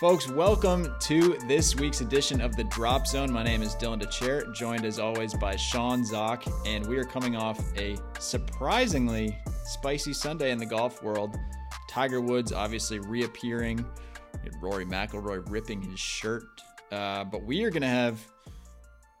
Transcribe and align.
Folks, 0.00 0.30
welcome 0.30 0.94
to 1.00 1.36
this 1.46 1.76
week's 1.76 2.00
edition 2.00 2.40
of 2.40 2.56
the 2.56 2.64
Drop 2.64 3.06
Zone. 3.06 3.30
My 3.30 3.42
name 3.42 3.60
is 3.60 3.74
Dylan 3.74 4.00
Dethier, 4.00 4.50
joined 4.54 4.86
as 4.86 4.98
always 4.98 5.34
by 5.34 5.56
Sean 5.56 6.06
Zak, 6.06 6.42
and 6.64 6.86
we 6.86 6.96
are 6.96 7.04
coming 7.04 7.36
off 7.36 7.60
a 7.76 7.98
surprisingly 8.18 9.36
spicy 9.66 10.14
Sunday 10.14 10.52
in 10.52 10.58
the 10.58 10.64
golf 10.64 11.02
world. 11.02 11.38
Tiger 11.86 12.22
Woods 12.22 12.50
obviously 12.50 12.98
reappearing, 12.98 13.84
Rory 14.62 14.86
McIlroy 14.86 15.42
ripping 15.50 15.82
his 15.82 16.00
shirt, 16.00 16.62
uh, 16.90 17.24
but 17.24 17.42
we 17.42 17.62
are 17.64 17.70
going 17.70 17.82
to 17.82 17.86
have 17.86 18.26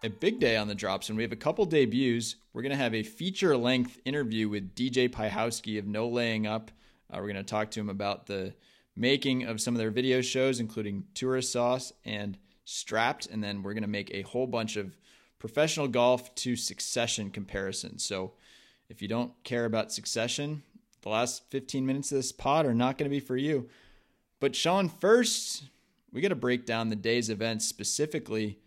a 0.02 0.08
big 0.08 0.40
day 0.40 0.56
on 0.56 0.66
the 0.66 0.74
Drop 0.74 1.04
Zone. 1.04 1.14
We 1.14 1.22
have 1.24 1.32
a 1.32 1.36
couple 1.36 1.66
debuts. 1.66 2.36
We're 2.54 2.62
going 2.62 2.72
to 2.72 2.78
have 2.78 2.94
a 2.94 3.02
feature-length 3.02 3.98
interview 4.06 4.48
with 4.48 4.74
DJ 4.74 5.10
Piehowski 5.10 5.78
of 5.78 5.86
No 5.86 6.08
Laying 6.08 6.46
Up. 6.46 6.70
Uh, 7.10 7.18
we're 7.18 7.30
going 7.30 7.36
to 7.36 7.42
talk 7.42 7.70
to 7.72 7.80
him 7.80 7.90
about 7.90 8.24
the 8.24 8.54
making 9.00 9.44
of 9.44 9.62
some 9.62 9.74
of 9.74 9.78
their 9.78 9.90
video 9.90 10.20
shows, 10.20 10.60
including 10.60 11.04
Tourist 11.14 11.50
Sauce 11.50 11.90
and 12.04 12.36
Strapped. 12.66 13.26
And 13.26 13.42
then 13.42 13.62
we're 13.62 13.72
going 13.72 13.82
to 13.82 13.88
make 13.88 14.10
a 14.12 14.22
whole 14.22 14.46
bunch 14.46 14.76
of 14.76 14.94
professional 15.38 15.88
golf 15.88 16.34
to 16.34 16.54
succession 16.54 17.30
comparisons. 17.30 18.04
So 18.04 18.32
if 18.90 19.00
you 19.00 19.08
don't 19.08 19.32
care 19.42 19.64
about 19.64 19.90
succession, 19.90 20.62
the 21.00 21.08
last 21.08 21.50
15 21.50 21.86
minutes 21.86 22.12
of 22.12 22.18
this 22.18 22.30
pod 22.30 22.66
are 22.66 22.74
not 22.74 22.98
going 22.98 23.10
to 23.10 23.14
be 23.14 23.20
for 23.20 23.38
you. 23.38 23.70
But 24.38 24.54
Sean, 24.54 24.90
first, 24.90 25.64
we 26.12 26.20
got 26.20 26.28
to 26.28 26.34
break 26.34 26.66
down 26.66 26.90
the 26.90 26.96
day's 26.96 27.30
events, 27.30 27.66
specifically 27.66 28.58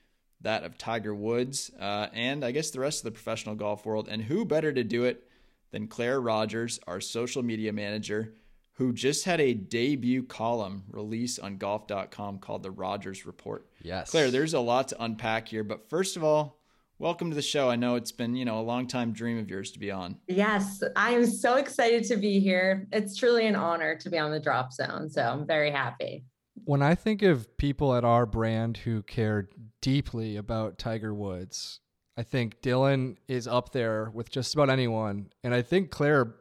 that 0.42 0.64
of 0.64 0.80
Tiger 0.80 1.14
Woods 1.14 1.72
uh, 1.80 2.08
and 2.12 2.44
I 2.44 2.52
guess 2.52 2.72
the 2.72 2.80
rest 2.80 3.02
of 3.02 3.06
the 3.06 3.12
professional 3.12 3.54
golf 3.54 3.86
world. 3.86 4.08
And 4.10 4.24
who 4.24 4.46
better 4.46 4.74
to 4.74 4.84
do 4.84 5.04
it 5.04 5.30
than 5.70 5.88
Claire 5.88 6.20
Rogers, 6.20 6.80
our 6.88 7.00
social 7.00 7.44
media 7.44 7.72
manager? 7.72 8.34
Who 8.74 8.92
just 8.92 9.26
had 9.26 9.40
a 9.40 9.54
debut 9.54 10.24
column 10.24 10.84
release 10.90 11.38
on 11.38 11.58
golf.com 11.58 12.40
called 12.40 12.64
the 12.64 12.72
Rogers 12.72 13.26
Report. 13.26 13.68
Yes. 13.82 14.10
Claire, 14.10 14.32
there's 14.32 14.54
a 14.54 14.60
lot 14.60 14.88
to 14.90 15.04
unpack 15.04 15.48
here, 15.48 15.64
but 15.64 15.90
first 15.90 16.18
of 16.18 16.24
all, 16.24 16.60
welcome 16.98 17.30
to 17.30 17.36
the 17.36 17.42
show. 17.42 17.70
I 17.70 17.76
know 17.76 17.96
it's 17.96 18.12
been, 18.12 18.36
you 18.36 18.46
know, 18.46 18.60
a 18.60 18.62
long 18.62 18.88
time 18.88 19.14
dream 19.14 19.38
of 19.38 19.50
yours 19.50 19.72
to 19.74 19.80
be 19.80 19.92
on. 19.92 20.18
Yes, 20.28 20.82
I 20.96 21.12
am 21.12 21.28
so 21.28 21.56
excited 21.56 22.04
to 22.06 22.18
be 22.18 22.40
here. 22.40 22.88
It's 22.92 23.16
truly 23.16 23.46
an 23.46 23.56
honor 23.56 23.96
to 23.98 24.10
be 24.10 24.18
on 24.18 24.32
the 24.32 24.40
drop 24.40 24.74
zone, 24.74 25.10
so 25.10 25.22
I'm 25.22 25.46
very 25.46 25.70
happy. 25.70 26.26
When 26.66 26.82
I 26.82 26.96
think 26.96 27.22
of 27.22 27.58
people 27.58 27.96
at 27.96 28.04
our 28.04 28.26
brand 28.26 28.78
who 28.78 29.04
care 29.04 29.50
deeply 29.82 30.36
about 30.36 30.78
Tiger 30.80 31.14
Woods, 31.14 31.80
I 32.16 32.24
think 32.24 32.62
Dylan 32.62 33.18
is 33.28 33.48
up 33.48 33.72
there 33.72 34.10
with 34.14 34.30
just 34.30 34.54
about 34.54 34.70
anyone. 34.70 35.32
And 35.44 35.54
I 35.54 35.62
think 35.62 35.90
Claire 35.90 36.36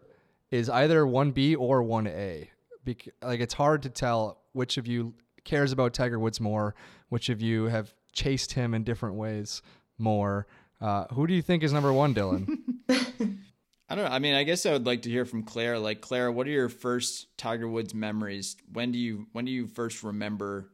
is 0.53 0.69
either 0.69 1.05
1B 1.05 1.57
or 1.59 1.83
1A. 1.83 2.49
Bec- 2.85 3.09
like 3.23 3.41
it's 3.41 3.55
hard 3.55 3.83
to 3.83 3.91
tell 3.91 4.43
which 4.53 4.77
of 4.77 4.87
you 4.87 5.15
cares 5.45 5.73
about 5.73 5.95
Tiger 5.95 6.19
Woods 6.19 6.41
more, 6.41 6.75
which 7.09 7.29
of 7.29 7.41
you 7.41 7.65
have 7.65 7.93
chased 8.13 8.53
him 8.53 8.75
in 8.75 8.85
different 8.85 9.17
ways 9.17 9.63
more. 9.99 10.47
Uh, 10.81 11.07
who 11.15 11.27
do 11.27 11.35
you 11.35 11.43
think 11.43 11.63
is 11.63 11.73
number 11.73 11.93
one, 11.93 12.15
Dylan? 12.15 12.59
I 12.91 13.95
don't 13.95 14.05
know. 14.05 14.11
I 14.11 14.19
mean, 14.19 14.35
I 14.35 14.43
guess 14.43 14.67
I 14.67 14.73
would 14.73 14.87
like 14.87 15.03
to 15.03 15.11
hear 15.11 15.25
from 15.25 15.43
Claire. 15.43 15.79
Like, 15.79 16.01
Claire, 16.01 16.31
what 16.31 16.47
are 16.47 16.51
your 16.51 16.69
first 16.69 17.37
Tiger 17.37 17.69
Woods 17.69 17.95
memories? 17.95 18.57
When 18.73 18.93
do 18.93 18.99
you 18.99 19.27
when 19.33 19.45
do 19.45 19.53
you 19.53 19.67
first 19.67 20.03
remember? 20.03 20.71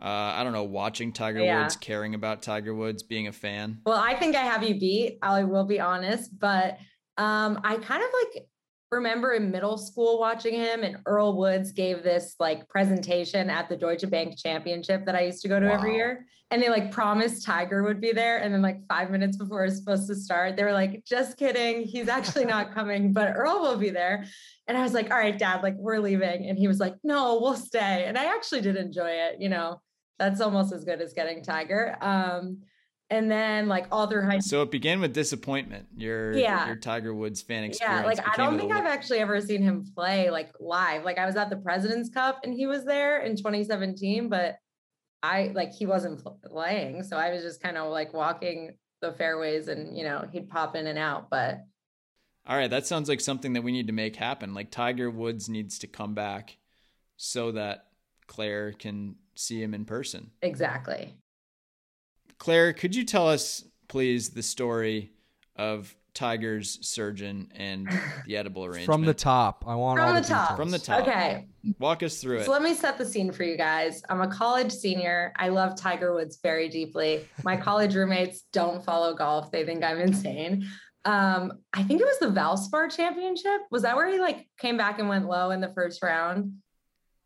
Uh, 0.00 0.34
I 0.34 0.44
don't 0.44 0.52
know, 0.52 0.64
watching 0.64 1.12
Tiger 1.12 1.40
yeah. 1.40 1.62
Woods, 1.62 1.76
caring 1.76 2.14
about 2.14 2.42
Tiger 2.42 2.74
Woods, 2.74 3.02
being 3.02 3.28
a 3.28 3.32
fan. 3.32 3.80
Well, 3.84 3.98
I 3.98 4.14
think 4.14 4.34
I 4.34 4.40
have 4.40 4.62
you 4.62 4.78
beat. 4.78 5.18
I 5.20 5.44
will 5.44 5.64
be 5.64 5.78
honest, 5.78 6.38
but 6.38 6.78
um, 7.18 7.60
I 7.62 7.76
kind 7.76 8.02
of 8.02 8.08
like 8.22 8.46
remember 8.90 9.32
in 9.32 9.50
middle 9.50 9.78
school 9.78 10.18
watching 10.18 10.54
him 10.54 10.82
and 10.82 10.96
Earl 11.06 11.36
Woods 11.36 11.72
gave 11.72 12.02
this 12.02 12.34
like 12.40 12.68
presentation 12.68 13.48
at 13.48 13.68
the 13.68 13.76
Deutsche 13.76 14.08
Bank 14.10 14.36
championship 14.36 15.06
that 15.06 15.14
I 15.14 15.22
used 15.22 15.42
to 15.42 15.48
go 15.48 15.60
to 15.60 15.66
wow. 15.66 15.74
every 15.74 15.94
year. 15.94 16.26
And 16.50 16.60
they 16.60 16.68
like 16.68 16.90
promised 16.90 17.46
Tiger 17.46 17.84
would 17.84 18.00
be 18.00 18.10
there. 18.10 18.38
And 18.38 18.52
then 18.52 18.62
like 18.62 18.84
five 18.88 19.10
minutes 19.10 19.36
before 19.36 19.64
it's 19.64 19.76
supposed 19.76 20.08
to 20.08 20.16
start, 20.16 20.56
they 20.56 20.64
were 20.64 20.72
like, 20.72 21.04
just 21.04 21.38
kidding. 21.38 21.84
He's 21.84 22.08
actually 22.08 22.44
not 22.44 22.74
coming, 22.74 23.12
but 23.12 23.36
Earl 23.36 23.60
will 23.60 23.76
be 23.76 23.90
there. 23.90 24.24
And 24.66 24.76
I 24.76 24.82
was 24.82 24.92
like, 24.92 25.12
all 25.12 25.18
right, 25.18 25.38
dad, 25.38 25.62
like 25.62 25.76
we're 25.76 26.00
leaving. 26.00 26.46
And 26.46 26.58
he 26.58 26.66
was 26.66 26.80
like, 26.80 26.96
no, 27.04 27.38
we'll 27.40 27.54
stay. 27.54 28.04
And 28.06 28.18
I 28.18 28.24
actually 28.34 28.62
did 28.62 28.76
enjoy 28.76 29.10
it. 29.10 29.36
You 29.40 29.48
know, 29.48 29.80
that's 30.18 30.40
almost 30.40 30.72
as 30.72 30.84
good 30.84 31.00
as 31.00 31.12
getting 31.12 31.42
Tiger. 31.42 31.96
Um, 32.00 32.58
and 33.10 33.30
then 33.30 33.68
like 33.68 33.86
all 33.90 34.06
through 34.06 34.22
high 34.22 34.38
school, 34.38 34.58
So 34.58 34.62
it 34.62 34.70
began 34.70 35.00
with 35.00 35.12
disappointment. 35.12 35.86
Your 35.96 36.32
yeah. 36.32 36.66
your 36.66 36.76
Tiger 36.76 37.12
Woods 37.14 37.42
fan 37.42 37.64
experience. 37.64 38.02
Yeah, 38.02 38.06
like 38.06 38.26
I 38.26 38.36
don't 38.36 38.58
think 38.58 38.72
I've 38.72 38.86
actually 38.86 39.18
ever 39.18 39.40
seen 39.40 39.62
him 39.62 39.84
play 39.94 40.30
like 40.30 40.52
live. 40.60 41.04
Like 41.04 41.18
I 41.18 41.26
was 41.26 41.36
at 41.36 41.50
the 41.50 41.56
President's 41.56 42.08
Cup 42.08 42.40
and 42.44 42.54
he 42.54 42.66
was 42.66 42.84
there 42.84 43.20
in 43.22 43.36
2017, 43.36 44.28
but 44.28 44.56
I 45.22 45.50
like 45.54 45.72
he 45.72 45.86
wasn't 45.86 46.22
playing, 46.44 47.02
so 47.02 47.16
I 47.16 47.30
was 47.30 47.42
just 47.42 47.60
kind 47.60 47.76
of 47.76 47.90
like 47.90 48.14
walking 48.14 48.76
the 49.02 49.12
fairways 49.12 49.68
and 49.68 49.96
you 49.96 50.04
know 50.04 50.26
he'd 50.32 50.48
pop 50.48 50.76
in 50.76 50.86
and 50.86 50.98
out. 50.98 51.28
But 51.30 51.64
all 52.46 52.56
right, 52.56 52.70
that 52.70 52.86
sounds 52.86 53.08
like 53.08 53.20
something 53.20 53.52
that 53.54 53.62
we 53.62 53.72
need 53.72 53.88
to 53.88 53.92
make 53.92 54.16
happen. 54.16 54.54
Like 54.54 54.70
Tiger 54.70 55.10
Woods 55.10 55.48
needs 55.48 55.78
to 55.80 55.86
come 55.86 56.14
back 56.14 56.56
so 57.16 57.52
that 57.52 57.86
Claire 58.28 58.72
can 58.72 59.16
see 59.34 59.62
him 59.62 59.74
in 59.74 59.84
person. 59.84 60.30
Exactly. 60.42 61.14
Claire, 62.40 62.72
could 62.72 62.96
you 62.96 63.04
tell 63.04 63.28
us, 63.28 63.64
please, 63.86 64.30
the 64.30 64.42
story 64.42 65.12
of 65.56 65.94
Tiger's 66.14 66.78
surgeon 66.80 67.52
and 67.54 67.86
the 68.26 68.38
edible 68.38 68.64
arrangement? 68.64 68.86
From 68.86 69.04
the 69.04 69.12
top. 69.12 69.62
I 69.66 69.74
want 69.74 69.98
From 69.98 70.08
all 70.08 70.14
the, 70.14 70.22
the 70.22 70.26
top. 70.26 70.56
From 70.56 70.70
the 70.70 70.78
top. 70.78 71.02
Okay. 71.02 71.46
Walk 71.78 72.02
us 72.02 72.18
through 72.18 72.38
it. 72.38 72.46
So 72.46 72.52
let 72.52 72.62
me 72.62 72.72
set 72.72 72.96
the 72.96 73.04
scene 73.04 73.30
for 73.30 73.44
you 73.44 73.58
guys. 73.58 74.02
I'm 74.08 74.22
a 74.22 74.26
college 74.26 74.72
senior. 74.72 75.34
I 75.36 75.50
love 75.50 75.76
Tiger 75.76 76.14
Woods 76.14 76.38
very 76.42 76.70
deeply. 76.70 77.28
My 77.44 77.56
college 77.58 77.94
roommates 77.94 78.44
don't 78.54 78.82
follow 78.82 79.14
golf. 79.14 79.52
They 79.52 79.66
think 79.66 79.84
I'm 79.84 80.00
insane. 80.00 80.66
Um, 81.04 81.52
I 81.74 81.82
think 81.82 82.00
it 82.00 82.06
was 82.06 82.18
the 82.20 82.40
Valspar 82.40 82.90
championship. 82.90 83.60
Was 83.70 83.82
that 83.82 83.96
where 83.96 84.10
he 84.10 84.18
like 84.18 84.48
came 84.58 84.78
back 84.78 84.98
and 84.98 85.10
went 85.10 85.26
low 85.26 85.50
in 85.50 85.60
the 85.60 85.72
first 85.74 86.02
round? 86.02 86.54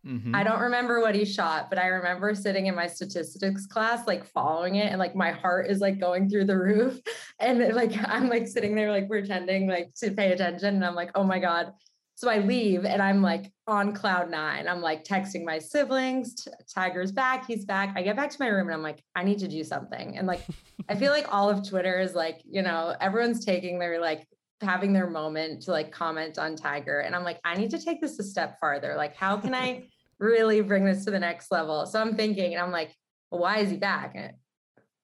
Mm-hmm. 0.06 0.34
I 0.34 0.44
don't 0.44 0.60
remember 0.60 1.00
what 1.00 1.14
he 1.14 1.24
shot, 1.24 1.70
but 1.70 1.78
I 1.78 1.86
remember 1.86 2.34
sitting 2.34 2.66
in 2.66 2.74
my 2.74 2.86
statistics 2.86 3.66
class, 3.66 4.06
like 4.06 4.26
following 4.26 4.76
it, 4.76 4.90
and 4.90 4.98
like 4.98 5.16
my 5.16 5.30
heart 5.30 5.70
is 5.70 5.80
like 5.80 5.98
going 5.98 6.28
through 6.28 6.44
the 6.44 6.58
roof. 6.58 7.00
And 7.40 7.74
like 7.74 7.92
I'm 8.06 8.28
like 8.28 8.46
sitting 8.46 8.74
there, 8.74 8.90
like 8.90 9.08
pretending 9.08 9.66
like 9.66 9.94
to 9.96 10.10
pay 10.10 10.32
attention. 10.32 10.74
And 10.74 10.84
I'm 10.84 10.94
like, 10.94 11.10
oh 11.14 11.24
my 11.24 11.38
God. 11.38 11.72
So 12.16 12.30
I 12.30 12.38
leave 12.38 12.84
and 12.84 13.02
I'm 13.02 13.22
like 13.22 13.52
on 13.66 13.92
cloud 13.92 14.30
nine. 14.30 14.68
I'm 14.68 14.80
like 14.80 15.04
texting 15.04 15.44
my 15.44 15.58
siblings, 15.58 16.46
Tiger's 16.72 17.10
back, 17.10 17.44
he's 17.46 17.64
back. 17.64 17.92
I 17.96 18.02
get 18.02 18.14
back 18.14 18.30
to 18.30 18.36
my 18.38 18.46
room 18.46 18.68
and 18.68 18.74
I'm 18.74 18.82
like, 18.82 19.02
I 19.16 19.24
need 19.24 19.40
to 19.40 19.48
do 19.48 19.64
something. 19.64 20.16
And 20.16 20.26
like, 20.26 20.42
I 20.88 20.94
feel 20.94 21.10
like 21.10 21.32
all 21.32 21.50
of 21.50 21.68
Twitter 21.68 21.98
is 21.98 22.14
like, 22.14 22.40
you 22.44 22.62
know, 22.62 22.94
everyone's 23.00 23.44
taking 23.44 23.80
their 23.80 24.00
like 24.00 24.28
having 24.60 24.92
their 24.92 25.08
moment 25.08 25.62
to 25.62 25.72
like 25.72 25.90
comment 25.90 26.38
on 26.38 26.54
Tiger. 26.56 27.00
And 27.00 27.16
I'm 27.16 27.24
like, 27.24 27.40
I 27.44 27.56
need 27.56 27.70
to 27.70 27.78
take 27.78 28.00
this 28.00 28.18
a 28.18 28.22
step 28.22 28.58
farther. 28.60 28.94
Like, 28.96 29.16
how 29.16 29.36
can 29.36 29.54
I 29.54 29.84
really 30.18 30.60
bring 30.60 30.84
this 30.84 31.04
to 31.04 31.10
the 31.10 31.18
next 31.18 31.50
level. 31.50 31.86
So 31.86 32.00
I'm 32.00 32.16
thinking, 32.16 32.54
and 32.54 32.62
I'm 32.62 32.70
like, 32.70 32.94
well, 33.30 33.40
why 33.40 33.58
is 33.58 33.70
he 33.70 33.76
back? 33.76 34.14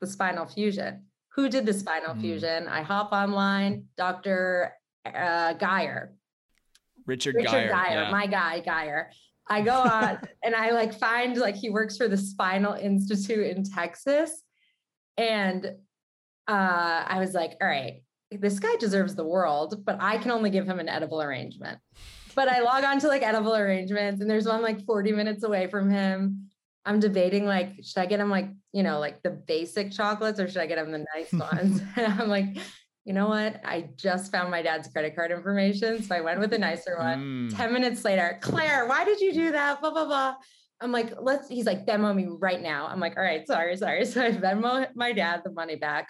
The 0.00 0.06
spinal 0.06 0.47
fusion. 0.47 1.04
Who 1.34 1.48
did 1.48 1.66
the 1.66 1.75
spinal 1.75 2.15
mm. 2.15 2.21
fusion? 2.21 2.69
I 2.69 2.82
hop 2.82 3.12
online, 3.12 3.84
Dr. 3.97 4.72
Uh, 5.06 5.54
Guyer. 5.54 6.10
Richard, 7.06 7.34
Richard 7.37 7.71
Guyer, 7.71 7.72
Guyer 7.72 7.91
yeah. 7.91 8.10
my 8.10 8.26
guy, 8.26 8.62
Guyer. 8.66 9.06
I 9.48 9.62
go 9.62 9.75
on 9.75 10.19
and 10.44 10.54
I 10.54 10.71
like 10.71 10.94
find 10.94 11.37
like 11.37 11.56
he 11.56 11.71
works 11.71 11.97
for 11.97 12.09
the 12.09 12.16
Spinal 12.16 12.75
Institute 12.75 13.56
in 13.56 13.65
Texas. 13.65 14.42
And 15.16 15.66
uh, 16.47 17.04
I 17.06 17.19
was 17.19 17.34
like, 17.34 17.56
all 17.60 17.69
right, 17.69 18.03
this 18.31 18.59
guy 18.59 18.77
deserves 18.77 19.15
the 19.15 19.25
world, 19.25 19.84
but 19.84 19.97
I 20.00 20.19
can 20.19 20.31
only 20.31 20.50
give 20.50 20.66
him 20.66 20.78
an 20.78 20.88
edible 20.88 21.21
arrangement 21.21 21.78
but 22.34 22.48
I 22.48 22.60
log 22.60 22.84
on 22.84 23.00
to 23.00 23.08
like 23.08 23.22
edible 23.22 23.54
arrangements 23.54 24.21
and 24.21 24.30
there's 24.30 24.47
one 24.47 24.62
like 24.62 24.84
40 24.84 25.12
minutes 25.12 25.44
away 25.44 25.68
from 25.68 25.91
him. 25.91 26.48
I'm 26.84 27.00
debating 27.00 27.44
like, 27.44 27.74
should 27.82 27.98
I 27.98 28.06
get 28.06 28.21
him 28.21 28.30
like, 28.30 28.50
you 28.72 28.82
know, 28.82 28.98
like 28.98 29.22
the 29.22 29.30
basic 29.30 29.92
chocolates 29.92 30.41
or 30.41 30.48
should 30.48 30.62
I 30.62 30.66
get 30.66 30.78
him 30.78 30.92
the 30.92 31.04
nice 31.15 31.32
ones? 31.53 31.82
and 31.97 32.21
I'm 32.21 32.28
like, 32.28 32.56
you 33.04 33.12
know 33.12 33.28
what? 33.28 33.60
I 33.65 33.91
just 33.97 34.30
found 34.30 34.50
my 34.50 34.62
dad's 34.62 34.88
credit 34.88 35.15
card 35.16 35.30
information. 35.30 36.03
So 36.03 36.15
I 36.15 36.21
went 36.21 36.41
with 36.41 36.50
the 36.50 36.59
nicer 36.59 36.97
one. 36.98 37.48
Mm. 37.50 37.56
10 37.56 37.72
minutes 37.72 38.04
later, 38.04 38.38
Claire, 38.41 38.86
why 38.86 39.04
did 39.04 39.21
you 39.21 39.33
do 39.33 39.53
that? 39.53 39.80
Blah, 39.80 39.91
blah, 39.91 40.04
blah. 40.06 40.34
I'm 40.80 40.92
like, 40.92 41.12
let's, 41.21 41.48
he's 41.48 41.66
like, 41.66 41.86
Venmo 41.86 42.15
me 42.15 42.28
right 42.28 42.60
now. 42.60 42.86
I'm 42.86 43.00
like, 43.00 43.16
all 43.16 43.22
right, 43.22 43.47
sorry, 43.47 43.76
sorry. 43.76 44.04
So 44.06 44.22
I 44.22 44.33
Venmo 44.33 44.86
my 44.94 45.12
dad 45.12 45.42
the 45.44 45.53
money 45.53 45.76
back. 45.76 46.09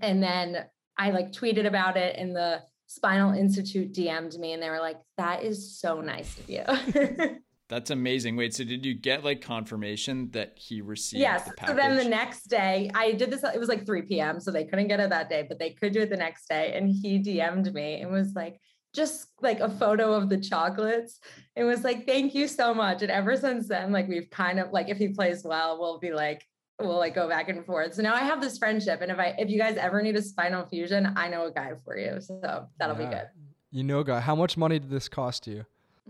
And 0.00 0.22
then 0.22 0.64
I 0.96 1.10
like 1.10 1.32
tweeted 1.32 1.66
about 1.66 1.96
it 1.96 2.16
in 2.16 2.32
the 2.32 2.62
Spinal 2.88 3.32
Institute 3.32 3.92
DM'd 3.92 4.38
me 4.38 4.52
and 4.52 4.62
they 4.62 4.70
were 4.70 4.80
like, 4.80 4.98
that 5.18 5.44
is 5.44 5.78
so 5.78 6.00
nice 6.00 6.38
of 6.38 6.50
you. 6.50 6.64
That's 7.68 7.90
amazing. 7.90 8.34
Wait, 8.36 8.54
so 8.54 8.64
did 8.64 8.84
you 8.84 8.94
get 8.94 9.24
like 9.24 9.42
confirmation 9.42 10.30
that 10.30 10.54
he 10.56 10.80
received 10.80 11.20
yes. 11.20 11.44
the 11.44 11.66
So 11.66 11.74
then 11.74 11.96
the 11.96 12.04
next 12.04 12.44
day, 12.44 12.90
I 12.94 13.12
did 13.12 13.30
this, 13.30 13.44
it 13.44 13.60
was 13.60 13.68
like 13.68 13.84
3 13.84 14.02
p.m. 14.02 14.40
So 14.40 14.50
they 14.50 14.64
couldn't 14.64 14.88
get 14.88 15.00
it 15.00 15.10
that 15.10 15.28
day, 15.28 15.44
but 15.46 15.58
they 15.58 15.70
could 15.70 15.92
do 15.92 16.00
it 16.00 16.08
the 16.08 16.16
next 16.16 16.48
day. 16.48 16.72
And 16.74 16.88
he 16.88 17.22
DM'd 17.22 17.72
me 17.74 18.00
and 18.00 18.10
was 18.10 18.32
like, 18.34 18.58
just 18.94 19.28
like 19.42 19.60
a 19.60 19.68
photo 19.68 20.14
of 20.14 20.30
the 20.30 20.40
chocolates. 20.40 21.20
It 21.56 21.64
was 21.64 21.84
like, 21.84 22.06
thank 22.06 22.34
you 22.34 22.48
so 22.48 22.72
much. 22.72 23.02
And 23.02 23.10
ever 23.10 23.36
since 23.36 23.68
then, 23.68 23.92
like 23.92 24.08
we've 24.08 24.30
kind 24.30 24.58
of 24.58 24.72
like 24.72 24.88
if 24.88 24.96
he 24.96 25.08
plays 25.08 25.44
well, 25.44 25.78
we'll 25.78 25.98
be 25.98 26.12
like, 26.12 26.46
we'll 26.80 26.98
like 26.98 27.14
go 27.14 27.28
back 27.28 27.48
and 27.48 27.64
forth. 27.64 27.94
So 27.94 28.02
now 28.02 28.14
I 28.14 28.20
have 28.20 28.40
this 28.40 28.58
friendship. 28.58 29.00
And 29.00 29.10
if 29.10 29.18
I 29.18 29.34
if 29.38 29.48
you 29.48 29.58
guys 29.58 29.76
ever 29.76 30.02
need 30.02 30.16
a 30.16 30.22
spinal 30.22 30.66
fusion, 30.66 31.12
I 31.16 31.28
know 31.28 31.46
a 31.46 31.50
guy 31.50 31.72
for 31.84 31.96
you. 31.96 32.20
So 32.20 32.68
that'll 32.78 32.98
yeah. 32.98 33.08
be 33.08 33.14
good. 33.14 33.28
You 33.70 33.84
know, 33.84 34.02
guy, 34.02 34.20
how 34.20 34.34
much 34.34 34.56
money 34.56 34.78
did 34.78 34.90
this 34.90 35.08
cost 35.08 35.46
you? 35.46 35.66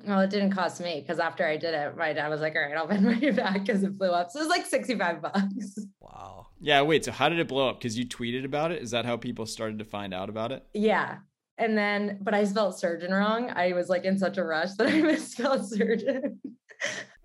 Well, 0.07 0.21
it 0.21 0.31
didn't 0.31 0.53
cost 0.53 0.81
me 0.81 1.01
because 1.01 1.19
after 1.19 1.45
I 1.45 1.57
did 1.57 1.75
it, 1.75 1.97
my 1.97 2.13
dad 2.13 2.29
was 2.29 2.41
like, 2.41 2.55
"All 2.55 2.63
right, 2.63 2.77
I'll 2.77 2.87
pay 2.87 2.99
money 3.01 3.31
back 3.33 3.65
because 3.65 3.83
it 3.83 3.99
blew 3.99 4.11
up." 4.11 4.31
So 4.31 4.39
it 4.39 4.43
was 4.43 4.49
like 4.49 4.67
sixty-five 4.67 5.21
bucks. 5.23 5.79
Wow. 6.01 6.47
Yeah. 6.61 6.83
Wait. 6.83 7.05
So 7.05 7.13
how 7.13 7.29
did 7.29 7.39
it 7.39 7.49
blow 7.49 7.69
up? 7.69 7.79
Because 7.79 7.99
you 7.99 8.07
tweeted 8.07 8.45
about 8.45 8.71
it. 8.71 8.83
Is 8.83 8.91
that 8.93 9.05
how 9.05 9.17
people 9.17 9.47
started 9.47 9.79
to 9.79 9.85
find 9.85 10.15
out 10.15 10.29
about 10.29 10.53
it? 10.53 10.65
Yeah. 10.75 11.19
And 11.59 11.77
then, 11.77 12.19
but 12.23 12.35
I 12.35 12.45
spelled 12.45 12.79
surgeon 12.79 13.13
wrong. 13.13 13.51
I 13.51 13.73
was 13.73 13.89
like 13.89 14.05
in 14.05 14.17
such 14.17 14.39
a 14.39 14.45
rush 14.45 14.73
that 14.79 14.89
I 14.89 15.01
misspelled 15.03 15.69
surgeon. 15.69 16.41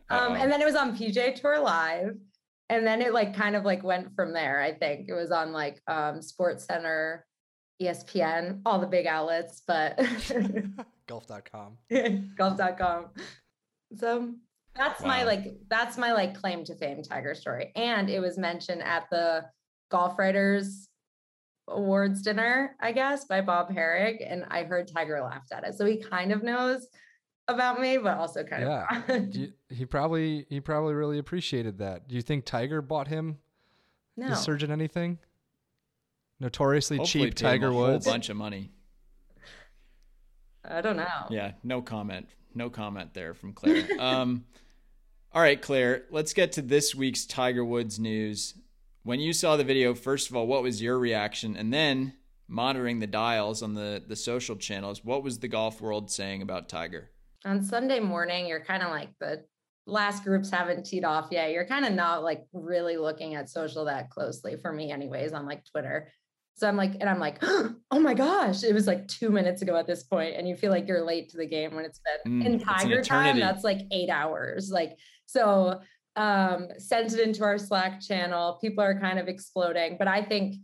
um, 0.10 0.34
and 0.34 0.51
then 0.51 0.62
it 0.62 0.66
was 0.66 0.75
on 0.75 0.98
PGA 0.98 1.36
Tour 1.36 1.60
Live, 1.60 2.18
and 2.69 2.86
then 2.86 3.01
it 3.01 3.13
like 3.13 3.36
kind 3.36 3.56
of 3.56 3.63
like 3.65 3.83
went 3.83 4.15
from 4.15 4.33
there. 4.33 4.62
I 4.62 4.74
think 4.74 5.07
it 5.10 5.13
was 5.13 5.31
on 5.31 5.51
like 5.51 5.81
um, 5.88 6.21
Sports 6.21 6.65
Center, 6.65 7.25
ESPN, 7.81 8.62
all 8.65 8.80
the 8.80 8.88
big 8.88 9.07
outlets, 9.07 9.62
but 9.68 10.00
golf.com. 11.07 11.77
golf.com. 12.38 13.07
So 13.95 14.33
that's 14.75 15.01
wow. 15.01 15.07
my 15.07 15.24
like 15.24 15.56
that's 15.69 15.98
my 15.98 16.13
like 16.13 16.36
claim 16.36 16.63
to 16.65 16.75
fame 16.75 17.04
Tiger 17.04 17.36
story. 17.36 17.71
And 17.75 18.10
it 18.10 18.19
was 18.19 18.38
mentioned 18.38 18.81
at 18.81 19.06
the 19.12 19.45
Golf 19.92 20.18
Writers 20.18 20.88
Awards 21.68 22.21
dinner, 22.21 22.75
I 22.81 22.92
guess, 22.92 23.25
by 23.25 23.42
Bob 23.42 23.69
Harig. 23.69 24.18
And 24.27 24.45
I 24.50 24.63
heard 24.63 24.88
Tiger 24.88 25.21
laughed 25.21 25.51
at 25.51 25.63
it. 25.63 25.75
So 25.75 25.86
he 25.86 25.98
kind 25.98 26.31
of 26.31 26.44
knows 26.44 26.88
about 27.48 27.80
me, 27.80 27.98
but 27.98 28.18
also 28.18 28.44
kind 28.44 28.63
yeah. 28.63 29.01
of 29.07 29.36
Yeah, 29.36 29.48
he 29.69 29.86
probably 29.86 30.45
he 30.50 30.60
probably 30.60 30.94
really 30.94 31.18
appreciated 31.18 31.80
that. 31.80 32.07
Do 32.07 32.16
you 32.16 32.22
think 32.22 32.45
Tiger 32.45 32.81
bought 32.81 33.07
him 33.07 33.38
no. 34.16 34.30
the 34.30 34.36
surgeon 34.36 34.72
anything? 34.72 35.19
Notoriously 36.40 36.98
Hopefully 36.98 37.25
cheap 37.25 37.36
Tiger 37.36 37.72
Woods. 37.72 38.06
A 38.06 38.10
whole 38.10 38.16
bunch 38.16 38.30
of 38.30 38.38
money. 38.38 38.72
I 40.66 40.81
don't 40.81 40.98
know. 40.98 41.28
Yeah, 41.30 41.54
no 41.63 41.81
comment. 41.81 42.28
No 42.56 42.69
comment 42.69 43.13
there 43.13 43.34
from 43.34 43.54
Claire. 43.54 43.88
um, 44.00 44.46
all 45.34 45.42
right, 45.42 45.62
Claire, 45.62 46.04
let's 46.12 46.34
get 46.34 46.51
to 46.54 46.62
this 46.62 46.94
week's 46.94 47.25
Tiger 47.25 47.66
Woods 47.66 48.00
news. 48.00 48.56
When 49.04 49.19
you 49.19 49.34
saw 49.34 49.57
the 49.57 49.63
video, 49.63 49.94
first 49.94 50.30
of 50.30 50.36
all, 50.36 50.48
what 50.48 50.63
was 50.63 50.81
your 50.81 50.98
reaction? 50.98 51.57
And 51.57 51.74
then 51.74 52.13
monitoring 52.48 53.00
the 53.00 53.07
dials 53.07 53.63
on 53.63 53.74
the, 53.74 54.01
the 54.06 54.16
social 54.16 54.56
channels, 54.56 55.04
what 55.04 55.24
was 55.24 55.39
the 55.39 55.48
golf 55.48 55.81
world 55.81 56.12
saying 56.12 56.42
about 56.42 56.69
Tiger? 56.69 57.10
On 57.45 57.62
Sunday 57.62 58.00
morning, 58.00 58.48
you're 58.48 58.63
kind 58.63 58.84
of 58.84 58.90
like 58.90 59.10
the 59.19 59.44
last 59.86 60.24
groups 60.24 60.50
haven't 60.50 60.86
teed 60.86 61.04
off 61.04 61.28
yet. 61.31 61.51
You're 61.51 61.66
kind 61.66 61.86
of 61.86 61.94
not 61.94 62.24
like 62.24 62.45
really 62.54 62.98
looking 62.98 63.36
at 63.36 63.50
social 63.50 63.86
that 63.86 64.10
closely 64.10 64.56
for 64.56 64.72
me, 64.72 64.92
anyways, 64.92 65.34
on 65.34 65.45
like 65.45 65.63
Twitter. 65.66 66.10
So 66.56 66.68
I'm 66.68 66.78
like, 66.78 66.95
and 67.00 67.10
I'm 67.10 67.19
like, 67.19 67.40
oh 67.42 68.00
my 68.00 68.13
gosh, 68.13 68.63
it 68.63 68.74
was 68.74 68.88
like 68.88 69.07
two 69.07 69.30
minutes 69.30 69.62
ago 69.62 69.75
at 69.75 69.88
this 69.88 70.04
point, 70.04 70.36
and 70.36 70.48
you 70.48 70.56
feel 70.56 70.72
like 70.72 70.88
you're 70.88 71.04
late 71.04 71.30
to 71.30 71.38
the 71.38 71.48
game 71.48 71.75
when 71.75 71.86
it's 71.86 72.00
been 72.24 72.42
mm, 72.42 72.45
in 72.45 72.60
Tiger 72.60 73.01
time. 73.01 73.40
That's 73.40 73.63
like 73.63 73.81
eight 73.92 74.10
hours. 74.10 74.69
Like 74.72 74.98
so, 75.25 75.81
um, 76.16 76.68
sent 76.78 77.13
it 77.13 77.19
into 77.19 77.44
our 77.44 77.57
Slack 77.57 78.00
channel. 78.01 78.60
People 78.62 78.84
are 78.84 79.00
kind 79.00 79.18
of 79.18 79.28
exploding, 79.28 79.98
but 79.98 80.07
I 80.07 80.22
think 80.22 80.56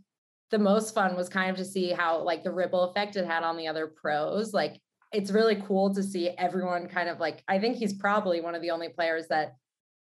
the 0.50 0.58
most 0.58 0.94
fun 0.94 1.16
was 1.16 1.28
kind 1.28 1.50
of 1.50 1.56
to 1.56 1.64
see 1.64 1.90
how 1.90 2.22
like 2.22 2.44
the 2.44 2.52
ripple 2.52 2.84
effect 2.84 3.16
it 3.16 3.26
had 3.26 3.42
on 3.42 3.56
the 3.56 3.68
other 3.68 3.86
pros. 3.86 4.52
Like 4.52 4.80
it's 5.12 5.30
really 5.30 5.56
cool 5.56 5.94
to 5.94 6.02
see 6.02 6.30
everyone 6.30 6.88
kind 6.88 7.08
of 7.08 7.18
like. 7.18 7.42
I 7.48 7.58
think 7.58 7.76
he's 7.76 7.92
probably 7.92 8.40
one 8.40 8.54
of 8.54 8.62
the 8.62 8.70
only 8.70 8.88
players 8.88 9.26
that 9.28 9.56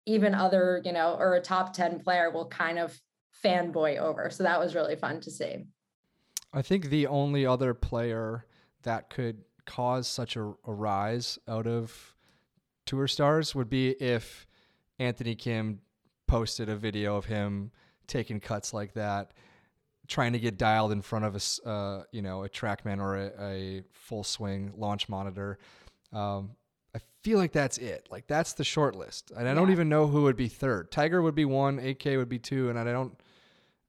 even 0.06 0.34
other, 0.34 0.80
you 0.84 0.92
know, 0.92 1.16
or 1.18 1.34
a 1.34 1.40
top 1.40 1.72
10 1.72 2.00
player 2.00 2.30
will 2.30 2.48
kind 2.48 2.78
of 2.78 2.98
fanboy 3.44 3.98
over. 3.98 4.30
So 4.30 4.42
that 4.42 4.58
was 4.58 4.74
really 4.74 4.96
fun 4.96 5.20
to 5.20 5.30
see. 5.30 5.66
I 6.52 6.62
think 6.62 6.86
the 6.86 7.06
only 7.06 7.44
other 7.44 7.74
player 7.74 8.46
that 8.82 9.10
could 9.10 9.44
cause 9.66 10.08
such 10.08 10.36
a, 10.36 10.42
a 10.42 10.72
rise 10.72 11.38
out 11.46 11.66
of 11.66 12.14
tour 12.86 13.06
stars 13.06 13.54
would 13.54 13.68
be 13.68 13.90
if 14.02 14.46
Anthony 14.98 15.34
Kim 15.34 15.80
posted 16.26 16.68
a 16.68 16.76
video 16.76 17.16
of 17.16 17.26
him 17.26 17.70
taking 18.06 18.40
cuts 18.40 18.72
like 18.72 18.94
that, 18.94 19.32
trying 20.08 20.32
to 20.32 20.38
get 20.38 20.58
dialed 20.58 20.90
in 20.90 21.02
front 21.02 21.24
of 21.24 21.36
a 21.36 21.68
uh, 21.68 22.02
you 22.10 22.22
know 22.22 22.44
a 22.44 22.48
TrackMan 22.48 22.98
or 22.98 23.16
a, 23.16 23.32
a 23.40 23.82
full 23.92 24.24
swing 24.24 24.72
launch 24.76 25.08
monitor. 25.08 25.58
Um, 26.12 26.52
I 26.94 27.00
feel 27.22 27.38
like 27.38 27.52
that's 27.52 27.78
it. 27.78 28.08
Like 28.10 28.26
that's 28.26 28.54
the 28.54 28.64
short 28.64 28.96
list, 28.96 29.30
and 29.30 29.46
I 29.46 29.50
yeah. 29.50 29.54
don't 29.54 29.70
even 29.70 29.88
know 29.88 30.06
who 30.06 30.22
would 30.22 30.36
be 30.36 30.48
third. 30.48 30.90
Tiger 30.90 31.22
would 31.22 31.34
be 31.34 31.44
one, 31.44 31.78
AK 31.78 32.04
would 32.06 32.28
be 32.28 32.38
two, 32.38 32.70
and 32.70 32.78
I 32.78 32.84
don't. 32.84 33.14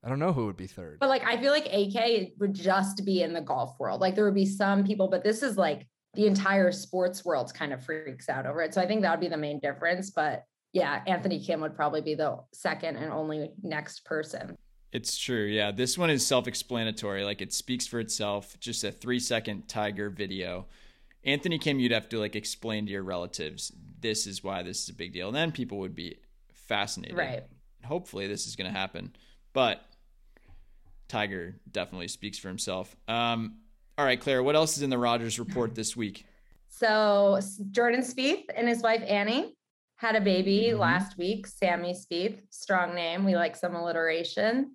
I 0.02 0.08
don't 0.08 0.18
know 0.18 0.32
who 0.32 0.46
would 0.46 0.56
be 0.56 0.66
third. 0.66 0.96
But 0.98 1.10
like, 1.10 1.24
I 1.26 1.36
feel 1.38 1.52
like 1.52 1.66
AK 1.66 2.32
would 2.38 2.54
just 2.54 3.04
be 3.04 3.22
in 3.22 3.34
the 3.34 3.40
golf 3.42 3.78
world. 3.78 4.00
Like, 4.00 4.14
there 4.14 4.24
would 4.24 4.34
be 4.34 4.46
some 4.46 4.82
people, 4.82 5.08
but 5.08 5.22
this 5.22 5.42
is 5.42 5.58
like 5.58 5.86
the 6.14 6.26
entire 6.26 6.72
sports 6.72 7.22
world 7.22 7.52
kind 7.52 7.74
of 7.74 7.84
freaks 7.84 8.30
out 8.30 8.46
over 8.46 8.62
it. 8.62 8.72
So 8.72 8.80
I 8.80 8.86
think 8.86 9.02
that 9.02 9.10
would 9.10 9.20
be 9.20 9.28
the 9.28 9.36
main 9.36 9.60
difference. 9.60 10.08
But 10.10 10.44
yeah, 10.72 11.02
Anthony 11.06 11.38
Kim 11.38 11.60
would 11.60 11.74
probably 11.74 12.00
be 12.00 12.14
the 12.14 12.38
second 12.52 12.96
and 12.96 13.12
only 13.12 13.50
next 13.62 14.04
person. 14.06 14.56
It's 14.92 15.16
true. 15.16 15.44
Yeah. 15.44 15.70
This 15.70 15.96
one 15.96 16.10
is 16.10 16.26
self 16.26 16.46
explanatory. 16.46 17.24
Like, 17.24 17.40
it 17.40 17.52
speaks 17.52 17.86
for 17.86 18.00
itself. 18.00 18.58
Just 18.60 18.84
a 18.84 18.90
three 18.90 19.20
second 19.20 19.68
Tiger 19.68 20.10
video. 20.10 20.66
Anthony 21.24 21.58
Kim, 21.58 21.78
you'd 21.78 21.92
have 21.92 22.08
to 22.08 22.18
like 22.18 22.34
explain 22.34 22.86
to 22.86 22.92
your 22.92 23.02
relatives, 23.02 23.72
this 24.00 24.26
is 24.26 24.42
why 24.42 24.62
this 24.62 24.84
is 24.84 24.88
a 24.88 24.94
big 24.94 25.12
deal. 25.12 25.28
And 25.28 25.36
then 25.36 25.52
people 25.52 25.78
would 25.78 25.94
be 25.94 26.16
fascinated. 26.52 27.16
Right. 27.16 27.42
Hopefully, 27.84 28.26
this 28.26 28.46
is 28.46 28.56
going 28.56 28.72
to 28.72 28.78
happen. 28.78 29.14
But 29.52 29.82
Tiger 31.08 31.56
definitely 31.70 32.08
speaks 32.08 32.38
for 32.38 32.48
himself. 32.48 32.96
Um, 33.08 33.56
all 33.98 34.04
right, 34.04 34.20
Claire, 34.20 34.42
what 34.42 34.56
else 34.56 34.76
is 34.76 34.82
in 34.82 34.90
the 34.90 34.98
Rogers 34.98 35.38
report 35.38 35.74
this 35.74 35.96
week? 35.96 36.24
So 36.68 37.38
Jordan 37.72 38.00
Spieth 38.00 38.44
and 38.54 38.66
his 38.66 38.80
wife 38.80 39.02
Annie 39.06 39.54
had 40.00 40.16
a 40.16 40.20
baby 40.20 40.68
mm-hmm. 40.70 40.80
last 40.80 41.18
week. 41.18 41.46
Sammy 41.46 41.92
Spieth, 41.92 42.40
strong 42.48 42.94
name. 42.94 43.22
We 43.24 43.36
like 43.36 43.54
some 43.54 43.74
alliteration. 43.74 44.72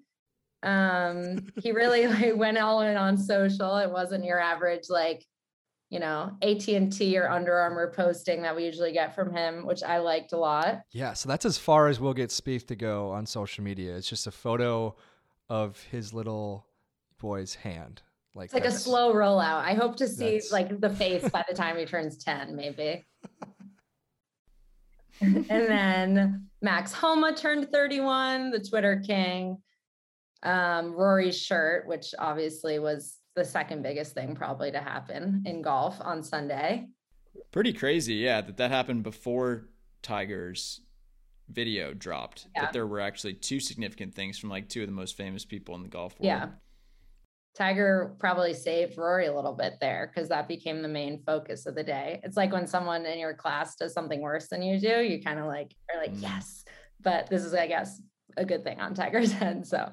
Um, 0.62 1.48
he 1.62 1.72
really 1.72 2.08
like 2.08 2.36
went 2.36 2.60
all 2.60 2.82
in 2.82 2.96
on 2.96 3.18
social. 3.18 3.78
It 3.78 3.90
wasn't 3.90 4.24
your 4.24 4.40
average 4.40 4.84
like, 4.88 5.26
you 5.90 6.00
know, 6.00 6.32
AT 6.44 6.68
and 6.68 6.94
T 6.94 7.18
or 7.18 7.28
Under 7.28 7.54
Armour 7.54 7.92
posting 7.96 8.44
that 8.44 8.56
we 8.56 8.66
usually 8.66 8.92
get 8.92 9.16
from 9.16 9.34
him, 9.34 9.66
which 9.66 9.82
I 9.82 9.98
liked 9.98 10.34
a 10.34 10.38
lot. 10.38 10.82
Yeah, 10.92 11.14
so 11.14 11.28
that's 11.28 11.46
as 11.46 11.58
far 11.58 11.88
as 11.88 12.00
we'll 12.00 12.14
get 12.14 12.30
Spieth 12.30 12.68
to 12.68 12.76
go 12.76 13.10
on 13.12 13.26
social 13.26 13.64
media. 13.64 13.96
It's 13.96 14.10
just 14.10 14.28
a 14.28 14.32
photo 14.32 14.96
of 15.50 15.82
his 15.92 16.14
little 16.14 16.68
boy's 17.18 17.56
hand. 17.56 18.04
Like 18.36 18.46
it's 18.46 18.54
like 18.54 18.66
a 18.66 18.72
slow 18.72 19.14
rollout. 19.14 19.64
I 19.64 19.74
hope 19.74 19.96
to 19.98 20.08
see 20.08 20.42
like 20.52 20.82
the 20.82 20.90
face 20.90 21.28
by 21.30 21.46
the 21.48 21.56
time 21.56 21.78
he 21.78 21.86
turns 21.86 22.24
10, 22.24 22.56
maybe. 22.56 23.06
And 25.22 25.46
then 25.50 26.48
Max 26.62 26.92
Homa 26.92 27.34
turned 27.36 27.70
31, 27.72 28.52
the 28.52 28.60
Twitter 28.60 29.02
king. 29.06 29.58
Um, 30.44 30.94
Rory's 30.94 31.40
shirt, 31.40 31.88
which 31.88 32.14
obviously 32.20 32.78
was 32.78 33.18
the 33.36 33.44
second 33.44 33.82
biggest 33.82 34.14
thing 34.14 34.36
probably 34.36 34.72
to 34.72 34.80
happen 34.80 35.44
in 35.46 35.62
golf 35.62 35.98
on 36.00 36.24
Sunday. 36.24 36.88
Pretty 37.52 37.74
crazy, 37.74 38.16
yeah, 38.16 38.42
that 38.42 38.58
that 38.58 38.72
happened 38.72 39.04
before 39.04 39.70
Tiger's 40.02 40.82
video 41.50 41.94
dropped 41.94 42.48
yeah. 42.56 42.64
that 42.64 42.74
there 42.74 42.88
were 42.88 43.00
actually 43.00 43.34
two 43.34 43.60
significant 43.60 44.14
things 44.16 44.38
from 44.38 44.50
like 44.50 44.68
two 44.70 44.82
of 44.82 44.88
the 44.88 44.94
most 44.94 45.16
famous 45.16 45.46
people 45.46 45.76
in 45.76 45.84
the 45.84 45.90
golf 45.90 46.14
world. 46.20 46.26
Yeah. 46.26 46.48
Tiger 47.56 48.16
probably 48.20 48.54
saved 48.54 48.98
Rory 48.98 49.28
a 49.28 49.34
little 49.34 49.54
bit 49.54 49.76
there 49.80 50.12
because 50.14 50.30
that 50.30 50.48
became 50.48 50.82
the 50.82 50.90
main 50.90 51.24
focus 51.26 51.66
of 51.66 51.76
the 51.76 51.84
day. 51.84 52.20
It's 52.24 52.36
like 52.36 52.52
when 52.52 52.68
someone 52.68 53.06
in 53.06 53.18
your 53.18 53.34
class 53.34 53.76
does 53.76 53.94
something 53.94 54.22
worse 54.22 54.48
than 54.48 54.62
you 54.62 54.80
do, 54.80 55.02
you 55.02 55.22
kind 55.22 55.40
of 55.40 55.46
like 55.46 55.74
are 55.94 56.00
like, 56.00 56.14
mm. 56.14 56.22
yes. 56.22 56.66
But 57.02 57.30
this 57.30 57.46
is, 57.46 57.54
I 57.54 57.68
guess, 57.68 58.02
a 58.36 58.44
good 58.44 58.64
thing 58.64 58.80
on 58.80 58.94
Tiger's 58.94 59.34
end. 59.42 59.66
So 59.66 59.90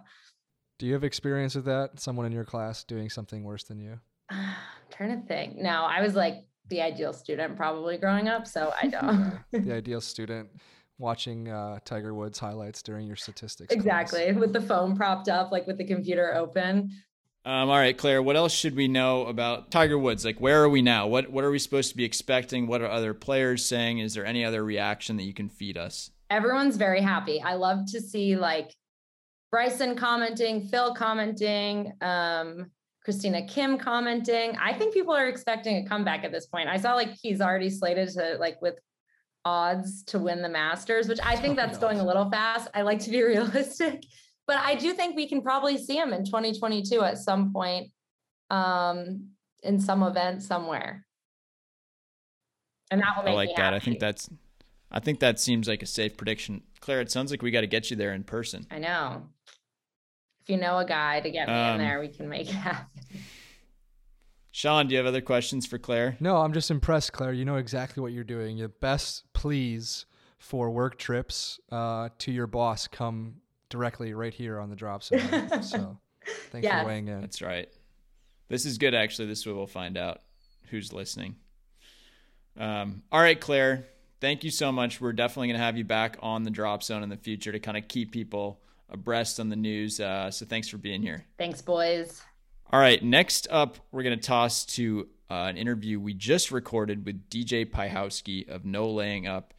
do 0.82 0.86
you 0.86 0.94
have 0.94 1.04
experience 1.04 1.54
with 1.54 1.66
that? 1.66 2.00
Someone 2.00 2.26
in 2.26 2.32
your 2.32 2.44
class 2.44 2.82
doing 2.82 3.08
something 3.08 3.44
worse 3.44 3.62
than 3.62 3.78
you? 3.78 4.00
I'm 4.30 4.54
trying 4.90 5.20
to 5.20 5.26
think. 5.28 5.56
No, 5.56 5.84
I 5.84 6.00
was 6.00 6.16
like 6.16 6.44
the 6.70 6.82
ideal 6.82 7.12
student 7.12 7.56
probably 7.56 7.98
growing 7.98 8.26
up. 8.26 8.48
So 8.48 8.72
I 8.82 8.86
don't. 8.88 9.38
the 9.52 9.72
ideal 9.76 10.00
student 10.00 10.48
watching 10.98 11.48
uh, 11.48 11.78
Tiger 11.84 12.14
Woods 12.14 12.40
highlights 12.40 12.82
during 12.82 13.06
your 13.06 13.14
statistics. 13.14 13.72
Exactly, 13.72 14.24
class. 14.24 14.34
with 14.34 14.52
the 14.52 14.60
phone 14.60 14.96
propped 14.96 15.28
up, 15.28 15.52
like 15.52 15.68
with 15.68 15.78
the 15.78 15.86
computer 15.86 16.34
open. 16.34 16.90
Um, 17.44 17.70
all 17.70 17.76
right, 17.76 17.96
Claire. 17.96 18.22
What 18.22 18.36
else 18.36 18.52
should 18.52 18.76
we 18.76 18.86
know 18.86 19.26
about 19.26 19.70
Tiger 19.70 19.98
Woods? 19.98 20.24
Like, 20.24 20.40
where 20.40 20.62
are 20.62 20.68
we 20.68 20.80
now? 20.80 21.08
What 21.08 21.30
What 21.30 21.44
are 21.44 21.50
we 21.50 21.58
supposed 21.58 21.90
to 21.90 21.96
be 21.96 22.04
expecting? 22.04 22.66
What 22.66 22.82
are 22.82 22.90
other 22.90 23.14
players 23.14 23.64
saying? 23.64 23.98
Is 23.98 24.14
there 24.14 24.24
any 24.24 24.44
other 24.44 24.64
reaction 24.64 25.16
that 25.16 25.24
you 25.24 25.34
can 25.34 25.48
feed 25.48 25.76
us? 25.76 26.10
Everyone's 26.30 26.76
very 26.76 27.00
happy. 27.00 27.42
I 27.42 27.54
love 27.54 27.86
to 27.92 28.00
see 28.00 28.36
like 28.36 28.72
Bryson 29.50 29.96
commenting, 29.96 30.68
Phil 30.68 30.94
commenting. 30.94 31.92
Um, 32.00 32.70
Christina 33.04 33.46
Kim 33.46 33.78
commenting. 33.78 34.56
I 34.60 34.72
think 34.72 34.94
people 34.94 35.14
are 35.14 35.26
expecting 35.26 35.76
a 35.78 35.88
comeback 35.88 36.24
at 36.24 36.32
this 36.32 36.46
point. 36.46 36.68
I 36.68 36.76
saw 36.76 36.94
like 36.94 37.10
he's 37.20 37.40
already 37.40 37.68
slated 37.68 38.08
to 38.10 38.36
like 38.38 38.62
with 38.62 38.78
odds 39.44 40.04
to 40.04 40.18
win 40.18 40.42
the 40.42 40.48
Masters, 40.48 41.08
which 41.08 41.18
I 41.22 41.36
think 41.36 41.54
oh 41.54 41.56
that's 41.56 41.78
going 41.78 41.98
a 41.98 42.06
little 42.06 42.30
fast. 42.30 42.68
I 42.74 42.82
like 42.82 43.00
to 43.00 43.10
be 43.10 43.22
realistic, 43.22 44.04
but 44.46 44.56
I 44.56 44.74
do 44.74 44.92
think 44.92 45.16
we 45.16 45.28
can 45.28 45.42
probably 45.42 45.78
see 45.78 45.96
him 45.96 46.12
in 46.12 46.24
2022 46.24 47.02
at 47.02 47.18
some 47.18 47.52
point 47.52 47.90
um, 48.50 49.28
in 49.62 49.80
some 49.80 50.02
event 50.02 50.42
somewhere. 50.42 51.06
And 52.90 53.00
that 53.00 53.16
will 53.16 53.24
make 53.24 53.32
I 53.32 53.36
like 53.36 53.56
that. 53.56 53.72
Happy. 53.72 53.76
I 53.76 53.80
think 53.80 54.00
that's 54.00 54.28
I 54.90 55.00
think 55.00 55.20
that 55.20 55.40
seems 55.40 55.66
like 55.66 55.82
a 55.82 55.86
safe 55.86 56.16
prediction. 56.16 56.62
Claire, 56.80 57.00
it 57.00 57.10
sounds 57.10 57.30
like 57.30 57.42
we 57.42 57.50
got 57.50 57.62
to 57.62 57.66
get 57.66 57.90
you 57.90 57.96
there 57.96 58.12
in 58.12 58.24
person. 58.24 58.66
I 58.70 58.78
know. 58.78 59.22
If 60.42 60.50
you 60.50 60.58
know 60.58 60.78
a 60.78 60.84
guy 60.84 61.20
to 61.20 61.30
get 61.30 61.48
me 61.48 61.54
um, 61.54 61.80
in 61.80 61.86
there, 61.86 62.00
we 62.00 62.08
can 62.08 62.28
make 62.28 62.48
it 62.48 62.54
happen. 62.54 62.86
Sean, 64.50 64.86
do 64.86 64.92
you 64.92 64.98
have 64.98 65.06
other 65.06 65.22
questions 65.22 65.64
for 65.64 65.78
Claire? 65.78 66.16
No, 66.20 66.36
I'm 66.36 66.52
just 66.52 66.70
impressed, 66.70 67.14
Claire. 67.14 67.32
You 67.32 67.46
know 67.46 67.56
exactly 67.56 68.02
what 68.02 68.12
you're 68.12 68.22
doing. 68.22 68.58
Your 68.58 68.68
best 68.68 69.24
pleas 69.32 70.04
for 70.38 70.68
work 70.68 70.98
trips 70.98 71.58
uh, 71.70 72.10
to 72.18 72.32
your 72.32 72.46
boss 72.46 72.86
come 72.86 73.36
directly 73.72 74.12
right 74.14 74.32
here 74.32 74.60
on 74.60 74.70
the 74.70 74.76
drop 74.76 75.02
zone. 75.02 75.62
so 75.62 75.98
thanks 76.50 76.64
yes. 76.64 76.82
for 76.82 76.86
weighing 76.86 77.08
in. 77.08 77.20
That's 77.20 77.42
right. 77.42 77.68
This 78.48 78.66
is 78.66 78.78
good, 78.78 78.94
actually. 78.94 79.26
This 79.28 79.40
is 79.40 79.46
what 79.46 79.56
we'll 79.56 79.66
find 79.66 79.96
out 79.96 80.20
who's 80.68 80.92
listening. 80.92 81.36
Um, 82.56 83.02
all 83.10 83.20
right, 83.20 83.40
Claire, 83.40 83.86
thank 84.20 84.44
you 84.44 84.50
so 84.50 84.70
much. 84.70 85.00
We're 85.00 85.14
definitely 85.14 85.48
going 85.48 85.58
to 85.58 85.64
have 85.64 85.78
you 85.78 85.84
back 85.84 86.18
on 86.20 86.42
the 86.42 86.50
drop 86.50 86.82
zone 86.82 87.02
in 87.02 87.08
the 87.08 87.16
future 87.16 87.50
to 87.50 87.58
kind 87.58 87.78
of 87.78 87.88
keep 87.88 88.12
people 88.12 88.60
abreast 88.90 89.40
on 89.40 89.48
the 89.48 89.56
news. 89.56 90.00
Uh, 90.00 90.30
so 90.30 90.44
thanks 90.44 90.68
for 90.68 90.76
being 90.76 91.00
here. 91.00 91.24
Thanks, 91.38 91.62
boys. 91.62 92.22
All 92.70 92.78
right, 92.78 93.02
next 93.02 93.48
up, 93.50 93.78
we're 93.90 94.02
going 94.02 94.18
to 94.18 94.26
toss 94.26 94.66
to 94.66 95.08
uh, 95.30 95.44
an 95.44 95.56
interview 95.56 95.98
we 95.98 96.12
just 96.12 96.50
recorded 96.50 97.06
with 97.06 97.28
DJ 97.30 97.64
Piehowski 97.64 98.48
of 98.48 98.66
No 98.66 98.90
Laying 98.90 99.26
Up. 99.26 99.54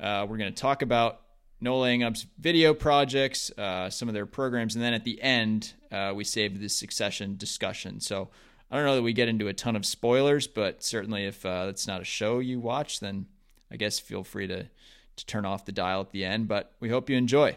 Uh, 0.00 0.26
we're 0.28 0.38
going 0.38 0.52
to 0.52 0.60
talk 0.60 0.80
about 0.80 1.20
No 1.60 1.78
Laying 1.78 2.04
Up's 2.04 2.26
video 2.38 2.72
projects, 2.72 3.50
uh, 3.58 3.90
some 3.90 4.08
of 4.08 4.14
their 4.14 4.26
programs, 4.26 4.74
and 4.76 4.84
then 4.84 4.94
at 4.94 5.04
the 5.04 5.20
end, 5.20 5.74
uh, 5.90 6.12
we 6.14 6.24
saved 6.24 6.60
the 6.60 6.68
succession 6.68 7.36
discussion. 7.36 8.00
So 8.00 8.28
I 8.70 8.76
don't 8.76 8.84
know 8.84 8.96
that 8.96 9.02
we 9.02 9.12
get 9.12 9.28
into 9.28 9.48
a 9.48 9.54
ton 9.54 9.74
of 9.74 9.84
spoilers, 9.84 10.46
but 10.46 10.84
certainly 10.84 11.24
if 11.24 11.44
uh, 11.44 11.66
that's 11.66 11.86
not 11.86 12.00
a 12.00 12.04
show 12.04 12.38
you 12.38 12.60
watch, 12.60 13.00
then 13.00 13.26
I 13.70 13.76
guess 13.76 13.98
feel 13.98 14.22
free 14.22 14.46
to, 14.46 14.68
to 15.16 15.26
turn 15.26 15.44
off 15.44 15.64
the 15.64 15.72
dial 15.72 16.00
at 16.00 16.10
the 16.10 16.24
end. 16.24 16.48
But 16.48 16.72
we 16.78 16.90
hope 16.90 17.10
you 17.10 17.16
enjoy. 17.16 17.56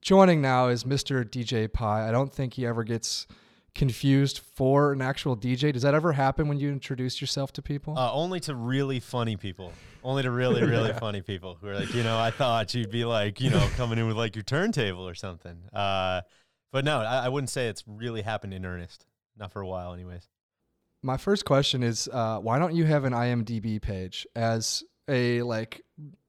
Joining 0.00 0.42
now 0.42 0.66
is 0.66 0.82
Mr. 0.82 1.24
DJ 1.24 1.72
Pie. 1.72 2.08
I 2.08 2.10
don't 2.10 2.32
think 2.32 2.54
he 2.54 2.66
ever 2.66 2.82
gets 2.82 3.28
confused 3.74 4.40
for 4.54 4.92
an 4.92 5.00
actual 5.00 5.36
DJ. 5.36 5.72
Does 5.72 5.82
that 5.82 5.94
ever 5.94 6.12
happen 6.12 6.48
when 6.48 6.58
you 6.58 6.70
introduce 6.70 7.20
yourself 7.20 7.52
to 7.54 7.62
people? 7.62 7.98
Uh, 7.98 8.12
only 8.12 8.40
to 8.40 8.54
really 8.54 9.00
funny 9.00 9.36
people. 9.36 9.72
Only 10.04 10.22
to 10.22 10.30
really, 10.30 10.62
really 10.66 10.92
funny 10.92 11.22
people 11.22 11.56
who 11.60 11.68
are 11.68 11.74
like, 11.74 11.94
you 11.94 12.02
know, 12.02 12.18
I 12.18 12.30
thought 12.30 12.74
you'd 12.74 12.90
be 12.90 13.04
like, 13.04 13.40
you 13.40 13.50
know, 13.50 13.66
coming 13.76 13.98
in 13.98 14.06
with 14.06 14.16
like 14.16 14.36
your 14.36 14.42
turntable 14.42 15.08
or 15.08 15.14
something. 15.14 15.56
Uh, 15.72 16.22
but 16.72 16.84
no, 16.84 17.00
I, 17.00 17.26
I, 17.26 17.28
wouldn't 17.28 17.50
say 17.50 17.68
it's 17.68 17.84
really 17.86 18.22
happened 18.22 18.54
in 18.54 18.64
earnest. 18.64 19.06
Not 19.36 19.52
for 19.52 19.62
a 19.62 19.66
while, 19.66 19.92
anyways. 19.94 20.28
My 21.02 21.16
first 21.16 21.44
question 21.44 21.82
is, 21.82 22.08
uh, 22.12 22.38
why 22.38 22.58
don't 22.58 22.74
you 22.74 22.84
have 22.84 23.04
an 23.04 23.12
IMDb 23.12 23.80
page 23.80 24.26
as 24.36 24.84
a 25.08 25.42
like 25.42 25.82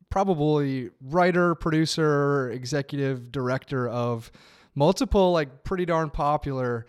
probably 0.10 0.90
writer, 1.02 1.56
producer, 1.56 2.52
executive 2.52 3.32
director 3.32 3.88
of 3.88 4.32
multiple 4.76 5.32
like 5.32 5.64
pretty 5.64 5.86
darn 5.86 6.10
popular 6.10 6.86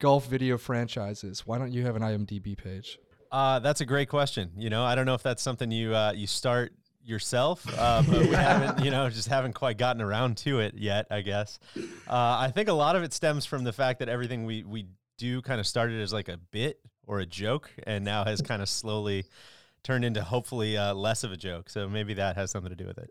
golf 0.00 0.26
video 0.26 0.58
franchises. 0.58 1.46
Why 1.46 1.58
don't 1.58 1.72
you 1.72 1.84
have 1.86 1.94
an 1.94 2.02
IMDb 2.02 2.56
page? 2.56 2.98
Uh, 3.30 3.60
that's 3.60 3.80
a 3.80 3.86
great 3.86 4.08
question. 4.08 4.50
You 4.56 4.70
know, 4.70 4.82
I 4.82 4.96
don't 4.96 5.06
know 5.06 5.14
if 5.14 5.22
that's 5.22 5.42
something 5.42 5.70
you 5.70 5.94
uh, 5.94 6.12
you 6.16 6.26
start 6.26 6.72
yourself, 7.04 7.64
uh, 7.78 8.02
but 8.02 8.20
we 8.20 8.28
haven't, 8.34 8.84
you 8.84 8.90
know, 8.90 9.08
just 9.08 9.28
haven't 9.28 9.52
quite 9.52 9.78
gotten 9.78 10.02
around 10.02 10.36
to 10.38 10.58
it 10.58 10.74
yet. 10.74 11.06
I 11.10 11.20
guess. 11.20 11.60
Uh, 11.76 11.80
I 12.08 12.50
think 12.52 12.68
a 12.68 12.72
lot 12.72 12.96
of 12.96 13.04
it 13.04 13.12
stems 13.12 13.46
from 13.46 13.62
the 13.62 13.72
fact 13.72 14.00
that 14.00 14.08
everything 14.08 14.46
we 14.46 14.64
we 14.64 14.86
do 15.16 15.40
kind 15.42 15.60
of 15.60 15.66
started 15.66 16.00
as 16.00 16.12
like 16.12 16.28
a 16.28 16.38
bit 16.50 16.80
or 17.06 17.20
a 17.20 17.26
joke, 17.26 17.70
and 17.84 18.04
now 18.04 18.24
has 18.24 18.42
kind 18.42 18.62
of 18.62 18.68
slowly 18.68 19.26
turned 19.82 20.04
into 20.04 20.22
hopefully 20.22 20.76
uh, 20.76 20.92
less 20.92 21.22
of 21.22 21.30
a 21.32 21.36
joke. 21.36 21.70
So 21.70 21.88
maybe 21.88 22.14
that 22.14 22.36
has 22.36 22.50
something 22.50 22.70
to 22.70 22.76
do 22.76 22.86
with 22.86 22.98
it. 22.98 23.10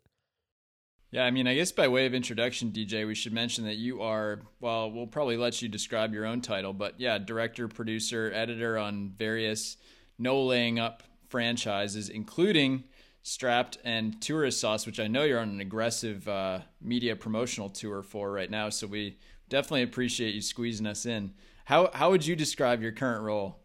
Yeah, 1.12 1.25
I 1.25 1.32
mean, 1.32 1.48
I 1.48 1.56
guess 1.56 1.72
by 1.72 1.88
way 1.88 2.06
of 2.06 2.13
introduction, 2.13 2.72
DJ, 2.72 3.08
we 3.08 3.16
should 3.16 3.34
mention 3.34 3.66
that 3.66 3.78
you 3.78 4.01
are, 4.01 4.42
well, 4.60 4.92
we'll 4.92 5.08
probably 5.08 5.38
let 5.38 5.60
you 5.60 5.68
describe 5.68 6.13
your 6.13 6.25
own 6.25 6.39
title, 6.39 6.72
but 6.72 7.00
yeah, 7.00 7.18
director, 7.18 7.68
producer, 7.68 8.32
editor 8.34 8.78
on 8.78 9.13
various 9.18 9.78
no 10.20 10.44
laying 10.44 10.78
up 10.78 11.01
franchises, 11.28 12.10
including 12.10 12.84
Strapped 13.24 13.80
and 13.84 14.22
Tourist 14.22 14.60
Sauce, 14.60 14.86
which 14.86 15.00
I 15.00 15.08
know 15.08 15.24
you're 15.24 15.39
on 15.39 15.50
an 15.50 15.60
aggressive 15.62 16.28
uh, 16.28 16.60
media 16.80 17.16
promotional 17.16 17.70
tour 17.70 18.04
for 18.04 18.32
right 18.32 18.50
now. 18.50 18.70
So 18.70 18.86
we 18.86 19.18
definitely 19.50 19.84
appreciate 19.84 20.36
you 20.36 20.42
squeezing 20.42 20.86
us 20.86 21.08
in. 21.08 21.34
How, 21.66 21.89
how 21.92 22.12
would 22.12 22.25
you 22.25 22.36
describe 22.36 22.84
your 22.84 22.92
current 22.92 23.24
role? 23.24 23.60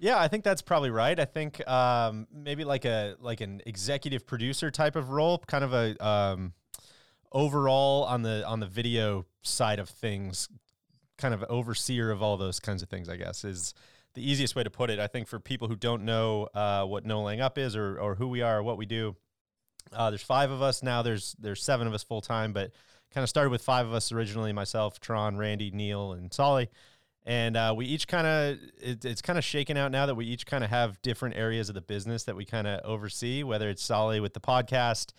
Yeah, 0.00 0.18
I 0.18 0.28
think 0.28 0.42
that's 0.44 0.62
probably 0.62 0.90
right. 0.90 1.18
I 1.20 1.24
think 1.24 1.66
um, 1.68 2.26
maybe 2.32 2.64
like 2.64 2.86
a 2.86 3.16
like 3.20 3.42
an 3.42 3.60
executive 3.66 4.26
producer 4.26 4.70
type 4.70 4.96
of 4.96 5.10
role, 5.10 5.38
kind 5.46 5.62
of 5.62 5.74
a 5.74 6.04
um, 6.04 6.54
overall 7.32 8.04
on 8.04 8.22
the 8.22 8.46
on 8.46 8.60
the 8.60 8.66
video 8.66 9.26
side 9.42 9.78
of 9.78 9.88
things, 9.88 10.48
kind 11.18 11.34
of 11.34 11.44
overseer 11.44 12.10
of 12.10 12.22
all 12.22 12.36
those 12.36 12.60
kinds 12.60 12.82
of 12.82 12.88
things. 12.88 13.08
I 13.08 13.16
guess 13.16 13.44
is 13.44 13.74
the 14.14 14.28
easiest 14.28 14.56
way 14.56 14.62
to 14.62 14.70
put 14.70 14.90
it. 14.90 14.98
I 14.98 15.06
think 15.06 15.28
for 15.28 15.38
people 15.38 15.68
who 15.68 15.76
don't 15.76 16.04
know 16.04 16.48
uh, 16.54 16.84
what 16.84 17.04
No 17.04 17.22
Laying 17.22 17.40
Up 17.40 17.58
is 17.58 17.76
or 17.76 17.98
or 17.98 18.14
who 18.14 18.28
we 18.28 18.42
are 18.42 18.58
or 18.58 18.62
what 18.62 18.78
we 18.78 18.86
do, 18.86 19.16
uh, 19.92 20.10
there's 20.10 20.22
five 20.22 20.50
of 20.50 20.62
us 20.62 20.82
now. 20.82 21.02
There's 21.02 21.36
there's 21.38 21.62
seven 21.62 21.86
of 21.86 21.94
us 21.94 22.02
full 22.02 22.20
time, 22.20 22.52
but 22.52 22.72
kind 23.12 23.22
of 23.22 23.28
started 23.28 23.50
with 23.50 23.62
five 23.62 23.86
of 23.86 23.92
us 23.92 24.12
originally. 24.12 24.52
Myself, 24.52 25.00
Tron, 25.00 25.36
Randy, 25.36 25.70
Neil, 25.70 26.12
and 26.12 26.32
Soly. 26.32 26.70
And 27.26 27.56
uh, 27.56 27.74
we 27.76 27.84
each 27.84 28.08
kind 28.08 28.26
of 28.26 28.58
it, 28.80 29.04
it's 29.04 29.22
kind 29.22 29.38
of 29.38 29.44
shaken 29.44 29.76
out 29.76 29.92
now 29.92 30.06
that 30.06 30.14
we 30.14 30.24
each 30.24 30.46
kind 30.46 30.64
of 30.64 30.70
have 30.70 31.00
different 31.02 31.36
areas 31.36 31.68
of 31.68 31.74
the 31.74 31.82
business 31.82 32.24
that 32.24 32.34
we 32.34 32.44
kind 32.44 32.66
of 32.66 32.80
oversee. 32.84 33.42
Whether 33.42 33.68
it's 33.68 33.82
Soly 33.82 34.20
with 34.20 34.32
the 34.32 34.40
podcast, 34.40 35.12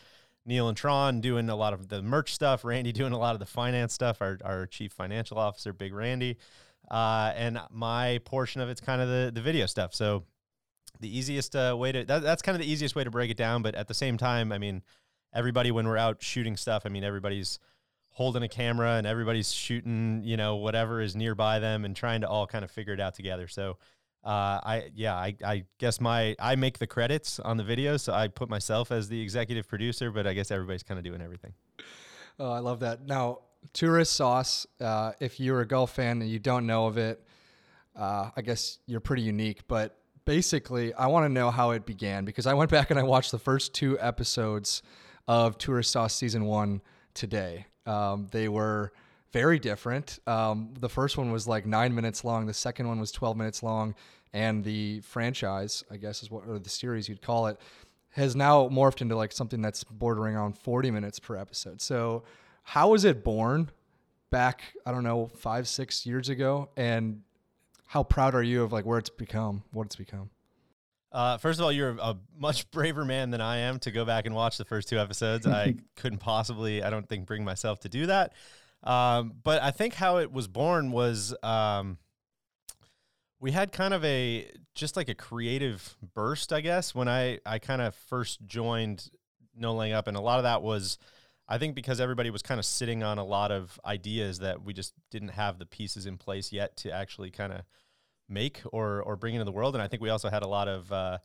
Neil 0.45 0.67
and 0.67 0.77
Tron 0.77 1.21
doing 1.21 1.49
a 1.49 1.55
lot 1.55 1.73
of 1.73 1.87
the 1.87 2.01
merch 2.01 2.33
stuff, 2.33 2.63
Randy 2.63 2.91
doing 2.93 3.13
a 3.13 3.17
lot 3.17 3.33
of 3.33 3.39
the 3.39 3.45
finance 3.45 3.93
stuff, 3.93 4.21
our, 4.21 4.37
our 4.43 4.65
chief 4.65 4.91
financial 4.93 5.37
officer, 5.37 5.73
Big 5.73 5.93
Randy. 5.93 6.37
Uh, 6.89 7.31
and 7.35 7.59
my 7.69 8.19
portion 8.25 8.61
of 8.61 8.69
it's 8.69 8.81
kind 8.81 9.01
of 9.01 9.07
the, 9.07 9.31
the 9.33 9.41
video 9.41 9.65
stuff. 9.65 9.93
So 9.93 10.25
the 10.99 11.17
easiest 11.17 11.55
uh, 11.55 11.75
way 11.77 11.91
to, 11.91 12.03
that, 12.05 12.21
that's 12.21 12.41
kind 12.41 12.55
of 12.55 12.61
the 12.61 12.71
easiest 12.71 12.95
way 12.95 13.03
to 13.03 13.11
break 13.11 13.31
it 13.31 13.37
down. 13.37 13.61
But 13.61 13.75
at 13.75 13.87
the 13.87 13.93
same 13.93 14.17
time, 14.17 14.51
I 14.51 14.57
mean, 14.57 14.81
everybody, 15.33 15.71
when 15.71 15.87
we're 15.87 15.97
out 15.97 16.21
shooting 16.21 16.57
stuff, 16.57 16.83
I 16.85 16.89
mean, 16.89 17.03
everybody's 17.03 17.59
holding 18.09 18.43
a 18.43 18.47
camera 18.47 18.95
and 18.95 19.07
everybody's 19.07 19.51
shooting, 19.53 20.21
you 20.23 20.35
know, 20.35 20.57
whatever 20.57 21.01
is 21.01 21.15
nearby 21.15 21.59
them 21.59 21.85
and 21.85 21.95
trying 21.95 22.21
to 22.21 22.27
all 22.27 22.45
kind 22.45 22.65
of 22.65 22.71
figure 22.71 22.93
it 22.93 22.99
out 22.99 23.15
together. 23.15 23.47
So 23.47 23.77
uh, 24.23 24.59
I 24.63 24.91
yeah, 24.95 25.15
I, 25.15 25.35
I 25.43 25.63
guess 25.79 25.99
my 25.99 26.35
I 26.39 26.55
make 26.55 26.77
the 26.77 26.87
credits 26.87 27.39
on 27.39 27.57
the 27.57 27.63
video, 27.63 27.97
so 27.97 28.13
I 28.13 28.27
put 28.27 28.49
myself 28.49 28.91
as 28.91 29.09
the 29.09 29.19
executive 29.19 29.67
producer, 29.67 30.11
but 30.11 30.27
I 30.27 30.33
guess 30.33 30.51
everybody's 30.51 30.83
kind 30.83 30.97
of 30.97 31.03
doing 31.03 31.21
everything. 31.21 31.53
Oh, 32.39 32.51
I 32.51 32.59
love 32.59 32.81
that. 32.81 33.05
Now, 33.05 33.39
tourist 33.73 34.13
sauce. 34.13 34.67
Uh, 34.79 35.13
if 35.19 35.39
you're 35.39 35.61
a 35.61 35.65
golf 35.67 35.95
fan 35.95 36.21
and 36.21 36.29
you 36.29 36.39
don't 36.39 36.67
know 36.67 36.85
of 36.85 36.97
it, 36.97 37.23
uh, 37.95 38.29
I 38.35 38.41
guess 38.41 38.79
you're 38.85 38.99
pretty 38.99 39.23
unique. 39.23 39.67
But 39.67 39.97
basically, 40.25 40.93
I 40.93 41.07
want 41.07 41.25
to 41.25 41.29
know 41.29 41.49
how 41.49 41.71
it 41.71 41.85
began 41.85 42.23
because 42.23 42.45
I 42.45 42.53
went 42.53 42.69
back 42.69 42.91
and 42.91 42.99
I 42.99 43.03
watched 43.03 43.31
the 43.31 43.39
first 43.39 43.73
two 43.73 43.99
episodes 43.99 44.83
of 45.27 45.57
Tourist 45.57 45.91
Sauce 45.91 46.13
season 46.13 46.45
one 46.45 46.81
today. 47.13 47.65
Um, 47.87 48.27
they 48.31 48.47
were 48.47 48.93
very 49.31 49.59
different. 49.59 50.19
Um, 50.27 50.73
the 50.79 50.89
first 50.89 51.17
one 51.17 51.31
was 51.31 51.47
like 51.47 51.65
nine 51.65 51.95
minutes 51.95 52.23
long. 52.23 52.45
The 52.45 52.53
second 52.53 52.87
one 52.87 52.99
was 52.99 53.11
12 53.11 53.37
minutes 53.37 53.63
long. 53.63 53.95
And 54.33 54.63
the 54.63 55.01
franchise, 55.01 55.83
I 55.91 55.97
guess 55.97 56.23
is 56.23 56.31
what, 56.31 56.43
or 56.47 56.59
the 56.59 56.69
series 56.69 57.09
you'd 57.09 57.21
call 57.21 57.47
it, 57.47 57.59
has 58.11 58.35
now 58.35 58.67
morphed 58.69 59.01
into 59.01 59.15
like 59.15 59.31
something 59.31 59.61
that's 59.61 59.83
bordering 59.83 60.35
on 60.35 60.53
40 60.53 60.91
minutes 60.91 61.19
per 61.19 61.35
episode. 61.35 61.81
So, 61.81 62.23
how 62.63 62.89
was 62.91 63.05
it 63.05 63.23
born 63.23 63.71
back, 64.29 64.61
I 64.85 64.91
don't 64.91 65.03
know, 65.03 65.27
five, 65.35 65.67
six 65.67 66.05
years 66.05 66.29
ago? 66.29 66.69
And 66.77 67.21
how 67.85 68.03
proud 68.03 68.35
are 68.35 68.43
you 68.43 68.63
of 68.63 68.71
like 68.71 68.85
where 68.85 68.99
it's 68.99 69.09
become, 69.09 69.63
what 69.71 69.87
it's 69.87 69.95
become? 69.95 70.29
Uh, 71.11 71.37
first 71.37 71.59
of 71.59 71.65
all, 71.65 71.71
you're 71.71 71.97
a 71.99 72.17
much 72.37 72.69
braver 72.71 73.03
man 73.03 73.31
than 73.31 73.41
I 73.41 73.57
am 73.57 73.79
to 73.79 73.91
go 73.91 74.05
back 74.05 74.25
and 74.25 74.35
watch 74.35 74.57
the 74.57 74.65
first 74.65 74.87
two 74.87 74.99
episodes. 74.99 75.45
I 75.45 75.75
couldn't 75.95 76.19
possibly, 76.19 76.83
I 76.83 76.89
don't 76.89 77.07
think, 77.07 77.25
bring 77.25 77.43
myself 77.43 77.81
to 77.81 77.89
do 77.89 78.05
that. 78.05 78.33
Um, 78.83 79.33
but 79.43 79.61
I 79.61 79.71
think 79.71 79.93
how 79.95 80.17
it 80.17 80.31
was 80.31 80.47
born 80.47 80.91
was 80.91 81.35
um, 81.43 81.97
we 83.39 83.51
had 83.51 83.71
kind 83.71 83.93
of 83.93 84.03
a 84.03 84.49
just 84.73 84.95
like 84.95 85.09
a 85.09 85.15
creative 85.15 85.97
burst, 86.13 86.51
I 86.53 86.61
guess, 86.61 86.95
when 86.95 87.07
I 87.07 87.39
I 87.45 87.59
kind 87.59 87.81
of 87.81 87.93
first 87.93 88.45
joined 88.45 89.09
No 89.55 89.75
Laying 89.75 89.93
Up, 89.93 90.07
and 90.07 90.17
a 90.17 90.21
lot 90.21 90.39
of 90.39 90.43
that 90.43 90.61
was 90.61 90.97
I 91.47 91.57
think 91.57 91.75
because 91.75 91.99
everybody 91.99 92.29
was 92.29 92.41
kind 92.41 92.59
of 92.59 92.65
sitting 92.65 93.03
on 93.03 93.17
a 93.17 93.25
lot 93.25 93.51
of 93.51 93.79
ideas 93.85 94.39
that 94.39 94.63
we 94.63 94.73
just 94.73 94.93
didn't 95.09 95.29
have 95.29 95.59
the 95.59 95.65
pieces 95.65 96.05
in 96.05 96.17
place 96.17 96.53
yet 96.53 96.77
to 96.77 96.91
actually 96.91 97.29
kind 97.29 97.51
of 97.51 97.61
make 98.29 98.61
or 98.71 99.01
or 99.03 99.15
bring 99.15 99.35
into 99.35 99.45
the 99.45 99.51
world. 99.51 99.75
And 99.75 99.81
I 99.81 99.87
think 99.87 100.01
we 100.01 100.09
also 100.09 100.29
had 100.29 100.43
a 100.43 100.47
lot 100.47 100.67
of 100.67 100.91
uh, 100.91 101.17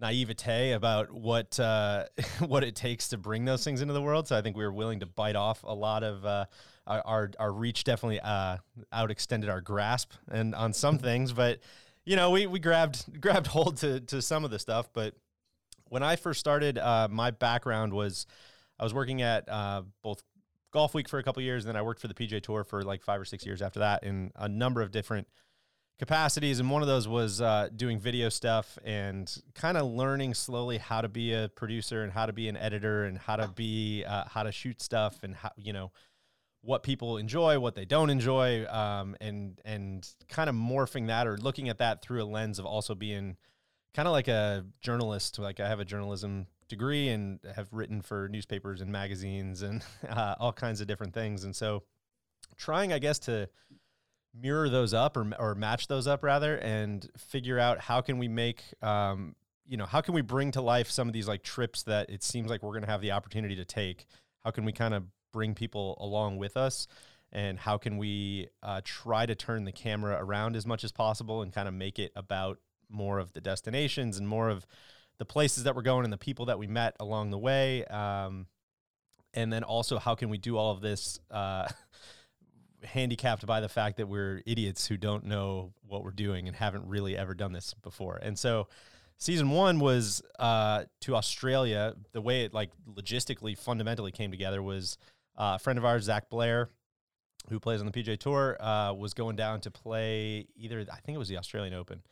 naivete 0.00 0.72
about 0.72 1.12
what 1.12 1.60
uh, 1.60 2.06
what 2.40 2.64
it 2.64 2.74
takes 2.74 3.08
to 3.08 3.18
bring 3.18 3.44
those 3.44 3.62
things 3.62 3.80
into 3.80 3.94
the 3.94 4.02
world. 4.02 4.26
So 4.26 4.36
I 4.36 4.42
think 4.42 4.56
we 4.56 4.64
were 4.64 4.72
willing 4.72 5.00
to 5.00 5.06
bite 5.06 5.36
off 5.36 5.62
a 5.62 5.74
lot 5.74 6.02
of 6.02 6.24
uh, 6.24 6.46
our, 6.90 7.02
our, 7.06 7.30
our 7.38 7.52
reach. 7.52 7.84
Definitely 7.84 8.20
uh, 8.20 8.58
out 8.92 9.10
extended 9.10 9.48
our 9.48 9.60
grasp 9.60 10.12
and 10.30 10.54
on 10.54 10.72
some 10.72 10.98
things, 10.98 11.32
but 11.32 11.60
you 12.04 12.16
know 12.16 12.30
we 12.30 12.46
we 12.46 12.58
grabbed 12.58 13.04
grabbed 13.20 13.46
hold 13.46 13.78
to 13.78 14.00
to 14.00 14.20
some 14.20 14.44
of 14.44 14.50
the 14.50 14.58
stuff. 14.58 14.90
But 14.92 15.14
when 15.88 16.02
I 16.02 16.16
first 16.16 16.40
started, 16.40 16.78
uh, 16.78 17.08
my 17.10 17.30
background 17.30 17.92
was 17.92 18.26
I 18.78 18.84
was 18.84 18.92
working 18.92 19.22
at 19.22 19.48
uh, 19.48 19.82
both 20.02 20.22
Golf 20.72 20.94
Week 20.94 21.08
for 21.08 21.18
a 21.18 21.22
couple 21.22 21.42
years, 21.42 21.64
and 21.64 21.68
then 21.68 21.76
I 21.76 21.82
worked 21.82 22.00
for 22.00 22.08
the 22.08 22.14
PGA 22.14 22.42
Tour 22.42 22.64
for 22.64 22.82
like 22.82 23.02
five 23.02 23.20
or 23.20 23.24
six 23.24 23.46
years 23.46 23.62
after 23.62 23.80
that 23.80 24.02
in 24.04 24.32
a 24.36 24.48
number 24.48 24.82
of 24.82 24.90
different 24.90 25.28
capacities 26.00 26.60
and 26.60 26.70
one 26.70 26.80
of 26.80 26.88
those 26.88 27.06
was 27.06 27.42
uh, 27.42 27.68
doing 27.76 28.00
video 28.00 28.30
stuff 28.30 28.78
and 28.86 29.42
kind 29.54 29.76
of 29.76 29.86
learning 29.86 30.32
slowly 30.32 30.78
how 30.78 31.02
to 31.02 31.10
be 31.10 31.34
a 31.34 31.50
producer 31.50 32.02
and 32.02 32.10
how 32.10 32.24
to 32.24 32.32
be 32.32 32.48
an 32.48 32.56
editor 32.56 33.04
and 33.04 33.18
how 33.18 33.36
to 33.36 33.46
be 33.48 34.02
uh, 34.08 34.24
how 34.26 34.42
to 34.42 34.50
shoot 34.50 34.80
stuff 34.80 35.18
and 35.22 35.34
how 35.34 35.50
you 35.58 35.74
know 35.74 35.92
what 36.62 36.82
people 36.82 37.16
enjoy 37.16 37.58
what 37.58 37.74
they 37.74 37.84
don't 37.84 38.10
enjoy 38.10 38.66
um, 38.66 39.16
and 39.20 39.58
and 39.64 40.08
kind 40.28 40.50
of 40.50 40.54
morphing 40.54 41.06
that 41.06 41.26
or 41.26 41.36
looking 41.38 41.68
at 41.68 41.78
that 41.78 42.02
through 42.02 42.22
a 42.22 42.24
lens 42.26 42.58
of 42.58 42.66
also 42.66 42.94
being 42.94 43.36
kind 43.94 44.06
of 44.06 44.12
like 44.12 44.28
a 44.28 44.64
journalist. 44.80 45.38
Like 45.38 45.60
i 45.60 45.68
have 45.68 45.80
a 45.80 45.84
journalism 45.84 46.46
degree 46.68 47.08
and 47.08 47.40
have 47.56 47.68
written 47.72 48.00
for 48.00 48.28
newspapers 48.28 48.80
and 48.80 48.92
magazines 48.92 49.62
and 49.62 49.82
uh, 50.08 50.34
all 50.38 50.52
kinds 50.52 50.80
of 50.80 50.86
different 50.86 51.14
things. 51.14 51.44
And 51.44 51.54
so 51.54 51.82
trying 52.56 52.92
i 52.92 52.98
guess 52.98 53.18
to 53.18 53.48
mirror 54.34 54.68
those 54.68 54.92
up 54.92 55.16
or, 55.16 55.30
or 55.38 55.54
match 55.54 55.88
those 55.88 56.06
up 56.06 56.22
rather 56.22 56.56
and 56.58 57.08
figure 57.16 57.58
out 57.58 57.80
how 57.80 58.00
can 58.00 58.18
we 58.18 58.28
make 58.28 58.62
um, 58.82 59.34
you 59.70 59.76
know 59.76 59.86
how 59.86 60.00
can 60.00 60.14
we 60.14 60.20
bring 60.20 60.50
to 60.50 60.60
life 60.60 60.90
some 60.90 61.08
of 61.08 61.14
these 61.14 61.28
like 61.28 61.42
trips 61.42 61.84
that 61.84 62.10
it 62.10 62.22
seems 62.22 62.50
like 62.50 62.62
we're 62.62 62.72
going 62.72 62.84
to 62.84 62.90
have 62.90 63.00
the 63.00 63.12
opportunity 63.12 63.56
to 63.56 63.64
take? 63.64 64.06
How 64.44 64.50
can 64.50 64.64
we 64.64 64.72
kind 64.72 64.94
of 64.94 65.04
bring 65.32 65.54
people 65.54 65.96
along 66.00 66.38
with 66.38 66.56
us 66.56 66.86
and 67.32 67.58
how 67.58 67.78
can 67.78 67.96
we 67.96 68.48
uh, 68.62 68.80
try 68.84 69.24
to 69.24 69.34
turn 69.34 69.64
the 69.64 69.72
camera 69.72 70.16
around 70.18 70.56
as 70.56 70.66
much 70.66 70.82
as 70.82 70.92
possible 70.92 71.42
and 71.42 71.52
kind 71.52 71.68
of 71.68 71.74
make 71.74 71.98
it 71.98 72.12
about 72.16 72.58
more 72.88 73.18
of 73.18 73.32
the 73.32 73.40
destinations 73.40 74.18
and 74.18 74.26
more 74.26 74.48
of 74.48 74.66
the 75.18 75.24
places 75.24 75.64
that 75.64 75.76
we're 75.76 75.82
going 75.82 76.04
and 76.04 76.12
the 76.12 76.18
people 76.18 76.46
that 76.46 76.58
we 76.58 76.66
met 76.66 76.96
along 76.98 77.30
the 77.30 77.38
way 77.38 77.84
um, 77.86 78.46
and 79.34 79.52
then 79.52 79.62
also 79.62 79.98
how 79.98 80.14
can 80.14 80.28
we 80.28 80.38
do 80.38 80.56
all 80.56 80.72
of 80.72 80.80
this 80.80 81.20
uh, 81.30 81.68
handicapped 82.84 83.46
by 83.46 83.60
the 83.60 83.68
fact 83.68 83.98
that 83.98 84.08
we're 84.08 84.42
idiots 84.46 84.86
who 84.86 84.96
don't 84.96 85.24
know 85.24 85.72
what 85.86 86.02
we're 86.02 86.10
doing 86.10 86.46
and 86.46 86.56
haven't 86.56 86.86
really 86.86 87.16
ever 87.16 87.34
done 87.34 87.52
this 87.52 87.74
before. 87.74 88.18
And 88.22 88.38
so 88.38 88.68
season 89.18 89.50
one 89.50 89.78
was 89.80 90.22
uh, 90.38 90.84
to 91.02 91.16
Australia. 91.16 91.94
The 92.12 92.20
way 92.20 92.44
it 92.44 92.54
like 92.54 92.70
logistically 92.88 93.56
fundamentally 93.56 94.12
came 94.12 94.30
together 94.30 94.62
was 94.62 94.96
a 95.40 95.58
friend 95.58 95.78
of 95.78 95.84
ours, 95.84 96.04
Zac 96.04 96.28
Blair, 96.28 96.68
who 97.48 97.58
plays 97.58 97.80
on 97.80 97.86
the 97.86 97.92
PGA 97.92 98.18
Tour, 98.18 98.56
uh, 98.60 98.92
was 98.92 99.14
going 99.14 99.36
down 99.36 99.60
to 99.62 99.70
play 99.70 100.46
either 100.54 100.84
I 100.92 101.00
think 101.00 101.16
it 101.16 101.18
was 101.18 101.28
the 101.28 101.38
Australian 101.38 101.74
Open. 101.74 102.02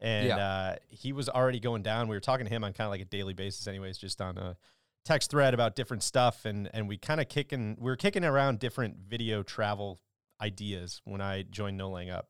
And 0.00 0.28
yeah. 0.28 0.36
Uh, 0.36 0.76
he 0.88 1.12
was 1.12 1.28
already 1.28 1.58
going 1.58 1.82
down. 1.82 2.06
We 2.06 2.14
were 2.16 2.20
talking 2.20 2.46
to 2.46 2.50
him 2.50 2.62
on 2.62 2.72
kind 2.72 2.86
of 2.86 2.92
like 2.92 3.00
a 3.00 3.04
daily 3.04 3.34
basis, 3.34 3.66
anyways, 3.66 3.98
just 3.98 4.20
on 4.20 4.38
a 4.38 4.56
text 5.04 5.30
thread 5.30 5.54
about 5.54 5.74
different 5.74 6.04
stuff, 6.04 6.44
and 6.44 6.70
and 6.72 6.88
we 6.88 6.98
kind 6.98 7.20
of 7.20 7.28
kicking 7.28 7.76
we 7.80 7.90
were 7.90 7.96
kicking 7.96 8.24
around 8.24 8.60
different 8.60 8.96
video 9.08 9.42
travel 9.42 9.98
ideas 10.40 11.00
when 11.04 11.20
I 11.20 11.42
joined 11.42 11.76
No 11.76 11.90
Laying 11.90 12.10
Up. 12.10 12.28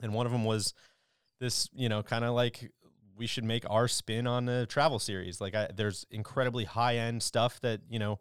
And 0.00 0.14
one 0.14 0.26
of 0.26 0.32
them 0.32 0.44
was 0.44 0.72
this, 1.40 1.68
you 1.74 1.88
know, 1.88 2.02
kind 2.02 2.24
of 2.24 2.34
like 2.34 2.70
we 3.16 3.26
should 3.26 3.44
make 3.44 3.64
our 3.68 3.88
spin 3.88 4.26
on 4.26 4.44
the 4.44 4.66
travel 4.66 4.98
series. 4.98 5.40
Like 5.40 5.54
I, 5.54 5.68
there's 5.74 6.06
incredibly 6.10 6.64
high 6.64 6.96
end 6.96 7.22
stuff 7.22 7.60
that, 7.60 7.80
you 7.88 7.98
know, 7.98 8.18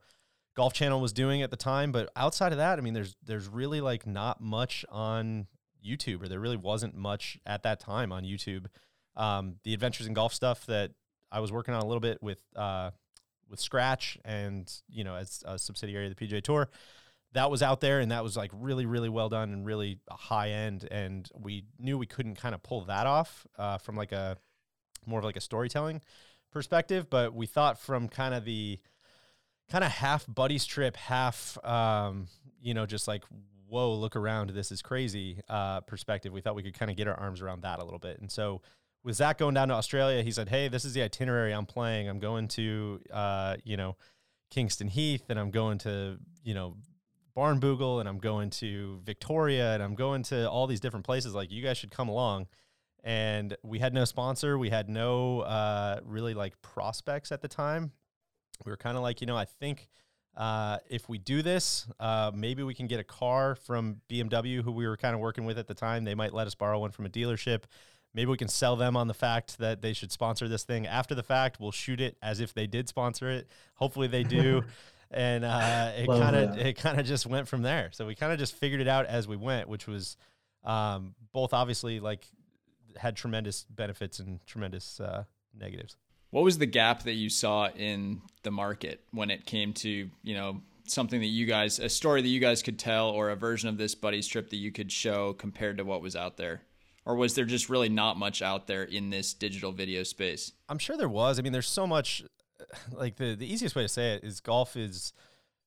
Golf 0.55 0.73
Channel 0.73 1.01
was 1.01 1.13
doing 1.13 1.41
at 1.41 1.51
the 1.51 1.57
time, 1.57 1.91
but 1.91 2.11
outside 2.15 2.51
of 2.51 2.57
that, 2.57 2.77
I 2.77 2.81
mean 2.81 2.93
there's 2.93 3.15
there's 3.23 3.47
really 3.47 3.81
like 3.81 4.05
not 4.05 4.41
much 4.41 4.85
on 4.89 5.47
YouTube 5.85 6.23
or 6.23 6.27
there 6.27 6.39
really 6.39 6.57
wasn't 6.57 6.95
much 6.95 7.37
at 7.45 7.63
that 7.63 7.79
time 7.79 8.11
on 8.11 8.23
YouTube. 8.23 8.67
Um, 9.15 9.55
the 9.63 9.73
adventures 9.73 10.07
in 10.07 10.13
golf 10.13 10.33
stuff 10.33 10.65
that 10.67 10.91
I 11.31 11.39
was 11.39 11.51
working 11.51 11.73
on 11.73 11.81
a 11.81 11.85
little 11.85 12.01
bit 12.01 12.21
with 12.21 12.41
uh, 12.55 12.91
with 13.49 13.59
Scratch 13.59 14.17
and 14.25 14.71
you 14.89 15.03
know 15.03 15.15
as 15.15 15.43
a 15.45 15.57
subsidiary 15.57 16.07
of 16.07 16.15
the 16.15 16.27
PGA 16.27 16.41
Tour 16.41 16.69
that 17.33 17.49
was 17.49 17.63
out 17.63 17.81
there 17.81 17.99
and 17.99 18.11
that 18.11 18.23
was 18.23 18.37
like 18.37 18.51
really 18.53 18.85
really 18.85 19.09
well 19.09 19.29
done 19.29 19.51
and 19.51 19.65
really 19.65 19.99
high 20.09 20.49
end 20.49 20.87
and 20.91 21.29
we 21.39 21.65
knew 21.79 21.97
we 21.97 22.05
couldn't 22.05 22.35
kind 22.35 22.55
of 22.55 22.63
pull 22.63 22.81
that 22.85 23.07
off 23.07 23.45
uh, 23.57 23.77
from 23.77 23.95
like 23.95 24.11
a 24.11 24.37
more 25.05 25.19
of 25.19 25.25
like 25.25 25.35
a 25.35 25.41
storytelling 25.41 26.01
perspective 26.51 27.09
but 27.09 27.33
we 27.33 27.45
thought 27.45 27.79
from 27.79 28.07
kind 28.07 28.33
of 28.33 28.45
the 28.45 28.79
kind 29.69 29.83
of 29.83 29.91
half 29.91 30.25
buddy's 30.27 30.65
trip 30.65 30.95
half 30.95 31.57
um, 31.65 32.27
you 32.61 32.73
know 32.73 32.85
just 32.85 33.07
like 33.07 33.23
whoa 33.67 33.93
look 33.93 34.15
around 34.15 34.51
this 34.51 34.71
is 34.71 34.81
crazy 34.81 35.41
uh, 35.49 35.81
perspective 35.81 36.31
we 36.31 36.41
thought 36.41 36.55
we 36.55 36.63
could 36.63 36.77
kind 36.77 36.91
of 36.91 36.97
get 36.97 37.07
our 37.07 37.19
arms 37.19 37.41
around 37.41 37.61
that 37.63 37.79
a 37.79 37.83
little 37.83 37.99
bit 37.99 38.19
and 38.19 38.31
so 38.31 38.61
with 39.03 39.15
zac 39.15 39.37
going 39.37 39.53
down 39.53 39.67
to 39.67 39.73
australia 39.73 40.21
he 40.21 40.31
said 40.31 40.49
hey 40.49 40.67
this 40.67 40.85
is 40.85 40.93
the 40.93 41.01
itinerary 41.01 41.53
i'm 41.53 41.65
playing 41.65 42.07
i'm 42.07 42.19
going 42.19 42.47
to 42.47 42.99
uh, 43.11 43.55
you 43.63 43.77
know 43.77 43.95
kingston 44.51 44.87
heath 44.87 45.23
and 45.29 45.39
i'm 45.39 45.51
going 45.51 45.77
to 45.77 46.17
you 46.43 46.53
know 46.53 46.75
Barnbougle 47.35 47.99
and 47.99 48.07
I'm 48.07 48.19
going 48.19 48.49
to 48.51 48.99
Victoria 49.03 49.73
and 49.73 49.81
I'm 49.81 49.95
going 49.95 50.23
to 50.23 50.49
all 50.49 50.67
these 50.67 50.79
different 50.79 51.05
places. 51.05 51.33
Like, 51.33 51.51
you 51.51 51.63
guys 51.63 51.77
should 51.77 51.91
come 51.91 52.09
along. 52.09 52.47
And 53.03 53.57
we 53.63 53.79
had 53.79 53.93
no 53.93 54.05
sponsor. 54.05 54.57
We 54.57 54.69
had 54.69 54.87
no 54.87 55.41
uh, 55.41 55.99
really 56.05 56.33
like 56.33 56.61
prospects 56.61 57.31
at 57.31 57.41
the 57.41 57.47
time. 57.47 57.91
We 58.65 58.71
were 58.71 58.77
kind 58.77 58.97
of 58.97 59.03
like, 59.03 59.21
you 59.21 59.27
know, 59.27 59.37
I 59.37 59.45
think 59.45 59.89
uh, 60.35 60.77
if 60.89 61.07
we 61.09 61.17
do 61.17 61.41
this, 61.41 61.87
uh, 61.99 62.31
maybe 62.33 62.63
we 62.63 62.73
can 62.73 62.87
get 62.87 62.99
a 62.99 63.03
car 63.03 63.55
from 63.55 64.01
BMW, 64.09 64.63
who 64.63 64.71
we 64.71 64.87
were 64.87 64.97
kind 64.97 65.13
of 65.13 65.21
working 65.21 65.45
with 65.45 65.59
at 65.59 65.67
the 65.67 65.73
time. 65.73 66.03
They 66.03 66.15
might 66.15 66.33
let 66.33 66.47
us 66.47 66.55
borrow 66.55 66.79
one 66.79 66.91
from 66.91 67.05
a 67.05 67.09
dealership. 67.09 67.63
Maybe 68.13 68.29
we 68.29 68.37
can 68.37 68.47
sell 68.47 68.75
them 68.75 68.95
on 68.95 69.07
the 69.07 69.13
fact 69.13 69.57
that 69.57 69.81
they 69.81 69.93
should 69.93 70.11
sponsor 70.11 70.47
this 70.47 70.63
thing 70.63 70.85
after 70.85 71.15
the 71.15 71.23
fact. 71.23 71.59
We'll 71.59 71.71
shoot 71.71 71.99
it 71.99 72.17
as 72.21 72.39
if 72.39 72.53
they 72.53 72.67
did 72.67 72.87
sponsor 72.87 73.29
it. 73.29 73.47
Hopefully 73.75 74.07
they 74.07 74.23
do. 74.23 74.63
and 75.11 75.45
uh, 75.45 75.91
it 75.95 76.07
kind 76.07 76.35
of 76.35 76.57
it 76.57 76.77
kind 76.77 76.99
of 76.99 77.05
just 77.05 77.25
went 77.25 77.47
from 77.47 77.61
there. 77.61 77.89
So 77.91 78.05
we 78.05 78.15
kind 78.15 78.33
of 78.33 78.39
just 78.39 78.55
figured 78.55 78.81
it 78.81 78.87
out 78.87 79.05
as 79.05 79.27
we 79.27 79.35
went, 79.35 79.67
which 79.67 79.87
was 79.87 80.17
um, 80.63 81.15
both 81.31 81.53
obviously 81.53 81.99
like 81.99 82.27
had 82.97 83.15
tremendous 83.15 83.65
benefits 83.69 84.19
and 84.19 84.45
tremendous 84.45 84.99
uh, 84.99 85.23
negatives. 85.57 85.97
What 86.33 86.43
was 86.43 86.57
the 86.57 86.65
gap 86.65 87.03
that 87.03 87.13
you 87.13 87.29
saw 87.29 87.69
in 87.69 88.23
the 88.41 88.49
market 88.49 89.01
when 89.11 89.29
it 89.29 89.45
came 89.45 89.71
to 89.71 90.09
you 90.23 90.33
know 90.33 90.61
something 90.87 91.19
that 91.19 91.27
you 91.27 91.45
guys 91.45 91.77
a 91.77 91.87
story 91.87 92.23
that 92.23 92.27
you 92.27 92.39
guys 92.39 92.63
could 92.63 92.79
tell 92.79 93.11
or 93.11 93.29
a 93.29 93.35
version 93.35 93.69
of 93.69 93.77
this 93.77 93.93
buddy 93.93 94.19
strip 94.23 94.49
that 94.49 94.55
you 94.55 94.71
could 94.71 94.91
show 94.91 95.33
compared 95.33 95.77
to 95.77 95.85
what 95.85 96.01
was 96.01 96.15
out 96.15 96.37
there? 96.37 96.63
Or 97.05 97.15
was 97.15 97.35
there 97.35 97.45
just 97.45 97.69
really 97.69 97.87
not 97.87 98.17
much 98.17 98.41
out 98.41 98.65
there 98.65 98.81
in 98.81 99.11
this 99.11 99.35
digital 99.35 99.71
video 99.71 100.01
space? 100.01 100.53
I'm 100.69 100.79
sure 100.79 100.97
there 100.97 101.07
was. 101.07 101.37
I 101.37 101.43
mean, 101.43 101.53
there's 101.53 101.69
so 101.69 101.85
much 101.85 102.23
like 102.91 103.17
the 103.17 103.35
the 103.35 103.45
easiest 103.45 103.75
way 103.75 103.83
to 103.83 103.87
say 103.87 104.15
it 104.15 104.23
is 104.23 104.39
golf 104.39 104.75
is 104.75 105.13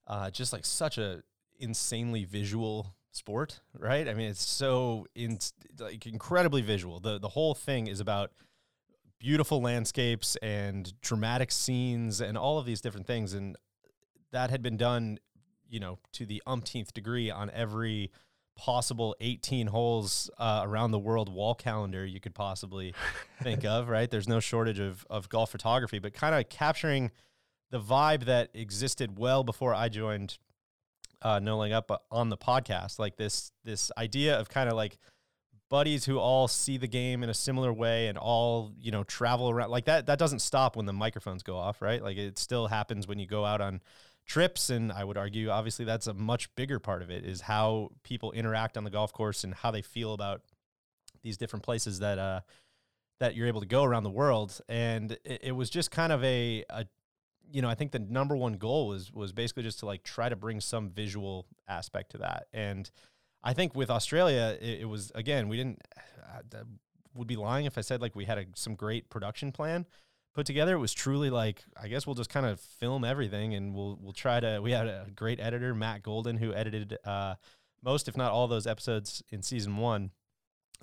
uh, 0.09 0.33
just 0.33 0.52
like 0.52 0.64
such 0.64 0.98
a 0.98 1.22
insanely 1.61 2.24
visual 2.24 2.96
sport, 3.12 3.61
right? 3.79 4.09
I 4.09 4.14
mean, 4.14 4.31
it's 4.31 4.44
so 4.44 5.07
in 5.14 5.38
like 5.79 6.09
incredibly 6.09 6.62
visual. 6.62 6.98
the 6.98 7.20
The 7.20 7.29
whole 7.29 7.55
thing 7.55 7.87
is 7.87 8.00
about 8.00 8.33
beautiful 9.18 9.61
landscapes 9.61 10.37
and 10.37 10.92
dramatic 11.00 11.50
scenes 11.50 12.20
and 12.20 12.37
all 12.37 12.59
of 12.59 12.66
these 12.66 12.81
different 12.81 13.07
things, 13.07 13.33
and 13.33 13.57
that 14.33 14.50
had 14.50 14.62
been 14.62 14.76
done, 14.76 15.18
you 15.68 15.81
know, 15.81 15.98
to 16.12 16.26
the 16.26 16.42
umpteenth 16.46 16.92
degree 16.92 17.31
on 17.31 17.50
every 17.50 18.11
possible 18.57 19.14
18 19.20 19.66
holes 19.66 20.31
uh, 20.38 20.62
around 20.64 20.90
the 20.90 20.98
world 20.98 21.29
wall 21.29 21.55
calendar 21.55 22.07
you 22.07 22.18
could 22.18 22.35
possibly 22.35 22.94
think 23.42 23.64
of, 23.64 23.88
right? 23.88 24.11
There's 24.11 24.29
no 24.29 24.40
shortage 24.40 24.81
of, 24.81 25.07
of 25.11 25.29
golf 25.29 25.50
photography, 25.50 25.98
but 25.98 26.14
kind 26.14 26.35
of 26.35 26.48
capturing 26.48 27.11
the 27.70 27.81
vibe 27.81 28.24
that 28.24 28.50
existed 28.55 29.18
well 29.18 29.44
before 29.44 29.74
I 29.74 29.88
joined 29.88 30.38
uh, 31.22 31.38
No 31.38 31.59
Laying 31.59 31.72
Up 31.72 31.90
uh, 31.90 31.98
on 32.11 32.31
the 32.31 32.37
podcast, 32.37 32.98
like 32.98 33.16
this 33.16 33.52
this 33.64 33.90
idea 33.98 34.38
of 34.38 34.48
kind 34.48 34.68
of 34.68 34.76
like 34.76 34.98
buddies 35.68 36.05
who 36.05 36.18
all 36.18 36.48
see 36.48 36.76
the 36.76 36.87
game 36.87 37.22
in 37.22 37.31
a 37.31 37.35
similar 37.35 37.72
way 37.72 38.09
and 38.09 38.16
all 38.18 38.72
you 38.81 38.90
know 38.90 39.05
travel 39.05 39.50
around 39.50 39.70
like 39.70 39.87
that. 39.87 40.07
That 40.07 40.18
doesn't 40.18 40.40
stop 40.40 40.76
when 40.76 40.87
the 40.87 40.92
microphones 40.92 41.42
go 41.42 41.57
off, 41.57 41.83
right? 41.83 42.02
Like 42.02 42.16
it 42.16 42.38
still 42.38 42.66
happens 42.66 43.07
when 43.07 43.18
you 43.18 43.26
go 43.26 43.44
out 43.44 43.61
on 43.61 43.81
trips 44.26 44.70
and 44.70 44.90
i 44.90 45.05
would 45.05 45.16
argue 45.16 45.50
obviously 45.50 45.85
that's 45.85 46.09
a 46.09 46.12
much 46.12 46.52
bigger 46.57 46.81
part 46.81 47.00
of 47.00 47.11
it 47.11 47.24
is 47.24 47.42
how 47.42 47.88
people 48.02 48.33
interact 48.33 48.76
on 48.76 48.83
the 48.83 48.90
golf 48.90 49.12
course 49.12 49.44
and 49.44 49.55
how 49.55 49.70
they 49.70 49.83
feel 49.83 50.14
about 50.14 50.42
these 51.22 51.37
different 51.37 51.62
places 51.62 52.00
that 52.00 52.18
uh 52.18 52.40
that 53.20 53.37
you're 53.37 53.46
able 53.46 53.61
to 53.61 53.68
go 53.68 53.85
around 53.85 54.02
the 54.02 54.11
world 54.11 54.61
and 54.68 55.12
it, 55.24 55.42
it 55.44 55.52
was 55.52 55.70
just 55.70 55.92
kind 55.92 56.12
of 56.12 56.24
a, 56.24 56.64
a 56.70 56.87
you 57.52 57.62
know, 57.62 57.68
I 57.68 57.74
think 57.74 57.92
the 57.92 57.98
number 57.98 58.37
one 58.37 58.55
goal 58.55 58.88
was 58.88 59.12
was 59.12 59.33
basically 59.33 59.62
just 59.62 59.81
to 59.81 59.87
like 59.87 60.02
try 60.02 60.29
to 60.29 60.37
bring 60.37 60.61
some 60.61 60.90
visual 60.90 61.46
aspect 61.68 62.12
to 62.12 62.18
that. 62.18 62.46
And 62.52 62.90
I 63.46 63.52
think 63.52 63.76
with 63.76 63.90
Australia, 63.90 64.59
it, 64.61 64.80
it 64.80 64.88
was 64.88 65.12
again, 65.14 65.48
we 65.48 65.56
didn't 65.56 65.80
uh, 66.52 66.64
would 67.14 67.28
be 67.28 67.37
lying 67.37 67.64
if 67.64 67.78
I 67.78 67.80
said 67.80 68.00
like 68.00 68.16
we 68.16 68.24
had 68.24 68.38
a, 68.38 68.44
some 68.56 68.74
great 68.74 69.09
production 69.09 69.52
plan 69.52 69.87
put 70.35 70.46
together. 70.46 70.74
It 70.74 70.80
was 70.80 70.92
truly 70.92 71.30
like 71.30 71.62
I 71.80 71.87
guess 71.87 72.09
we'll 72.09 72.16
just 72.16 72.28
kind 72.28 72.44
of 72.44 72.59
film 72.59 73.04
everything 73.04 73.54
and 73.54 73.72
we'll 73.72 73.98
we'll 74.02 74.12
try 74.12 74.40
to. 74.40 74.59
We 74.61 74.72
had 74.72 74.88
a 74.88 75.06
great 75.14 75.38
editor, 75.38 75.76
Matt 75.76 76.02
Golden, 76.02 76.37
who 76.37 76.52
edited 76.52 76.98
uh, 77.04 77.37
most, 77.85 78.09
if 78.09 78.16
not 78.16 78.32
all, 78.32 78.48
those 78.48 78.66
episodes 78.66 79.22
in 79.30 79.42
season 79.42 79.76
one. 79.76 80.11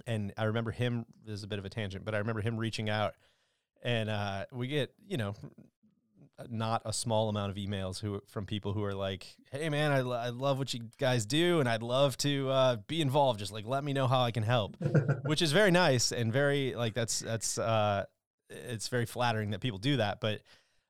And 0.07 0.31
I 0.37 0.45
remember 0.45 0.71
him. 0.71 1.05
This 1.25 1.35
is 1.35 1.43
a 1.43 1.47
bit 1.47 1.59
of 1.59 1.65
a 1.65 1.69
tangent, 1.69 2.05
but 2.05 2.15
I 2.15 2.19
remember 2.19 2.41
him 2.41 2.57
reaching 2.57 2.89
out, 2.89 3.13
and 3.83 4.09
uh, 4.09 4.45
we 4.53 4.67
get 4.67 4.93
you 5.05 5.17
know 5.17 5.35
not 6.49 6.81
a 6.85 6.93
small 6.93 7.29
amount 7.29 7.51
of 7.51 7.57
emails 7.57 7.99
who 7.99 8.21
from 8.27 8.45
people 8.45 8.73
who 8.73 8.83
are 8.83 8.93
like, 8.93 9.35
"Hey 9.51 9.69
man, 9.69 9.91
I, 9.91 9.99
I 9.99 10.29
love 10.29 10.57
what 10.57 10.73
you 10.73 10.81
guys 10.97 11.25
do, 11.25 11.59
and 11.59 11.69
I'd 11.69 11.83
love 11.83 12.17
to 12.17 12.49
uh, 12.49 12.75
be 12.87 13.01
involved. 13.01 13.39
Just 13.39 13.51
like 13.51 13.65
let 13.65 13.83
me 13.83 13.93
know 13.93 14.07
how 14.07 14.21
I 14.21 14.31
can 14.31 14.43
help," 14.43 14.77
which 15.25 15.41
is 15.41 15.51
very 15.51 15.71
nice 15.71 16.11
and 16.11 16.31
very 16.33 16.75
like 16.75 16.93
that's 16.93 17.19
that's 17.19 17.57
uh, 17.57 18.05
it's 18.49 18.87
very 18.87 19.05
flattering 19.05 19.51
that 19.51 19.59
people 19.59 19.79
do 19.79 19.97
that, 19.97 20.19
but 20.19 20.41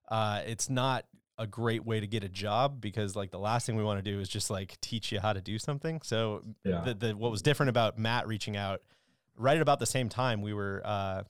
uh, 0.10 0.42
it's 0.46 0.70
not 0.70 1.06
a 1.38 1.48
great 1.48 1.84
way 1.84 2.00
to 2.00 2.08
get 2.08 2.24
a 2.24 2.30
job 2.30 2.80
because 2.80 3.16
like 3.16 3.32
the 3.32 3.40
last 3.40 3.66
thing 3.66 3.76
we 3.76 3.84
want 3.84 4.04
to 4.04 4.12
do 4.12 4.20
is 4.20 4.30
just 4.30 4.50
like 4.50 4.80
teach 4.82 5.12
you 5.12 5.20
how 5.20 5.34
to 5.34 5.42
do 5.42 5.58
something. 5.58 6.00
So 6.04 6.44
yeah. 6.64 6.82
the, 6.82 6.94
the 6.94 7.18
what 7.18 7.32
was 7.32 7.42
different 7.42 7.70
about 7.70 7.98
Matt 7.98 8.28
reaching 8.28 8.56
out 8.56 8.82
right 9.36 9.56
at 9.56 9.62
about 9.62 9.80
the 9.80 9.86
same 9.86 10.10
time 10.10 10.42
we 10.42 10.54
were 10.54 10.82
uh, 10.86 11.24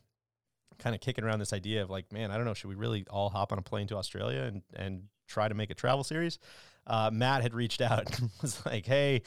kind 0.80 0.96
of 0.96 1.02
kicking 1.02 1.24
around 1.24 1.40
this 1.40 1.54
idea 1.54 1.82
of 1.82 1.90
like, 1.90 2.12
man, 2.12 2.32
I 2.32 2.38
don't 2.38 2.46
know, 2.46 2.54
should 2.54 2.70
we 2.70 2.76
really 2.76 3.06
all 3.10 3.30
hop 3.30 3.52
on 3.52 3.60
a 3.60 3.62
plane 3.62 3.88
to 3.88 3.98
Australia 3.98 4.42
and 4.42 4.62
and 4.76 5.04
try 5.28 5.48
to 5.48 5.56
make 5.56 5.70
a 5.70 5.76
travel 5.76 6.04
series? 6.04 6.40
Uh, 6.86 7.10
Matt 7.14 7.42
had 7.42 7.54
reached 7.54 7.82
out 7.82 8.20
and 8.20 8.30
was 8.42 8.66
like, 8.66 8.86
hey, 8.86 9.22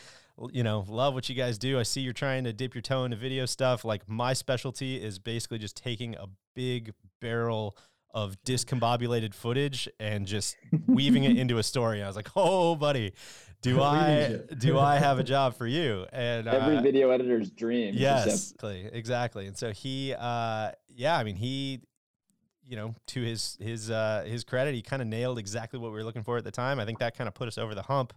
you 0.51 0.63
know, 0.63 0.85
love 0.89 1.15
what 1.15 1.29
you 1.29 1.35
guys 1.35 1.59
do. 1.59 1.79
I 1.79 1.83
see 1.83 2.03
you're 2.03 2.13
trying 2.13 2.45
to 2.45 2.53
dip 2.53 2.75
your 2.75 2.83
toe 2.83 3.05
into 3.05 3.17
video 3.17 3.47
stuff. 3.47 3.85
Like 3.85 4.09
my 4.09 4.33
specialty 4.33 5.03
is 5.03 5.19
basically 5.19 5.59
just 5.59 5.77
taking 5.77 6.15
a 6.17 6.27
big 6.55 6.93
barrel 7.21 7.77
of 8.17 8.37
discombobulated 8.45 9.35
footage 9.35 9.89
and 10.01 10.27
just 10.27 10.57
weaving 10.87 11.25
it 11.25 11.37
into 11.37 11.59
a 11.59 11.63
story. 11.63 12.03
I 12.03 12.07
was 12.07 12.17
like, 12.17 12.31
"Oh, 12.35 12.75
buddy, 12.75 13.13
do 13.61 13.83
I 13.83 14.41
do 14.57 14.79
I 14.79 14.97
have 14.99 15.19
a 15.19 15.25
job 15.25 15.55
for 15.57 15.67
you?" 15.67 16.07
And 16.13 16.49
every 16.49 16.79
uh, 16.79 16.83
video 16.83 17.11
editor's 17.11 17.51
dream. 17.51 17.95
Yes, 17.95 18.27
exactly, 18.27 18.89
exactly. 18.91 19.47
And 19.47 19.57
so 19.57 19.71
he, 19.71 20.15
uh, 20.19 20.71
yeah, 20.97 21.17
I 21.17 21.25
mean, 21.25 21.37
he, 21.37 21.81
you 22.65 22.77
know, 22.77 22.95
to 23.09 23.23
his 23.23 23.57
his 23.61 23.91
uh, 23.91 24.25
his 24.27 24.45
credit, 24.45 24.75
he 24.75 24.83
kind 24.83 25.03
of 25.03 25.09
nailed 25.09 25.39
exactly 25.39 25.79
what 25.79 25.93
we 25.93 25.99
were 25.99 26.05
looking 26.05 26.25
for 26.25 26.37
at 26.37 26.45
the 26.45 26.51
time. 26.51 26.81
I 26.81 26.85
think 26.85 26.99
that 26.99 27.17
kind 27.17 27.29
of 27.29 27.35
put 27.35 27.49
us 27.49 27.59
over 27.59 27.75
the 27.75 27.83
hump 27.83 28.13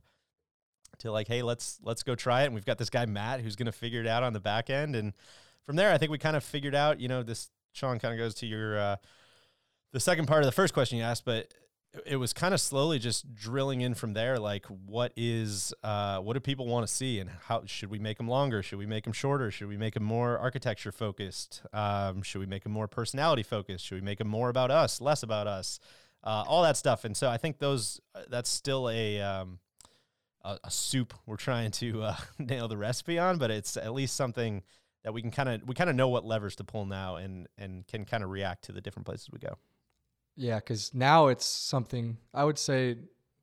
to 1.00 1.12
like, 1.12 1.28
hey, 1.28 1.42
let's 1.42 1.80
let's 1.84 2.04
go 2.04 2.16
try 2.16 2.44
it. 2.44 2.46
And 2.46 2.56
we've 2.56 2.66
got 2.66 2.78
this 2.78 2.90
guy 2.90 3.06
Matt 3.06 3.42
who's 3.42 3.56
going 3.56 3.68
to 3.68 3.72
figure 3.72 4.02
it 4.02 4.08
out 4.08 4.24
on 4.24 4.34
the 4.34 4.40
back 4.40 4.70
end, 4.70 4.96
and 4.96 5.14
from 5.66 5.76
there, 5.76 5.92
I 5.92 5.98
think 5.98 6.12
we 6.12 6.18
kind 6.18 6.36
of 6.36 6.44
figured 6.44 6.74
out, 6.74 7.00
you 7.00 7.08
know, 7.08 7.22
this 7.22 7.50
Sean 7.74 8.00
kind 8.00 8.14
of 8.14 8.18
goes 8.18 8.34
to 8.36 8.48
your 8.48 8.80
uh, 8.80 8.96
the 9.92 10.00
second 10.00 10.28
part 10.28 10.42
of 10.42 10.46
the 10.46 10.52
first 10.52 10.74
question 10.74 10.98
you 10.98 11.04
asked, 11.04 11.26
but 11.26 11.54
it 12.06 12.18
was 12.18 12.34
kind 12.34 12.54
of 12.54 12.62
slowly 12.62 13.00
just 13.00 13.34
drilling 13.34 13.82
in 13.82 13.96
from 13.96 14.14
there. 14.14 14.38
Like, 14.38 14.66
what 14.66 15.12
is 15.16 15.74
uh, 15.84 16.20
what 16.20 16.34
do 16.34 16.40
people 16.40 16.68
want 16.68 16.88
to 16.88 16.94
see, 16.94 17.20
and 17.20 17.30
how 17.48 17.64
should 17.66 17.90
we 17.90 18.00
make 18.00 18.18
them 18.18 18.28
longer? 18.28 18.62
Should 18.62 18.80
we 18.80 18.86
make 18.86 19.06
them 19.06 19.14
shorter? 19.14 19.50
Should 19.50 19.68
we 19.68 19.78
make 19.78 19.96
them 19.96 20.04
more 20.04 20.38
architecture 20.38 20.92
focused? 20.92 21.64
Um, 21.74 22.22
should 22.22 22.40
we 22.40 22.46
make 22.46 22.64
them 22.64 22.72
more 22.72 22.88
personality 22.88 23.44
focused? 23.44 23.86
Should 23.86 23.96
we 23.96 24.02
make 24.02 24.20
them 24.20 24.28
more 24.28 24.50
about 24.50 24.72
us, 24.72 25.02
less 25.02 25.24
about 25.24 25.48
us? 25.48 25.80
Uh, 26.24 26.44
all 26.48 26.64
that 26.64 26.78
stuff. 26.78 27.06
And 27.06 27.16
so 27.16 27.30
I 27.30 27.38
think 27.38 27.60
those 27.60 28.00
uh, 28.14 28.22
that's 28.30 28.50
still 28.50 28.90
a 28.90 29.22
um, 29.22 29.60
a, 30.44 30.60
a, 30.66 30.72
soup 30.72 31.14
we're 31.26 31.38
trying 31.38 31.72
to 31.72 32.04
uh, 32.04 32.16
nail 32.40 32.68
the 32.68 32.78
recipe 32.78 33.18
on, 33.18 33.38
but 33.38 33.52
it's 33.52 33.78
at 33.78 33.94
least 33.94 34.16
something 34.16 34.64
that 35.04 35.14
we 35.14 35.22
can 35.22 35.32
kind 35.32 35.50
of 35.50 35.68
we 35.68 35.74
kind 35.74 35.90
of 35.90 35.96
know 35.96 36.10
what 36.10 36.26
levers 36.26 36.56
to 36.58 36.64
pull 36.64 36.86
now 36.86 37.16
and 37.16 37.48
and 37.58 37.88
can 37.88 38.06
kind 38.06 38.24
of 38.24 38.30
react 38.30 38.66
to 38.66 38.72
the 38.72 38.82
different 38.82 39.06
places 39.06 39.30
we 39.32 39.40
go. 39.40 39.58
Yeah, 40.40 40.56
because 40.56 40.94
now 40.94 41.28
it's 41.28 41.46
something 41.46 42.18
I 42.34 42.46
would 42.46 42.58
say 42.58 42.96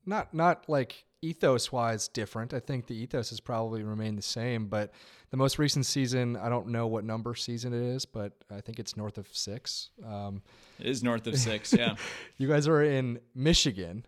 not 0.07 0.33
not 0.33 0.67
like 0.67 1.05
ethos 1.21 1.71
wise 1.71 2.09
different. 2.09 2.55
I 2.55 2.61
think 2.61 2.87
the 2.87 2.97
ethos 2.97 3.29
has 3.29 3.39
probably 3.39 3.83
remained 3.83 4.17
the 4.17 4.23
same, 4.23 4.67
but 4.69 4.93
the 5.31 5.37
most 5.37 5.59
recent 5.59 5.85
season, 5.85 6.37
I 6.37 6.49
don't 6.49 6.69
know 6.69 6.87
what 6.87 7.05
number 7.05 7.35
season 7.35 7.75
it 7.75 7.83
is, 7.83 8.07
but 8.07 8.33
I 8.51 8.63
think 8.63 8.79
it's 8.79 8.97
north 8.97 9.19
of 9.19 9.29
six. 9.31 9.91
Um, 10.07 10.41
it 10.79 10.87
is 10.87 11.03
north 11.03 11.27
of 11.27 11.37
six, 11.39 11.75
yeah. 11.75 11.97
you 12.39 12.49
guys 12.49 12.67
are 12.67 12.83
in 12.83 13.21
Michigan, 13.35 14.07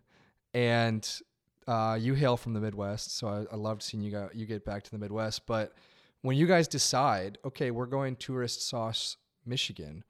and 0.54 1.06
uh, 1.66 1.98
you 2.00 2.14
hail 2.14 2.38
from 2.38 2.54
the 2.54 2.60
Midwest, 2.60 3.18
so 3.18 3.28
I, 3.28 3.44
I 3.52 3.56
loved 3.56 3.82
seeing 3.82 4.02
you 4.02 4.10
got 4.10 4.34
you 4.34 4.46
get 4.46 4.64
back 4.64 4.82
to 4.84 4.90
the 4.90 4.98
Midwest. 4.98 5.46
But 5.46 5.74
when 6.22 6.38
you 6.38 6.46
guys 6.46 6.66
decide, 6.66 7.36
okay, 7.44 7.70
we're 7.70 7.84
going 7.84 8.16
tourist 8.16 8.66
sauce 8.66 9.18
Michigan, 9.44 10.04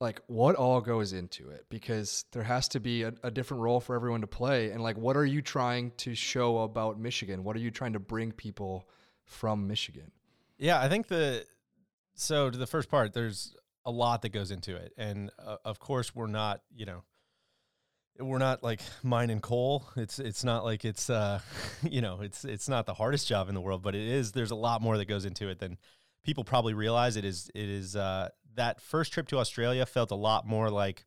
like 0.00 0.20
what 0.26 0.54
all 0.54 0.80
goes 0.80 1.12
into 1.12 1.50
it? 1.50 1.66
Because 1.68 2.24
there 2.32 2.42
has 2.42 2.68
to 2.68 2.80
be 2.80 3.02
a, 3.02 3.12
a, 3.22 3.30
different 3.30 3.62
role 3.62 3.80
for 3.80 3.96
everyone 3.96 4.20
to 4.20 4.26
play. 4.26 4.70
And 4.70 4.82
like, 4.82 4.96
what 4.96 5.16
are 5.16 5.24
you 5.24 5.42
trying 5.42 5.92
to 5.98 6.14
show 6.14 6.58
about 6.58 7.00
Michigan? 7.00 7.42
What 7.42 7.56
are 7.56 7.60
you 7.60 7.70
trying 7.70 7.94
to 7.94 7.98
bring 7.98 8.32
people 8.32 8.88
from 9.24 9.66
Michigan? 9.66 10.12
Yeah, 10.56 10.80
I 10.80 10.88
think 10.88 11.08
the 11.08 11.44
so 12.14 12.50
to 12.50 12.58
the 12.58 12.66
first 12.66 12.88
part, 12.88 13.12
there's 13.12 13.54
a 13.84 13.90
lot 13.90 14.22
that 14.22 14.30
goes 14.30 14.50
into 14.50 14.76
it, 14.76 14.92
and 14.96 15.30
uh, 15.44 15.56
of 15.64 15.78
course, 15.78 16.14
we're 16.14 16.26
not, 16.26 16.62
you 16.74 16.86
know 16.86 17.02
we're 18.20 18.38
not 18.38 18.62
like 18.62 18.80
mining 19.02 19.40
coal. 19.40 19.88
It's 19.96 20.18
it's 20.18 20.44
not 20.44 20.64
like 20.64 20.84
it's 20.84 21.08
uh 21.10 21.40
you 21.82 22.00
know 22.00 22.20
it's 22.20 22.44
it's 22.44 22.68
not 22.68 22.86
the 22.86 22.94
hardest 22.94 23.28
job 23.28 23.48
in 23.48 23.54
the 23.54 23.60
world, 23.60 23.82
but 23.82 23.94
it 23.94 24.06
is. 24.06 24.32
There's 24.32 24.50
a 24.50 24.56
lot 24.56 24.82
more 24.82 24.96
that 24.98 25.06
goes 25.06 25.24
into 25.24 25.48
it 25.48 25.58
than 25.58 25.78
people 26.28 26.44
probably 26.44 26.74
realize. 26.74 27.16
It 27.16 27.24
is 27.24 27.50
it 27.54 27.70
is 27.70 27.96
uh, 27.96 28.28
that 28.56 28.82
first 28.82 29.14
trip 29.14 29.28
to 29.28 29.38
Australia 29.38 29.86
felt 29.86 30.10
a 30.10 30.14
lot 30.14 30.46
more 30.46 30.68
like, 30.68 31.06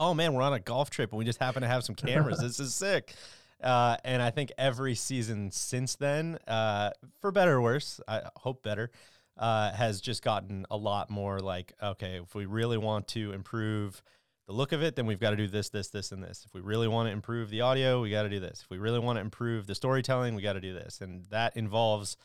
oh 0.00 0.14
man, 0.14 0.34
we're 0.34 0.42
on 0.42 0.52
a 0.52 0.58
golf 0.58 0.90
trip 0.90 1.12
and 1.12 1.18
we 1.20 1.24
just 1.24 1.38
happen 1.38 1.62
to 1.62 1.68
have 1.68 1.84
some 1.84 1.94
cameras. 1.94 2.40
this 2.40 2.58
is 2.58 2.74
sick. 2.74 3.14
Uh, 3.62 3.96
and 4.04 4.20
I 4.20 4.30
think 4.30 4.50
every 4.58 4.96
season 4.96 5.52
since 5.52 5.94
then, 5.94 6.38
uh, 6.48 6.90
for 7.20 7.30
better 7.30 7.52
or 7.52 7.62
worse, 7.62 8.00
I 8.08 8.22
hope 8.34 8.64
better, 8.64 8.90
uh, 9.38 9.70
has 9.70 10.00
just 10.00 10.24
gotten 10.24 10.66
a 10.72 10.76
lot 10.76 11.08
more 11.08 11.38
like, 11.38 11.72
okay, 11.80 12.18
if 12.20 12.34
we 12.34 12.44
really 12.44 12.78
want 12.78 13.06
to 13.08 13.30
improve 13.30 14.02
the 14.48 14.52
look 14.52 14.72
of 14.72 14.82
it, 14.82 14.96
then 14.96 15.06
we've 15.06 15.20
got 15.20 15.30
to 15.30 15.36
do 15.36 15.46
this, 15.46 15.68
this, 15.68 15.90
this, 15.90 16.10
and 16.10 16.20
this. 16.20 16.42
If 16.44 16.52
we 16.52 16.62
really 16.62 16.88
want 16.88 17.06
to 17.06 17.12
improve 17.12 17.48
the 17.50 17.60
audio, 17.60 18.02
we 18.02 18.10
got 18.10 18.24
to 18.24 18.28
do 18.28 18.40
this. 18.40 18.62
If 18.64 18.70
we 18.70 18.78
really 18.78 18.98
want 18.98 19.18
to 19.18 19.20
improve 19.20 19.68
the 19.68 19.76
storytelling, 19.76 20.34
we 20.34 20.42
got 20.42 20.54
to 20.54 20.60
do 20.60 20.74
this. 20.74 21.00
And 21.00 21.26
that 21.26 21.56
involves 21.56 22.16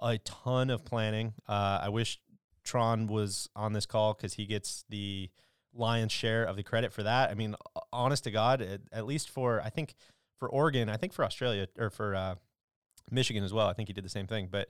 a 0.00 0.18
ton 0.18 0.70
of 0.70 0.84
planning. 0.84 1.34
Uh, 1.48 1.80
I 1.82 1.88
wish 1.88 2.20
Tron 2.64 3.06
was 3.06 3.48
on 3.56 3.72
this 3.72 3.86
call 3.86 4.14
because 4.14 4.34
he 4.34 4.46
gets 4.46 4.84
the 4.88 5.30
lion's 5.74 6.12
share 6.12 6.44
of 6.44 6.56
the 6.56 6.62
credit 6.62 6.92
for 6.92 7.02
that. 7.02 7.30
I 7.30 7.34
mean, 7.34 7.54
honest 7.92 8.24
to 8.24 8.30
God, 8.30 8.60
at, 8.62 8.80
at 8.92 9.06
least 9.06 9.30
for, 9.30 9.60
I 9.60 9.70
think 9.70 9.94
for 10.38 10.48
Oregon, 10.48 10.88
I 10.88 10.96
think 10.96 11.12
for 11.12 11.24
Australia 11.24 11.68
or 11.78 11.90
for 11.90 12.14
uh, 12.14 12.34
Michigan 13.10 13.44
as 13.44 13.52
well, 13.52 13.68
I 13.68 13.72
think 13.72 13.88
he 13.88 13.92
did 13.92 14.04
the 14.04 14.10
same 14.10 14.26
thing. 14.26 14.48
But 14.50 14.68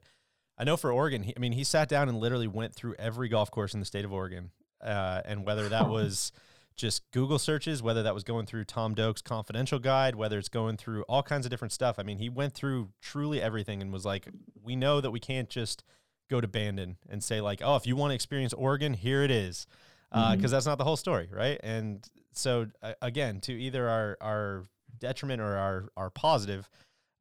I 0.58 0.64
know 0.64 0.76
for 0.76 0.92
Oregon, 0.92 1.22
he, 1.22 1.34
I 1.36 1.40
mean, 1.40 1.52
he 1.52 1.64
sat 1.64 1.88
down 1.88 2.08
and 2.08 2.18
literally 2.18 2.48
went 2.48 2.74
through 2.74 2.94
every 2.98 3.28
golf 3.28 3.50
course 3.50 3.74
in 3.74 3.80
the 3.80 3.86
state 3.86 4.04
of 4.04 4.12
Oregon. 4.12 4.50
Uh, 4.82 5.22
and 5.24 5.44
whether 5.44 5.68
that 5.68 5.88
was 5.88 6.32
just 6.76 7.10
Google 7.10 7.38
searches, 7.38 7.82
whether 7.82 8.02
that 8.02 8.14
was 8.14 8.24
going 8.24 8.46
through 8.46 8.64
Tom 8.64 8.94
Doak's 8.94 9.22
confidential 9.22 9.78
guide, 9.78 10.14
whether 10.14 10.38
it's 10.38 10.48
going 10.48 10.76
through 10.76 11.02
all 11.02 11.22
kinds 11.22 11.46
of 11.46 11.50
different 11.50 11.72
stuff. 11.72 11.98
I 11.98 12.02
mean, 12.02 12.18
he 12.18 12.28
went 12.28 12.52
through 12.52 12.90
truly 13.00 13.40
everything 13.40 13.80
and 13.80 13.92
was 13.92 14.04
like, 14.04 14.28
we 14.62 14.76
know 14.76 15.00
that 15.00 15.10
we 15.10 15.20
can't 15.20 15.48
just 15.48 15.82
go 16.28 16.40
to 16.40 16.48
Bandon 16.48 16.96
and 17.08 17.22
say 17.24 17.40
like, 17.40 17.60
oh, 17.64 17.76
if 17.76 17.86
you 17.86 17.96
want 17.96 18.10
to 18.10 18.14
experience 18.14 18.52
Oregon, 18.52 18.94
here 18.94 19.22
it 19.22 19.30
is. 19.30 19.66
Because 20.10 20.24
uh, 20.24 20.34
mm-hmm. 20.36 20.46
that's 20.46 20.66
not 20.66 20.78
the 20.78 20.84
whole 20.84 20.96
story, 20.96 21.28
right? 21.32 21.58
And 21.62 22.06
so 22.32 22.66
uh, 22.82 22.92
again, 23.02 23.40
to 23.40 23.52
either 23.52 23.88
our 23.88 24.16
our 24.20 24.64
detriment 24.98 25.40
or 25.40 25.56
our 25.56 25.88
our 25.96 26.10
positive, 26.10 26.68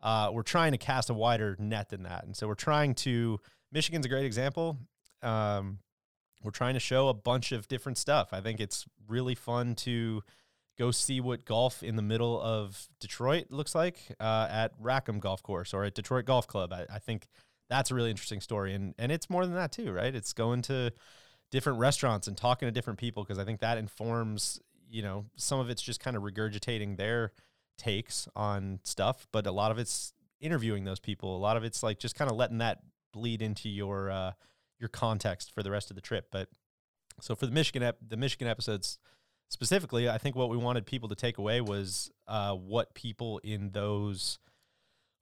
uh, 0.04 0.30
we're 0.32 0.44
trying 0.44 0.72
to 0.72 0.78
cast 0.78 1.10
a 1.10 1.14
wider 1.14 1.56
net 1.60 1.90
than 1.90 2.04
that. 2.04 2.26
And 2.26 2.36
so 2.36 2.48
we're 2.48 2.56
trying 2.56 2.94
to. 2.96 3.40
Michigan's 3.72 4.06
a 4.06 4.10
great 4.10 4.26
example. 4.26 4.78
Um, 5.24 5.80
we're 6.46 6.52
trying 6.52 6.76
to 6.76 6.80
show 6.80 7.10
a 7.10 7.14
bunch 7.14 7.52
of 7.52 7.68
different 7.68 7.98
stuff. 7.98 8.30
I 8.32 8.40
think 8.40 8.60
it's 8.60 8.86
really 9.08 9.36
fun 9.36 9.76
to 9.76 10.24
go 10.78 10.92
see 10.92 11.20
what 11.20 11.46
golf 11.46 11.82
in 11.82 11.96
the 11.96 12.02
middle 12.02 12.40
of 12.40 12.88
Detroit 13.00 13.48
looks 13.50 13.74
like 13.74 14.00
uh, 14.20 14.48
at 14.50 14.72
Rackham 14.80 15.20
Golf 15.20 15.42
Course 15.42 15.74
or 15.74 15.84
at 15.84 15.96
Detroit 15.96 16.26
Golf 16.26 16.48
Club. 16.48 16.72
I, 16.72 16.86
I, 16.94 17.00
think 17.00 17.28
that's 17.70 17.92
a 17.92 17.96
really 17.96 18.12
interesting 18.12 18.42
story, 18.42 18.74
and 18.74 18.94
and 18.98 19.12
it's 19.12 19.30
more 19.30 19.46
than 19.46 19.56
that 19.56 19.72
too, 19.72 19.92
right? 19.92 20.14
It's 20.14 20.34
going 20.34 20.62
to 20.64 20.92
different 21.52 21.80
restaurants 21.80 22.28
and 22.28 22.38
talking 22.38 22.68
to 22.68 22.72
different 22.72 23.00
people 23.00 23.24
because 23.24 23.40
I 23.40 23.46
think 23.46 23.60
that 23.62 23.78
informs. 23.78 24.60
You 24.88 25.02
know, 25.02 25.26
some 25.36 25.60
of 25.60 25.70
it's 25.70 25.82
just 25.82 26.00
kind 26.00 26.16
of 26.16 26.22
regurgitating 26.22 26.98
their 26.98 27.32
takes 27.78 28.28
on 28.36 28.80
stuff, 28.84 29.28
but 29.32 29.48
a 29.48 29.52
lot 29.52 29.72
of 29.72 29.80
it's 29.80 30.14
interviewing 30.40 30.84
those 30.84 31.00
people. 31.00 31.36
A 31.36 31.40
lot 31.40 31.58
of 31.58 31.64
it's 31.64 31.82
like 31.82 31.98
just 31.98 32.16
kind 32.16 32.30
of 32.30 32.38
letting 32.38 32.60
that 32.60 32.80
bleed 33.12 33.42
into 33.42 33.68
your 33.68 34.12
uh, 34.12 34.32
your 34.86 34.90
context 34.90 35.52
for 35.52 35.64
the 35.64 35.72
rest 35.72 35.90
of 35.90 35.96
the 35.96 36.02
trip. 36.02 36.28
But 36.32 36.50
so 37.20 37.36
for 37.36 37.46
the 37.46 37.52
Michigan 37.52 37.84
ep- 37.84 37.98
the 38.08 38.18
Michigan 38.18 38.48
episodes, 38.48 39.00
specifically, 39.50 40.08
I 40.08 40.18
think 40.18 40.36
what 40.36 40.50
we 40.50 40.58
wanted 40.58 40.86
people 40.86 41.10
to 41.10 41.16
take 41.16 41.38
away 41.38 41.60
was 41.60 42.12
uh, 42.28 42.54
what 42.54 42.94
people 42.94 43.40
in 43.44 43.72
those 43.72 44.40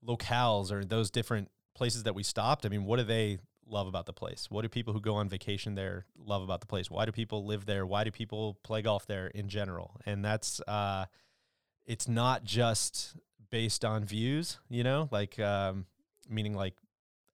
locales 0.05 0.71
or 0.71 0.83
those 0.83 1.09
different 1.09 1.49
places 1.75 2.03
that 2.03 2.13
we 2.13 2.23
stopped. 2.23 2.65
I 2.65 2.69
mean, 2.69 2.83
what 2.83 2.97
do 2.97 3.03
they 3.03 3.39
love 3.65 3.87
about 3.87 4.05
the 4.05 4.13
place? 4.13 4.47
What 4.49 4.63
do 4.63 4.69
people 4.69 4.93
who 4.93 4.99
go 4.99 5.15
on 5.15 5.29
vacation 5.29 5.75
there 5.75 6.05
love 6.17 6.43
about 6.43 6.59
the 6.59 6.67
place? 6.67 6.91
Why 6.91 7.05
do 7.05 7.13
people 7.13 7.45
live 7.45 7.65
there? 7.65 7.85
Why 7.85 8.03
do 8.03 8.11
people 8.11 8.57
play 8.63 8.81
golf 8.81 9.07
there 9.07 9.27
in 9.27 9.47
general? 9.47 10.01
And 10.05 10.25
that's 10.25 10.59
uh, 10.67 11.05
it's 11.85 12.07
not 12.07 12.43
just 12.43 13.15
based 13.49 13.85
on 13.85 14.03
views, 14.03 14.59
you 14.69 14.83
know, 14.83 15.07
like 15.11 15.39
um, 15.39 15.85
meaning 16.29 16.53
like 16.53 16.73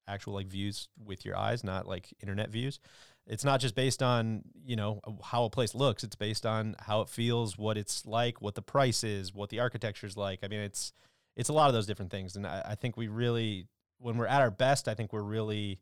actual 0.10 0.34
like 0.34 0.48
views 0.48 0.90
with 1.04 1.26
your 1.26 1.38
eyes, 1.38 1.64
not 1.64 1.88
like 1.88 2.14
internet 2.22 2.50
views. 2.50 2.80
It's 3.28 3.44
not 3.44 3.60
just 3.60 3.76
based 3.76 4.02
on 4.02 4.44
you 4.66 4.76
know 4.76 5.00
uh, 5.04 5.12
how 5.24 5.44
a 5.44 5.50
place 5.50 5.76
looks. 5.76 6.04
It's 6.04 6.16
based 6.16 6.46
on 6.46 6.76
how 6.80 7.02
it 7.02 7.10
feels, 7.10 7.58
what 7.58 7.78
it's 7.78 8.06
like, 8.06 8.42
what 8.42 8.56
the 8.56 8.62
price 8.62 9.04
is, 9.04 9.34
what 9.34 9.50
the 9.50 9.60
architecture 9.60 10.08
is 10.08 10.18
like. 10.18 10.40
I 10.44 10.48
mean, 10.48 10.62
it's 10.62 10.94
it's 11.36 11.50
a 11.50 11.54
lot 11.54 11.68
of 11.68 11.74
those 11.74 11.86
different 11.86 12.12
things, 12.12 12.36
and 12.36 12.46
I, 12.46 12.64
I 12.70 12.76
think 12.76 12.98
we 12.98 13.08
really, 13.08 13.68
when 14.00 14.18
we're 14.18 14.28
at 14.28 14.42
our 14.42 14.52
best, 14.52 14.88
I 14.88 14.96
think 14.96 15.14
we're 15.14 15.22
really, 15.22 15.80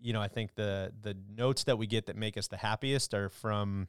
you 0.00 0.12
know, 0.12 0.20
I 0.20 0.28
think 0.28 0.54
the 0.54 0.92
the 1.00 1.16
notes 1.34 1.64
that 1.64 1.78
we 1.78 1.86
get 1.86 2.06
that 2.06 2.16
make 2.16 2.36
us 2.36 2.48
the 2.48 2.58
happiest 2.58 3.14
are 3.14 3.30
from 3.30 3.88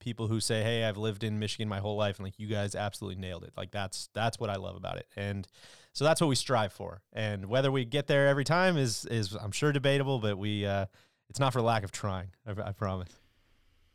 people 0.00 0.28
who 0.28 0.40
say, 0.40 0.62
"Hey, 0.62 0.84
I've 0.84 0.96
lived 0.96 1.24
in 1.24 1.38
Michigan 1.38 1.68
my 1.68 1.80
whole 1.80 1.96
life, 1.96 2.18
and 2.18 2.26
like 2.26 2.38
you 2.38 2.46
guys 2.46 2.74
absolutely 2.74 3.20
nailed 3.20 3.44
it." 3.44 3.52
Like 3.56 3.70
that's 3.70 4.08
that's 4.14 4.38
what 4.38 4.50
I 4.50 4.56
love 4.56 4.76
about 4.76 4.96
it, 4.98 5.06
and 5.16 5.46
so 5.92 6.04
that's 6.04 6.20
what 6.20 6.28
we 6.28 6.34
strive 6.34 6.72
for. 6.72 7.02
And 7.12 7.46
whether 7.46 7.72
we 7.72 7.84
get 7.84 8.06
there 8.06 8.28
every 8.28 8.44
time 8.44 8.76
is 8.76 9.04
is 9.06 9.34
I'm 9.34 9.52
sure 9.52 9.72
debatable, 9.72 10.18
but 10.18 10.38
we 10.38 10.64
uh, 10.64 10.86
it's 11.28 11.40
not 11.40 11.52
for 11.52 11.60
lack 11.60 11.82
of 11.82 11.92
trying. 11.92 12.28
I, 12.46 12.68
I 12.68 12.72
promise. 12.72 13.10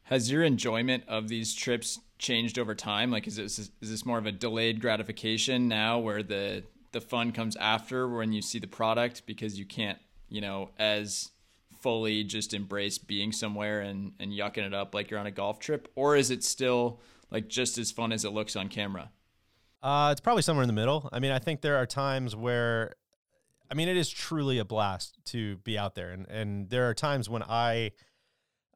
Has 0.04 0.30
your 0.30 0.44
enjoyment 0.44 1.06
of 1.08 1.30
these 1.30 1.54
trips 1.54 2.00
changed 2.20 2.60
over 2.60 2.76
time? 2.76 3.10
Like, 3.10 3.26
is 3.26 3.38
this 3.38 3.58
is 3.58 3.72
this 3.82 4.06
more 4.06 4.18
of 4.18 4.26
a 4.26 4.32
delayed 4.32 4.82
gratification 4.82 5.68
now, 5.68 6.00
where 6.00 6.22
the 6.22 6.64
the 6.92 7.02
fun 7.02 7.32
comes 7.32 7.56
after 7.56 8.08
when 8.08 8.32
you 8.32 8.42
see 8.42 8.60
the 8.60 8.68
product 8.68 9.26
because 9.26 9.58
you 9.58 9.66
can't, 9.66 9.98
you 10.30 10.42
know, 10.42 10.70
as 10.78 11.32
fully 11.84 12.24
just 12.24 12.54
embrace 12.54 12.98
being 12.98 13.32
somewhere 13.32 13.82
and, 13.82 14.14
and 14.20 14.32
yucking 14.32 14.66
it 14.66 14.74
up 14.74 14.96
like 14.96 15.12
you're 15.12 15.20
on 15.20 15.28
a 15.28 15.32
golf 15.32 15.60
trip? 15.60 15.92
Or 15.96 16.16
is 16.16 16.32
it 16.32 16.44
still 16.44 17.02
like 17.30 17.50
just 17.50 17.78
as 17.78 17.92
fun 17.92 18.12
as 18.14 18.24
it 18.24 18.30
looks 18.30 18.56
on 18.56 18.70
camera? 18.70 19.12
Uh, 19.84 20.10
it's 20.12 20.22
probably 20.22 20.42
somewhere 20.42 20.64
in 20.64 20.68
the 20.68 20.74
middle. 20.74 21.10
I 21.12 21.20
mean, 21.20 21.32
I 21.32 21.40
think 21.40 21.60
there 21.60 21.76
are 21.76 21.86
times 21.86 22.36
where, 22.36 22.94
I 23.70 23.74
mean, 23.74 23.90
it 23.90 23.98
is 23.98 24.10
truly 24.10 24.58
a 24.60 24.66
blast 24.66 25.18
to 25.26 25.58
be 25.58 25.78
out 25.78 25.94
there. 25.94 26.12
And, 26.12 26.26
and 26.30 26.70
there 26.70 26.90
are 26.90 26.94
times 26.94 27.30
when 27.30 27.44
I 27.44 27.92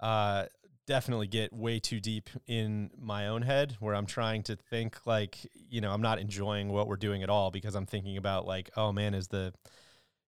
uh, 0.01 0.47
definitely 0.85 1.27
get 1.27 1.53
way 1.53 1.79
too 1.79 2.01
deep 2.01 2.29
in 2.45 2.89
my 2.99 3.27
own 3.27 3.41
head 3.41 3.77
where 3.79 3.95
I'm 3.95 4.05
trying 4.05 4.43
to 4.43 4.57
think 4.57 5.05
like, 5.05 5.37
you 5.53 5.79
know, 5.79 5.91
I'm 5.91 6.01
not 6.01 6.19
enjoying 6.19 6.67
what 6.69 6.89
we're 6.89 6.97
doing 6.97 7.23
at 7.23 7.29
all 7.29 7.51
because 7.51 7.73
I'm 7.73 7.85
thinking 7.85 8.17
about 8.17 8.45
like, 8.45 8.69
oh 8.75 8.91
man, 8.91 9.13
is 9.13 9.29
the, 9.29 9.53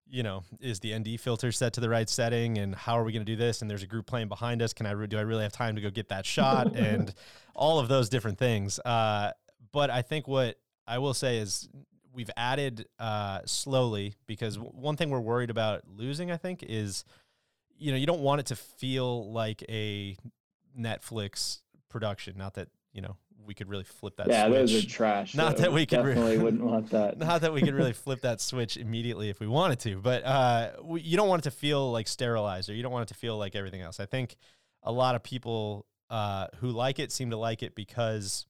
you 0.10 0.24
know, 0.24 0.43
is 0.60 0.80
the 0.80 0.98
ND 0.98 1.19
filter 1.19 1.52
set 1.52 1.74
to 1.74 1.82
the 1.82 1.89
right 1.89 2.10
setting, 2.10 2.58
and 2.58 2.74
how 2.76 2.98
are 2.98 3.04
we 3.04 3.12
going 3.12 3.26
to 3.26 3.32
do 3.32 3.36
this? 3.36 3.62
And 3.62 3.69
there's 3.69 3.84
a 3.84 3.88
group 3.88 4.06
playing 4.08 4.28
behind 4.28 4.62
us. 4.62 4.74
Can 4.74 4.86
I 4.86 5.06
do 5.06 5.17
I 5.17 5.22
really 5.22 5.43
have 5.43 5.52
time 5.52 5.76
to 5.76 5.82
go 5.82 5.89
get 5.89 6.10
that 6.10 6.26
shot? 6.26 6.76
and 6.76 7.13
all 7.56 7.80
of 7.80 7.88
those 7.88 8.10
different 8.10 8.38
things. 8.38 8.80
Uh, 8.80 9.32
but 9.72 9.89
I 9.89 10.02
think 10.02 10.28
what 10.28 10.58
I 10.88 10.98
will 10.98 11.13
say 11.13 11.38
is 11.38 11.69
we've 12.13 12.30
added 12.36 12.88
uh, 12.98 13.41
slowly 13.45 14.15
because 14.26 14.58
one 14.58 14.98
thing 14.98 15.10
we're 15.10 15.19
worried 15.19 15.50
about 15.50 15.84
losing, 15.88 16.32
I 16.32 16.38
think, 16.38 16.63
is 16.63 17.06
you 17.78 17.91
know 17.91 17.98
you 17.98 18.08
don't 18.08 18.22
want 18.22 18.39
it 18.39 18.48
to 18.48 18.56
feel 18.56 19.32
like 19.32 19.63
a 19.69 20.17
Netflix 20.78 21.60
production. 21.89 22.38
Not 22.38 22.56
that 22.56 22.69
you 22.93 23.02
know 23.02 23.15
we 23.50 23.56
could 23.56 23.68
really 23.68 23.84
flip 23.84 24.16
that. 24.18 24.28
Switch. 24.28 24.36
Yeah, 24.36 24.48
switch. 24.48 24.72
those 24.72 24.84
are 24.84 24.88
trash. 24.88 25.34
Not 25.34 25.58
though. 25.58 25.64
that 25.64 25.74
we 25.74 25.88
could 25.88 25.96
definitely 26.04 26.38
re- 26.38 26.44
wouldn't 26.44 26.64
want 26.64 26.90
that. 26.92 27.18
Not 27.18 27.42
that 27.42 27.52
we 27.52 27.62
could 27.62 27.74
really 27.74 27.94
flip 28.06 28.22
that 28.22 28.42
switch 28.42 28.78
immediately 28.78 29.30
if 29.30 29.40
we 29.40 29.48
wanted 29.48 29.80
to, 29.80 29.96
but 29.96 30.24
uh, 30.24 30.74
we, 30.84 31.02
you 31.02 31.18
don't 31.18 31.28
want 31.28 31.42
it 31.42 31.50
to 31.50 31.52
feel 31.52 31.92
like 31.92 32.08
sterilized, 32.08 32.70
or 32.70 32.76
you 32.76 32.84
don't 32.84 32.92
want 32.92 33.10
it 33.10 33.14
to 33.14 33.20
feel 33.20 33.40
like 33.40 33.56
everything 33.56 33.82
else. 33.82 34.00
I 34.00 34.06
think 34.06 34.36
a 34.84 34.92
lot 34.92 35.16
of 35.16 35.24
people 35.24 35.88
uh, 36.12 36.46
who 36.58 36.70
like 36.70 37.00
it 37.00 37.12
seem 37.12 37.32
to 37.32 37.38
like 37.38 37.64
it 37.64 37.74
because 37.74 38.46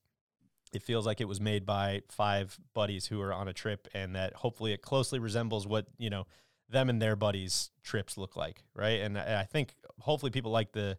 it 0.74 0.84
feels 0.84 1.06
like 1.06 1.22
it 1.22 1.30
was 1.30 1.40
made 1.40 1.66
by 1.66 2.02
five 2.10 2.60
buddies 2.74 3.06
who 3.06 3.22
are 3.22 3.34
on 3.34 3.48
a 3.48 3.54
trip, 3.54 3.88
and 3.94 4.18
that 4.18 4.34
hopefully 4.34 4.74
it 4.74 4.82
closely 4.82 5.18
resembles 5.18 5.66
what 5.66 5.86
you 5.98 6.10
know 6.10 6.28
them 6.68 6.90
and 6.90 7.02
their 7.02 7.16
buddies' 7.16 7.72
trips 7.84 8.18
look 8.18 8.36
like, 8.36 8.64
right? 8.76 9.00
And 9.00 9.18
I 9.18 9.40
I 9.40 9.44
think 9.46 9.76
hopefully 10.02 10.30
people 10.30 10.52
like 10.52 10.74
the 10.74 10.98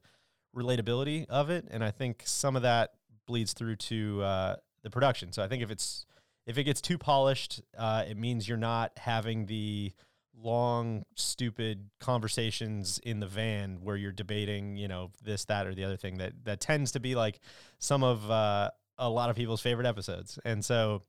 relatability 0.57 1.27
of 1.29 1.51
it, 1.51 1.67
and 1.71 1.85
I 1.85 1.91
think 1.91 2.23
some 2.25 2.57
of 2.57 2.63
that 2.63 2.95
bleeds 3.31 3.53
through 3.53 3.77
to 3.77 4.23
uh, 4.23 4.57
the 4.83 4.91
production. 4.91 5.33
So 5.33 5.43
I 5.43 5.47
think 5.49 5.63
if 5.63 5.71
it's 5.71 6.05
if 6.47 6.59
it 6.59 6.65
gets 6.65 6.81
too 6.81 6.99
polished, 6.99 7.63
uh, 7.79 8.05
it 8.09 8.17
means 8.17 8.49
you're 8.49 8.59
not 8.59 8.93
having 8.99 9.47
the 9.47 9.93
long, 10.37 11.05
stupid 11.15 11.91
conversations 12.01 12.99
in 13.05 13.21
the 13.21 13.29
van 13.29 13.79
where 13.83 13.95
you're 13.95 14.11
debating, 14.11 14.77
you 14.77 14.89
know, 14.89 15.11
this, 15.23 15.45
that, 15.45 15.67
or 15.67 15.75
the 15.75 15.85
other 15.85 15.97
thing. 15.97 16.19
That 16.19 16.33
that 16.45 16.61
tends 16.61 16.93
to 16.93 17.01
be 17.01 17.15
like 17.15 17.39
some 17.79 18.03
of 18.03 18.29
uh, 18.29 18.71
a 18.99 19.09
lot 19.09 19.31
of 19.31 19.37
people's 19.37 19.61
favorite 19.61 19.87
episodes. 19.87 20.39
And 20.45 20.65
so, 20.65 21.03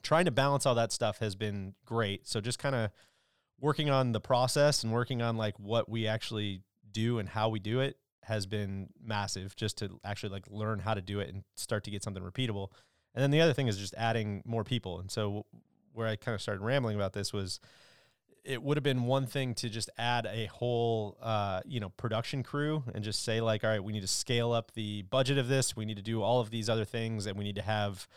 trying 0.00 0.24
to 0.24 0.30
balance 0.30 0.64
all 0.64 0.74
that 0.76 0.90
stuff 0.90 1.18
has 1.18 1.34
been 1.34 1.74
great. 1.84 2.26
So 2.26 2.40
just 2.40 2.58
kind 2.58 2.74
of 2.74 2.90
working 3.60 3.90
on 3.90 4.12
the 4.12 4.20
process 4.20 4.82
and 4.82 4.92
working 4.92 5.20
on 5.20 5.36
like 5.36 5.58
what 5.58 5.86
we 5.88 6.06
actually 6.06 6.62
do 6.90 7.18
and 7.18 7.28
how 7.28 7.50
we 7.50 7.60
do 7.60 7.80
it 7.80 7.96
has 8.24 8.46
been 8.46 8.88
massive 9.04 9.56
just 9.56 9.78
to 9.78 10.00
actually 10.04 10.30
like 10.30 10.44
learn 10.50 10.78
how 10.78 10.94
to 10.94 11.00
do 11.00 11.20
it 11.20 11.28
and 11.28 11.44
start 11.56 11.84
to 11.84 11.90
get 11.90 12.02
something 12.02 12.22
repeatable. 12.22 12.68
And 13.14 13.22
then 13.22 13.30
the 13.30 13.40
other 13.40 13.52
thing 13.52 13.68
is 13.68 13.76
just 13.76 13.94
adding 13.94 14.42
more 14.44 14.64
people. 14.64 15.00
And 15.00 15.10
so 15.10 15.44
where 15.92 16.06
I 16.06 16.16
kind 16.16 16.34
of 16.34 16.40
started 16.40 16.62
rambling 16.62 16.96
about 16.96 17.12
this 17.12 17.32
was 17.32 17.60
it 18.44 18.60
would 18.62 18.76
have 18.76 18.82
been 18.82 19.04
one 19.04 19.26
thing 19.26 19.54
to 19.54 19.68
just 19.68 19.88
add 19.98 20.26
a 20.26 20.46
whole 20.46 21.16
uh, 21.22 21.60
you 21.64 21.80
know 21.80 21.90
production 21.90 22.42
crew 22.42 22.82
and 22.94 23.04
just 23.04 23.22
say 23.22 23.40
like 23.40 23.64
all 23.64 23.70
right 23.70 23.84
we 23.84 23.92
need 23.92 24.00
to 24.00 24.08
scale 24.08 24.52
up 24.52 24.72
the 24.72 25.02
budget 25.02 25.38
of 25.38 25.48
this 25.48 25.76
we 25.76 25.84
need 25.84 25.96
to 25.96 26.02
do 26.02 26.22
all 26.22 26.40
of 26.40 26.50
these 26.50 26.68
other 26.68 26.84
things 26.84 27.26
and 27.26 27.36
we 27.36 27.44
need 27.44 27.56
to 27.56 27.62
have 27.62 28.08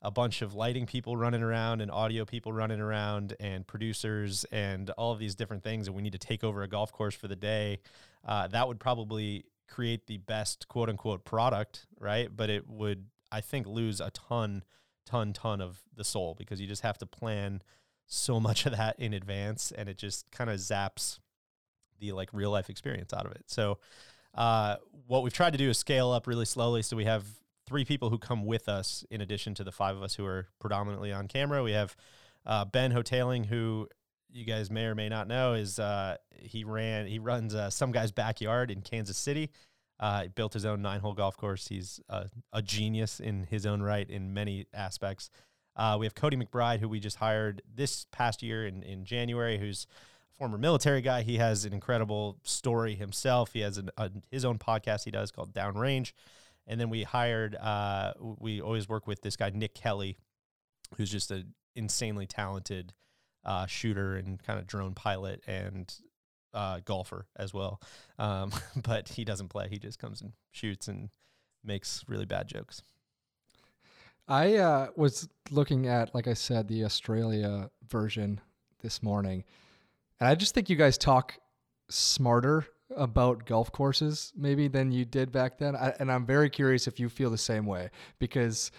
a 0.00 0.10
bunch 0.10 0.42
of 0.42 0.54
lighting 0.54 0.86
people 0.86 1.16
running 1.16 1.42
around 1.42 1.80
and 1.80 1.90
audio 1.90 2.24
people 2.24 2.52
running 2.52 2.80
around 2.80 3.34
and 3.40 3.66
producers 3.66 4.44
and 4.52 4.90
all 4.90 5.12
of 5.12 5.18
these 5.18 5.34
different 5.34 5.62
things 5.62 5.86
and 5.86 5.96
we 5.96 6.02
need 6.02 6.12
to 6.12 6.18
take 6.18 6.44
over 6.44 6.62
a 6.62 6.68
golf 6.68 6.92
course 6.92 7.14
for 7.14 7.28
the 7.28 7.36
day 7.36 7.78
uh, 8.26 8.46
that 8.48 8.66
would 8.66 8.80
probably 8.80 9.44
create 9.74 10.06
the 10.06 10.18
best 10.18 10.68
quote 10.68 10.88
unquote 10.88 11.24
product 11.24 11.86
right 11.98 12.36
but 12.36 12.48
it 12.48 12.68
would 12.68 13.06
i 13.32 13.40
think 13.40 13.66
lose 13.66 14.00
a 14.00 14.10
ton 14.10 14.62
ton 15.06 15.32
ton 15.32 15.60
of 15.60 15.80
the 15.96 16.04
soul 16.04 16.34
because 16.38 16.60
you 16.60 16.66
just 16.66 16.82
have 16.82 16.98
to 16.98 17.06
plan 17.06 17.62
so 18.06 18.38
much 18.48 18.66
of 18.66 18.76
that 18.76 18.98
in 18.98 19.12
advance 19.12 19.72
and 19.76 19.88
it 19.88 19.98
just 19.98 20.30
kind 20.30 20.50
of 20.50 20.58
zaps 20.58 21.18
the 21.98 22.12
like 22.12 22.28
real 22.32 22.50
life 22.50 22.70
experience 22.70 23.12
out 23.12 23.26
of 23.26 23.32
it. 23.32 23.44
So 23.46 23.78
uh, 24.34 24.76
what 25.06 25.22
we've 25.22 25.32
tried 25.32 25.52
to 25.52 25.58
do 25.58 25.70
is 25.70 25.78
scale 25.78 26.10
up 26.10 26.26
really 26.26 26.44
slowly. 26.44 26.82
So 26.82 26.96
we 26.96 27.04
have 27.04 27.24
three 27.66 27.84
people 27.84 28.10
who 28.10 28.18
come 28.18 28.44
with 28.44 28.68
us 28.68 29.04
in 29.10 29.20
addition 29.20 29.54
to 29.54 29.64
the 29.64 29.72
five 29.72 29.96
of 29.96 30.02
us 30.02 30.14
who 30.14 30.26
are 30.26 30.48
predominantly 30.60 31.12
on 31.12 31.28
camera. 31.28 31.62
We 31.62 31.72
have 31.72 31.96
uh, 32.44 32.64
Ben 32.64 32.92
Hoteling, 32.92 33.46
who 33.46 33.88
you 34.34 34.44
guys 34.44 34.70
may 34.70 34.84
or 34.84 34.94
may 34.94 35.08
not 35.08 35.28
know 35.28 35.54
is 35.54 35.78
uh, 35.78 36.16
he 36.36 36.64
ran 36.64 37.06
he 37.06 37.18
runs 37.18 37.54
uh, 37.54 37.70
some 37.70 37.92
guy's 37.92 38.12
backyard 38.12 38.70
in 38.70 38.82
Kansas 38.82 39.16
City. 39.16 39.50
Uh, 40.00 40.26
built 40.34 40.52
his 40.52 40.64
own 40.64 40.82
nine 40.82 40.98
hole 40.98 41.14
golf 41.14 41.36
course. 41.36 41.68
He's 41.68 42.00
a, 42.08 42.28
a 42.52 42.60
genius 42.60 43.20
in 43.20 43.44
his 43.44 43.64
own 43.64 43.80
right 43.80 44.08
in 44.10 44.34
many 44.34 44.66
aspects. 44.74 45.30
Uh, 45.76 45.96
we 45.98 46.04
have 46.04 46.16
Cody 46.16 46.36
McBride, 46.36 46.80
who 46.80 46.88
we 46.88 46.98
just 46.98 47.16
hired 47.16 47.62
this 47.72 48.06
past 48.10 48.42
year 48.42 48.66
in, 48.66 48.82
in 48.82 49.04
January, 49.04 49.56
who's 49.56 49.86
a 50.34 50.36
former 50.36 50.58
military 50.58 51.00
guy. 51.00 51.22
He 51.22 51.36
has 51.36 51.64
an 51.64 51.72
incredible 51.72 52.38
story 52.42 52.96
himself. 52.96 53.52
He 53.52 53.60
has 53.60 53.78
an, 53.78 53.90
a, 53.96 54.10
his 54.32 54.44
own 54.44 54.58
podcast 54.58 55.04
he 55.04 55.12
does 55.12 55.30
called 55.30 55.54
Downrange. 55.54 56.12
And 56.66 56.80
then 56.80 56.90
we 56.90 57.04
hired, 57.04 57.54
uh, 57.54 58.14
we 58.18 58.60
always 58.60 58.88
work 58.88 59.06
with 59.06 59.22
this 59.22 59.36
guy, 59.36 59.52
Nick 59.54 59.74
Kelly, 59.74 60.18
who's 60.96 61.10
just 61.10 61.30
an 61.30 61.54
insanely 61.76 62.26
talented 62.26 62.92
uh, 63.44 63.66
shooter 63.66 64.16
and 64.16 64.42
kind 64.42 64.58
of 64.58 64.66
drone 64.66 64.94
pilot 64.94 65.42
and 65.46 65.94
uh, 66.52 66.80
golfer 66.84 67.26
as 67.36 67.52
well. 67.52 67.80
Um, 68.18 68.52
but 68.82 69.08
he 69.08 69.24
doesn't 69.24 69.48
play, 69.48 69.68
he 69.68 69.78
just 69.78 69.98
comes 69.98 70.20
and 70.20 70.32
shoots 70.52 70.88
and 70.88 71.10
makes 71.62 72.04
really 72.08 72.26
bad 72.26 72.48
jokes. 72.48 72.82
I 74.26 74.56
uh, 74.56 74.88
was 74.96 75.28
looking 75.50 75.86
at, 75.86 76.14
like 76.14 76.26
I 76.26 76.34
said, 76.34 76.66
the 76.66 76.84
Australia 76.84 77.70
version 77.88 78.40
this 78.80 79.02
morning, 79.02 79.44
and 80.18 80.28
I 80.28 80.34
just 80.34 80.54
think 80.54 80.70
you 80.70 80.76
guys 80.76 80.96
talk 80.96 81.34
smarter 81.90 82.66
about 82.96 83.44
golf 83.44 83.72
courses 83.72 84.32
maybe 84.36 84.68
than 84.68 84.92
you 84.92 85.04
did 85.04 85.32
back 85.32 85.58
then. 85.58 85.76
I, 85.76 85.94
and 85.98 86.10
I'm 86.10 86.24
very 86.24 86.48
curious 86.48 86.86
if 86.86 86.98
you 86.98 87.08
feel 87.08 87.30
the 87.30 87.38
same 87.38 87.66
way 87.66 87.90
because 88.18 88.70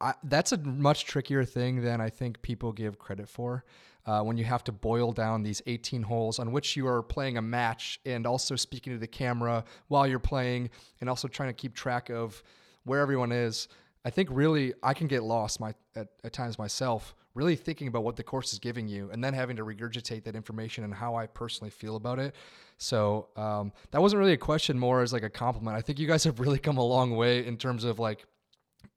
I, 0.00 0.14
that's 0.24 0.52
a 0.52 0.58
much 0.58 1.04
trickier 1.04 1.44
thing 1.44 1.82
than 1.82 2.00
I 2.00 2.10
think 2.10 2.40
people 2.42 2.72
give 2.72 2.98
credit 2.98 3.28
for. 3.28 3.64
Uh, 4.06 4.22
when 4.22 4.38
you 4.38 4.44
have 4.44 4.64
to 4.64 4.72
boil 4.72 5.12
down 5.12 5.42
these 5.42 5.60
18 5.66 6.02
holes 6.02 6.38
on 6.38 6.50
which 6.50 6.76
you 6.76 6.86
are 6.86 7.02
playing 7.02 7.36
a 7.36 7.42
match 7.42 8.00
and 8.06 8.26
also 8.26 8.56
speaking 8.56 8.90
to 8.94 8.98
the 8.98 9.06
camera 9.06 9.62
while 9.88 10.06
you're 10.06 10.18
playing 10.18 10.70
and 11.02 11.10
also 11.10 11.28
trying 11.28 11.50
to 11.50 11.52
keep 11.52 11.74
track 11.74 12.08
of 12.08 12.42
where 12.84 13.00
everyone 13.00 13.32
is, 13.32 13.68
I 14.04 14.10
think 14.10 14.30
really 14.32 14.72
I 14.82 14.94
can 14.94 15.08
get 15.08 15.22
lost 15.22 15.60
my 15.60 15.74
at, 15.94 16.08
at 16.24 16.32
times 16.32 16.58
myself, 16.58 17.14
really 17.34 17.56
thinking 17.56 17.88
about 17.88 18.04
what 18.04 18.16
the 18.16 18.22
course 18.22 18.54
is 18.54 18.58
giving 18.58 18.88
you, 18.88 19.10
and 19.12 19.22
then 19.22 19.34
having 19.34 19.56
to 19.56 19.64
regurgitate 19.64 20.24
that 20.24 20.34
information 20.34 20.84
and 20.84 20.94
how 20.94 21.14
I 21.14 21.26
personally 21.26 21.70
feel 21.70 21.96
about 21.96 22.18
it. 22.18 22.34
So 22.78 23.28
um, 23.36 23.72
that 23.90 24.00
wasn't 24.00 24.20
really 24.20 24.32
a 24.32 24.38
question, 24.38 24.78
more 24.78 25.02
as 25.02 25.12
like 25.12 25.24
a 25.24 25.30
compliment. 25.30 25.76
I 25.76 25.82
think 25.82 25.98
you 25.98 26.06
guys 26.06 26.24
have 26.24 26.40
really 26.40 26.58
come 26.58 26.78
a 26.78 26.82
long 26.82 27.14
way 27.16 27.44
in 27.46 27.58
terms 27.58 27.84
of 27.84 27.98
like 27.98 28.24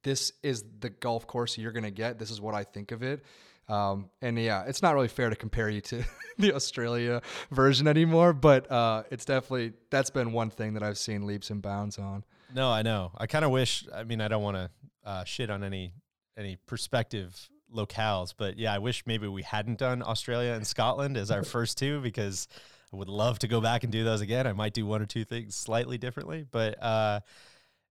this 0.02 0.32
is 0.42 0.64
the 0.80 0.90
golf 0.90 1.26
course 1.26 1.58
you're 1.58 1.72
gonna 1.72 1.90
get. 1.90 2.18
This 2.18 2.30
is 2.30 2.40
what 2.40 2.54
I 2.54 2.64
think 2.64 2.92
of 2.92 3.02
it. 3.02 3.24
Um, 3.68 4.10
and 4.20 4.38
yeah, 4.38 4.64
it's 4.66 4.82
not 4.82 4.94
really 4.94 5.08
fair 5.08 5.30
to 5.30 5.36
compare 5.36 5.68
you 5.68 5.80
to 5.82 6.04
the 6.38 6.54
Australia 6.54 7.22
version 7.50 7.86
anymore, 7.86 8.32
but 8.32 8.70
uh, 8.70 9.04
it's 9.10 9.24
definitely 9.24 9.72
that's 9.90 10.10
been 10.10 10.32
one 10.32 10.50
thing 10.50 10.74
that 10.74 10.82
I've 10.82 10.98
seen 10.98 11.26
leaps 11.26 11.50
and 11.50 11.62
bounds 11.62 11.98
on. 11.98 12.24
No, 12.54 12.70
I 12.70 12.82
know. 12.82 13.12
I 13.16 13.26
kind 13.26 13.44
of 13.44 13.50
wish. 13.50 13.86
I 13.94 14.04
mean, 14.04 14.20
I 14.20 14.28
don't 14.28 14.42
want 14.42 14.56
to 14.56 14.70
uh, 15.04 15.24
shit 15.24 15.50
on 15.50 15.64
any 15.64 15.94
any 16.36 16.56
perspective 16.66 17.48
locales, 17.74 18.34
but 18.36 18.58
yeah, 18.58 18.74
I 18.74 18.78
wish 18.78 19.04
maybe 19.06 19.26
we 19.28 19.42
hadn't 19.42 19.78
done 19.78 20.02
Australia 20.02 20.52
and 20.52 20.66
Scotland 20.66 21.16
as 21.16 21.30
our 21.30 21.42
first 21.42 21.78
two 21.78 22.00
because 22.00 22.48
I 22.92 22.96
would 22.96 23.08
love 23.08 23.38
to 23.40 23.48
go 23.48 23.60
back 23.60 23.84
and 23.84 23.92
do 23.92 24.04
those 24.04 24.20
again. 24.20 24.46
I 24.46 24.52
might 24.52 24.74
do 24.74 24.84
one 24.84 25.00
or 25.00 25.06
two 25.06 25.24
things 25.24 25.54
slightly 25.54 25.96
differently, 25.96 26.44
but 26.50 26.82
uh, 26.82 27.20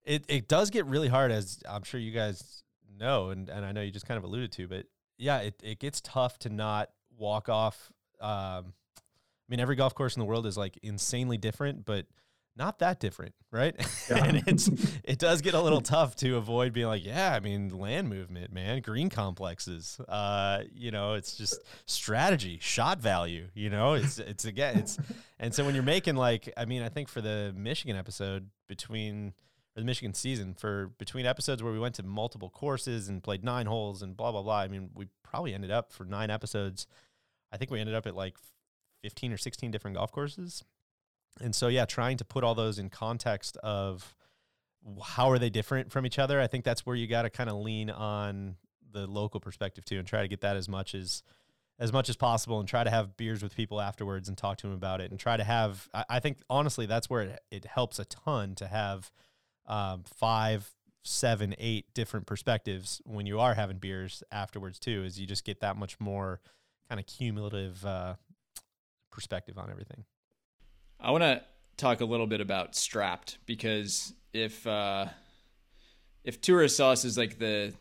it 0.06 0.26
it 0.28 0.48
does 0.48 0.70
get 0.70 0.86
really 0.86 1.08
hard, 1.08 1.32
as 1.32 1.60
I'm 1.70 1.84
sure 1.84 2.00
you 2.00 2.12
guys 2.12 2.64
know, 3.00 3.30
and 3.30 3.50
and 3.50 3.66
I 3.66 3.72
know 3.72 3.82
you 3.82 3.92
just 3.92 4.06
kind 4.06 4.18
of 4.18 4.24
alluded 4.24 4.52
to, 4.54 4.68
but 4.68 4.86
yeah, 5.18 5.40
it 5.40 5.56
it 5.64 5.80
gets 5.80 6.02
tough 6.02 6.40
to 6.40 6.50
not 6.50 6.90
walk 7.18 7.50
off. 7.50 7.92
Um, 8.20 8.74
I 9.02 9.48
mean, 9.50 9.60
every 9.60 9.76
golf 9.76 9.94
course 9.96 10.16
in 10.16 10.20
the 10.20 10.26
world 10.26 10.46
is 10.46 10.58
like 10.58 10.78
insanely 10.82 11.38
different, 11.38 11.86
but 11.86 12.06
not 12.58 12.80
that 12.80 13.00
different, 13.00 13.34
right? 13.52 13.76
Yeah. 14.10 14.26
and 14.26 14.44
it's 14.48 14.68
it 15.04 15.20
does 15.20 15.42
get 15.42 15.54
a 15.54 15.62
little 15.62 15.82
tough 15.82 16.16
to 16.18 16.36
avoid 16.36 16.74
being 16.74 16.88
like, 16.88 17.06
yeah, 17.06 17.34
I 17.34 17.40
mean, 17.40 17.70
land 17.70 18.10
movement, 18.10 18.52
man, 18.52 18.82
green 18.82 19.10
complexes. 19.10 20.00
Uh, 20.08 20.64
you 20.74 20.92
know, 20.92 21.14
it's 21.14 21.36
just 21.38 21.60
strategy, 21.86 22.58
shot 22.62 23.00
value, 23.00 23.48
you 23.54 23.70
know, 23.70 23.94
it's 23.94 24.20
it's 24.20 24.46
again, 24.46 24.80
it's 24.80 24.98
and 25.40 25.54
so 25.54 25.64
when 25.64 25.76
you're 25.76 25.84
making 25.84 26.16
like, 26.16 26.52
I 26.58 26.66
mean, 26.66 26.82
I 26.82 26.90
think 26.90 27.08
for 27.08 27.22
the 27.22 27.54
Michigan 27.56 27.96
episode 27.96 28.50
between 28.68 29.34
or 29.76 29.80
the 29.80 29.86
Michigan 29.86 30.14
season 30.14 30.54
for 30.54 30.88
between 30.98 31.26
episodes 31.26 31.64
where 31.64 31.74
we 31.74 31.80
went 31.80 31.96
to 31.96 32.04
multiple 32.04 32.50
courses 32.50 33.08
and 33.08 33.24
played 33.24 33.44
nine 33.44 33.66
holes 33.66 34.02
and 34.02 34.18
blah 34.18 34.32
blah 34.32 34.42
blah. 34.42 34.60
I 34.60 34.68
mean, 34.68 34.90
we 34.96 35.08
probably 35.24 35.54
ended 35.54 35.72
up 35.72 35.92
for 35.92 36.06
nine 36.06 36.30
episodes. 36.30 36.88
I 37.52 37.58
think 37.58 37.72
we 37.72 37.80
ended 37.80 37.96
up 37.96 38.08
at 38.08 38.16
like 38.16 38.36
15 39.02 39.34
or 39.34 39.38
16 39.38 39.72
different 39.72 39.98
golf 39.98 40.12
courses 40.12 40.64
and 41.40 41.56
so 41.56 41.68
yeah 41.68 41.86
trying 41.86 42.18
to 42.18 42.26
put 42.26 42.44
all 42.44 42.56
those 42.56 42.80
in 42.80 42.90
context 42.90 43.58
of 43.58 44.16
how 45.04 45.30
are 45.30 45.40
they 45.40 45.50
different 45.50 45.92
from 45.92 46.06
each 46.06 46.20
other 46.20 46.42
i 46.42 46.48
think 46.48 46.64
that's 46.64 46.86
where 46.86 46.96
you 46.96 47.08
got 47.08 47.22
to 47.22 47.30
kind 47.30 47.50
of 47.50 47.56
lean 47.58 47.90
on 47.90 48.56
the 48.92 49.08
local 49.08 49.40
perspective 49.40 49.86
too 49.86 49.98
and 49.98 50.08
try 50.08 50.22
to 50.22 50.28
get 50.28 50.42
that 50.42 50.58
as 50.58 50.68
much 50.68 50.94
as 50.94 51.24
as 51.80 51.92
much 51.92 52.10
as 52.10 52.16
possible 52.16 52.60
and 52.60 52.68
try 52.68 52.84
to 52.84 52.90
have 52.90 53.18
beers 53.18 53.42
with 53.42 53.56
people 53.56 53.82
afterwards 53.82 54.28
and 54.28 54.38
talk 54.38 54.58
to 54.58 54.68
them 54.68 54.76
about 54.76 55.02
it 55.02 55.10
and 55.12 55.20
try 55.20 55.38
to 55.38 55.44
have 55.44 55.88
i, 55.94 56.06
I 56.10 56.20
think 56.20 56.40
honestly 56.50 56.86
that's 56.86 57.10
where 57.10 57.22
it, 57.22 57.40
it 57.50 57.66
helps 57.66 58.00
a 58.00 58.06
ton 58.06 58.56
to 58.56 58.68
have 58.68 59.12
um, 59.68 60.04
five 60.04 60.70
seven 61.04 61.56
eight 61.58 61.86
different 61.94 62.28
perspectives 62.28 63.02
when 63.06 63.26
you 63.26 63.40
are 63.40 63.56
having 63.56 63.78
beers 63.78 64.24
afterwards 64.32 64.78
too 64.78 65.04
is 65.04 65.20
you 65.20 65.26
just 65.26 65.44
get 65.44 65.60
that 65.62 65.76
much 65.76 66.00
more 66.00 66.40
kind 66.90 67.00
of 67.00 67.08
cumulative 67.08 67.84
uh, 67.86 68.14
perspective 69.12 69.58
on 69.58 69.72
everything 69.72 70.04
I 71.00 71.10
want 71.10 71.24
to 71.24 71.42
talk 71.78 72.02
a 72.02 72.06
little 72.06 72.28
bit 72.28 72.42
about 72.42 72.76
Strapped 72.76 73.40
because 73.48 74.14
if 74.34 74.66
uh, 74.68 75.08
if 76.24 76.40
Tourist 76.40 76.78
Sauce 76.78 77.04
is 77.06 77.18
like 77.18 77.40
the 77.40 77.74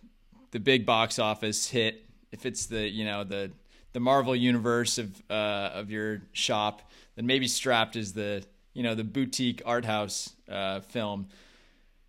the 0.53 0.59
big 0.59 0.87
box 0.87 1.19
office 1.19 1.69
hit, 1.69 2.07
if 2.33 2.47
it's 2.47 2.67
the 2.67 2.89
you 2.89 3.05
know 3.05 3.25
the 3.25 3.53
the 3.93 4.01
Marvel 4.01 4.35
universe 4.35 4.97
of 4.97 5.23
uh, 5.31 5.71
of 5.75 5.91
your 5.91 6.23
shop, 6.33 6.91
then 7.17 7.27
maybe 7.27 7.47
Strapped 7.47 7.95
is 7.95 8.15
the 8.15 8.43
you 8.73 8.83
know 8.83 8.95
the 8.95 9.05
boutique 9.05 9.63
art 9.67 9.85
house 9.85 10.33
uh, 10.49 10.81
film. 10.81 11.29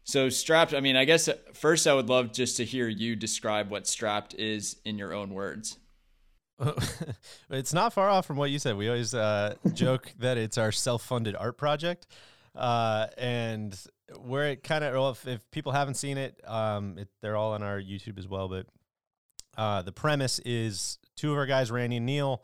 So 0.03 0.29
Strapped, 0.29 0.73
I 0.73 0.79
mean, 0.79 0.95
I 0.95 1.05
guess 1.05 1.29
first 1.53 1.87
I 1.87 1.93
would 1.93 2.09
love 2.09 2.33
just 2.33 2.57
to 2.57 2.65
hear 2.65 2.87
you 2.87 3.15
describe 3.15 3.69
what 3.69 3.87
Strapped 3.87 4.33
is 4.33 4.77
in 4.83 4.97
your 4.97 5.13
own 5.13 5.33
words. 5.33 5.77
it's 7.49 7.73
not 7.73 7.93
far 7.93 8.09
off 8.09 8.25
from 8.25 8.37
what 8.37 8.51
you 8.51 8.59
said. 8.59 8.77
We 8.77 8.87
always 8.87 9.13
uh, 9.13 9.55
joke 9.73 10.11
that 10.19 10.37
it's 10.37 10.57
our 10.57 10.71
self-funded 10.71 11.35
art 11.35 11.57
project, 11.57 12.07
uh, 12.55 13.07
and 13.17 13.77
where 14.19 14.47
it 14.47 14.63
kind 14.63 14.83
of, 14.83 14.93
well, 14.93 15.09
if, 15.09 15.27
if, 15.27 15.51
people 15.51 15.71
haven't 15.71 15.95
seen 15.95 16.17
it, 16.17 16.39
um, 16.45 16.97
it, 16.97 17.07
they're 17.21 17.35
all 17.35 17.53
on 17.53 17.63
our 17.63 17.79
YouTube 17.79 18.19
as 18.19 18.27
well. 18.27 18.47
But 18.47 18.65
uh, 19.57 19.81
the 19.81 19.91
premise 19.91 20.39
is 20.39 20.99
two 21.15 21.31
of 21.31 21.37
our 21.37 21.45
guys, 21.45 21.71
Randy 21.71 21.97
and 21.97 22.05
Neil, 22.05 22.43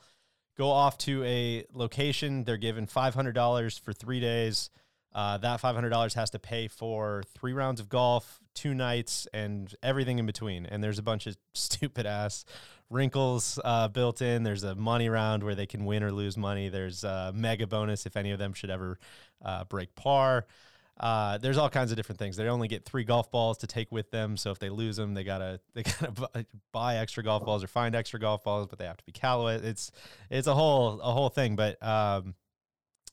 go 0.57 0.69
off 0.69 0.97
to 0.99 1.23
a 1.23 1.65
location. 1.73 2.43
They're 2.43 2.57
given 2.57 2.85
five 2.87 3.13
hundred 3.13 3.33
dollars 3.33 3.77
for 3.77 3.93
three 3.93 4.19
days. 4.19 4.69
Uh, 5.17 5.35
that 5.35 5.59
five 5.59 5.73
hundred 5.73 5.89
dollars 5.89 6.13
has 6.13 6.29
to 6.29 6.37
pay 6.37 6.67
for 6.67 7.23
three 7.33 7.51
rounds 7.51 7.79
of 7.79 7.89
golf, 7.89 8.39
two 8.53 8.75
nights, 8.75 9.27
and 9.33 9.73
everything 9.81 10.19
in 10.19 10.27
between. 10.27 10.67
And 10.67 10.83
there's 10.83 10.99
a 10.99 11.03
bunch 11.03 11.25
of 11.25 11.35
stupid 11.55 12.05
ass 12.05 12.45
wrinkles 12.91 13.59
uh, 13.65 13.87
built 13.87 14.21
in. 14.21 14.43
There's 14.43 14.63
a 14.63 14.75
money 14.75 15.09
round 15.09 15.41
where 15.41 15.55
they 15.55 15.65
can 15.65 15.85
win 15.85 16.03
or 16.03 16.11
lose 16.11 16.37
money. 16.37 16.69
There's 16.69 17.03
a 17.03 17.31
mega 17.33 17.65
bonus 17.65 18.05
if 18.05 18.15
any 18.15 18.29
of 18.29 18.37
them 18.37 18.53
should 18.53 18.69
ever 18.69 18.99
uh, 19.43 19.63
break 19.63 19.95
par. 19.95 20.45
Uh, 20.99 21.39
there's 21.39 21.57
all 21.57 21.69
kinds 21.69 21.89
of 21.89 21.97
different 21.97 22.19
things. 22.19 22.37
They 22.37 22.47
only 22.47 22.67
get 22.67 22.85
three 22.85 23.03
golf 23.03 23.31
balls 23.31 23.57
to 23.59 23.67
take 23.67 23.91
with 23.91 24.11
them, 24.11 24.37
so 24.37 24.51
if 24.51 24.59
they 24.59 24.69
lose 24.69 24.97
them, 24.97 25.15
they 25.15 25.23
gotta 25.23 25.59
they 25.73 25.81
gotta 25.81 26.45
buy 26.71 26.97
extra 26.97 27.23
golf 27.23 27.43
balls 27.43 27.63
or 27.63 27.67
find 27.67 27.95
extra 27.95 28.19
golf 28.19 28.43
balls, 28.43 28.67
but 28.67 28.77
they 28.77 28.85
have 28.85 28.97
to 28.97 29.05
be 29.05 29.13
Callaway. 29.13 29.55
It's 29.63 29.91
it's 30.29 30.45
a 30.45 30.53
whole 30.53 31.01
a 31.01 31.11
whole 31.11 31.29
thing. 31.29 31.55
But 31.55 31.81
um, 31.81 32.35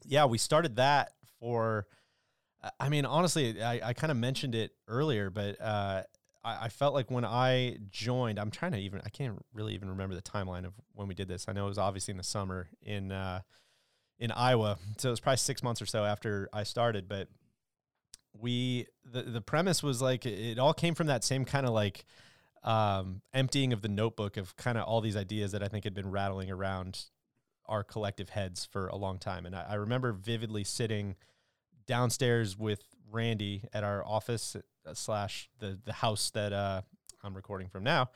yeah, 0.05 0.27
we 0.27 0.37
started 0.37 0.77
that 0.77 1.15
for. 1.45 1.87
I 2.81 2.89
mean, 2.89 3.05
honestly, 3.05 3.63
I, 3.63 3.91
I 3.91 3.93
kind 3.93 4.11
of 4.11 4.17
mentioned 4.17 4.55
it 4.55 4.73
earlier, 4.89 5.29
but 5.29 5.61
uh, 5.61 6.05
I, 6.43 6.65
I 6.65 6.69
felt 6.71 6.95
like 6.95 7.11
when 7.11 7.25
I 7.25 7.77
joined, 7.91 8.39
I'm 8.39 8.51
trying 8.51 8.73
to 8.73 8.79
even 8.79 9.03
I 9.05 9.11
can't 9.11 9.45
really 9.53 9.75
even 9.75 9.91
remember 9.91 10.15
the 10.15 10.23
timeline 10.23 10.65
of 10.65 10.73
when 10.95 11.07
we 11.07 11.15
did 11.15 11.29
this. 11.29 11.45
I 11.47 11.53
know 11.53 11.67
it 11.67 11.69
was 11.69 11.79
obviously 11.79 12.13
in 12.13 12.17
the 12.19 12.25
summer 12.25 12.69
in 12.81 13.13
uh, 13.13 13.41
in 14.19 14.31
Iowa, 14.31 14.79
so 14.97 15.09
it 15.09 15.11
was 15.11 15.21
probably 15.21 15.37
six 15.37 15.63
months 15.63 15.83
or 15.83 15.87
so 15.87 16.05
after 16.07 16.49
I 16.55 16.63
started. 16.63 17.07
But 17.07 17.29
we 18.33 18.87
the 19.05 19.23
the 19.23 19.43
premise 19.43 19.83
was 19.83 20.01
like 20.01 20.25
it 20.25 20.59
all 20.59 20.75
came 20.75 20.95
from 20.95 21.09
that 21.09 21.23
same 21.23 21.45
kind 21.45 21.67
of 21.67 21.73
like 21.75 22.07
um, 22.63 23.21
emptying 23.35 23.75
of 23.75 23.83
the 23.83 23.89
notebook 23.89 24.39
of 24.39 24.57
kind 24.57 24.79
of 24.79 24.85
all 24.85 25.03
these 25.03 25.17
ideas 25.17 25.53
that 25.53 25.63
I 25.63 25.69
think 25.69 25.85
had 25.85 25.95
been 25.95 26.11
rattling 26.11 26.51
around 26.51 27.05
our 27.67 27.85
collective 27.85 28.31
heads 28.31 28.65
for 28.65 28.89
a 28.89 28.97
long 28.97 29.19
time. 29.19 29.45
And 29.45 29.55
I, 29.55 29.67
I 29.71 29.75
remember 29.75 30.13
vividly 30.13 30.65
sitting 30.65 31.17
downstairs 31.87 32.57
with 32.57 32.83
Randy 33.11 33.65
at 33.73 33.85
our 33.85 34.05
office 34.05 34.57
uh, 34.57 34.95
slash 34.95 35.49
the 35.61 35.79
the 35.85 35.93
house 35.93 36.31
that 36.31 36.53
uh, 36.53 36.83
I'm 37.23 37.35
recording 37.35 37.69
from 37.69 37.85
now, 37.85 38.11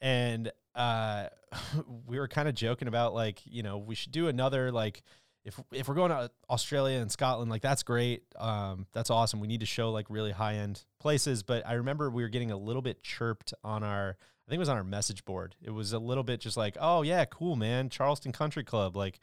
and 0.00 0.50
uh, 0.74 1.26
we 2.06 2.18
were 2.18 2.28
kind 2.28 2.48
of 2.48 2.54
joking 2.54 2.88
about 2.88 3.14
like 3.14 3.40
you 3.44 3.62
know 3.62 3.78
we 3.78 3.94
should 3.94 4.12
do 4.12 4.28
another 4.28 4.72
like 4.72 5.02
if 5.44 5.60
if 5.72 5.88
we're 5.88 5.94
going 5.94 6.10
to 6.10 6.30
Australia 6.50 6.98
and 6.98 7.10
Scotland 7.10 7.50
like 7.50 7.62
that's 7.62 7.82
great. 7.82 8.22
Um, 8.36 8.86
that's 8.92 9.10
awesome. 9.10 9.40
We 9.40 9.48
need 9.48 9.60
to 9.60 9.66
show 9.66 9.90
like 9.90 10.06
really 10.08 10.32
high 10.32 10.54
end 10.54 10.84
places. 11.00 11.42
But 11.42 11.66
I 11.66 11.74
remember 11.74 12.10
we 12.10 12.22
were 12.22 12.28
getting 12.28 12.50
a 12.50 12.56
little 12.56 12.82
bit 12.82 13.02
chirped 13.02 13.54
on 13.64 13.82
our 13.82 14.16
I 14.46 14.50
think 14.50 14.56
it 14.56 14.60
was 14.60 14.68
on 14.68 14.76
our 14.76 14.84
message 14.84 15.24
board. 15.24 15.56
It 15.62 15.70
was 15.70 15.92
a 15.92 15.98
little 15.98 16.24
bit 16.24 16.40
just 16.40 16.56
like 16.56 16.76
oh 16.80 17.02
yeah 17.02 17.24
cool 17.24 17.56
man. 17.56 17.88
Charleston 17.88 18.32
Country 18.32 18.64
Club. 18.64 18.96
Like 18.96 19.20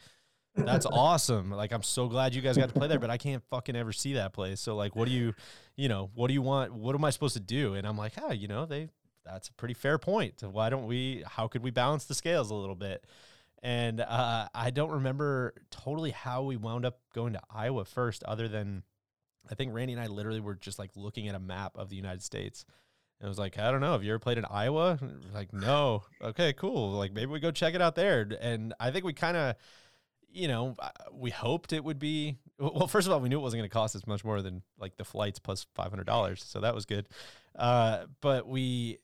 that's 0.56 0.86
awesome. 0.86 1.52
Like 1.52 1.72
I'm 1.72 1.84
so 1.84 2.08
glad 2.08 2.34
you 2.34 2.42
guys 2.42 2.58
got 2.58 2.70
to 2.70 2.76
play 2.76 2.88
there, 2.88 3.00
but 3.00 3.10
I 3.10 3.18
can't 3.18 3.44
fucking 3.50 3.76
ever 3.76 3.92
see 3.92 4.14
that 4.14 4.34
place. 4.34 4.60
So 4.62 4.76
like 4.76 4.96
what 4.96 5.08
do 5.08 5.14
you 5.14 5.34
you 5.76 5.90
know, 5.90 6.10
what 6.16 6.28
do 6.28 6.34
you 6.34 6.42
want? 6.42 6.74
What 6.74 6.96
am 6.96 7.04
I 7.04 7.10
supposed 7.10 7.36
to 7.36 7.42
do? 7.42 7.74
And 7.74 7.86
I'm 7.88 7.98
like, 7.98 8.14
ah, 8.22 8.32
you 8.32 8.48
know, 8.48 8.66
they 8.66 8.90
that's 9.26 9.50
a 9.50 9.54
pretty 9.54 9.74
fair 9.74 9.98
point. 9.98 10.42
Why 10.44 10.70
don't 10.70 10.86
we 10.86 11.24
how 11.28 11.48
could 11.48 11.64
we 11.64 11.72
balance 11.72 12.06
the 12.06 12.16
scales 12.16 12.52
a 12.52 12.56
little 12.56 12.76
bit? 12.76 13.06
And 13.62 14.00
uh, 14.00 14.48
I 14.54 14.70
don't 14.70 14.92
remember 14.92 15.56
totally 15.72 16.12
how 16.12 16.44
we 16.44 16.56
wound 16.56 16.86
up 16.86 17.00
going 17.16 17.34
to 17.34 17.42
Iowa 17.50 17.84
first, 17.84 18.24
other 18.24 18.48
than 18.48 18.84
I 19.50 19.56
think 19.56 19.74
Randy 19.74 19.94
and 19.94 20.02
I 20.02 20.08
literally 20.08 20.40
were 20.40 20.56
just 20.56 20.78
like 20.78 20.92
looking 20.96 21.28
at 21.28 21.36
a 21.36 21.40
map 21.40 21.76
of 21.76 21.90
the 21.90 21.96
United 21.96 22.22
States. 22.22 22.66
And 23.20 23.28
I 23.28 23.30
was 23.30 23.40
like, 23.40 23.58
I 23.58 23.72
don't 23.72 23.82
know. 23.82 23.94
Have 23.94 24.04
you 24.04 24.12
ever 24.12 24.20
played 24.20 24.38
in 24.38 24.46
Iowa? 24.46 25.00
Like, 25.34 25.54
no. 25.54 26.04
Okay, 26.22 26.54
cool. 26.54 26.92
Like, 26.92 27.14
maybe 27.14 27.32
we 27.32 27.40
go 27.40 27.50
check 27.50 27.74
it 27.74 27.82
out 27.82 27.96
there. 27.96 28.30
And 28.42 28.74
I 28.80 28.92
think 28.92 29.06
we 29.06 29.14
kind 29.14 29.38
of 29.38 29.56
you 30.32 30.48
know, 30.48 30.76
we 31.12 31.32
hoped 31.32 31.74
it 31.74 31.84
would 31.84 32.00
be. 32.00 32.38
Well, 32.58 32.88
first 32.88 33.08
of 33.08 33.14
all, 33.14 33.20
we 33.20 33.30
knew 33.30 33.38
it 33.38 33.42
wasn't 33.42 33.60
going 33.60 33.70
to 33.70 33.74
cost 33.74 33.96
us 33.96 34.08
much 34.08 34.24
more 34.24 34.42
than 34.42 34.62
like 34.80 34.98
the 34.98 35.04
flights 35.04 35.40
plus 35.40 35.66
five 35.76 35.90
hundred 35.90 36.08
dollars, 36.08 36.44
so 36.44 36.62
that 36.62 36.74
was 36.74 36.86
good. 36.86 37.08
Uh, 37.58 38.06
but 38.22 38.48
we 38.48 39.00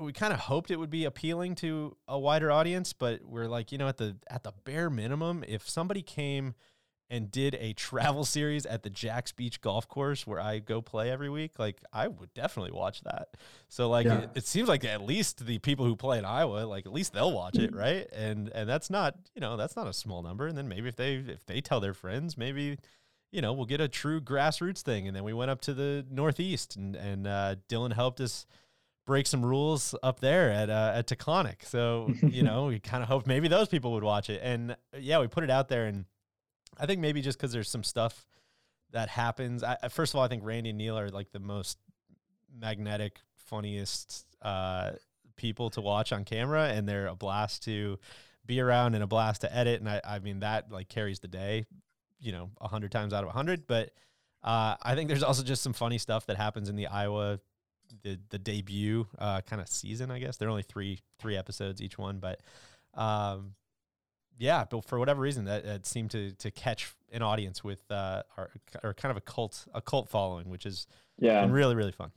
we 0.00 0.12
kind 0.12 0.32
of 0.32 0.40
hoped 0.40 0.70
it 0.70 0.76
would 0.76 0.90
be 0.90 1.04
appealing 1.04 1.54
to 1.56 1.96
a 2.08 2.18
wider 2.18 2.50
audience, 2.50 2.92
but 2.92 3.24
we're 3.24 3.46
like, 3.46 3.72
you 3.72 3.78
know, 3.78 3.88
at 3.88 3.98
the 3.98 4.16
at 4.28 4.42
the 4.42 4.52
bare 4.64 4.90
minimum, 4.90 5.44
if 5.46 5.68
somebody 5.68 6.02
came 6.02 6.54
and 7.12 7.30
did 7.30 7.54
a 7.60 7.72
travel 7.74 8.24
series 8.24 8.66
at 8.66 8.82
the 8.82 8.90
Jacks 8.90 9.30
Beach 9.30 9.60
golf 9.60 9.86
course 9.86 10.26
where 10.26 10.40
I 10.40 10.58
go 10.58 10.80
play 10.82 11.10
every 11.10 11.28
week, 11.30 11.52
like 11.58 11.80
I 11.92 12.08
would 12.08 12.32
definitely 12.34 12.72
watch 12.72 13.02
that. 13.02 13.28
So 13.68 13.88
like 13.88 14.06
Yeah. 14.06 14.22
it, 14.22 14.30
it 14.36 14.46
seems 14.46 14.68
like 14.68 14.84
at 14.84 15.02
least 15.02 15.46
the 15.46 15.58
people 15.58 15.84
who 15.86 15.94
play 15.94 16.18
in 16.18 16.24
Iowa, 16.24 16.64
like 16.66 16.86
at 16.86 16.92
least 16.92 17.12
they'll 17.12 17.32
watch 17.32 17.56
it, 17.58 17.74
right? 17.74 18.08
And 18.12 18.48
and 18.54 18.68
that's 18.68 18.90
not, 18.90 19.14
you 19.34 19.40
know, 19.40 19.56
that's 19.56 19.76
not 19.76 19.86
a 19.86 19.92
small 19.92 20.22
number. 20.22 20.46
And 20.48 20.58
then 20.58 20.66
maybe 20.68 20.88
if 20.88 20.96
they 20.96 21.14
if 21.16 21.46
they 21.46 21.60
tell 21.60 21.78
their 21.80 21.94
friends, 21.94 22.36
maybe 22.36 22.78
you 23.30 23.40
know, 23.40 23.52
we'll 23.54 23.64
get 23.66 23.80
a 23.80 23.88
true 23.88 24.20
grassroots 24.20 24.82
thing. 24.82 25.06
And 25.06 25.16
then 25.16 25.24
we 25.24 25.32
went 25.32 25.50
up 25.50 25.62
to 25.62 25.72
the 25.72 26.04
Northeast 26.10 26.76
and, 26.76 26.94
and 26.94 27.26
uh, 27.26 27.56
Dylan 27.68 27.94
helped 27.94 28.20
us 28.20 28.44
break 29.06 29.26
some 29.26 29.44
rules 29.44 29.94
up 30.02 30.20
there 30.20 30.50
at, 30.50 30.68
uh, 30.68 30.92
at 30.96 31.06
Taconic. 31.08 31.64
So, 31.64 32.12
you 32.22 32.42
know, 32.42 32.66
we 32.66 32.78
kind 32.78 33.02
of 33.02 33.08
hoped 33.08 33.26
maybe 33.26 33.48
those 33.48 33.68
people 33.68 33.92
would 33.94 34.04
watch 34.04 34.28
it. 34.28 34.40
And 34.44 34.72
uh, 34.72 34.74
yeah, 35.00 35.18
we 35.18 35.28
put 35.28 35.44
it 35.44 35.50
out 35.50 35.68
there. 35.68 35.86
And 35.86 36.04
I 36.78 36.86
think 36.86 37.00
maybe 37.00 37.22
just 37.22 37.38
because 37.38 37.52
there's 37.52 37.70
some 37.70 37.84
stuff 37.84 38.26
that 38.92 39.08
happens. 39.08 39.62
I, 39.62 39.76
first 39.88 40.12
of 40.14 40.18
all, 40.18 40.24
I 40.24 40.28
think 40.28 40.44
Randy 40.44 40.70
and 40.70 40.78
Neil 40.78 40.98
are 40.98 41.08
like 41.08 41.32
the 41.32 41.40
most 41.40 41.78
magnetic, 42.54 43.18
funniest 43.36 44.26
uh, 44.42 44.92
people 45.36 45.70
to 45.70 45.80
watch 45.80 46.12
on 46.12 46.24
camera. 46.24 46.68
And 46.68 46.88
they're 46.88 47.06
a 47.06 47.14
blast 47.14 47.64
to 47.64 47.98
be 48.44 48.60
around 48.60 48.94
and 48.94 49.02
a 49.02 49.06
blast 49.06 49.42
to 49.42 49.54
edit. 49.54 49.80
And 49.80 49.88
I, 49.88 50.00
I 50.04 50.18
mean, 50.18 50.40
that 50.40 50.70
like 50.70 50.88
carries 50.88 51.20
the 51.20 51.28
day 51.28 51.66
you 52.22 52.32
know, 52.32 52.50
a 52.60 52.68
hundred 52.68 52.92
times 52.92 53.12
out 53.12 53.24
of 53.24 53.28
a 53.28 53.32
hundred. 53.32 53.66
But 53.66 53.90
uh, 54.42 54.76
I 54.80 54.94
think 54.94 55.08
there's 55.08 55.22
also 55.22 55.42
just 55.42 55.62
some 55.62 55.72
funny 55.72 55.98
stuff 55.98 56.26
that 56.26 56.36
happens 56.36 56.68
in 56.68 56.76
the 56.76 56.86
Iowa, 56.86 57.40
the 58.02 58.18
the 58.30 58.38
debut 58.38 59.06
uh, 59.18 59.42
kind 59.42 59.60
of 59.60 59.68
season. 59.68 60.10
I 60.10 60.20
guess 60.20 60.36
they're 60.36 60.48
only 60.48 60.62
three 60.62 61.00
three 61.18 61.36
episodes 61.36 61.82
each 61.82 61.98
one, 61.98 62.20
but 62.20 62.40
um, 62.94 63.54
yeah. 64.38 64.64
But 64.68 64.84
for 64.84 64.98
whatever 64.98 65.20
reason, 65.20 65.44
that, 65.46 65.64
that 65.64 65.86
seemed 65.86 66.10
to 66.12 66.32
to 66.32 66.50
catch 66.50 66.94
an 67.12 67.22
audience 67.22 67.62
with 67.62 67.82
uh, 67.90 68.22
our 68.36 68.50
or 68.82 68.94
kind 68.94 69.10
of 69.10 69.16
a 69.16 69.20
cult 69.20 69.66
a 69.74 69.80
cult 69.80 70.08
following, 70.08 70.48
which 70.48 70.66
is 70.66 70.86
Yeah. 71.18 71.40
been 71.42 71.52
really 71.52 71.74
really 71.74 71.92
fun. 71.92 72.10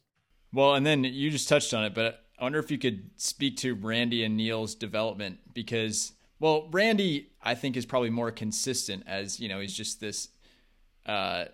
Well, 0.54 0.76
and 0.76 0.86
then 0.86 1.04
you 1.04 1.30
just 1.32 1.50
touched 1.50 1.74
on 1.74 1.84
it, 1.84 1.94
but 1.94 2.24
I 2.40 2.44
wonder 2.44 2.60
if 2.60 2.72
you 2.72 2.78
could 2.78 3.10
speak 3.18 3.58
to 3.58 3.76
Randy 3.76 4.24
and 4.24 4.38
Neil's 4.38 4.74
development 4.76 5.40
because, 5.54 6.14
well, 6.40 6.70
Randy, 6.72 7.32
I 7.42 7.56
think, 7.56 7.76
is 7.76 7.86
probably 7.86 8.10
more 8.10 8.32
consistent 8.32 9.04
as, 9.06 9.40
you 9.40 9.50
know, 9.50 9.60
he's 9.60 9.74
just 9.74 10.00
this 10.00 10.30
uh, 11.06 11.46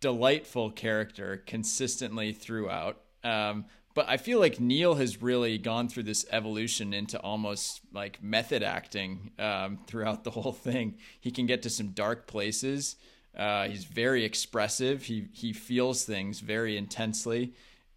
delightful 0.00 0.70
character 0.70 1.42
consistently 1.46 2.32
throughout. 2.32 3.00
Um, 3.24 3.66
but 3.96 4.10
I 4.10 4.18
feel 4.18 4.38
like 4.38 4.60
Neil 4.60 4.94
has 4.96 5.22
really 5.22 5.56
gone 5.56 5.88
through 5.88 6.02
this 6.02 6.26
evolution 6.30 6.92
into 6.92 7.18
almost 7.18 7.80
like 7.94 8.22
method 8.22 8.62
acting 8.62 9.30
um, 9.38 9.78
throughout 9.86 10.22
the 10.22 10.30
whole 10.30 10.52
thing. 10.52 10.98
He 11.18 11.30
can 11.30 11.46
get 11.46 11.62
to 11.62 11.70
some 11.70 11.88
dark 11.88 12.26
places. 12.26 12.96
Uh, 13.34 13.68
he's 13.68 13.84
very 13.84 14.22
expressive. 14.22 15.04
He 15.04 15.28
he 15.32 15.54
feels 15.54 16.04
things 16.04 16.40
very 16.40 16.76
intensely. 16.76 17.54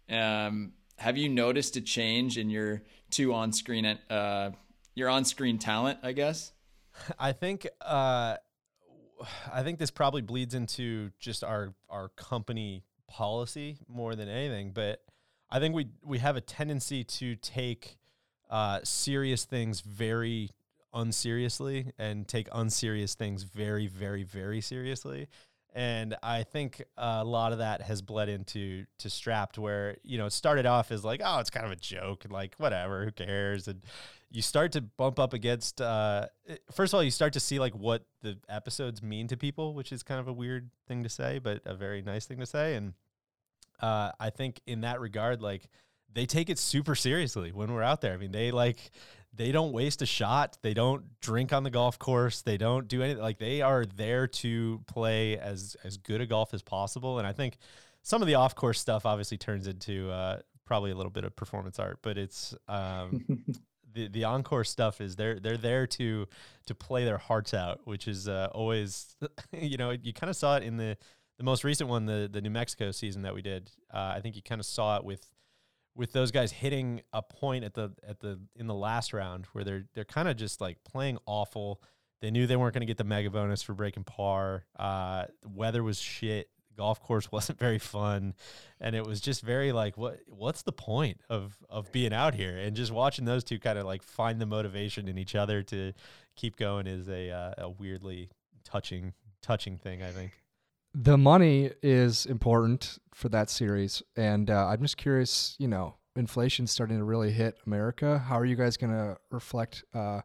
Um, 0.08 0.72
have 0.96 1.18
you 1.18 1.28
noticed 1.28 1.76
a 1.76 1.82
change 1.82 2.38
in 2.38 2.48
your 2.48 2.82
two 3.10 3.34
on 3.34 3.52
screen 3.52 3.84
uh, 3.84 4.52
your 4.94 5.10
on 5.10 5.26
screen 5.26 5.58
talent? 5.58 5.98
I 6.02 6.12
guess. 6.12 6.52
I 7.18 7.32
think 7.32 7.68
uh, 7.82 8.36
I 9.52 9.62
think 9.62 9.78
this 9.78 9.90
probably 9.90 10.22
bleeds 10.22 10.54
into 10.54 11.10
just 11.20 11.44
our 11.44 11.74
our 11.90 12.08
company 12.08 12.84
policy 13.06 13.76
more 13.86 14.14
than 14.14 14.28
anything. 14.28 14.72
But 14.72 15.02
I 15.50 15.58
think 15.58 15.74
we 15.74 15.88
we 16.04 16.18
have 16.18 16.36
a 16.36 16.40
tendency 16.40 17.04
to 17.04 17.36
take 17.36 17.98
uh, 18.48 18.80
serious 18.84 19.44
things 19.44 19.80
very 19.80 20.50
unseriously 20.92 21.92
and 21.98 22.26
take 22.26 22.48
unserious 22.52 23.14
things 23.14 23.42
very 23.42 23.86
very 23.86 24.22
very 24.22 24.60
seriously. 24.60 25.28
And 25.72 26.16
I 26.20 26.42
think 26.42 26.82
a 26.96 27.24
lot 27.24 27.52
of 27.52 27.58
that 27.58 27.82
has 27.82 28.02
bled 28.02 28.28
into 28.28 28.86
to 28.98 29.08
Strapped, 29.08 29.56
where 29.56 29.96
you 30.02 30.18
know 30.18 30.26
it 30.26 30.32
started 30.32 30.66
off 30.66 30.90
as 30.90 31.04
like, 31.04 31.20
oh, 31.24 31.38
it's 31.38 31.50
kind 31.50 31.64
of 31.64 31.72
a 31.72 31.76
joke, 31.76 32.24
and 32.24 32.32
like 32.32 32.56
whatever, 32.56 33.04
who 33.04 33.12
cares, 33.12 33.68
and 33.68 33.84
you 34.30 34.42
start 34.42 34.72
to 34.72 34.80
bump 34.80 35.18
up 35.18 35.32
against 35.32 35.80
uh 35.80 36.26
first 36.70 36.92
of 36.92 36.96
all 36.96 37.02
you 37.02 37.10
start 37.10 37.32
to 37.32 37.40
see 37.40 37.58
like 37.58 37.74
what 37.74 38.04
the 38.22 38.38
episodes 38.48 39.02
mean 39.02 39.26
to 39.26 39.36
people 39.36 39.74
which 39.74 39.92
is 39.92 40.02
kind 40.02 40.20
of 40.20 40.28
a 40.28 40.32
weird 40.32 40.70
thing 40.86 41.02
to 41.02 41.08
say 41.08 41.38
but 41.38 41.60
a 41.64 41.74
very 41.74 42.00
nice 42.00 42.26
thing 42.26 42.38
to 42.38 42.46
say 42.46 42.76
and 42.76 42.94
uh 43.80 44.12
i 44.20 44.30
think 44.30 44.60
in 44.66 44.82
that 44.82 45.00
regard 45.00 45.40
like 45.40 45.68
they 46.12 46.26
take 46.26 46.50
it 46.50 46.58
super 46.58 46.94
seriously 46.94 47.52
when 47.52 47.72
we're 47.72 47.82
out 47.82 48.00
there. 48.00 48.12
I 48.12 48.16
mean 48.16 48.32
they 48.32 48.50
like 48.50 48.90
they 49.32 49.52
don't 49.52 49.72
waste 49.72 50.02
a 50.02 50.06
shot. 50.06 50.58
They 50.62 50.74
don't 50.74 51.04
drink 51.20 51.52
on 51.52 51.62
the 51.62 51.70
golf 51.70 51.98
course. 51.98 52.42
They 52.42 52.56
don't 52.56 52.88
do 52.88 53.02
anything 53.02 53.22
like 53.22 53.38
they 53.38 53.62
are 53.62 53.84
there 53.84 54.26
to 54.26 54.80
play 54.86 55.38
as 55.38 55.76
as 55.84 55.96
good 55.96 56.20
a 56.20 56.26
golf 56.26 56.52
as 56.54 56.62
possible. 56.62 57.18
And 57.18 57.26
i 57.26 57.32
think 57.32 57.58
some 58.02 58.22
of 58.22 58.28
the 58.28 58.34
off 58.34 58.54
course 58.54 58.80
stuff 58.80 59.06
obviously 59.06 59.36
turns 59.36 59.66
into 59.66 60.10
uh 60.10 60.40
probably 60.64 60.90
a 60.90 60.94
little 60.94 61.10
bit 61.10 61.24
of 61.24 61.34
performance 61.34 61.80
art 61.80 61.98
but 62.00 62.16
it's 62.16 62.54
um 62.68 63.44
the 63.94 64.08
the 64.08 64.24
encore 64.24 64.64
stuff 64.64 65.00
is 65.00 65.16
they're 65.16 65.38
they're 65.40 65.56
there 65.56 65.86
to 65.86 66.26
to 66.66 66.74
play 66.74 67.04
their 67.04 67.18
hearts 67.18 67.54
out, 67.54 67.80
which 67.84 68.06
is 68.08 68.28
uh, 68.28 68.48
always 68.52 69.16
you 69.52 69.76
know 69.76 69.90
you 69.90 70.12
kind 70.12 70.30
of 70.30 70.36
saw 70.36 70.56
it 70.56 70.62
in 70.62 70.76
the 70.76 70.96
the 71.40 71.44
most 71.44 71.64
recent 71.64 71.88
one, 71.88 72.04
the 72.04 72.28
the 72.30 72.42
New 72.42 72.50
Mexico 72.50 72.90
season 72.90 73.22
that 73.22 73.34
we 73.34 73.40
did. 73.40 73.70
Uh, 73.92 74.12
I 74.14 74.20
think 74.20 74.36
you 74.36 74.42
kind 74.42 74.60
of 74.60 74.66
saw 74.66 74.98
it 74.98 75.04
with 75.04 75.26
with 75.96 76.12
those 76.12 76.30
guys 76.30 76.52
hitting 76.52 77.00
a 77.14 77.22
point 77.22 77.64
at 77.64 77.72
the 77.72 77.92
at 78.06 78.20
the 78.20 78.38
in 78.56 78.66
the 78.66 78.74
last 78.74 79.14
round 79.14 79.46
where 79.52 79.64
they're 79.64 79.86
they're 79.94 80.04
kind 80.04 80.28
of 80.28 80.36
just 80.36 80.60
like 80.60 80.84
playing 80.84 81.16
awful. 81.24 81.80
They 82.20 82.30
knew 82.30 82.46
they 82.46 82.56
weren't 82.56 82.74
going 82.74 82.82
to 82.82 82.86
get 82.86 82.98
the 82.98 83.04
mega 83.04 83.30
bonus 83.30 83.62
for 83.62 83.72
breaking 83.72 84.04
par. 84.04 84.66
Uh, 84.78 85.24
the 85.40 85.48
weather 85.48 85.82
was 85.82 85.98
shit. 85.98 86.50
Golf 86.76 87.02
course 87.02 87.32
wasn't 87.32 87.58
very 87.58 87.78
fun, 87.78 88.34
and 88.78 88.94
it 88.94 89.06
was 89.06 89.18
just 89.18 89.40
very 89.40 89.72
like, 89.72 89.96
what 89.96 90.20
what's 90.26 90.60
the 90.60 90.72
point 90.72 91.22
of 91.30 91.56
of 91.70 91.90
being 91.90 92.12
out 92.12 92.34
here? 92.34 92.58
And 92.58 92.76
just 92.76 92.92
watching 92.92 93.24
those 93.24 93.44
two 93.44 93.58
kind 93.58 93.78
of 93.78 93.86
like 93.86 94.02
find 94.02 94.38
the 94.42 94.46
motivation 94.46 95.08
in 95.08 95.16
each 95.16 95.34
other 95.34 95.62
to 95.62 95.94
keep 96.36 96.56
going 96.56 96.86
is 96.86 97.08
a 97.08 97.30
uh, 97.30 97.54
a 97.56 97.70
weirdly 97.70 98.28
touching 98.62 99.14
touching 99.40 99.78
thing. 99.78 100.02
I 100.02 100.10
think. 100.10 100.39
The 100.92 101.16
money 101.16 101.70
is 101.82 102.26
important 102.26 102.98
for 103.14 103.28
that 103.28 103.48
series, 103.48 104.02
and 104.16 104.50
uh, 104.50 104.66
I'm 104.66 104.82
just 104.82 104.96
curious. 104.96 105.54
You 105.58 105.68
know, 105.68 105.94
inflation's 106.16 106.72
starting 106.72 106.98
to 106.98 107.04
really 107.04 107.30
hit 107.30 107.56
America. 107.66 108.18
How 108.18 108.38
are 108.38 108.44
you 108.44 108.56
guys 108.56 108.76
going 108.76 108.92
to 108.92 109.16
reflect 109.30 109.84
uh, 109.94 110.22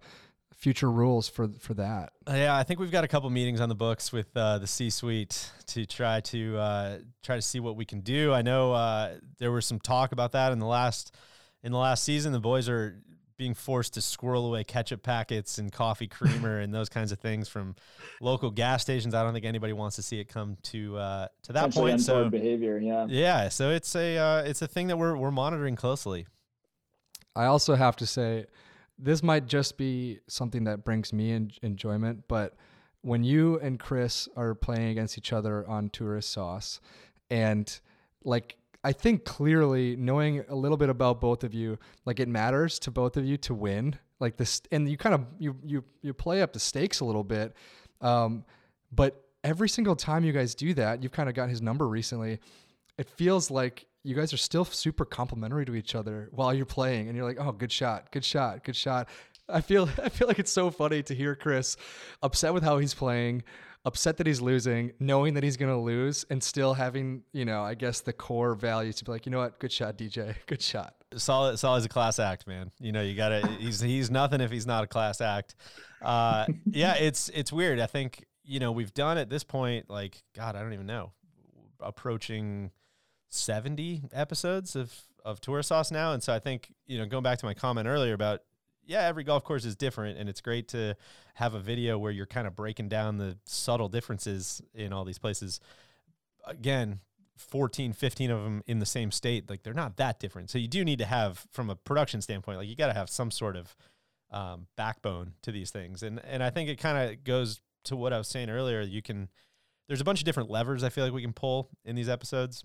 future 0.55 0.91
rules 0.91 1.29
for 1.29 1.49
for 1.59 1.75
that? 1.75 2.13
Uh, 2.27 2.33
Yeah, 2.33 2.57
I 2.57 2.63
think 2.63 2.79
we've 2.79 2.91
got 2.91 3.03
a 3.03 3.07
couple 3.07 3.29
meetings 3.29 3.61
on 3.61 3.69
the 3.69 3.75
books 3.75 4.11
with 4.11 4.35
uh, 4.35 4.57
the 4.57 4.65
C-suite 4.65 5.51
to 5.67 5.85
try 5.85 6.19
to 6.21 6.57
uh, 6.57 6.97
try 7.21 7.35
to 7.35 7.43
see 7.43 7.59
what 7.59 7.75
we 7.75 7.85
can 7.85 8.01
do. 8.01 8.33
I 8.33 8.41
know 8.41 8.73
uh, 8.73 9.17
there 9.37 9.51
was 9.51 9.67
some 9.67 9.79
talk 9.79 10.13
about 10.13 10.31
that 10.31 10.51
in 10.51 10.57
the 10.57 10.65
last 10.65 11.15
in 11.61 11.71
the 11.71 11.77
last 11.77 12.03
season. 12.03 12.31
The 12.31 12.39
boys 12.39 12.67
are 12.69 12.99
being 13.37 13.53
forced 13.53 13.93
to 13.95 14.01
squirrel 14.01 14.45
away 14.45 14.63
ketchup 14.63 15.03
packets 15.03 15.57
and 15.57 15.71
coffee 15.71 16.07
creamer 16.07 16.59
and 16.61 16.73
those 16.73 16.89
kinds 16.89 17.11
of 17.11 17.19
things 17.19 17.47
from 17.47 17.75
local 18.21 18.51
gas 18.51 18.81
stations. 18.81 19.13
I 19.13 19.23
don't 19.23 19.33
think 19.33 19.45
anybody 19.45 19.73
wants 19.73 19.95
to 19.97 20.01
see 20.01 20.19
it 20.19 20.25
come 20.25 20.57
to 20.63 20.97
uh, 20.97 21.27
to 21.43 21.53
that 21.53 21.69
Essentially 21.69 21.91
point. 21.91 22.01
So 22.01 22.29
behavior. 22.29 22.79
Yeah. 22.79 23.05
yeah, 23.09 23.49
so 23.49 23.71
it's 23.71 23.95
a 23.95 24.17
uh, 24.17 24.43
it's 24.43 24.61
a 24.61 24.67
thing 24.67 24.87
that 24.87 24.97
we're 24.97 25.15
we're 25.15 25.31
monitoring 25.31 25.75
closely. 25.75 26.27
I 27.35 27.45
also 27.45 27.75
have 27.75 27.97
to 27.97 28.05
say, 28.05 28.45
this 28.97 29.21
might 29.21 29.45
just 29.45 29.77
be 29.77 30.19
something 30.27 30.63
that 30.65 30.85
brings 30.85 31.11
me 31.11 31.33
en- 31.33 31.51
enjoyment, 31.61 32.23
but 32.29 32.55
when 33.01 33.23
you 33.23 33.59
and 33.59 33.77
Chris 33.77 34.29
are 34.37 34.55
playing 34.55 34.87
against 34.87 35.17
each 35.17 35.33
other 35.33 35.67
on 35.67 35.89
Tourist 35.89 36.31
Sauce, 36.31 36.79
and 37.29 37.79
like 38.23 38.55
I 38.85 38.91
think 38.91 39.25
clearly 39.25 39.95
knowing 39.95 40.45
a 40.47 40.53
little 40.53 40.77
bit 40.77 40.89
about 40.89 41.19
both 41.19 41.43
of 41.43 41.55
you, 41.55 41.79
like 42.05 42.19
it 42.19 42.27
matters 42.27 42.77
to 42.79 42.91
both 42.91 43.17
of 43.17 43.25
you 43.25 43.35
to 43.37 43.55
win. 43.55 43.97
Like 44.19 44.37
this, 44.37 44.61
and 44.71 44.87
you 44.87 44.95
kind 44.95 45.15
of 45.15 45.25
you 45.39 45.57
you 45.65 45.83
you 46.03 46.13
play 46.13 46.43
up 46.43 46.53
the 46.53 46.59
stakes 46.59 46.99
a 46.99 47.05
little 47.05 47.23
bit, 47.23 47.53
um, 47.99 48.45
but 48.91 49.25
every 49.43 49.67
single 49.67 49.95
time 49.95 50.23
you 50.23 50.31
guys 50.31 50.53
do 50.53 50.73
that, 50.75 51.01
you've 51.01 51.11
kind 51.11 51.27
of 51.27 51.35
got 51.35 51.49
his 51.49 51.63
number 51.63 51.87
recently. 51.87 52.39
It 52.97 53.09
feels 53.09 53.49
like 53.49 53.87
you 54.03 54.15
guys 54.15 54.31
are 54.33 54.37
still 54.37 54.63
super 54.63 55.03
complimentary 55.03 55.65
to 55.65 55.75
each 55.75 55.95
other 55.95 56.29
while 56.31 56.53
you're 56.53 56.65
playing, 56.67 57.07
and 57.07 57.17
you're 57.17 57.25
like, 57.25 57.39
"Oh, 57.39 57.51
good 57.51 57.71
shot, 57.71 58.11
good 58.11 58.23
shot, 58.23 58.63
good 58.63 58.75
shot." 58.75 59.09
I 59.49 59.61
feel 59.61 59.89
I 60.03 60.09
feel 60.09 60.27
like 60.27 60.39
it's 60.39 60.51
so 60.51 60.69
funny 60.69 61.01
to 61.03 61.15
hear 61.15 61.35
Chris 61.35 61.75
upset 62.21 62.53
with 62.53 62.63
how 62.63 62.77
he's 62.77 62.93
playing, 62.93 63.43
upset 63.85 64.17
that 64.17 64.27
he's 64.27 64.41
losing, 64.41 64.91
knowing 64.99 65.35
that 65.35 65.43
he's 65.43 65.57
gonna 65.57 65.79
lose, 65.79 66.25
and 66.29 66.43
still 66.43 66.73
having 66.73 67.23
you 67.31 67.45
know 67.45 67.63
I 67.63 67.75
guess 67.75 68.01
the 68.01 68.13
core 68.13 68.55
values 68.55 68.95
to 68.97 69.05
be 69.05 69.11
like, 69.11 69.25
you 69.25 69.31
know 69.31 69.39
what, 69.39 69.59
good 69.59 69.71
shot, 69.71 69.97
DJ, 69.97 70.35
good 70.47 70.61
shot. 70.61 70.95
Soly, 71.15 71.53
is 71.53 71.85
a 71.85 71.89
class 71.89 72.19
act, 72.19 72.47
man. 72.47 72.71
You 72.79 72.91
know, 72.91 73.01
you 73.01 73.15
gotta. 73.15 73.47
He's 73.59 73.79
he's 73.79 74.11
nothing 74.11 74.41
if 74.41 74.51
he's 74.51 74.67
not 74.67 74.83
a 74.83 74.87
class 74.87 75.21
act. 75.21 75.55
Uh, 76.01 76.45
yeah, 76.65 76.95
it's 76.95 77.29
it's 77.29 77.53
weird. 77.53 77.79
I 77.79 77.85
think 77.85 78.25
you 78.43 78.59
know 78.59 78.71
we've 78.71 78.93
done 78.93 79.17
at 79.17 79.29
this 79.29 79.43
point, 79.43 79.89
like 79.89 80.23
God, 80.35 80.55
I 80.55 80.61
don't 80.61 80.73
even 80.73 80.87
know, 80.87 81.13
approaching 81.79 82.71
seventy 83.29 84.01
episodes 84.11 84.75
of 84.75 84.93
of 85.23 85.39
tour 85.39 85.63
sauce 85.63 85.91
now, 85.91 86.13
and 86.13 86.21
so 86.21 86.33
I 86.33 86.39
think 86.39 86.73
you 86.85 86.97
know 86.97 87.05
going 87.05 87.23
back 87.23 87.39
to 87.39 87.45
my 87.45 87.53
comment 87.53 87.87
earlier 87.87 88.13
about 88.13 88.41
yeah, 88.85 89.03
every 89.03 89.23
golf 89.23 89.43
course 89.43 89.65
is 89.65 89.75
different, 89.75 90.17
and 90.17 90.29
it's 90.29 90.41
great 90.41 90.67
to 90.69 90.95
have 91.35 91.53
a 91.53 91.59
video 91.59 91.97
where 91.97 92.11
you're 92.11 92.25
kind 92.25 92.47
of 92.47 92.55
breaking 92.55 92.89
down 92.89 93.17
the 93.17 93.37
subtle 93.45 93.89
differences 93.89 94.61
in 94.73 94.93
all 94.93 95.05
these 95.05 95.17
places. 95.17 95.59
Again, 96.45 96.99
14, 97.37 97.93
15 97.93 98.31
of 98.31 98.43
them 98.43 98.63
in 98.67 98.79
the 98.79 98.85
same 98.85 99.11
state, 99.11 99.49
like 99.49 99.63
they're 99.63 99.73
not 99.73 99.97
that 99.97 100.19
different. 100.19 100.49
So 100.49 100.57
you 100.57 100.67
do 100.67 100.85
need 100.85 100.99
to 100.99 101.05
have, 101.05 101.45
from 101.51 101.69
a 101.69 101.75
production 101.75 102.21
standpoint, 102.21 102.57
like 102.57 102.67
you 102.67 102.75
got 102.75 102.87
to 102.87 102.93
have 102.93 103.09
some 103.09 103.31
sort 103.31 103.57
of 103.57 103.75
um, 104.31 104.67
backbone 104.77 105.33
to 105.41 105.51
these 105.51 105.71
things. 105.71 106.03
And 106.03 106.21
and 106.25 106.43
I 106.43 106.49
think 106.49 106.69
it 106.69 106.79
kind 106.79 107.09
of 107.09 107.23
goes 107.23 107.61
to 107.85 107.95
what 107.95 108.13
I 108.13 108.17
was 108.17 108.27
saying 108.27 108.49
earlier. 108.49 108.81
You 108.81 109.01
can, 109.01 109.29
there's 109.87 110.01
a 110.01 110.05
bunch 110.05 110.19
of 110.19 110.25
different 110.25 110.49
levers 110.49 110.83
I 110.83 110.89
feel 110.89 111.03
like 111.03 111.13
we 111.13 111.21
can 111.21 111.33
pull 111.33 111.69
in 111.83 111.95
these 111.95 112.09
episodes 112.09 112.63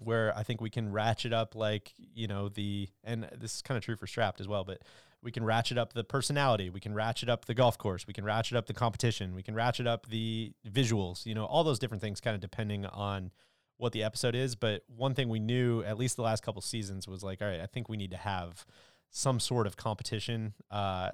where 0.00 0.36
I 0.36 0.42
think 0.42 0.60
we 0.60 0.70
can 0.70 0.90
ratchet 0.90 1.32
up 1.32 1.54
like 1.54 1.92
you 1.96 2.26
know 2.26 2.48
the 2.48 2.88
and 3.04 3.28
this 3.36 3.56
is 3.56 3.62
kind 3.62 3.76
of 3.76 3.84
true 3.84 3.96
for 3.96 4.06
strapped 4.06 4.40
as 4.40 4.48
well, 4.48 4.64
but 4.64 4.80
we 5.22 5.30
can 5.30 5.44
ratchet 5.44 5.78
up 5.78 5.92
the 5.92 6.04
personality, 6.04 6.68
we 6.68 6.80
can 6.80 6.94
ratchet 6.94 7.28
up 7.28 7.44
the 7.44 7.54
golf 7.54 7.78
course, 7.78 8.06
we 8.06 8.12
can 8.12 8.24
ratchet 8.24 8.56
up 8.56 8.66
the 8.66 8.74
competition, 8.74 9.34
we 9.34 9.42
can 9.42 9.54
ratchet 9.54 9.86
up 9.86 10.06
the 10.06 10.52
visuals, 10.68 11.24
you 11.24 11.34
know, 11.34 11.44
all 11.44 11.62
those 11.64 11.78
different 11.78 12.02
things 12.02 12.20
kind 12.20 12.34
of 12.34 12.40
depending 12.40 12.86
on 12.86 13.30
what 13.76 13.92
the 13.92 14.02
episode 14.02 14.34
is. 14.34 14.54
But 14.54 14.82
one 14.88 15.14
thing 15.14 15.28
we 15.28 15.40
knew 15.40 15.82
at 15.82 15.98
least 15.98 16.16
the 16.16 16.22
last 16.22 16.42
couple 16.42 16.60
seasons 16.62 17.06
was 17.06 17.22
like, 17.22 17.40
all 17.40 17.48
right, 17.48 17.60
I 17.60 17.66
think 17.66 17.88
we 17.88 17.96
need 17.96 18.10
to 18.10 18.16
have 18.16 18.66
some 19.10 19.38
sort 19.38 19.66
of 19.66 19.76
competition 19.76 20.54
uh, 20.70 21.10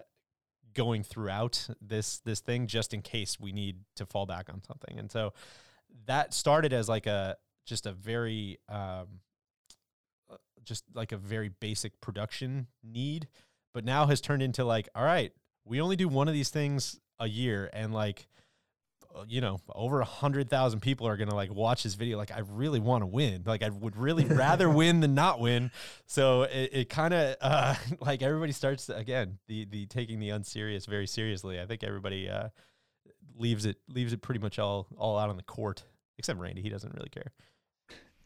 going 0.75 1.03
throughout 1.03 1.69
this 1.81 2.21
this 2.21 2.41
thing 2.41 2.67
just 2.67 2.95
in 2.95 3.03
case 3.03 3.39
we 3.41 3.53
need 3.53 3.81
to 3.97 4.07
fall 4.07 4.27
back 4.27 4.49
on 4.49 4.63
something. 4.63 4.99
And 4.99 5.11
so 5.11 5.33
that 6.07 6.33
started 6.33 6.73
as 6.73 6.89
like 6.89 7.07
a 7.07 7.37
just 7.67 7.87
a 7.87 7.93
very 7.93 8.59
um, 8.69 9.21
uh, 10.31 10.37
just 10.63 10.85
like 10.95 11.13
a 11.13 11.17
very 11.17 11.49
basic 11.49 12.01
production 12.01 12.69
need, 12.83 13.29
but 13.79 13.85
now 13.85 14.07
has 14.07 14.21
turned 14.21 14.43
into 14.43 14.65
like, 14.65 14.89
all 14.93 15.05
right, 15.05 15.33
we 15.65 15.81
only 15.81 15.95
do 15.95 16.09
one 16.09 16.27
of 16.27 16.35
these 16.35 16.49
things 16.49 16.99
a 17.21 17.29
year, 17.29 17.71
and 17.73 17.95
like, 17.95 18.27
uh, 19.15 19.25
you 19.29 19.41
know, 19.41 19.61
over 19.73 20.01
a 20.01 20.05
hundred 20.05 20.51
thousand 20.51 20.81
people 20.81 21.07
are 21.07 21.17
gonna 21.17 21.37
like 21.37 21.55
watch 21.55 21.85
this 21.85 21.95
video. 21.95 22.19
Like, 22.19 22.33
I 22.33 22.41
really 22.41 22.81
want 22.81 23.03
to 23.03 23.07
win. 23.07 23.45
Like, 23.47 23.63
I 23.63 23.69
would 23.69 23.97
really 23.97 24.25
rather 24.25 24.69
win 24.69 24.99
than 24.99 25.15
not 25.15 25.39
win. 25.39 25.71
So 26.07 26.43
it, 26.43 26.71
it 26.73 26.89
kind 26.89 27.15
of 27.15 27.37
uh, 27.41 27.77
like 28.01 28.21
everybody 28.21 28.51
starts 28.51 28.87
to, 28.87 28.97
again 28.97 29.39
the 29.47 29.65
the 29.67 29.87
taking 29.87 30.19
the 30.19 30.31
unserious 30.31 30.85
very 30.87 31.07
seriously. 31.07 31.61
I 31.61 31.67
think 31.67 31.85
everybody 31.85 32.29
uh, 32.29 32.49
leaves 33.37 33.65
it 33.65 33.77
leaves 33.89 34.13
it 34.13 34.23
pretty 34.23 34.41
much 34.41 34.59
all 34.59 34.89
all 34.97 35.17
out 35.17 35.31
on 35.31 35.37
the 35.37 35.45
court 35.45 35.85
except 36.19 36.41
Randy. 36.41 36.63
He 36.63 36.69
doesn't 36.69 36.93
really 36.97 37.11
care. 37.11 37.31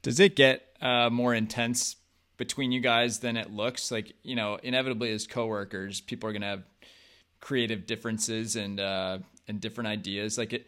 Does 0.00 0.18
it 0.18 0.34
get 0.34 0.62
uh, 0.80 1.10
more 1.10 1.34
intense 1.34 1.96
between 2.42 2.72
you 2.72 2.80
guys 2.80 3.20
than 3.20 3.36
it 3.36 3.52
looks? 3.52 3.92
Like, 3.92 4.14
you 4.24 4.34
know, 4.34 4.58
inevitably 4.64 5.12
as 5.12 5.28
coworkers, 5.28 6.00
people 6.00 6.28
are 6.28 6.32
going 6.32 6.42
to 6.42 6.48
have 6.48 6.64
creative 7.38 7.86
differences 7.86 8.56
and 8.56 8.80
uh, 8.80 9.18
and 9.46 9.60
different 9.60 9.86
ideas. 9.86 10.38
Like 10.38 10.52
it, 10.52 10.66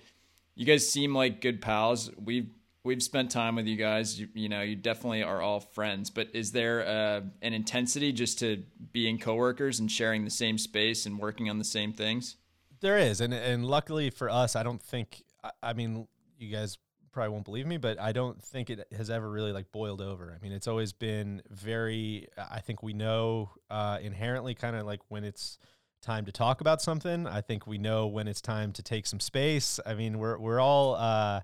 you 0.55 0.64
guys 0.64 0.89
seem 0.89 1.16
like 1.16 1.41
good 1.41 1.61
pals. 1.61 2.12
We've 2.16 2.49
we've 2.85 3.03
spent 3.03 3.33
time 3.33 3.57
with 3.57 3.66
you 3.66 3.75
guys. 3.77 4.20
You, 4.20 4.29
you 4.35 4.49
know, 4.49 4.61
you 4.62 4.77
definitely 4.77 5.25
are 5.25 5.43
all 5.43 5.59
friends. 5.59 6.11
But 6.11 6.29
is 6.33 6.53
there 6.53 6.87
uh, 6.87 7.22
an 7.43 7.55
intensity 7.55 8.12
just 8.12 8.39
to 8.39 8.62
being 8.93 9.18
coworkers 9.18 9.81
and 9.81 9.91
sharing 9.91 10.25
the 10.25 10.31
same 10.31 10.59
space 10.59 11.07
and 11.07 11.18
working 11.18 11.51
on 11.51 11.59
the 11.59 11.64
same 11.64 11.93
things? 11.93 12.37
There 12.83 12.99
is, 12.99 13.20
and 13.20 13.35
and 13.35 13.66
luckily 13.66 14.11
for 14.11 14.31
us, 14.31 14.55
I 14.55 14.62
don't 14.62 14.81
think. 14.81 15.25
I, 15.43 15.51
I 15.61 15.72
mean, 15.72 16.07
you 16.39 16.53
guys 16.55 16.79
probably 17.15 17.33
won't 17.33 17.45
believe 17.45 17.67
me, 17.67 17.79
but 17.79 17.99
I 17.99 18.12
don't 18.12 18.43
think 18.43 18.69
it 18.69 18.87
has 18.95 19.09
ever 19.09 19.31
really 19.31 19.53
like 19.53 19.73
boiled 19.73 20.03
over. 20.03 20.35
I 20.37 20.43
mean, 20.43 20.53
it's 20.53 20.69
always 20.69 20.93
been 20.93 21.41
very. 21.49 22.29
I 22.37 22.61
think 22.61 22.83
we 22.83 22.93
know 22.93 23.53
uh, 23.71 23.99
inherently 24.03 24.55
kind 24.55 24.77
of 24.77 24.85
like 24.85 25.01
when 25.09 25.25
it's 25.25 25.59
time 26.03 26.27
to 26.27 26.33
talk 26.33 26.61
about 26.61 26.83
something. 26.83 27.27
I 27.27 27.41
think 27.41 27.67
we 27.67 27.79
know 27.79 28.07
when 28.07 28.29
it's 28.29 28.43
time 28.43 28.73
to 28.73 28.83
take 28.83 29.07
some 29.07 29.21
space. 29.21 29.81
I 29.87 29.95
mean, 29.95 30.19
we're 30.19 30.37
we're 30.39 30.61
all. 30.61 30.97
Uh, 30.97 31.41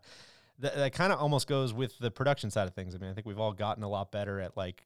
that, 0.58 0.76
that 0.76 0.92
kind 0.92 1.10
of 1.10 1.18
almost 1.18 1.46
goes 1.46 1.72
with 1.72 1.98
the 1.98 2.10
production 2.10 2.50
side 2.50 2.68
of 2.68 2.74
things. 2.74 2.94
I 2.94 2.98
mean, 2.98 3.10
I 3.10 3.14
think 3.14 3.26
we've 3.26 3.38
all 3.38 3.54
gotten 3.54 3.82
a 3.82 3.88
lot 3.88 4.12
better 4.12 4.40
at 4.40 4.58
like 4.58 4.84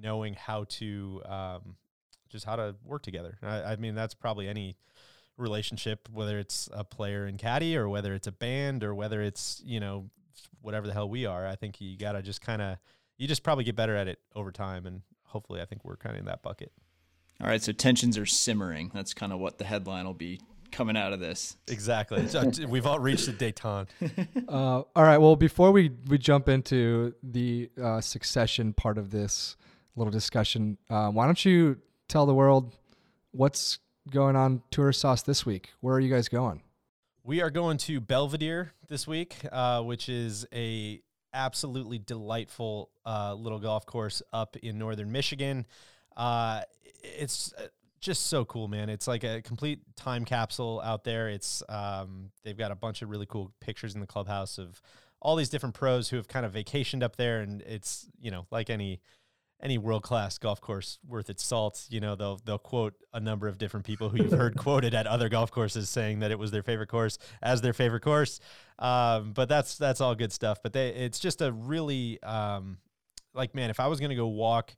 knowing 0.00 0.34
how 0.34 0.64
to 0.64 1.22
um, 1.26 1.76
just 2.28 2.44
how 2.44 2.54
to 2.56 2.76
work 2.84 3.02
together. 3.02 3.38
I, 3.42 3.62
I 3.62 3.76
mean, 3.76 3.94
that's 3.94 4.14
probably 4.14 4.46
any 4.46 4.76
relationship, 5.38 6.08
whether 6.12 6.38
it's 6.38 6.68
a 6.72 6.84
player 6.84 7.24
and 7.24 7.38
caddy 7.38 7.76
or 7.76 7.88
whether 7.88 8.12
it's 8.14 8.26
a 8.26 8.32
band 8.32 8.84
or 8.84 8.94
whether 8.94 9.22
it's, 9.22 9.62
you 9.64 9.80
know, 9.80 10.10
whatever 10.60 10.86
the 10.86 10.92
hell 10.92 11.08
we 11.08 11.26
are. 11.26 11.46
I 11.46 11.54
think 11.54 11.80
you 11.80 11.96
got 11.96 12.12
to 12.12 12.22
just 12.22 12.40
kind 12.40 12.60
of, 12.60 12.76
you 13.16 13.26
just 13.26 13.42
probably 13.42 13.64
get 13.64 13.76
better 13.76 13.96
at 13.96 14.08
it 14.08 14.18
over 14.34 14.52
time. 14.52 14.86
And 14.86 15.02
hopefully, 15.24 15.60
I 15.60 15.64
think 15.64 15.84
we're 15.84 15.96
kind 15.96 16.14
of 16.14 16.20
in 16.20 16.26
that 16.26 16.42
bucket. 16.42 16.72
All 17.40 17.48
right. 17.48 17.62
So 17.62 17.72
tensions 17.72 18.18
are 18.18 18.26
simmering. 18.26 18.90
That's 18.92 19.14
kind 19.14 19.32
of 19.32 19.38
what 19.38 19.58
the 19.58 19.64
headline 19.64 20.06
will 20.06 20.14
be 20.14 20.40
coming 20.72 20.96
out 20.96 21.12
of 21.12 21.20
this. 21.20 21.56
Exactly. 21.68 22.26
We've 22.66 22.86
all 22.86 22.98
reached 22.98 23.26
the 23.26 23.32
detente. 23.32 23.88
Uh, 24.48 24.82
all 24.96 25.04
right. 25.04 25.18
Well, 25.18 25.36
before 25.36 25.72
we, 25.72 25.90
we 26.08 26.16
jump 26.16 26.48
into 26.48 27.14
the 27.22 27.70
uh, 27.82 28.00
succession 28.00 28.72
part 28.72 28.96
of 28.96 29.10
this 29.10 29.56
little 29.94 30.10
discussion, 30.10 30.78
uh, 30.88 31.10
why 31.10 31.26
don't 31.26 31.44
you 31.44 31.76
tell 32.08 32.24
the 32.24 32.34
world 32.34 32.74
what's 33.32 33.78
going 34.10 34.36
on 34.36 34.62
tour 34.70 34.92
sauce 34.92 35.22
this 35.22 35.44
week? 35.44 35.70
Where 35.80 35.94
are 35.94 36.00
you 36.00 36.12
guys 36.12 36.28
going? 36.28 36.62
We 37.24 37.42
are 37.42 37.50
going 37.50 37.76
to 37.78 38.00
Belvedere 38.00 38.72
this 38.88 39.06
week, 39.06 39.36
uh, 39.52 39.82
which 39.82 40.08
is 40.08 40.46
a 40.52 41.02
absolutely 41.34 41.98
delightful 41.98 42.90
uh, 43.04 43.34
little 43.34 43.58
golf 43.58 43.86
course 43.86 44.22
up 44.32 44.56
in 44.56 44.78
northern 44.78 45.12
Michigan. 45.12 45.66
Uh, 46.16 46.62
it's 47.02 47.52
uh, 47.58 47.66
just 48.00 48.26
so 48.26 48.44
cool, 48.44 48.68
man. 48.68 48.88
It's 48.88 49.06
like 49.06 49.24
a 49.24 49.42
complete 49.42 49.80
time 49.96 50.24
capsule 50.24 50.80
out 50.82 51.04
there. 51.04 51.28
It's 51.28 51.62
um, 51.68 52.30
they've 52.44 52.56
got 52.56 52.70
a 52.70 52.76
bunch 52.76 53.02
of 53.02 53.10
really 53.10 53.26
cool 53.26 53.52
pictures 53.60 53.94
in 53.94 54.00
the 54.00 54.06
clubhouse 54.06 54.58
of 54.58 54.80
all 55.20 55.36
these 55.36 55.48
different 55.48 55.74
pros 55.74 56.08
who 56.08 56.16
have 56.16 56.28
kind 56.28 56.46
of 56.46 56.52
vacationed 56.52 57.02
up 57.02 57.16
there, 57.16 57.40
and 57.40 57.60
it's 57.62 58.06
you 58.20 58.30
know 58.30 58.46
like 58.50 58.70
any 58.70 59.00
any 59.60 59.76
world 59.76 60.02
class 60.02 60.38
golf 60.38 60.60
course 60.60 60.98
worth 61.06 61.28
its 61.28 61.44
salt, 61.44 61.86
you 61.90 62.00
know, 62.00 62.14
they'll 62.14 62.40
they'll 62.44 62.58
quote 62.58 62.94
a 63.12 63.20
number 63.20 63.48
of 63.48 63.58
different 63.58 63.84
people 63.84 64.08
who 64.08 64.22
you've 64.22 64.32
heard 64.32 64.56
quoted 64.58 64.94
at 64.94 65.06
other 65.06 65.28
golf 65.28 65.50
courses 65.50 65.90
saying 65.90 66.20
that 66.20 66.30
it 66.30 66.38
was 66.38 66.50
their 66.50 66.62
favorite 66.62 66.88
course 66.88 67.18
as 67.42 67.60
their 67.60 67.72
favorite 67.72 68.02
course. 68.02 68.40
Um, 68.78 69.32
but 69.32 69.48
that's 69.48 69.76
that's 69.76 70.00
all 70.00 70.14
good 70.14 70.32
stuff. 70.32 70.62
But 70.62 70.72
they 70.72 70.90
it's 70.90 71.18
just 71.18 71.42
a 71.42 71.50
really 71.50 72.22
um, 72.22 72.78
like 73.34 73.54
man, 73.54 73.70
if 73.70 73.80
I 73.80 73.88
was 73.88 73.98
gonna 73.98 74.14
go 74.14 74.28
walk 74.28 74.76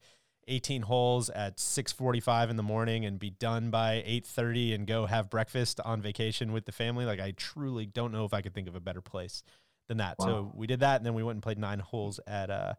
18 0.48 0.82
holes 0.82 1.28
at 1.28 1.58
6:45 1.58 2.48
in 2.50 2.56
the 2.56 2.62
morning 2.62 3.04
and 3.04 3.18
be 3.18 3.30
done 3.30 3.70
by 3.70 4.02
8:30 4.06 4.74
and 4.74 4.86
go 4.86 5.04
have 5.04 5.28
breakfast 5.28 5.78
on 5.80 6.00
vacation 6.00 6.52
with 6.52 6.64
the 6.64 6.72
family, 6.72 7.04
like 7.04 7.20
I 7.20 7.32
truly 7.32 7.84
don't 7.84 8.12
know 8.12 8.24
if 8.24 8.32
I 8.32 8.40
could 8.40 8.54
think 8.54 8.66
of 8.66 8.74
a 8.74 8.80
better 8.80 9.02
place 9.02 9.42
than 9.88 9.98
that. 9.98 10.16
Wow. 10.18 10.26
So 10.26 10.52
we 10.54 10.66
did 10.66 10.80
that, 10.80 10.96
and 10.96 11.04
then 11.04 11.12
we 11.12 11.22
went 11.22 11.36
and 11.36 11.42
played 11.42 11.58
nine 11.58 11.80
holes 11.80 12.18
at 12.26 12.50
uh, 12.50 12.74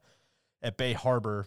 at 0.63 0.77
Bay 0.77 0.93
Harbor 0.93 1.45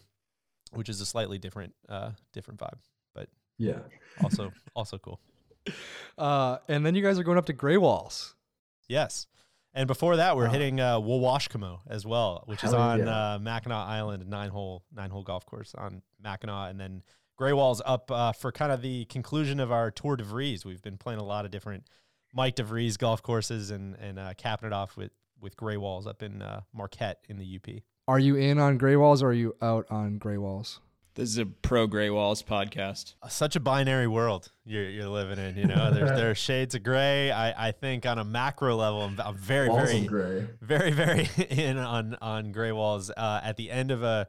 which 0.77 0.89
is 0.89 1.01
a 1.01 1.07
slightly 1.07 1.39
different 1.39 1.75
uh, 1.89 2.11
different 2.33 2.61
vibe, 2.61 2.79
but 3.15 3.29
yeah, 3.59 3.81
also 4.23 4.53
also 4.75 4.99
cool. 4.99 5.21
Uh, 6.19 6.59
and 6.69 6.85
then 6.85 6.95
you 6.95 7.03
guys 7.03 7.19
are 7.19 7.25
going 7.25 7.39
up 7.39 7.47
to 7.47 7.53
Gray 7.53 7.77
Walls. 7.77 8.35
Yes. 8.89 9.27
And 9.77 9.89
before 9.89 10.17
that, 10.17 10.37
we're 10.37 10.47
hitting 10.47 10.79
uh, 10.79 11.01
Wawashkamo 11.01 11.81
as 11.89 12.07
well, 12.07 12.45
which 12.47 12.61
Hell 12.61 12.71
is 12.71 12.75
on 12.75 12.99
yeah. 13.01 13.35
uh, 13.35 13.39
Mackinac 13.41 13.89
Island, 13.89 14.29
nine 14.29 14.51
hole 14.51 14.85
nine 14.95 15.11
hole 15.11 15.25
golf 15.25 15.45
course 15.47 15.75
on 15.77 16.03
Mackinac, 16.23 16.71
and 16.71 16.79
then 16.79 17.03
Gray 17.37 17.53
Walls 17.53 17.83
up 17.85 18.09
uh, 18.11 18.33
for 18.33 18.53
kind 18.53 18.71
of 18.71 18.83
the 18.83 19.05
conclusion 19.07 19.59
of 19.59 19.73
our 19.73 19.91
Tour 19.91 20.17
de 20.17 20.23
Vries. 20.23 20.65
We've 20.65 20.83
been 20.83 20.97
playing 20.97 21.19
a 21.19 21.25
lot 21.25 21.45
of 21.45 21.51
different 21.51 21.89
Mike 22.33 22.57
DeVries 22.57 22.97
golf 22.99 23.23
courses 23.23 23.71
and 23.71 23.97
and 23.97 24.19
uh, 24.19 24.35
capping 24.37 24.69
it 24.69 24.73
off 24.73 24.97
with 24.97 25.11
with 25.41 25.57
Gray 25.57 25.77
Walls 25.77 26.07
up 26.07 26.23
in 26.23 26.41
uh, 26.41 26.61
Marquette 26.73 27.25
in 27.29 27.39
the 27.39 27.57
UP. 27.57 27.83
Are 28.07 28.19
you 28.19 28.37
in 28.37 28.59
on 28.59 28.77
Gray 28.77 28.97
Walls 28.97 29.23
or 29.23 29.29
are 29.29 29.33
you 29.33 29.57
out 29.63 29.87
on 29.89 30.19
Gray 30.19 30.37
Walls? 30.37 30.79
This 31.15 31.31
is 31.31 31.39
a 31.39 31.47
pro 31.47 31.87
Gray 31.87 32.11
Walls 32.11 32.43
podcast. 32.43 33.15
Uh, 33.23 33.29
such 33.29 33.57
a 33.57 33.61
binary 33.61 34.09
world 34.09 34.51
you're, 34.67 34.91
you're 34.91 35.09
living 35.09 35.39
in. 35.39 35.57
You 35.57 35.65
know, 35.67 35.91
there's 35.91 36.11
there 36.19 36.31
are 36.31 36.35
shades 36.35 36.75
of 36.75 36.83
gray. 36.83 37.31
I, 37.31 37.69
I 37.69 37.73
think 37.73 38.05
on 38.05 38.19
a 38.19 38.25
macro 38.25 38.77
level, 38.77 39.01
I'm, 39.03 39.19
I'm 39.19 39.39
very 39.39 39.71
Walls 39.71 39.91
very 39.91 40.05
gray. 40.05 40.47
very 40.61 40.91
very 40.91 41.31
in 41.49 41.79
on 41.79 42.15
on 42.21 42.53
Gray 42.53 42.73
Walls. 42.73 43.11
Uh, 43.11 43.41
at 43.43 43.57
the 43.57 43.71
end 43.71 43.91
of 43.91 44.03
a 44.03 44.29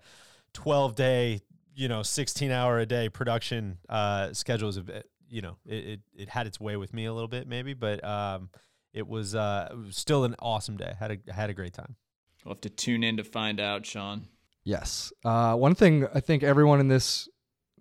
12 0.54 0.96
day, 0.96 1.42
you 1.76 1.90
know, 1.90 2.02
16 2.02 2.52
hour 2.52 2.80
a 2.80 2.86
day 2.86 3.10
production 3.10 3.78
uh, 3.90 4.32
schedule 4.32 4.70
is 4.70 4.78
a 4.78 4.84
bit. 4.84 5.10
You 5.28 5.42
know, 5.42 5.58
it, 5.66 5.86
it, 5.86 6.00
it 6.16 6.30
had 6.30 6.48
its 6.48 6.62
way 6.62 6.78
with 6.78 6.94
me 6.94 7.06
a 7.06 7.14
little 7.14 7.28
bit 7.28 7.46
maybe, 7.46 7.74
but 7.74 8.02
um, 8.06 8.52
it 8.94 9.06
was 9.06 9.36
uh, 9.36 9.68
it 9.70 9.76
was 9.88 9.98
still 9.98 10.24
an 10.24 10.36
awesome 10.40 10.78
day. 10.78 10.94
Had 10.98 11.12
a 11.28 11.34
had 11.34 11.50
a 11.50 11.54
great 11.54 11.74
time. 11.74 11.98
We'll 12.46 12.54
have 12.54 12.62
to 12.62 12.70
tune 12.70 13.04
in 13.04 13.18
to 13.18 13.24
find 13.24 13.60
out, 13.60 13.86
Sean. 13.86 14.28
Yes. 14.64 15.12
Uh, 15.24 15.56
one 15.56 15.76
thing 15.76 16.08
I 16.14 16.20
think 16.20 16.44
everyone 16.44 16.80
in 16.80 16.88
this 16.88 17.28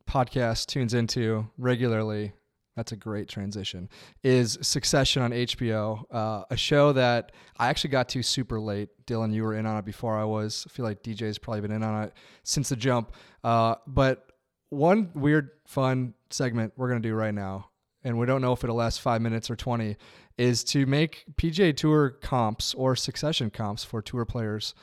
podcast 0.09 0.67
tunes 0.67 0.95
into 0.95 1.49
regularly. 1.59 2.33
That's 2.77 2.91
a 2.91 2.97
great 2.97 3.29
transition. 3.29 3.89
Is 4.25 4.59
Succession 4.61 5.23
on 5.23 5.31
HBO, 5.31 6.03
uh, 6.11 6.43
a 6.51 6.57
show 6.57 6.93
that 6.93 7.31
I 7.57 7.69
actually 7.69 7.91
got 7.91 8.09
to 8.11 8.23
super 8.23 8.59
late. 8.59 8.89
Dylan, 9.07 9.33
you 9.33 9.45
were 9.45 9.55
in 9.55 9.65
on 9.65 9.77
it 9.77 9.85
before 9.85 10.19
I 10.19 10.25
was. 10.25 10.67
I 10.69 10.73
feel 10.73 10.85
like 10.85 11.03
DJ's 11.03 11.39
probably 11.39 11.61
been 11.61 11.71
in 11.71 11.85
on 11.85 12.05
it 12.05 12.15
since 12.43 12.71
the 12.71 12.77
jump. 12.77 13.13
Uh, 13.45 13.77
but 13.87 14.27
one 14.71 15.11
weird, 15.15 15.51
fun 15.67 16.15
segment 16.31 16.73
we're 16.77 16.89
going 16.89 17.01
to 17.01 17.09
do 17.09 17.15
right 17.15 17.35
now, 17.35 17.71
and 18.03 18.19
we 18.19 18.27
don't 18.27 18.43
know 18.43 18.53
if 18.53 18.65
it'll 18.65 18.75
last 18.77 19.01
five 19.01 19.23
minutes 19.23 19.51
or 19.51 19.57
20, 19.57 19.97
is 20.37 20.65
to 20.65 20.87
make 20.87 21.25
PGA 21.37 21.77
Tour 21.77 22.11
comps 22.11 22.75
or 22.75 22.97
succession 22.97 23.51
comps 23.51 23.85
for 23.85 24.03
tour 24.03 24.25
players 24.25 24.75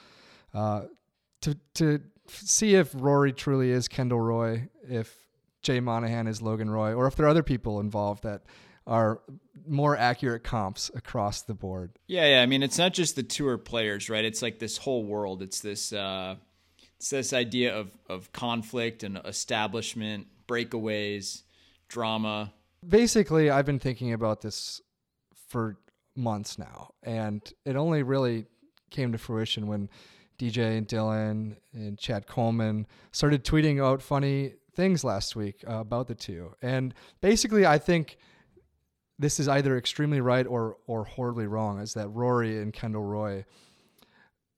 uh, 0.54 0.84
to, 1.42 1.58
to 1.76 2.02
see 2.28 2.76
if 2.76 2.92
Rory 2.94 3.34
truly 3.34 3.72
is 3.72 3.88
Kendall 3.88 4.22
Roy, 4.22 4.70
if 4.88 5.26
Jay 5.62 5.80
Monahan 5.80 6.28
is 6.28 6.42
Logan 6.42 6.70
Roy, 6.70 6.94
or 6.94 7.08
if 7.08 7.16
there 7.16 7.26
are 7.26 7.30
other 7.30 7.44
people 7.44 7.80
involved 7.80 8.24
that 8.24 8.44
are 8.88 9.22
more 9.68 9.96
accurate 9.96 10.44
comps 10.44 10.90
across 10.96 11.44
the 11.44 11.54
board. 11.54 11.92
Yeah, 12.08 12.26
yeah. 12.28 12.42
I 12.42 12.46
mean, 12.46 12.64
it's 12.64 12.78
not 12.78 12.94
just 12.94 13.16
the 13.16 13.24
tour 13.24 13.58
players, 13.58 14.10
right? 14.10 14.26
It's 14.26 14.42
like 14.42 14.60
this 14.60 14.78
whole 14.78 15.04
world. 15.04 15.42
It's 15.42 15.60
this 15.60 15.94
uh, 15.94 16.36
it's 16.98 17.10
this 17.10 17.34
idea 17.34 17.76
of 17.76 17.92
of 18.10 18.32
conflict 18.32 19.04
and 19.04 19.20
establishment, 19.24 20.28
breakaways, 20.48 21.44
drama. 21.88 22.54
Basically, 22.88 23.52
I've 23.52 23.66
been 23.66 23.80
thinking 23.80 24.14
about 24.14 24.42
this 24.42 24.82
for 25.52 25.78
months 26.16 26.58
now, 26.58 26.92
and 27.04 27.42
it 27.66 27.76
only 27.76 28.04
really 28.04 28.46
came 28.90 29.12
to 29.12 29.18
fruition 29.18 29.68
when 29.68 29.90
DJ 30.40 30.78
and 30.78 30.88
Dylan 30.88 31.58
and 31.74 32.00
Chad 32.00 32.26
Coleman 32.26 32.88
started 33.12 33.44
tweeting 33.44 33.84
out 33.84 34.02
funny 34.02 34.54
things 34.76 35.04
last 35.04 35.36
week 35.36 35.64
uh, 35.68 35.80
about 35.80 36.08
the 36.08 36.16
two. 36.16 36.54
And 36.62 36.94
basically, 37.20 37.66
I 37.66 37.78
think 37.78 38.18
this 39.20 39.40
is 39.40 39.48
either 39.48 39.78
extremely 39.78 40.22
right 40.22 40.48
or 40.48 40.78
or 40.88 41.04
horribly 41.04 41.48
wrong. 41.48 41.80
Is 41.80 41.94
that 41.96 42.08
Rory 42.10 42.62
and 42.62 42.74
Kendall 42.74 43.04
Roy 43.04 43.46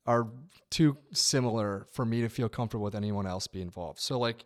are 0.05 0.27
too 0.69 0.97
similar 1.13 1.87
for 1.91 2.05
me 2.05 2.21
to 2.21 2.29
feel 2.29 2.49
comfortable 2.49 2.83
with 2.83 2.95
anyone 2.95 3.25
else 3.25 3.47
be 3.47 3.61
involved. 3.61 3.99
So 3.99 4.19
like, 4.19 4.43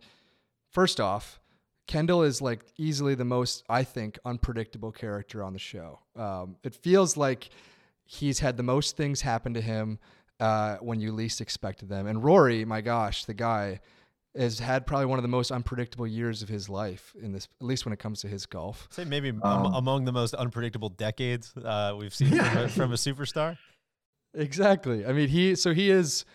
first 0.70 1.00
off. 1.00 1.40
Kendall 1.88 2.22
is 2.22 2.40
like 2.40 2.64
easily 2.76 3.16
the 3.16 3.24
most, 3.24 3.64
I 3.68 3.82
think, 3.82 4.18
unpredictable 4.24 4.92
character 4.92 5.42
on 5.42 5.54
the 5.54 5.58
show. 5.58 5.98
Um, 6.14 6.56
it 6.62 6.74
feels 6.74 7.16
like 7.16 7.48
he's 8.04 8.38
had 8.38 8.56
the 8.56 8.62
most 8.62 8.96
things 8.96 9.22
happen 9.22 9.54
to 9.54 9.60
him 9.60 9.98
uh, 10.38 10.76
when 10.76 11.00
you 11.00 11.10
least 11.10 11.40
expected 11.40 11.88
them. 11.88 12.06
And 12.06 12.22
Rory, 12.22 12.64
my 12.64 12.82
gosh, 12.82 13.24
the 13.24 13.34
guy 13.34 13.80
has 14.36 14.58
had 14.58 14.86
probably 14.86 15.06
one 15.06 15.18
of 15.18 15.22
the 15.22 15.28
most 15.28 15.50
unpredictable 15.50 16.06
years 16.06 16.42
of 16.42 16.48
his 16.48 16.68
life 16.68 17.14
in 17.20 17.32
this, 17.32 17.48
at 17.60 17.66
least 17.66 17.86
when 17.86 17.94
it 17.94 17.98
comes 17.98 18.20
to 18.20 18.28
his 18.28 18.44
golf. 18.44 18.86
Say 18.90 19.04
maybe 19.04 19.30
um, 19.42 19.74
among 19.74 20.04
the 20.04 20.12
most 20.12 20.34
unpredictable 20.34 20.90
decades 20.90 21.52
uh, 21.56 21.94
we've 21.98 22.14
seen 22.14 22.28
from, 22.28 22.58
a, 22.58 22.68
from 22.68 22.92
a 22.92 22.96
superstar. 22.96 23.56
Exactly. 24.34 25.06
I 25.06 25.12
mean, 25.12 25.28
he 25.28 25.54
so 25.54 25.72
he 25.72 25.90
is 25.90 26.26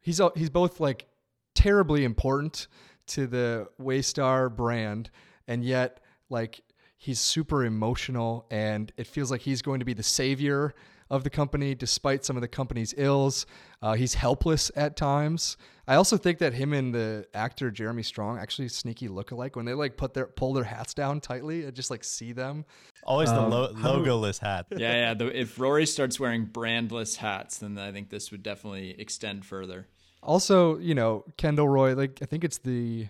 he's 0.00 0.20
he's 0.34 0.50
both 0.50 0.80
like 0.80 1.06
terribly 1.54 2.04
important 2.04 2.68
to 3.08 3.26
the 3.26 3.68
Waystar 3.80 4.54
brand, 4.54 5.10
and 5.46 5.64
yet 5.64 6.00
like 6.30 6.60
he's 6.96 7.20
super 7.20 7.64
emotional, 7.64 8.46
and 8.50 8.92
it 8.96 9.06
feels 9.06 9.30
like 9.30 9.42
he's 9.42 9.62
going 9.62 9.80
to 9.80 9.84
be 9.84 9.94
the 9.94 10.02
savior 10.02 10.74
of 11.10 11.22
the 11.22 11.30
company 11.30 11.74
despite 11.74 12.24
some 12.24 12.36
of 12.36 12.40
the 12.40 12.48
company's 12.48 12.94
ills. 12.96 13.46
Uh, 13.82 13.92
he's 13.92 14.14
helpless 14.14 14.70
at 14.74 14.96
times. 14.96 15.56
I 15.86 15.96
also 15.96 16.16
think 16.16 16.38
that 16.38 16.54
him 16.54 16.72
and 16.72 16.94
the 16.94 17.26
actor 17.34 17.70
Jeremy 17.70 18.02
Strong 18.02 18.38
actually 18.38 18.68
sneaky 18.68 19.08
look 19.08 19.30
alike 19.30 19.54
when 19.54 19.66
they 19.66 19.74
like 19.74 19.98
put 19.98 20.14
their 20.14 20.26
pull 20.26 20.54
their 20.54 20.64
hats 20.64 20.94
down 20.94 21.20
tightly 21.20 21.64
and 21.64 21.74
just 21.74 21.90
like 21.90 22.02
see 22.02 22.32
them. 22.32 22.64
Always 23.04 23.28
um, 23.28 23.50
the 23.50 23.56
lo- 23.56 23.72
logoless 23.74 24.38
hat. 24.38 24.66
Yeah, 24.70 24.94
yeah. 24.94 25.14
The, 25.14 25.38
if 25.38 25.58
Rory 25.58 25.84
starts 25.84 26.18
wearing 26.18 26.46
brandless 26.46 27.16
hats, 27.16 27.58
then 27.58 27.76
I 27.76 27.92
think 27.92 28.08
this 28.08 28.30
would 28.30 28.42
definitely 28.42 28.98
extend 28.98 29.44
further. 29.44 29.88
Also, 30.24 30.78
you 30.78 30.94
know, 30.94 31.24
Kendall 31.36 31.68
Roy, 31.68 31.94
like 31.94 32.18
I 32.22 32.26
think 32.26 32.44
it's 32.44 32.58
the, 32.58 33.08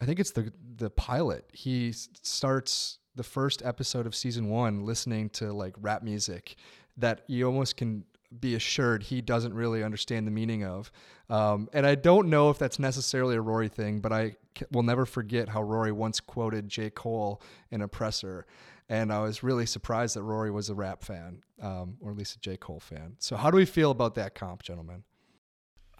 I 0.00 0.04
think 0.04 0.20
it's 0.20 0.30
the 0.30 0.52
the 0.76 0.90
pilot. 0.90 1.48
He 1.52 1.92
starts 1.92 2.98
the 3.16 3.22
first 3.24 3.62
episode 3.64 4.06
of 4.06 4.14
season 4.14 4.48
one 4.48 4.84
listening 4.84 5.28
to 5.30 5.52
like 5.52 5.74
rap 5.80 6.02
music 6.02 6.56
that 6.96 7.22
you 7.26 7.46
almost 7.46 7.76
can 7.76 8.04
be 8.40 8.54
assured 8.54 9.02
he 9.02 9.20
doesn't 9.20 9.54
really 9.54 9.82
understand 9.82 10.26
the 10.26 10.30
meaning 10.30 10.64
of. 10.64 10.92
Um, 11.30 11.68
and 11.72 11.86
I 11.86 11.94
don't 11.94 12.28
know 12.28 12.50
if 12.50 12.58
that's 12.58 12.78
necessarily 12.78 13.36
a 13.36 13.40
Rory 13.40 13.68
thing, 13.68 14.00
but 14.00 14.12
I 14.12 14.36
will 14.70 14.82
never 14.82 15.06
forget 15.06 15.48
how 15.48 15.62
Rory 15.62 15.92
once 15.92 16.20
quoted 16.20 16.68
J. 16.68 16.90
Cole 16.90 17.40
in 17.70 17.80
Oppressor. 17.80 18.46
And 18.88 19.12
I 19.12 19.20
was 19.20 19.42
really 19.42 19.66
surprised 19.66 20.16
that 20.16 20.22
Rory 20.22 20.50
was 20.50 20.70
a 20.70 20.74
rap 20.74 21.02
fan, 21.02 21.42
um, 21.60 21.96
or 22.00 22.10
at 22.10 22.16
least 22.16 22.36
a 22.36 22.40
J. 22.40 22.56
Cole 22.56 22.80
fan. 22.80 23.16
So, 23.18 23.36
how 23.36 23.50
do 23.50 23.56
we 23.56 23.66
feel 23.66 23.90
about 23.90 24.14
that 24.14 24.34
comp, 24.34 24.62
gentlemen? 24.62 25.04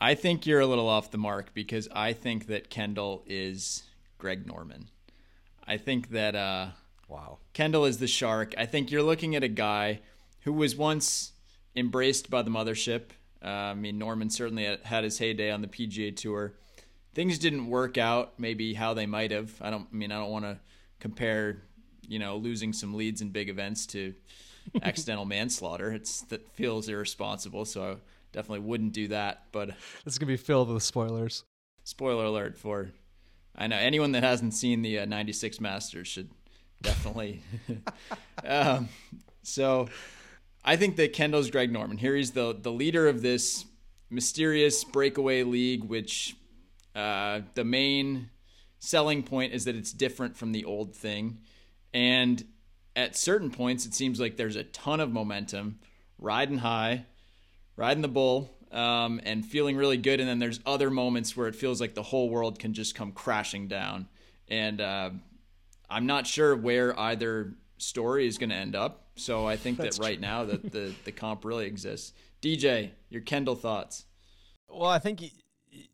I 0.00 0.14
think 0.14 0.46
you're 0.46 0.60
a 0.60 0.66
little 0.66 0.88
off 0.88 1.10
the 1.10 1.18
mark 1.18 1.52
because 1.54 1.88
I 1.92 2.12
think 2.12 2.46
that 2.46 2.70
Kendall 2.70 3.24
is 3.26 3.82
Greg 4.16 4.46
Norman. 4.46 4.88
I 5.66 5.76
think 5.76 6.10
that 6.10 6.36
uh, 6.36 6.68
wow, 7.08 7.38
Kendall 7.52 7.84
is 7.84 7.98
the 7.98 8.06
shark. 8.06 8.54
I 8.56 8.66
think 8.66 8.90
you're 8.90 9.02
looking 9.02 9.34
at 9.34 9.42
a 9.42 9.48
guy 9.48 10.00
who 10.42 10.52
was 10.52 10.76
once 10.76 11.32
embraced 11.74 12.30
by 12.30 12.42
the 12.42 12.50
mothership. 12.50 13.10
Uh, 13.44 13.48
I 13.48 13.74
mean, 13.74 13.98
Norman 13.98 14.30
certainly 14.30 14.78
had 14.84 15.04
his 15.04 15.18
heyday 15.18 15.50
on 15.50 15.62
the 15.62 15.68
PGA 15.68 16.14
Tour. 16.14 16.54
Things 17.14 17.38
didn't 17.38 17.66
work 17.66 17.98
out 17.98 18.38
maybe 18.38 18.74
how 18.74 18.94
they 18.94 19.06
might 19.06 19.32
have. 19.32 19.52
I 19.60 19.70
don't. 19.70 19.88
I 19.92 19.96
mean, 19.96 20.12
I 20.12 20.18
don't 20.18 20.30
want 20.30 20.44
to 20.44 20.58
compare, 21.00 21.62
you 22.06 22.20
know, 22.20 22.36
losing 22.36 22.72
some 22.72 22.94
leads 22.94 23.20
in 23.20 23.30
big 23.30 23.48
events 23.48 23.86
to 23.86 24.14
accidental 24.82 25.24
manslaughter. 25.24 25.90
It's 25.90 26.20
that 26.22 26.48
feels 26.52 26.88
irresponsible. 26.88 27.64
So 27.64 27.98
definitely 28.32 28.66
wouldn't 28.66 28.92
do 28.92 29.08
that. 29.08 29.44
But 29.52 29.68
this 30.04 30.14
is 30.14 30.18
gonna 30.18 30.28
be 30.28 30.36
filled 30.36 30.70
with 30.70 30.82
spoilers. 30.82 31.44
Spoiler 31.84 32.24
alert 32.24 32.56
for. 32.56 32.90
I 33.56 33.66
know 33.66 33.76
anyone 33.76 34.12
that 34.12 34.22
hasn't 34.22 34.54
seen 34.54 34.82
the 34.82 35.00
uh, 35.00 35.04
'96 35.04 35.60
Masters 35.60 36.08
should 36.08 36.30
definitely. 36.82 37.42
um, 38.44 38.88
so 39.42 39.88
I 40.64 40.76
think 40.76 40.96
that 40.96 41.12
Kendall's 41.12 41.50
Greg 41.50 41.72
Norman. 41.72 41.98
Here 41.98 42.14
he's 42.14 42.32
the 42.32 42.56
the 42.58 42.72
leader 42.72 43.08
of 43.08 43.22
this 43.22 43.64
mysterious 44.10 44.84
breakaway 44.84 45.42
league, 45.42 45.84
which 45.84 46.36
uh, 46.94 47.40
the 47.54 47.64
main 47.64 48.30
selling 48.78 49.22
point 49.22 49.52
is 49.52 49.64
that 49.64 49.76
it's 49.76 49.92
different 49.92 50.36
from 50.36 50.52
the 50.52 50.64
old 50.64 50.94
thing, 50.94 51.38
and 51.92 52.44
at 52.94 53.16
certain 53.16 53.50
points 53.50 53.86
it 53.86 53.94
seems 53.94 54.20
like 54.20 54.36
there's 54.36 54.56
a 54.56 54.64
ton 54.64 55.00
of 55.00 55.12
momentum, 55.12 55.78
riding 56.18 56.58
high, 56.58 57.06
riding 57.78 58.02
the 58.02 58.08
bull, 58.08 58.50
um, 58.72 59.20
and 59.24 59.46
feeling 59.46 59.76
really 59.76 59.96
good. 59.96 60.20
And 60.20 60.28
then 60.28 60.38
there's 60.38 60.60
other 60.66 60.90
moments 60.90 61.36
where 61.36 61.46
it 61.48 61.54
feels 61.54 61.80
like 61.80 61.94
the 61.94 62.02
whole 62.02 62.28
world 62.28 62.58
can 62.58 62.74
just 62.74 62.94
come 62.94 63.12
crashing 63.12 63.68
down, 63.68 64.08
and 64.48 64.80
uh, 64.80 65.10
I'm 65.88 66.06
not 66.06 66.26
sure 66.26 66.54
where 66.54 66.98
either 66.98 67.54
story 67.78 68.26
is 68.26 68.36
going 68.36 68.50
to 68.50 68.56
end 68.56 68.76
up. 68.76 69.06
So 69.14 69.46
I 69.46 69.56
think 69.56 69.78
that 69.78 69.98
right 69.98 70.18
true. 70.18 70.20
now 70.20 70.44
that 70.44 70.70
the 70.70 70.92
the 71.04 71.12
comp 71.12 71.44
really 71.44 71.66
exists. 71.66 72.12
DJ, 72.42 72.90
your 73.08 73.22
Kendall 73.22 73.56
thoughts? 73.56 74.04
Well, 74.68 74.90
I 74.90 74.98
think 74.98 75.22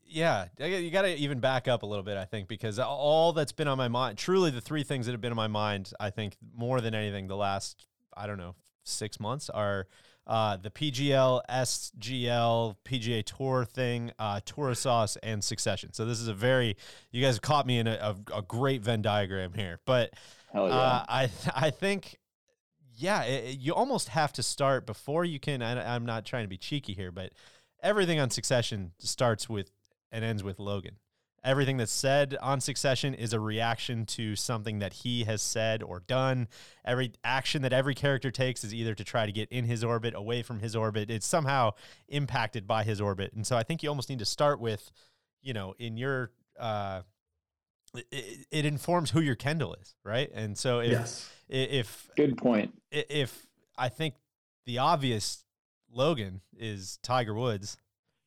yeah, 0.07 0.47
you 0.59 0.91
got 0.91 1.03
to 1.03 1.16
even 1.16 1.41
back 1.41 1.66
up 1.66 1.82
a 1.82 1.87
little 1.87 2.05
bit, 2.05 2.16
I 2.16 2.24
think, 2.24 2.49
because 2.49 2.78
all 2.78 3.32
that's 3.32 3.53
been 3.53 3.66
on 3.66 3.78
my 3.78 3.89
mind, 3.89 4.16
truly 4.16 4.51
the 4.51 4.61
three 4.61 4.85
things 4.85 5.07
that 5.07 5.12
have 5.12 5.20
been 5.20 5.32
on 5.32 5.37
my 5.37 5.49
mind, 5.49 5.93
I 5.99 6.11
think 6.11 6.37
more 6.55 6.80
than 6.80 6.95
anything 6.95 7.26
the 7.26 7.37
last, 7.37 7.87
I 8.16 8.26
don't 8.26 8.39
know, 8.39 8.55
six 8.85 9.18
months 9.18 9.51
are 9.51 9.89
uh, 10.26 10.56
the 10.56 10.70
PGL, 10.70 11.42
SGL, 11.50 12.76
PGA 12.84 13.24
Tour 13.24 13.64
thing, 13.64 14.12
uh, 14.18 14.40
Tour 14.44 14.74
Sauce, 14.74 15.16
and 15.22 15.42
Succession. 15.42 15.92
So 15.92 16.04
this 16.04 16.20
is 16.20 16.28
a 16.28 16.34
very, 16.34 16.76
you 17.10 17.22
guys 17.22 17.38
caught 17.38 17.66
me 17.66 17.78
in 17.78 17.86
a, 17.86 18.16
a, 18.32 18.38
a 18.38 18.42
great 18.42 18.82
Venn 18.82 19.02
diagram 19.02 19.52
here. 19.52 19.80
But 19.84 20.14
yeah. 20.54 20.60
uh, 20.62 21.04
I, 21.08 21.30
I 21.54 21.70
think 21.70 22.18
yeah, 22.96 23.22
it, 23.24 23.58
you 23.58 23.74
almost 23.74 24.08
have 24.08 24.32
to 24.34 24.42
start 24.42 24.86
before 24.86 25.24
you 25.24 25.40
can. 25.40 25.62
I, 25.62 25.94
I'm 25.94 26.06
not 26.06 26.24
trying 26.24 26.44
to 26.44 26.48
be 26.48 26.56
cheeky 26.56 26.94
here, 26.94 27.10
but 27.10 27.32
everything 27.82 28.20
on 28.20 28.30
Succession 28.30 28.92
starts 28.98 29.48
with 29.48 29.70
and 30.12 30.24
ends 30.24 30.44
with 30.44 30.58
Logan. 30.58 30.96
Everything 31.45 31.76
that's 31.76 31.92
said 31.92 32.36
on 32.40 32.61
Succession 32.61 33.14
is 33.14 33.32
a 33.32 33.40
reaction 33.40 34.07
to 34.07 34.34
something 34.34 34.78
that 34.78 34.95
he 34.95 35.24
has 35.24 35.42
said 35.42 35.82
or 35.82 36.01
done. 36.01 36.49
Every 36.84 37.12
action 37.22 37.62
that 37.62 37.72
every 37.72 37.95
character 37.95 38.30
takes 38.30 38.64
is 38.64 38.74
either 38.74 38.95
to 38.95 39.05
try 39.05 39.26
to 39.26 39.32
get 39.32 39.51
in 39.51 39.64
his 39.64 39.84
orbit, 39.84 40.14
away 40.14 40.42
from 40.42 40.61
his 40.61 40.74
orbit. 40.74 41.11
It's 41.11 41.26
somehow 41.26 41.72
impacted 42.09 42.66
by 42.66 42.82
his 42.82 43.01
orbit. 43.01 43.34
And 43.34 43.47
so 43.47 43.57
I 43.57 43.62
think 43.62 43.82
you 43.82 43.90
almost 43.90 44.09
need 44.09 44.20
to 44.20 44.24
start 44.24 44.59
with, 44.59 44.90
you 45.42 45.53
know, 45.53 45.74
in 45.78 45.97
your, 45.97 46.32
uh, 46.59 47.03
it, 48.11 48.47
it 48.51 48.64
informs 48.64 49.11
who 49.11 49.20
your 49.20 49.36
Kendall 49.36 49.74
is, 49.74 49.95
right? 50.03 50.30
And 50.34 50.57
so 50.57 50.80
if, 50.80 50.90
yes 50.90 51.30
if 51.49 52.11
good 52.16 52.36
point. 52.36 52.74
If 52.90 53.47
I 53.76 53.88
think 53.88 54.14
the 54.66 54.78
obvious 54.78 55.45
Logan 55.92 56.40
is 56.57 56.99
Tiger 57.03 57.34
Woods, 57.34 57.76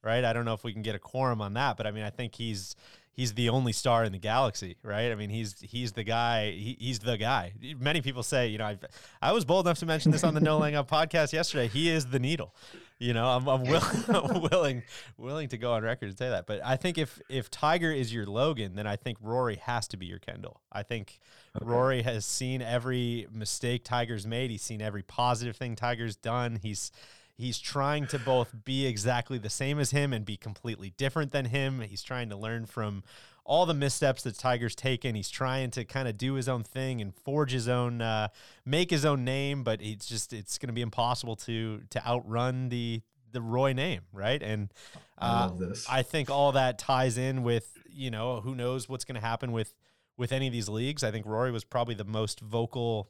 right? 0.04 0.24
I 0.24 0.34
don't 0.34 0.46
know 0.46 0.54
if 0.54 0.64
we 0.64 0.74
can 0.74 0.82
get 0.82 0.96
a 0.96 1.00
quorum 1.00 1.42
on 1.42 1.54
that, 1.54 1.78
but 1.78 1.88
I 1.88 1.92
mean, 1.92 2.04
I 2.04 2.10
think 2.10 2.36
he's 2.36 2.76
he's 3.18 3.34
the 3.34 3.50
only 3.50 3.74
star 3.74 4.06
in 4.06 4.14
the 4.14 4.20
galaxy, 4.20 4.78
right? 4.84 5.12
I 5.12 5.16
mean, 5.16 5.30
he's 5.30 5.60
he's 5.60 5.92
the 5.92 6.04
guy. 6.04 6.52
He, 6.52 6.78
he's 6.80 7.00
the 7.00 7.18
guy. 7.18 7.54
Many 7.78 8.02
people 8.02 8.24
say, 8.24 8.48
you 8.48 8.60
know, 8.60 8.66
I've, 8.66 8.86
I 9.22 9.34
was 9.34 9.44
bold 9.44 9.66
enough 9.66 9.80
to 9.80 9.86
mention 9.86 10.12
this 10.12 10.24
on 10.24 10.34
the 10.34 10.40
No 10.40 10.60
Laying 10.60 10.76
Up 10.76 10.90
podcast 10.92 11.34
yesterday. 11.34 11.68
He 11.68 11.90
is 11.90 12.06
the 12.06 12.20
needle. 12.20 12.56
You 13.00 13.14
know, 13.14 13.28
I'm, 13.28 13.48
I'm 13.48 13.64
will, 13.64 14.50
willing 14.52 14.84
willing 15.18 15.50
to 15.50 15.58
go 15.58 15.74
on 15.74 15.84
record 15.84 16.10
and 16.10 16.18
say 16.18 16.30
that. 16.30 16.48
But 16.48 16.62
I 16.64 16.78
think 16.78 16.98
if 16.98 17.20
if 17.28 17.52
Tiger 17.52 17.92
is 17.92 18.14
your 18.14 18.26
Logan, 18.26 18.76
then 18.76 18.88
I 18.88 18.96
think 18.96 19.18
Rory 19.22 19.58
has 19.58 19.88
to 19.90 19.98
be 19.98 20.06
your 20.06 20.20
Kendall. 20.20 20.62
I 20.72 20.84
think 20.84 21.20
okay. 21.56 21.66
Rory 21.66 22.02
has 22.04 22.26
seen 22.26 22.62
every 22.62 23.28
mistake 23.32 23.84
Tiger's 23.84 24.26
made. 24.26 24.52
He's 24.52 24.62
seen 24.62 24.82
every 24.82 25.04
positive 25.04 25.58
thing 25.58 25.76
Tiger's 25.76 26.16
done. 26.16 26.60
He's 26.62 26.92
he's 27.38 27.60
trying 27.60 28.08
to 28.08 28.20
both 28.20 28.54
be 28.66 28.86
exactly 28.86 29.38
the 29.38 29.50
same 29.50 29.80
as 29.80 29.92
him 29.92 30.12
and 30.12 30.26
be 30.26 30.38
completely 30.38 30.94
different 30.98 31.32
than 31.32 31.46
him. 31.46 31.82
He's 31.82 32.02
trying 32.02 32.30
to 32.30 32.36
learn 32.36 32.66
from 32.66 33.04
all 33.46 33.66
the 33.66 33.74
missteps 33.74 34.24
that 34.24 34.38
Tiger's 34.38 34.76
taken. 34.76 35.16
He's 35.16 35.30
trying 35.30 35.72
to 35.72 35.86
kind 35.86 36.08
of 36.08 36.18
do 36.18 36.34
his 36.34 36.50
own 36.50 36.64
thing 36.64 37.00
and 37.00 37.16
forge 37.16 37.52
his 37.52 37.68
own, 37.68 38.02
uh, 38.02 38.28
make 38.66 38.90
his 38.90 39.06
own 39.06 39.24
name, 39.24 39.64
but 39.64 39.82
it's 39.82 40.06
just 40.06 40.34
it's 40.34 40.58
going 40.58 40.68
to 40.68 40.74
be 40.74 40.82
impossible 40.82 41.36
to 41.38 41.82
to 41.92 42.06
outrun 42.06 42.70
the 42.70 43.02
the 43.32 43.42
Roy 43.42 43.74
name, 43.74 44.02
right? 44.12 44.42
And 44.42 44.74
uh, 45.18 45.52
I, 45.90 46.00
I 46.00 46.04
think 46.04 46.30
all 46.30 46.54
that 46.54 46.80
ties 46.80 47.18
in 47.18 47.44
with 47.44 47.78
you 47.90 48.12
know 48.12 48.42
who 48.42 48.56
knows 48.56 48.90
what's 48.90 49.06
going 49.06 49.20
to 49.20 49.26
happen 49.26 49.52
with 49.52 49.74
with 50.18 50.32
any 50.32 50.48
of 50.48 50.54
these 50.54 50.68
leagues. 50.68 51.04
I 51.04 51.12
think 51.12 51.26
Rory 51.26 51.52
was 51.52 51.64
probably 51.64 51.96
the 51.96 52.04
most 52.04 52.40
vocal 52.42 53.10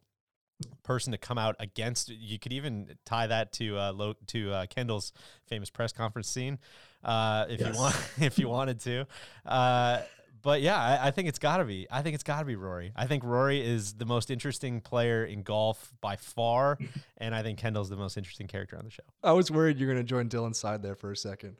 person 0.83 1.11
to 1.11 1.17
come 1.17 1.37
out 1.37 1.55
against. 1.59 2.09
You 2.09 2.39
could 2.39 2.53
even 2.53 2.95
tie 3.05 3.27
that 3.27 3.53
to 3.53 3.77
uh, 3.77 3.93
Lo- 3.93 4.15
to 4.27 4.51
uh, 4.51 4.65
Kendall's 4.67 5.13
famous 5.47 5.69
press 5.69 5.91
conference 5.93 6.29
scene, 6.29 6.59
uh, 7.03 7.45
if 7.49 7.59
yes. 7.59 7.73
you 7.73 7.79
want, 7.79 7.95
if 8.19 8.39
you 8.39 8.49
wanted 8.49 8.79
to. 8.81 9.07
Uh, 9.45 10.01
but 10.41 10.61
yeah, 10.61 10.79
I, 10.79 11.07
I 11.07 11.11
think 11.11 11.27
it's 11.27 11.39
got 11.39 11.57
to 11.57 11.65
be. 11.65 11.87
I 11.91 12.01
think 12.01 12.15
it's 12.15 12.23
got 12.23 12.39
to 12.39 12.45
be 12.45 12.55
Rory. 12.55 12.93
I 12.95 13.07
think 13.07 13.23
Rory 13.23 13.59
is 13.59 13.93
the 13.93 14.05
most 14.05 14.31
interesting 14.31 14.81
player 14.81 15.25
in 15.25 15.43
golf 15.43 15.91
by 15.99 16.15
far, 16.15 16.77
and 17.17 17.35
I 17.35 17.43
think 17.43 17.59
Kendall's 17.59 17.89
the 17.89 17.97
most 17.97 18.17
interesting 18.17 18.47
character 18.47 18.77
on 18.77 18.85
the 18.85 18.91
show. 18.91 19.03
I 19.23 19.33
was 19.33 19.51
worried 19.51 19.77
you're 19.77 19.91
going 19.91 20.03
to 20.03 20.07
join 20.07 20.29
Dylan's 20.29 20.59
side 20.59 20.81
there 20.81 20.95
for 20.95 21.11
a 21.11 21.17
second. 21.17 21.57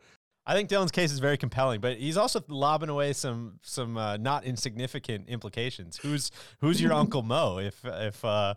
I 0.50 0.54
think 0.54 0.70
Dylan's 0.70 0.92
case 0.92 1.12
is 1.12 1.20
very 1.20 1.36
compelling, 1.36 1.82
but 1.82 1.98
he's 1.98 2.16
also 2.16 2.42
lobbing 2.48 2.88
away 2.88 3.12
some 3.12 3.60
some 3.64 3.98
uh, 3.98 4.16
not 4.16 4.46
insignificant 4.46 5.28
implications. 5.28 5.98
Who's 5.98 6.32
who's 6.62 6.82
your 6.82 6.94
Uncle 6.94 7.22
Mo? 7.22 7.58
If 7.58 7.84
if 7.84 8.24
uh, 8.24 8.54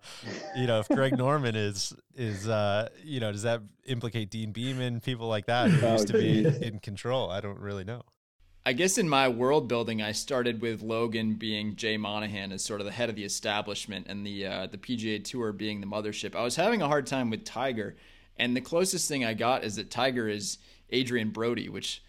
you 0.57 0.69
know 0.69 0.79
if 0.79 0.89
Greg 0.89 1.19
Norman 1.19 1.57
is 1.57 1.93
is 2.15 2.49
uh, 2.49 2.91
you 3.03 3.19
know 3.19 3.33
does 3.33 3.43
that 3.43 3.63
implicate 3.87 4.31
Deane 4.31 4.53
Beman, 4.53 5.01
people 5.01 5.27
like 5.27 5.47
that 5.47 5.69
who 5.69 5.85
used 5.89 6.07
to 6.07 6.13
be 6.13 6.47
in 6.65 6.79
control? 6.79 7.29
I 7.29 7.41
don't 7.41 7.59
really 7.59 7.85
know. 7.85 8.03
I 8.65 8.73
guess 8.73 8.97
in 8.97 9.09
my 9.09 9.27
world 9.27 9.67
building, 9.67 10.01
I 10.01 10.13
started 10.13 10.61
with 10.61 10.83
Logan 10.83 11.35
being 11.35 11.75
Jay 11.75 11.97
Monahan 11.97 12.53
as 12.53 12.63
sort 12.63 12.81
of 12.81 12.87
the 12.87 12.93
head 12.93 13.09
of 13.09 13.17
the 13.17 13.25
establishment, 13.25 14.07
and 14.09 14.25
the 14.25 14.47
uh, 14.47 14.67
the 14.69 14.79
PGA 14.79 15.25
Tour 15.25 15.53
being 15.53 15.81
the 15.81 15.89
mothership. 15.89 16.37
I 16.37 16.45
was 16.45 16.55
having 16.55 16.83
a 16.83 16.87
hard 16.87 17.09
time 17.09 17.31
with 17.31 17.45
Tiger, 17.45 17.97
and 18.37 18.57
the 18.57 18.61
closest 18.61 19.09
thing 19.09 19.25
I 19.25 19.35
got 19.35 19.65
is 19.65 19.75
that 19.75 19.91
Tiger 19.91 20.29
is 20.29 20.59
Adrien 20.93 21.31
Brody, 21.31 21.69
which 21.69 22.03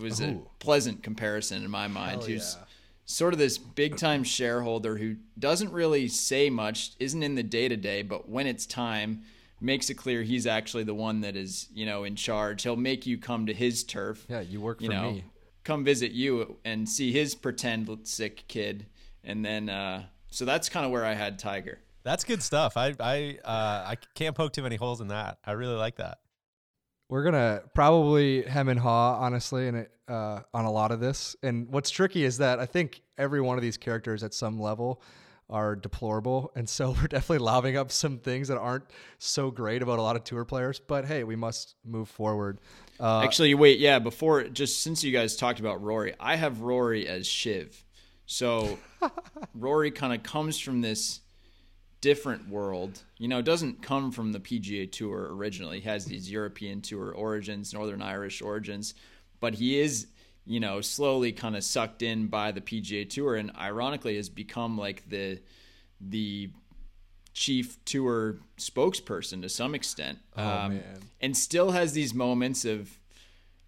was 0.00 0.20
Ooh. 0.20 0.24
a 0.24 0.58
pleasant 0.58 1.02
comparison 1.02 1.64
in 1.64 1.70
my 1.70 1.88
mind. 1.88 2.20
Hell 2.20 2.28
who's 2.28 2.56
yeah. 2.58 2.64
sort 3.04 3.32
of 3.32 3.38
this 3.38 3.58
big 3.58 3.96
time 3.96 4.24
shareholder 4.24 4.96
who 4.96 5.16
doesn't 5.38 5.72
really 5.72 6.08
say 6.08 6.50
much, 6.50 6.92
isn't 6.98 7.22
in 7.22 7.34
the 7.34 7.42
day 7.42 7.68
to 7.68 7.76
day, 7.76 8.02
but 8.02 8.28
when 8.28 8.46
it's 8.46 8.66
time, 8.66 9.22
makes 9.60 9.88
it 9.90 9.94
clear 9.94 10.22
he's 10.22 10.46
actually 10.46 10.84
the 10.84 10.94
one 10.94 11.20
that 11.22 11.36
is, 11.36 11.68
you 11.72 11.86
know, 11.86 12.04
in 12.04 12.16
charge. 12.16 12.62
He'll 12.62 12.76
make 12.76 13.06
you 13.06 13.18
come 13.18 13.46
to 13.46 13.54
his 13.54 13.84
turf. 13.84 14.24
Yeah, 14.28 14.40
you 14.40 14.60
work 14.60 14.80
you 14.80 14.88
for 14.88 14.94
know, 14.94 15.12
me. 15.12 15.24
Come 15.64 15.84
visit 15.84 16.12
you 16.12 16.58
and 16.64 16.88
see 16.88 17.12
his 17.12 17.34
pretend 17.34 17.88
sick 18.02 18.44
kid, 18.48 18.86
and 19.22 19.44
then 19.44 19.68
uh, 19.68 20.04
so 20.30 20.44
that's 20.44 20.68
kind 20.68 20.84
of 20.84 20.92
where 20.92 21.06
I 21.06 21.14
had 21.14 21.38
Tiger. 21.38 21.78
That's 22.02 22.24
good 22.24 22.42
stuff. 22.42 22.76
I 22.76 22.94
I 23.00 23.38
uh, 23.42 23.88
I 23.88 23.96
can't 24.14 24.36
poke 24.36 24.52
too 24.52 24.62
many 24.62 24.76
holes 24.76 25.00
in 25.00 25.08
that. 25.08 25.38
I 25.44 25.52
really 25.52 25.76
like 25.76 25.96
that. 25.96 26.18
We're 27.14 27.22
gonna 27.22 27.62
probably 27.74 28.42
hem 28.42 28.68
and 28.68 28.80
haw, 28.80 29.20
honestly, 29.20 29.68
and 29.68 29.86
uh, 30.08 30.40
on 30.52 30.64
a 30.64 30.72
lot 30.72 30.90
of 30.90 30.98
this. 30.98 31.36
And 31.44 31.68
what's 31.68 31.88
tricky 31.88 32.24
is 32.24 32.38
that 32.38 32.58
I 32.58 32.66
think 32.66 33.02
every 33.16 33.40
one 33.40 33.56
of 33.56 33.62
these 33.62 33.76
characters 33.76 34.24
at 34.24 34.34
some 34.34 34.58
level 34.58 35.00
are 35.48 35.76
deplorable, 35.76 36.50
and 36.56 36.68
so 36.68 36.90
we're 37.00 37.06
definitely 37.06 37.38
lobbing 37.38 37.76
up 37.76 37.92
some 37.92 38.18
things 38.18 38.48
that 38.48 38.58
aren't 38.58 38.82
so 39.18 39.52
great 39.52 39.80
about 39.80 40.00
a 40.00 40.02
lot 40.02 40.16
of 40.16 40.24
tour 40.24 40.44
players. 40.44 40.80
But 40.80 41.04
hey, 41.04 41.22
we 41.22 41.36
must 41.36 41.76
move 41.84 42.08
forward. 42.08 42.60
Uh, 42.98 43.20
Actually, 43.22 43.54
wait, 43.54 43.78
yeah. 43.78 44.00
Before, 44.00 44.42
just 44.42 44.82
since 44.82 45.04
you 45.04 45.12
guys 45.12 45.36
talked 45.36 45.60
about 45.60 45.80
Rory, 45.84 46.14
I 46.18 46.34
have 46.34 46.62
Rory 46.62 47.06
as 47.06 47.28
Shiv. 47.28 47.84
So 48.26 48.76
Rory 49.54 49.92
kind 49.92 50.12
of 50.12 50.24
comes 50.24 50.58
from 50.58 50.80
this 50.80 51.20
different 52.04 52.46
world. 52.50 53.00
You 53.16 53.28
know, 53.28 53.40
doesn't 53.40 53.80
come 53.80 54.12
from 54.12 54.32
the 54.32 54.38
PGA 54.38 54.92
Tour 54.92 55.34
originally. 55.34 55.80
He 55.80 55.88
has 55.88 56.04
these 56.04 56.30
European 56.30 56.82
Tour 56.82 57.12
origins, 57.12 57.72
Northern 57.72 58.02
Irish 58.02 58.42
origins, 58.42 58.92
but 59.40 59.54
he 59.54 59.80
is, 59.80 60.08
you 60.44 60.60
know, 60.60 60.82
slowly 60.82 61.32
kind 61.32 61.56
of 61.56 61.64
sucked 61.64 62.02
in 62.02 62.26
by 62.26 62.52
the 62.52 62.60
PGA 62.60 63.08
Tour, 63.08 63.36
and 63.36 63.50
ironically 63.56 64.16
has 64.16 64.28
become 64.28 64.76
like 64.76 65.08
the 65.08 65.40
the 65.98 66.50
chief 67.32 67.82
tour 67.86 68.36
spokesperson 68.58 69.40
to 69.40 69.48
some 69.48 69.74
extent. 69.74 70.18
Oh 70.36 70.46
um, 70.46 70.74
man! 70.74 70.98
And 71.22 71.34
still 71.34 71.70
has 71.70 71.94
these 71.94 72.12
moments 72.12 72.66
of. 72.66 72.98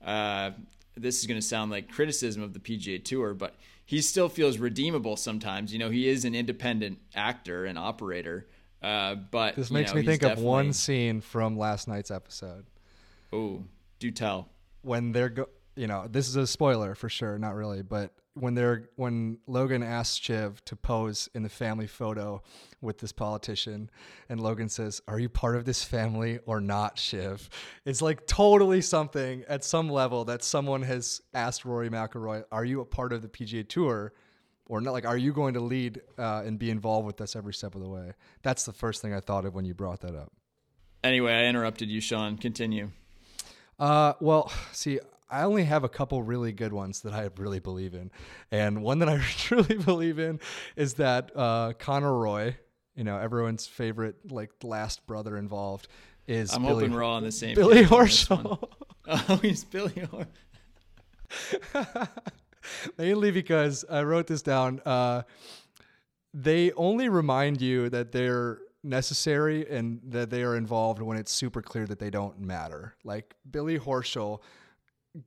Uh, 0.05 0.51
this 0.99 1.21
is 1.21 1.27
going 1.27 1.41
to 1.41 1.47
sound 1.47 1.71
like 1.71 1.91
criticism 1.91 2.43
of 2.43 2.53
the 2.53 2.59
PGA 2.59 3.03
Tour, 3.03 3.33
but 3.35 3.55
he 3.87 4.03
still 4.03 4.29
feels 4.29 4.59
redeemable 4.59 5.17
sometimes. 5.17 5.73
You 5.73 5.79
know, 5.79 5.91
he 5.91 6.09
is 6.09 6.25
an 6.25 6.35
independent 6.35 6.99
actor 7.15 7.65
and 7.65 7.79
operator. 7.79 8.49
Uh, 8.83 9.15
but 9.15 9.57
this 9.57 9.71
makes 9.71 9.95
know, 9.95 10.01
me 10.01 10.07
think 10.07 10.23
of 10.23 10.39
one 10.39 10.73
scene 10.73 11.21
from 11.21 11.57
last 11.57 11.89
night's 11.89 12.11
episode. 12.11 12.67
Oh, 13.33 13.63
do 14.01 14.11
tell. 14.11 14.49
When 14.83 15.13
they're 15.13 15.31
go, 15.31 15.49
you 15.77 15.87
know, 15.87 16.07
this 16.11 16.29
is 16.29 16.37
a 16.37 16.47
spoiler 16.47 16.95
for 16.95 17.09
sure, 17.09 17.39
not 17.39 17.55
really, 17.55 17.83
but 17.83 18.13
when 18.37 18.55
they're 18.55 18.89
when 18.97 19.39
Logan 19.47 19.83
asks 19.83 20.17
Shiv 20.17 20.63
to 20.67 20.77
pose 20.77 21.29
in 21.35 21.43
the 21.43 21.49
family 21.49 21.87
photo 21.87 22.43
with 22.81 22.99
this 22.99 23.13
politician, 23.13 23.91
and 24.29 24.41
Logan 24.41 24.69
says, 24.69 25.01
"Are 25.09 25.19
you 25.19 25.29
part 25.29 25.57
of 25.57 25.65
this 25.65 25.83
family 25.83 26.39
or 26.45 26.61
not, 26.61 26.99
Shiv?" 26.99 27.49
It's 27.85 28.03
like 28.03 28.27
totally 28.27 28.83
something 28.83 29.45
at 29.49 29.65
some 29.65 29.89
level 29.89 30.27
that 30.27 30.45
someone 30.45 30.83
has 30.83 31.23
asked 31.33 31.65
Rory 31.65 31.89
McIlroy, 31.89 32.45
"Are 32.53 32.65
you 32.65 32.81
a 32.81 32.85
part 32.85 33.13
of 33.13 33.23
the 33.23 33.29
PGA 33.29 33.65
Tour?" 33.65 34.13
Or 34.69 34.81
not 34.81 34.93
like, 34.93 35.07
are 35.07 35.17
you 35.17 35.33
going 35.33 35.55
to 35.55 35.61
lead 35.61 36.01
uh, 36.19 36.43
and 36.45 36.59
be 36.59 36.71
involved 36.71 37.07
with 37.07 37.21
us 37.21 37.37
every 37.37 37.55
step 37.55 37.77
of 37.77 37.83
the 37.83 37.89
way? 37.89 38.15
That's 38.43 38.65
the 38.65 38.73
first 38.73 39.01
thing 39.01 39.15
I 39.15 39.21
thought 39.21 39.45
of 39.45 39.55
when 39.55 39.65
you 39.65 39.75
brought 39.75 40.01
that 40.01 40.17
up. 40.17 40.33
Anyway, 41.05 41.33
I 41.33 41.45
interrupted 41.45 41.89
you, 41.89 42.01
Sean. 42.01 42.37
Continue. 42.37 42.91
Uh, 43.79 44.15
well, 44.21 44.51
see, 44.73 44.99
I 45.29 45.43
only 45.43 45.65
have 45.65 45.85
a 45.85 45.89
couple 45.89 46.23
really 46.23 46.53
good 46.53 46.73
ones 46.73 47.01
that 47.03 47.13
I 47.13 47.29
really 47.37 47.59
believe 47.59 47.95
in, 47.95 48.11
and 48.51 48.83
one 48.83 49.01
that 49.01 49.09
I 49.09 49.19
truly 49.39 49.77
believe 49.77 50.19
in 50.19 50.41
is 50.77 50.95
that 50.95 51.33
uh, 51.35 51.73
Connor 51.79 52.15
Roy, 52.15 52.57
you 52.95 53.05
know, 53.05 53.19
everyone's 53.19 53.67
favorite 53.67 54.31
like 54.31 54.51
last 54.63 55.07
brother 55.07 55.37
involved, 55.37 55.89
is. 56.27 56.53
I'm 56.53 56.63
Billy, 56.63 56.75
hoping 56.75 56.93
we're 56.93 57.03
all 57.03 57.17
on 57.17 57.25
the 57.25 57.33
same. 57.33 57.55
Billy 57.55 57.85
Horschel. 57.85 58.69
oh, 59.07 59.37
he's 59.43 59.65
Billy 59.65 59.93
Horschel. 59.93 60.27
Mainly 62.99 63.31
because 63.31 63.85
I 63.89 64.03
wrote 64.03 64.27
this 64.27 64.43
down. 64.43 64.81
Uh, 64.85 65.23
they 66.35 66.73
only 66.73 67.09
remind 67.09 67.61
you 67.61 67.89
that 67.91 68.13
they're 68.13 68.59
necessary 68.83 69.69
and 69.69 70.01
that 70.05 70.31
they 70.31 70.43
are 70.43 70.57
involved 70.57 71.03
when 71.03 71.17
it's 71.17 71.33
super 71.33 71.63
clear 71.63 71.87
that 71.87 71.99
they 71.99 72.11
don't 72.11 72.39
matter. 72.41 72.95
Like 73.05 73.35
Billy 73.51 73.79
Horschel 73.79 74.41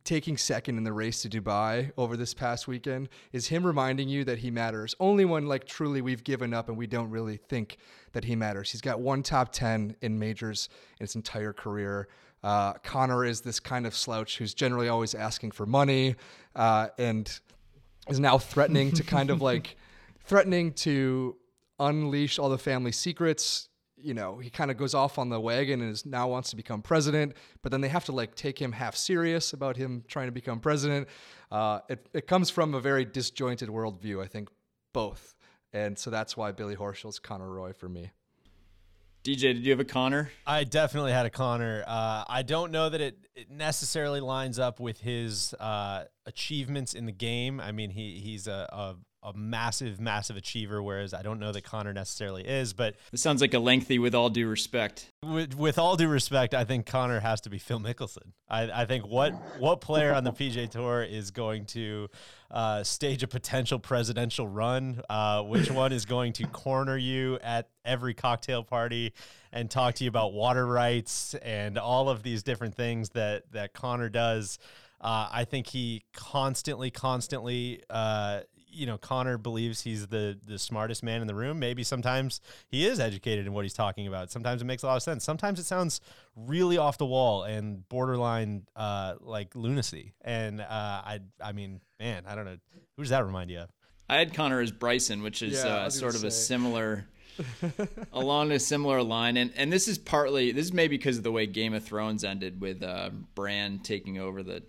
taking 0.03 0.37
second 0.37 0.77
in 0.77 0.83
the 0.83 0.93
race 0.93 1.21
to 1.21 1.29
Dubai 1.29 1.91
over 1.97 2.17
this 2.17 2.33
past 2.33 2.67
weekend 2.67 3.09
is 3.31 3.47
him 3.47 3.65
reminding 3.65 4.09
you 4.09 4.23
that 4.25 4.39
he 4.39 4.51
matters. 4.51 4.95
Only 4.99 5.25
when 5.25 5.47
like 5.47 5.65
truly 5.65 6.01
we've 6.01 6.23
given 6.23 6.53
up 6.53 6.69
and 6.69 6.77
we 6.77 6.87
don't 6.87 7.09
really 7.09 7.37
think 7.37 7.77
that 8.13 8.23
he 8.23 8.35
matters. 8.35 8.71
He's 8.71 8.81
got 8.81 8.99
one 8.99 9.23
top 9.23 9.51
10 9.51 9.95
in 10.01 10.19
majors 10.19 10.69
in 10.99 11.05
his 11.05 11.15
entire 11.15 11.53
career. 11.53 12.07
Uh, 12.43 12.73
Connor 12.73 13.25
is 13.25 13.41
this 13.41 13.59
kind 13.59 13.85
of 13.85 13.95
slouch 13.95 14.37
who's 14.37 14.53
generally 14.53 14.87
always 14.87 15.13
asking 15.13 15.51
for 15.51 15.65
money 15.65 16.15
uh, 16.55 16.87
and 16.97 17.39
is 18.07 18.19
now 18.19 18.37
threatening 18.37 18.91
to 18.93 19.03
kind 19.03 19.29
of 19.29 19.41
like 19.41 19.77
threatening 20.23 20.73
to 20.73 21.35
unleash 21.79 22.39
all 22.39 22.49
the 22.49 22.57
family 22.57 22.91
secrets 22.91 23.68
you 24.01 24.13
know, 24.13 24.37
he 24.37 24.49
kind 24.49 24.71
of 24.71 24.77
goes 24.77 24.93
off 24.93 25.17
on 25.17 25.29
the 25.29 25.39
wagon 25.39 25.81
and 25.81 25.91
is 25.91 26.05
now 26.05 26.27
wants 26.27 26.49
to 26.51 26.55
become 26.55 26.81
president, 26.81 27.33
but 27.61 27.71
then 27.71 27.81
they 27.81 27.87
have 27.87 28.05
to 28.05 28.11
like 28.11 28.35
take 28.35 28.59
him 28.59 28.71
half 28.71 28.95
serious 28.95 29.53
about 29.53 29.77
him 29.77 30.03
trying 30.07 30.27
to 30.27 30.31
become 30.31 30.59
president. 30.59 31.07
Uh, 31.51 31.79
it, 31.89 32.07
it 32.13 32.27
comes 32.27 32.49
from 32.49 32.73
a 32.73 32.79
very 32.79 33.05
disjointed 33.05 33.69
worldview, 33.69 34.23
I 34.23 34.27
think, 34.27 34.49
both. 34.93 35.35
And 35.73 35.97
so 35.97 36.09
that's 36.09 36.35
why 36.35 36.51
Billy 36.51 36.75
Horschel's 36.75 37.19
Connor 37.19 37.49
Roy 37.49 37.73
for 37.73 37.89
me. 37.89 38.11
DJ, 39.23 39.53
did 39.53 39.65
you 39.65 39.71
have 39.71 39.81
a 39.81 39.85
Connor? 39.85 40.31
I 40.47 40.63
definitely 40.63 41.11
had 41.11 41.25
a 41.25 41.29
Connor. 41.29 41.83
Uh, 41.85 42.23
I 42.27 42.41
don't 42.41 42.71
know 42.71 42.89
that 42.89 43.01
it, 43.01 43.17
it, 43.35 43.51
necessarily 43.51 44.21
lines 44.21 44.57
up 44.57 44.79
with 44.79 45.01
his 45.01 45.53
uh, 45.55 46.05
achievements 46.25 46.93
in 46.93 47.05
the 47.05 47.11
game. 47.11 47.59
I 47.59 47.73
mean, 47.73 47.89
he 47.89 48.19
he's 48.23 48.47
a, 48.47 48.69
a 48.71 48.95
a 49.29 49.37
massive, 49.37 49.99
massive 49.99 50.37
achiever, 50.37 50.81
whereas 50.81 51.13
I 51.13 51.21
don't 51.21 51.39
know 51.39 51.51
that 51.51 51.63
Connor 51.63 51.93
necessarily 51.93 52.47
is. 52.47 52.73
But 52.73 52.95
this 53.11 53.21
sounds 53.21 53.41
like 53.41 53.53
a 53.53 53.59
lengthy, 53.59 53.99
with 53.99 54.15
all 54.15 54.29
due 54.29 54.47
respect. 54.47 55.11
With, 55.23 55.55
with 55.55 55.77
all 55.77 55.95
due 55.95 56.07
respect, 56.07 56.53
I 56.53 56.63
think 56.63 56.85
Connor 56.85 57.19
has 57.19 57.41
to 57.41 57.49
be 57.49 57.59
Phil 57.59 57.79
Mickelson. 57.79 58.33
I, 58.49 58.81
I 58.81 58.85
think 58.85 59.07
what 59.07 59.31
what 59.59 59.81
player 59.81 60.13
on 60.13 60.23
the 60.23 60.31
PGA 60.31 60.69
Tour 60.69 61.03
is 61.03 61.31
going 61.31 61.65
to 61.67 62.07
uh, 62.51 62.83
stage 62.83 63.23
a 63.23 63.27
potential 63.27 63.79
presidential 63.79 64.47
run? 64.47 65.01
Uh, 65.09 65.43
which 65.43 65.69
one 65.69 65.91
is 65.91 66.05
going 66.05 66.33
to 66.33 66.47
corner 66.47 66.97
you 66.97 67.37
at 67.43 67.69
every 67.85 68.13
cocktail 68.13 68.63
party 68.63 69.13
and 69.51 69.69
talk 69.69 69.95
to 69.95 70.03
you 70.03 70.09
about 70.09 70.33
water 70.33 70.65
rights 70.65 71.35
and 71.35 71.77
all 71.77 72.09
of 72.09 72.23
these 72.23 72.43
different 72.43 72.75
things 72.75 73.09
that 73.09 73.51
that 73.51 73.73
Connor 73.73 74.09
does? 74.09 74.59
Uh, 75.01 75.29
I 75.31 75.45
think 75.45 75.67
he 75.67 76.03
constantly, 76.13 76.91
constantly, 76.91 77.81
uh, 77.89 78.41
you 78.71 78.85
know 78.85 78.97
Connor 78.97 79.37
believes 79.37 79.81
he's 79.81 80.07
the 80.07 80.37
the 80.45 80.59
smartest 80.59 81.03
man 81.03 81.21
in 81.21 81.27
the 81.27 81.35
room. 81.35 81.59
Maybe 81.59 81.83
sometimes 81.83 82.41
he 82.67 82.85
is 82.85 82.99
educated 82.99 83.45
in 83.45 83.53
what 83.53 83.65
he's 83.65 83.73
talking 83.73 84.07
about. 84.07 84.31
Sometimes 84.31 84.61
it 84.61 84.65
makes 84.65 84.83
a 84.83 84.87
lot 84.87 84.97
of 84.97 85.03
sense. 85.03 85.23
Sometimes 85.23 85.59
it 85.59 85.65
sounds 85.65 86.01
really 86.35 86.77
off 86.77 86.97
the 86.97 87.05
wall 87.05 87.43
and 87.43 87.87
borderline 87.89 88.63
uh, 88.75 89.15
like 89.19 89.55
lunacy. 89.55 90.13
And 90.21 90.61
uh, 90.61 90.65
I 90.69 91.19
I 91.43 91.51
mean, 91.51 91.81
man, 91.99 92.23
I 92.27 92.35
don't 92.35 92.45
know. 92.45 92.57
Who 92.97 93.03
does 93.03 93.09
that 93.09 93.25
remind 93.25 93.49
you 93.51 93.59
of? 93.59 93.69
I 94.07 94.17
had 94.17 94.33
Connor 94.33 94.59
as 94.59 94.71
Bryson, 94.71 95.21
which 95.21 95.41
is 95.41 95.63
yeah, 95.63 95.75
uh, 95.75 95.89
sort 95.89 96.15
of 96.15 96.21
say. 96.21 96.27
a 96.27 96.31
similar. 96.31 97.05
along 98.11 98.51
a 98.51 98.59
similar 98.59 99.01
line 99.01 99.37
and 99.37 99.53
and 99.55 99.71
this 99.71 99.87
is 99.87 99.97
partly 99.97 100.51
this 100.51 100.65
is 100.65 100.73
maybe 100.73 100.97
because 100.97 101.17
of 101.17 101.23
the 101.23 101.31
way 101.31 101.45
Game 101.45 101.73
of 101.73 101.81
Thrones 101.81 102.25
ended 102.25 102.59
with 102.59 102.83
uh, 102.83 103.11
Bran 103.33 103.79
taking 103.79 104.19
over 104.19 104.43
the 104.43 104.61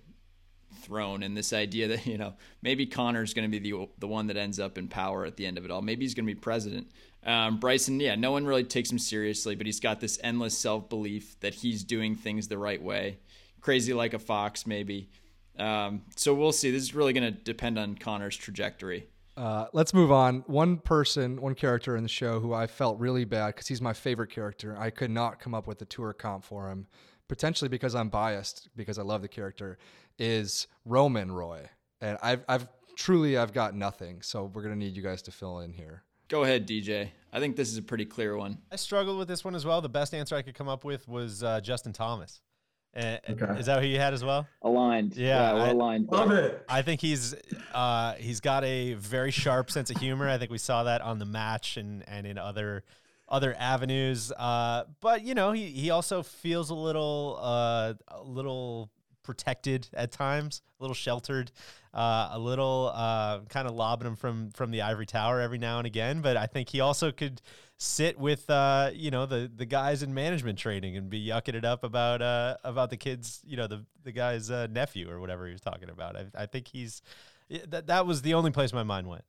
throne 0.80 1.22
and 1.22 1.36
this 1.36 1.52
idea 1.52 1.88
that 1.88 2.06
you 2.06 2.18
know 2.18 2.34
maybe 2.62 2.86
Connor's 2.86 3.34
going 3.34 3.50
to 3.50 3.60
be 3.60 3.70
the 3.70 3.88
the 3.98 4.08
one 4.08 4.26
that 4.28 4.36
ends 4.36 4.58
up 4.58 4.78
in 4.78 4.88
power 4.88 5.24
at 5.24 5.36
the 5.36 5.46
end 5.46 5.58
of 5.58 5.64
it 5.64 5.70
all. 5.70 5.82
Maybe 5.82 6.04
he's 6.04 6.14
going 6.14 6.26
to 6.26 6.34
be 6.34 6.38
president. 6.38 6.90
Um, 7.24 7.58
Bryson, 7.58 8.00
yeah, 8.00 8.14
no 8.14 8.32
one 8.32 8.46
really 8.46 8.64
takes 8.64 8.90
him 8.90 8.98
seriously, 8.98 9.54
but 9.54 9.66
he's 9.66 9.80
got 9.80 10.00
this 10.00 10.18
endless 10.22 10.56
self 10.56 10.88
belief 10.88 11.38
that 11.40 11.54
he's 11.54 11.84
doing 11.84 12.16
things 12.16 12.48
the 12.48 12.58
right 12.58 12.82
way, 12.82 13.18
crazy 13.60 13.92
like 13.92 14.14
a 14.14 14.18
fox, 14.18 14.66
maybe. 14.66 15.10
Um, 15.58 16.02
so 16.16 16.34
we'll 16.34 16.52
see. 16.52 16.70
This 16.70 16.82
is 16.82 16.94
really 16.94 17.12
going 17.12 17.34
to 17.34 17.38
depend 17.38 17.78
on 17.78 17.94
Connor's 17.94 18.36
trajectory. 18.36 19.06
Uh, 19.36 19.66
let's 19.72 19.94
move 19.94 20.10
on. 20.10 20.44
One 20.46 20.78
person, 20.78 21.40
one 21.40 21.54
character 21.54 21.96
in 21.96 22.02
the 22.02 22.08
show 22.08 22.40
who 22.40 22.52
I 22.52 22.66
felt 22.66 22.98
really 22.98 23.24
bad 23.24 23.54
because 23.54 23.68
he's 23.68 23.80
my 23.80 23.92
favorite 23.92 24.30
character. 24.30 24.76
I 24.78 24.90
could 24.90 25.10
not 25.10 25.38
come 25.40 25.54
up 25.54 25.66
with 25.66 25.80
a 25.82 25.84
tour 25.84 26.12
comp 26.12 26.44
for 26.44 26.68
him, 26.68 26.86
potentially 27.28 27.68
because 27.68 27.94
I'm 27.94 28.08
biased 28.08 28.68
because 28.76 28.98
I 28.98 29.02
love 29.02 29.22
the 29.22 29.28
character 29.28 29.78
is 30.20 30.68
Roman 30.84 31.32
Roy, 31.32 31.68
and 32.00 32.16
I've 32.22 32.44
I've 32.48 32.68
truly 32.94 33.36
I've 33.36 33.52
got 33.52 33.74
nothing. 33.74 34.22
So 34.22 34.44
we're 34.44 34.62
gonna 34.62 34.76
need 34.76 34.96
you 34.96 35.02
guys 35.02 35.22
to 35.22 35.32
fill 35.32 35.60
in 35.60 35.72
here. 35.72 36.04
Go 36.28 36.44
ahead, 36.44 36.68
DJ. 36.68 37.08
I 37.32 37.40
think 37.40 37.56
this 37.56 37.70
is 37.70 37.78
a 37.78 37.82
pretty 37.82 38.04
clear 38.04 38.36
one. 38.36 38.58
I 38.70 38.76
struggled 38.76 39.18
with 39.18 39.26
this 39.26 39.44
one 39.44 39.56
as 39.56 39.64
well. 39.64 39.80
The 39.80 39.88
best 39.88 40.14
answer 40.14 40.36
I 40.36 40.42
could 40.42 40.54
come 40.54 40.68
up 40.68 40.84
with 40.84 41.08
was 41.08 41.42
uh, 41.42 41.60
Justin 41.60 41.92
Thomas. 41.92 42.40
Uh, 42.94 43.16
okay. 43.28 43.58
Is 43.58 43.66
that 43.66 43.80
who 43.80 43.88
you 43.88 43.98
had 43.98 44.14
as 44.14 44.24
well? 44.24 44.46
Aligned. 44.62 45.16
Yeah, 45.16 45.54
yeah 45.54 45.62
I, 45.64 45.68
aligned. 45.68 46.08
Love 46.10 46.32
it. 46.32 46.64
I 46.68 46.82
think 46.82 47.00
he's 47.00 47.34
uh, 47.72 48.14
he's 48.14 48.40
got 48.40 48.62
a 48.64 48.94
very 48.94 49.30
sharp 49.30 49.70
sense 49.70 49.90
of 49.90 49.96
humor. 49.96 50.28
I 50.28 50.38
think 50.38 50.50
we 50.50 50.58
saw 50.58 50.84
that 50.84 51.00
on 51.00 51.18
the 51.18 51.24
match 51.24 51.76
and 51.76 52.04
and 52.08 52.26
in 52.26 52.36
other 52.36 52.84
other 53.28 53.54
avenues. 53.58 54.32
Uh, 54.32 54.84
but 55.00 55.22
you 55.22 55.34
know, 55.34 55.52
he 55.52 55.66
he 55.66 55.90
also 55.90 56.22
feels 56.22 56.70
a 56.70 56.74
little 56.74 57.38
uh, 57.40 57.94
a 58.08 58.22
little 58.22 58.90
protected 59.22 59.88
at 59.94 60.12
times, 60.12 60.62
a 60.78 60.82
little 60.82 60.94
sheltered, 60.94 61.50
uh, 61.92 62.30
a 62.32 62.38
little 62.38 62.92
uh, 62.94 63.40
kind 63.48 63.66
of 63.68 63.74
lobbing 63.74 64.08
him 64.08 64.16
from 64.16 64.50
from 64.50 64.70
the 64.70 64.82
ivory 64.82 65.06
tower 65.06 65.40
every 65.40 65.58
now 65.58 65.78
and 65.78 65.86
again. 65.86 66.20
But 66.20 66.36
I 66.36 66.46
think 66.46 66.68
he 66.68 66.80
also 66.80 67.12
could 67.12 67.40
sit 67.78 68.18
with 68.18 68.48
uh, 68.50 68.90
you 68.94 69.10
know 69.10 69.26
the 69.26 69.50
the 69.54 69.66
guys 69.66 70.02
in 70.02 70.14
management 70.14 70.58
training 70.58 70.96
and 70.96 71.10
be 71.10 71.24
yucking 71.26 71.54
it 71.54 71.64
up 71.64 71.84
about 71.84 72.22
uh, 72.22 72.56
about 72.64 72.90
the 72.90 72.96
kids, 72.96 73.40
you 73.44 73.56
know 73.56 73.66
the 73.66 73.84
the 74.04 74.12
guy's 74.12 74.50
uh, 74.50 74.66
nephew 74.70 75.10
or 75.10 75.20
whatever 75.20 75.46
he 75.46 75.52
was 75.52 75.60
talking 75.60 75.90
about. 75.90 76.16
I, 76.16 76.26
I 76.34 76.46
think 76.46 76.68
he's 76.68 77.02
that 77.68 77.88
that 77.88 78.06
was 78.06 78.22
the 78.22 78.34
only 78.34 78.50
place 78.50 78.72
my 78.72 78.84
mind 78.84 79.08
went. 79.08 79.24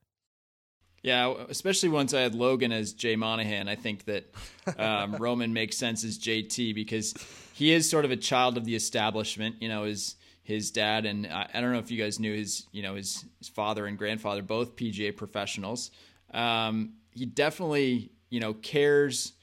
Yeah, 1.03 1.33
especially 1.49 1.89
once 1.89 2.13
I 2.13 2.21
had 2.21 2.35
Logan 2.35 2.71
as 2.71 2.93
Jay 2.93 3.15
Monahan, 3.15 3.67
I 3.67 3.75
think 3.75 4.05
that 4.05 4.31
um, 4.77 5.15
Roman 5.19 5.51
makes 5.51 5.75
sense 5.77 6.03
as 6.03 6.19
JT 6.19 6.75
because 6.75 7.15
he 7.53 7.71
is 7.71 7.89
sort 7.89 8.05
of 8.05 8.11
a 8.11 8.15
child 8.15 8.55
of 8.55 8.65
the 8.65 8.75
establishment. 8.75 9.55
You 9.59 9.69
know, 9.69 9.83
his 9.85 10.15
his 10.43 10.69
dad 10.69 11.05
and 11.05 11.25
I, 11.27 11.47
I 11.53 11.61
don't 11.61 11.71
know 11.71 11.79
if 11.79 11.89
you 11.89 12.01
guys 12.01 12.19
knew 12.19 12.33
his 12.33 12.67
you 12.71 12.83
know 12.83 12.95
his, 12.95 13.25
his 13.39 13.49
father 13.49 13.87
and 13.87 13.97
grandfather 13.97 14.43
both 14.43 14.75
PGA 14.75 15.15
professionals. 15.15 15.89
Um, 16.33 16.93
he 17.11 17.25
definitely 17.25 18.11
you 18.29 18.39
know 18.39 18.53
cares 18.53 19.33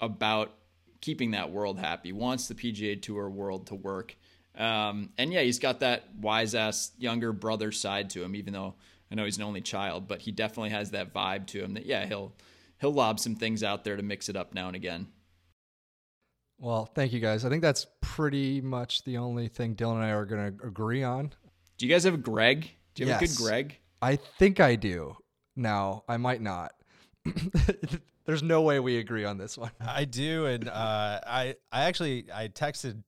about 0.00 0.52
keeping 1.00 1.30
that 1.32 1.50
world 1.52 1.78
happy. 1.78 2.12
Wants 2.12 2.48
the 2.48 2.54
PGA 2.54 3.00
Tour 3.00 3.28
world 3.30 3.68
to 3.68 3.76
work. 3.76 4.16
Um, 4.56 5.10
and 5.16 5.32
yeah, 5.32 5.42
he's 5.42 5.60
got 5.60 5.80
that 5.80 6.12
wise 6.20 6.56
ass 6.56 6.90
younger 6.98 7.32
brother 7.32 7.70
side 7.70 8.10
to 8.10 8.24
him, 8.24 8.34
even 8.34 8.52
though 8.52 8.74
I 9.10 9.14
know 9.14 9.24
he's 9.24 9.38
an 9.38 9.44
only 9.44 9.60
child, 9.60 10.06
but 10.06 10.20
he 10.20 10.32
definitely 10.32 10.70
has 10.70 10.90
that 10.90 11.14
vibe 11.14 11.46
to 11.48 11.62
him 11.62 11.74
that 11.74 11.86
yeah, 11.86 12.06
he'll 12.06 12.32
he'll 12.80 12.92
lob 12.92 13.20
some 13.20 13.34
things 13.34 13.62
out 13.62 13.84
there 13.84 13.96
to 13.96 14.02
mix 14.02 14.28
it 14.28 14.36
up 14.36 14.54
now 14.54 14.66
and 14.66 14.76
again. 14.76 15.08
Well, 16.58 16.86
thank 16.86 17.12
you 17.12 17.20
guys. 17.20 17.44
I 17.44 17.48
think 17.48 17.62
that's 17.62 17.86
pretty 18.00 18.60
much 18.60 19.04
the 19.04 19.18
only 19.18 19.48
thing 19.48 19.76
Dylan 19.76 19.96
and 19.96 20.04
I 20.04 20.10
are 20.10 20.24
going 20.24 20.58
to 20.58 20.66
agree 20.66 21.04
on. 21.04 21.32
Do 21.76 21.86
you 21.86 21.92
guys 21.92 22.02
have 22.02 22.14
a 22.14 22.18
Greg? 22.18 22.68
Do 22.94 23.04
you 23.04 23.10
have 23.10 23.22
yes. 23.22 23.32
a 23.32 23.36
good 23.36 23.44
Greg? 23.44 23.78
I 24.02 24.16
think 24.16 24.58
I 24.58 24.74
do. 24.74 25.16
Now, 25.54 26.02
I 26.08 26.16
might 26.16 26.40
not. 26.40 26.72
There's 28.26 28.42
no 28.42 28.62
way 28.62 28.80
we 28.80 28.98
agree 28.98 29.24
on 29.24 29.38
this 29.38 29.56
one. 29.56 29.70
I 29.80 30.04
do, 30.04 30.46
and 30.46 30.68
uh, 30.68 31.20
I 31.26 31.54
I 31.72 31.84
actually 31.84 32.26
I 32.34 32.48
texted 32.48 33.02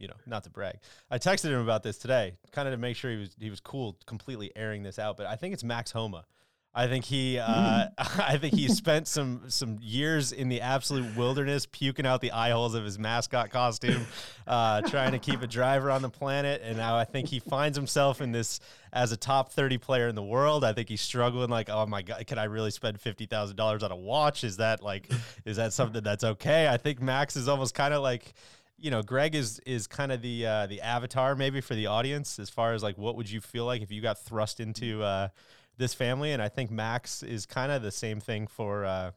you 0.00 0.08
know, 0.08 0.14
not 0.26 0.42
to 0.44 0.50
brag. 0.50 0.78
I 1.10 1.18
texted 1.18 1.50
him 1.50 1.60
about 1.60 1.82
this 1.82 1.98
today, 1.98 2.32
kind 2.52 2.66
of 2.66 2.72
to 2.72 2.78
make 2.78 2.96
sure 2.96 3.10
he 3.10 3.18
was 3.18 3.36
he 3.38 3.50
was 3.50 3.60
cool, 3.60 3.96
completely 4.06 4.50
airing 4.56 4.82
this 4.82 4.98
out. 4.98 5.16
But 5.16 5.26
I 5.26 5.36
think 5.36 5.54
it's 5.54 5.62
Max 5.62 5.92
Homa. 5.92 6.24
I 6.72 6.86
think 6.86 7.04
he, 7.04 7.36
uh, 7.36 7.48
mm. 7.48 7.90
I 7.98 8.38
think 8.38 8.54
he 8.54 8.68
spent 8.68 9.08
some 9.08 9.42
some 9.48 9.78
years 9.80 10.30
in 10.30 10.48
the 10.48 10.60
absolute 10.60 11.16
wilderness, 11.16 11.66
puking 11.66 12.06
out 12.06 12.20
the 12.20 12.30
eye 12.30 12.50
holes 12.50 12.74
of 12.74 12.84
his 12.84 12.98
mascot 12.98 13.50
costume, 13.50 14.06
uh, 14.46 14.80
trying 14.82 15.12
to 15.12 15.18
keep 15.18 15.42
a 15.42 15.48
driver 15.48 15.90
on 15.90 16.00
the 16.00 16.08
planet. 16.08 16.62
And 16.64 16.76
now 16.76 16.96
I 16.96 17.04
think 17.04 17.28
he 17.28 17.40
finds 17.40 17.76
himself 17.76 18.20
in 18.20 18.30
this 18.30 18.60
as 18.92 19.10
a 19.10 19.16
top 19.16 19.52
thirty 19.52 19.78
player 19.78 20.06
in 20.06 20.14
the 20.14 20.22
world. 20.22 20.64
I 20.64 20.72
think 20.72 20.88
he's 20.88 21.00
struggling. 21.00 21.50
Like, 21.50 21.68
oh 21.68 21.86
my 21.86 22.02
god, 22.02 22.24
can 22.28 22.38
I 22.38 22.44
really 22.44 22.70
spend 22.70 23.00
fifty 23.00 23.26
thousand 23.26 23.56
dollars 23.56 23.82
on 23.82 23.90
a 23.90 23.96
watch? 23.96 24.44
Is 24.44 24.58
that 24.58 24.80
like, 24.80 25.10
is 25.44 25.56
that 25.56 25.72
something 25.72 26.04
that's 26.04 26.22
okay? 26.22 26.68
I 26.68 26.76
think 26.76 27.02
Max 27.02 27.34
is 27.34 27.48
almost 27.48 27.74
kind 27.74 27.92
of 27.92 28.02
like 28.02 28.32
you 28.80 28.90
know, 28.90 29.02
Greg 29.02 29.34
is 29.34 29.60
is 29.66 29.86
kind 29.86 30.10
of 30.10 30.22
the 30.22 30.46
uh, 30.46 30.66
the 30.66 30.80
avatar 30.80 31.36
maybe 31.36 31.60
for 31.60 31.74
the 31.74 31.86
audience 31.86 32.38
as 32.38 32.48
far 32.50 32.72
as 32.72 32.82
like 32.82 32.96
what 32.96 33.16
would 33.16 33.30
you 33.30 33.40
feel 33.40 33.66
like 33.66 33.82
if 33.82 33.90
you 33.90 34.00
got 34.00 34.18
thrust 34.18 34.58
into 34.58 35.02
uh, 35.02 35.28
this 35.76 35.94
family, 35.94 36.32
and 36.32 36.42
I 36.42 36.48
think 36.48 36.70
Max 36.70 37.22
is 37.22 37.46
kind 37.46 37.70
of 37.70 37.82
the 37.82 37.90
same 37.90 38.20
thing 38.20 38.46
for 38.46 38.84
uh, 38.84 39.10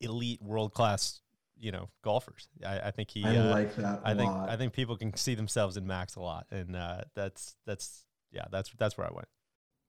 elite 0.00 0.42
world 0.42 0.72
class 0.72 1.20
you 1.60 1.72
know 1.72 1.88
golfers. 2.02 2.48
I, 2.64 2.80
I 2.80 2.90
think 2.90 3.10
he. 3.10 3.24
I 3.24 3.36
uh, 3.36 3.50
like 3.50 3.76
that. 3.76 4.00
I 4.04 4.14
think 4.14 4.30
lot. 4.30 4.48
I 4.48 4.56
think 4.56 4.72
people 4.72 4.96
can 4.96 5.14
see 5.16 5.34
themselves 5.34 5.76
in 5.76 5.86
Max 5.86 6.16
a 6.16 6.20
lot, 6.20 6.46
and 6.50 6.74
uh, 6.74 7.02
that's 7.14 7.56
that's 7.66 8.04
yeah 8.32 8.44
that's 8.50 8.70
that's 8.78 8.96
where 8.96 9.06
I 9.06 9.10
went. 9.12 9.28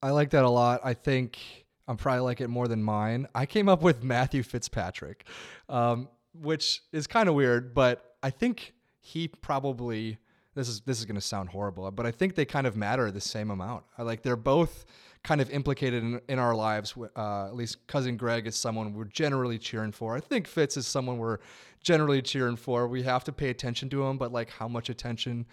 I 0.01 0.11
like 0.11 0.31
that 0.31 0.43
a 0.43 0.49
lot. 0.49 0.81
I 0.83 0.93
think 0.93 1.39
I'm 1.87 1.97
probably 1.97 2.21
like 2.21 2.41
it 2.41 2.47
more 2.47 2.67
than 2.67 2.83
mine. 2.83 3.27
I 3.33 3.45
came 3.45 3.69
up 3.69 3.81
with 3.81 4.03
Matthew 4.03 4.43
Fitzpatrick, 4.43 5.25
um, 5.67 6.09
which 6.33 6.81
is 6.91 7.07
kind 7.07 7.29
of 7.29 7.35
weird, 7.35 7.73
but 7.73 8.15
I 8.23 8.29
think 8.29 8.73
he 9.01 9.27
probably 9.27 10.17
this 10.55 10.67
is 10.67 10.81
this 10.81 10.99
is 10.99 11.05
going 11.05 11.15
to 11.15 11.21
sound 11.21 11.49
horrible, 11.49 11.89
but 11.91 12.05
I 12.05 12.11
think 12.11 12.35
they 12.35 12.45
kind 12.45 12.67
of 12.67 12.75
matter 12.75 13.11
the 13.11 13.21
same 13.21 13.51
amount. 13.51 13.83
Like 13.97 14.23
they're 14.23 14.35
both 14.35 14.85
kind 15.23 15.41
of 15.41 15.49
implicated 15.51 16.03
in, 16.03 16.21
in 16.27 16.39
our 16.39 16.55
lives. 16.55 16.95
Uh, 17.15 17.45
at 17.47 17.55
least 17.55 17.85
cousin 17.87 18.17
Greg 18.17 18.47
is 18.47 18.55
someone 18.55 18.93
we're 18.93 19.05
generally 19.05 19.57
cheering 19.57 19.91
for. 19.91 20.15
I 20.15 20.19
think 20.19 20.47
Fitz 20.47 20.77
is 20.77 20.87
someone 20.87 21.17
we're 21.17 21.39
generally 21.81 22.21
cheering 22.21 22.55
for. 22.55 22.87
We 22.87 23.03
have 23.03 23.23
to 23.25 23.31
pay 23.31 23.49
attention 23.49 23.89
to 23.89 24.03
him, 24.05 24.17
but 24.17 24.31
like 24.31 24.49
how 24.49 24.67
much 24.67 24.89
attention 24.89 25.45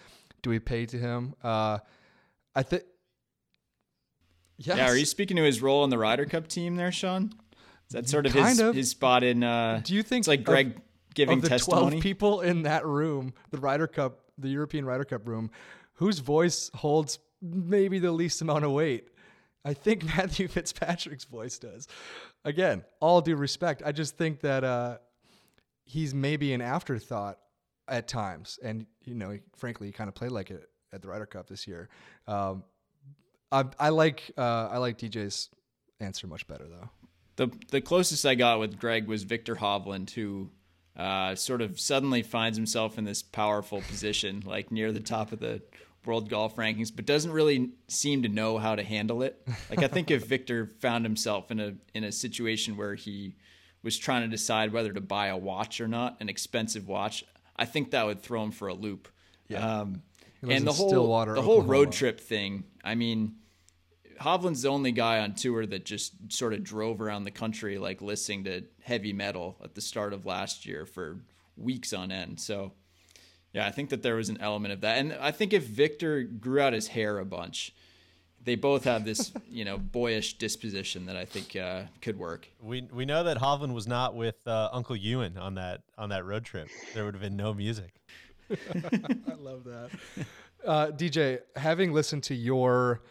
do 0.42 0.50
we 0.50 0.58
pay 0.58 0.86
to 0.86 0.98
him? 0.98 1.34
Uh, 1.42 1.78
I 2.54 2.62
think. 2.62 2.82
Yes. 4.58 4.78
Yeah, 4.78 4.88
are 4.88 4.96
you 4.96 5.04
speaking 5.04 5.36
to 5.36 5.42
his 5.42 5.60
role 5.60 5.84
in 5.84 5.90
the 5.90 5.98
Ryder 5.98 6.24
Cup 6.24 6.48
team 6.48 6.76
there, 6.76 6.90
Sean? 6.90 7.34
Is 7.88 7.92
that 7.92 8.08
sort 8.08 8.24
of 8.24 8.32
kind 8.32 8.48
his, 8.48 8.58
of. 8.60 8.74
his 8.74 8.90
spot 8.90 9.22
in? 9.22 9.44
Uh, 9.44 9.82
do 9.84 9.94
you 9.94 10.02
think 10.02 10.22
it's 10.22 10.28
like 10.28 10.44
Greg? 10.44 10.80
Giving 11.16 11.38
of 11.38 11.42
the 11.42 11.48
testimony. 11.48 11.90
12 11.92 12.02
people 12.02 12.40
in 12.42 12.62
that 12.62 12.86
room, 12.86 13.34
the 13.50 13.58
Ryder 13.58 13.88
Cup, 13.88 14.20
the 14.38 14.48
European 14.48 14.84
Ryder 14.84 15.04
Cup 15.04 15.26
room, 15.26 15.50
whose 15.94 16.20
voice 16.20 16.70
holds 16.74 17.18
maybe 17.42 17.98
the 17.98 18.12
least 18.12 18.40
amount 18.42 18.64
of 18.64 18.70
weight. 18.70 19.08
I 19.64 19.74
think 19.74 20.04
Matthew 20.16 20.46
Fitzpatrick's 20.46 21.24
voice 21.24 21.58
does. 21.58 21.88
Again, 22.44 22.84
all 23.00 23.20
due 23.20 23.34
respect, 23.34 23.82
I 23.84 23.92
just 23.92 24.16
think 24.16 24.40
that 24.40 24.62
uh, 24.62 24.98
he's 25.84 26.14
maybe 26.14 26.52
an 26.52 26.60
afterthought 26.60 27.38
at 27.88 28.08
times, 28.08 28.58
and 28.62 28.86
you 29.04 29.14
know, 29.14 29.38
frankly, 29.56 29.88
he 29.88 29.92
kind 29.92 30.08
of 30.08 30.14
played 30.14 30.32
like 30.32 30.50
it 30.50 30.68
at 30.92 31.02
the 31.02 31.08
Ryder 31.08 31.26
Cup 31.26 31.48
this 31.48 31.66
year. 31.66 31.88
Um, 32.28 32.62
I, 33.50 33.64
I 33.78 33.88
like 33.88 34.30
uh, 34.36 34.68
I 34.70 34.78
like 34.78 34.98
DJ's 34.98 35.48
answer 36.00 36.26
much 36.26 36.46
better 36.46 36.66
though. 36.68 36.90
The 37.36 37.56
the 37.70 37.80
closest 37.80 38.26
I 38.26 38.34
got 38.34 38.58
with 38.58 38.78
Greg 38.78 39.06
was 39.06 39.22
Viktor 39.22 39.56
Hovland, 39.56 40.10
who 40.10 40.50
uh, 40.96 41.34
sort 41.34 41.60
of 41.60 41.78
suddenly 41.78 42.22
finds 42.22 42.56
himself 42.56 42.98
in 42.98 43.04
this 43.04 43.22
powerful 43.22 43.82
position, 43.82 44.42
like 44.46 44.70
near 44.70 44.92
the 44.92 45.00
top 45.00 45.32
of 45.32 45.40
the 45.40 45.62
world 46.06 46.30
golf 46.30 46.56
rankings, 46.56 46.90
but 46.94 47.04
doesn't 47.04 47.32
really 47.32 47.70
seem 47.88 48.22
to 48.22 48.28
know 48.28 48.58
how 48.58 48.76
to 48.76 48.82
handle 48.82 49.22
it. 49.22 49.46
Like 49.68 49.82
I 49.82 49.88
think 49.88 50.10
if 50.10 50.24
Viktor 50.28 50.70
found 50.80 51.04
himself 51.04 51.50
in 51.50 51.60
a 51.60 51.74
in 51.94 52.04
a 52.04 52.12
situation 52.12 52.76
where 52.76 52.94
he 52.94 53.36
was 53.82 53.98
trying 53.98 54.22
to 54.22 54.28
decide 54.28 54.72
whether 54.72 54.92
to 54.92 55.00
buy 55.00 55.28
a 55.28 55.36
watch 55.36 55.80
or 55.80 55.88
not, 55.88 56.16
an 56.20 56.28
expensive 56.28 56.88
watch, 56.88 57.24
I 57.56 57.66
think 57.66 57.90
that 57.90 58.06
would 58.06 58.22
throw 58.22 58.42
him 58.42 58.50
for 58.50 58.68
a 58.68 58.74
loop. 58.74 59.08
Yeah. 59.48 59.80
Um, 59.80 60.02
and 60.42 60.66
the 60.66 60.72
whole 60.72 61.24
the 61.24 61.42
whole 61.42 61.62
road 61.62 61.92
trip 61.92 62.20
thing. 62.20 62.64
I 62.84 62.94
mean, 62.94 63.36
Hovland's 64.20 64.62
the 64.62 64.68
only 64.68 64.92
guy 64.92 65.20
on 65.20 65.34
tour 65.34 65.66
that 65.66 65.84
just 65.84 66.14
sort 66.32 66.52
of 66.52 66.62
drove 66.62 67.00
around 67.00 67.24
the 67.24 67.30
country 67.30 67.78
like 67.78 68.00
listening 68.00 68.44
to 68.44 68.64
heavy 68.82 69.12
metal 69.12 69.56
at 69.62 69.74
the 69.74 69.80
start 69.80 70.12
of 70.12 70.26
last 70.26 70.66
year 70.66 70.86
for 70.86 71.20
weeks 71.56 71.92
on 71.92 72.10
end. 72.10 72.40
So, 72.40 72.72
yeah, 73.52 73.66
I 73.66 73.70
think 73.70 73.90
that 73.90 74.02
there 74.02 74.16
was 74.16 74.28
an 74.28 74.38
element 74.40 74.72
of 74.72 74.80
that. 74.82 74.98
And 74.98 75.12
I 75.14 75.30
think 75.30 75.52
if 75.52 75.64
Viktor 75.64 76.22
grew 76.22 76.60
out 76.60 76.72
his 76.72 76.88
hair 76.88 77.18
a 77.18 77.24
bunch, 77.24 77.74
they 78.42 78.54
both 78.54 78.84
have 78.84 79.04
this, 79.04 79.32
you 79.50 79.64
know, 79.64 79.76
boyish 79.76 80.38
disposition 80.38 81.06
that 81.06 81.16
I 81.16 81.24
think 81.24 81.56
uh, 81.56 81.82
could 82.00 82.18
work. 82.18 82.48
We 82.60 82.82
we 82.92 83.04
know 83.04 83.24
that 83.24 83.38
Hovland 83.38 83.74
was 83.74 83.86
not 83.86 84.14
with 84.14 84.36
uh, 84.46 84.70
Uncle 84.72 84.96
Ewan 84.96 85.36
on 85.36 85.56
that 85.56 85.82
on 85.98 86.08
that 86.10 86.24
road 86.24 86.44
trip. 86.44 86.68
There 86.94 87.04
would 87.04 87.14
have 87.14 87.22
been 87.22 87.36
no 87.36 87.52
music. 87.52 87.94
I 88.50 89.34
love 89.38 89.64
that. 89.64 89.90
Uh, 90.64 90.86
DJ, 90.88 91.40
having 91.56 91.92
listened 91.92 92.22
to 92.24 92.34
your 92.34 93.02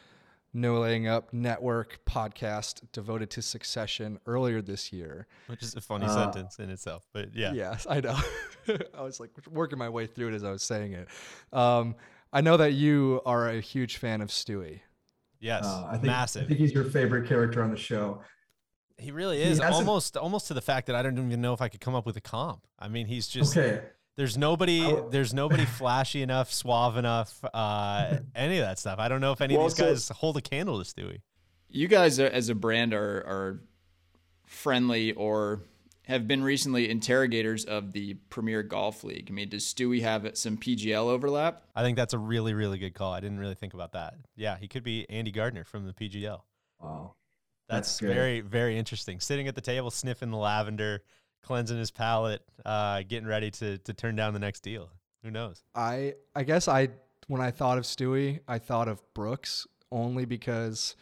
No 0.55 0.79
Laying 0.79 1.05
Up 1.05 1.33
Network 1.33 1.99
podcast 2.05 2.81
devoted 2.93 3.29
to 3.31 3.41
succession 3.41 4.19
earlier 4.25 4.61
this 4.61 4.93
year, 4.93 5.27
which 5.47 5.61
is 5.61 5.75
a 5.75 5.81
funny 5.81 6.05
uh, 6.05 6.13
sentence 6.13 6.59
in 6.59 6.69
itself, 6.69 7.05
but 7.13 7.35
yeah. 7.35 7.51
Yes, 7.53 7.85
I 7.89 7.99
know. 7.99 8.17
I 8.97 9.01
was 9.01 9.19
like 9.19 9.31
working 9.51 9.77
my 9.77 9.89
way 9.89 10.07
through 10.07 10.29
it 10.29 10.33
as 10.33 10.45
I 10.45 10.51
was 10.51 10.63
saying 10.63 10.93
it. 10.93 11.09
Um, 11.51 11.95
I 12.31 12.39
know 12.39 12.55
that 12.55 12.71
you 12.71 13.21
are 13.25 13.49
a 13.49 13.59
huge 13.59 13.97
fan 13.97 14.21
of 14.21 14.29
Stewy. 14.29 14.79
Yes, 15.41 15.65
uh, 15.65 15.87
I 15.87 15.93
think, 15.93 16.05
massive. 16.05 16.43
I 16.43 16.47
think 16.47 16.59
he's 16.59 16.73
your 16.73 16.85
favorite 16.85 17.27
character 17.27 17.61
on 17.61 17.69
the 17.69 17.77
show. 17.77 18.21
He 18.97 19.11
really 19.11 19.41
is. 19.41 19.57
He 19.57 19.63
almost, 19.63 20.15
almost 20.15 20.47
to 20.47 20.53
the 20.53 20.61
fact 20.61 20.87
that 20.87 20.95
I 20.95 21.03
don't 21.03 21.17
even 21.17 21.41
know 21.41 21.51
if 21.51 21.61
I 21.61 21.67
could 21.67 21.81
come 21.81 21.95
up 21.95 22.05
with 22.05 22.15
a 22.15 22.21
comp. 22.21 22.65
I 22.79 22.87
mean, 22.87 23.07
he's 23.07 23.27
just 23.27 23.57
okay. 23.57 23.81
There's 24.17 24.37
nobody. 24.37 24.81
Oh. 24.81 25.09
There's 25.09 25.33
nobody 25.33 25.65
flashy 25.65 26.21
enough, 26.21 26.51
suave 26.53 26.97
enough, 26.97 27.43
uh, 27.53 28.17
any 28.35 28.57
of 28.57 28.65
that 28.65 28.79
stuff. 28.79 28.99
I 28.99 29.07
don't 29.07 29.21
know 29.21 29.31
if 29.31 29.41
any 29.41 29.57
well, 29.57 29.65
of 29.65 29.75
these 29.75 29.85
guys 29.85 30.09
hold 30.09 30.37
a 30.37 30.41
candle 30.41 30.81
to 30.81 30.89
Stewy. 30.89 31.19
You 31.69 31.87
guys, 31.87 32.19
are, 32.19 32.27
as 32.27 32.49
a 32.49 32.55
brand, 32.55 32.93
are 32.93 33.17
are 33.25 33.59
friendly 34.45 35.11
or 35.13 35.63
have 36.07 36.27
been 36.27 36.43
recently 36.43 36.89
interrogators 36.89 37.65
of 37.65 37.91
the 37.91 38.13
Premier 38.29 38.63
Golf 38.63 39.03
League. 39.03 39.27
I 39.29 39.33
mean, 39.33 39.49
does 39.49 39.65
Stewy 39.65 40.01
have 40.01 40.37
some 40.37 40.57
PGL 40.57 41.05
overlap? 41.05 41.63
I 41.75 41.81
think 41.81 41.97
that's 41.97 42.13
a 42.13 42.19
really, 42.19 42.53
really 42.53 42.77
good 42.77 42.93
call. 42.93 43.11
I 43.11 43.19
didn't 43.19 43.39
really 43.39 43.55
think 43.55 43.73
about 43.73 43.93
that. 43.93 44.15
Yeah, 44.35 44.57
he 44.57 44.67
could 44.67 44.83
be 44.83 45.09
Andy 45.09 45.31
Gardiner 45.31 45.63
from 45.63 45.85
the 45.85 45.93
PGL. 45.93 46.41
Wow. 46.79 47.15
That's, 47.67 47.97
that's 47.97 48.13
very, 48.13 48.41
very 48.41 48.77
interesting. 48.77 49.19
Sitting 49.19 49.47
at 49.47 49.55
the 49.55 49.61
table, 49.61 49.89
sniffing 49.89 50.29
the 50.29 50.37
lavender, 50.37 51.01
cleansing 51.45 51.77
his 51.77 51.91
palate, 51.91 52.41
uh, 52.65 53.03
getting 53.07 53.27
ready 53.27 53.51
to 53.51 53.77
to 53.79 53.93
turn 53.93 54.15
down 54.15 54.33
the 54.33 54.39
next 54.39 54.61
deal. 54.61 54.89
Who 55.23 55.31
knows? 55.31 55.63
I 55.73 56.15
I 56.35 56.43
guess 56.43 56.67
I 56.67 56.89
when 57.27 57.41
I 57.41 57.51
thought 57.51 57.77
of 57.77 57.83
Stewy, 57.83 58.39
I 58.47 58.59
thought 58.59 58.87
of 58.87 59.01
Brooks 59.13 59.67
only 59.91 60.25
because 60.25 60.95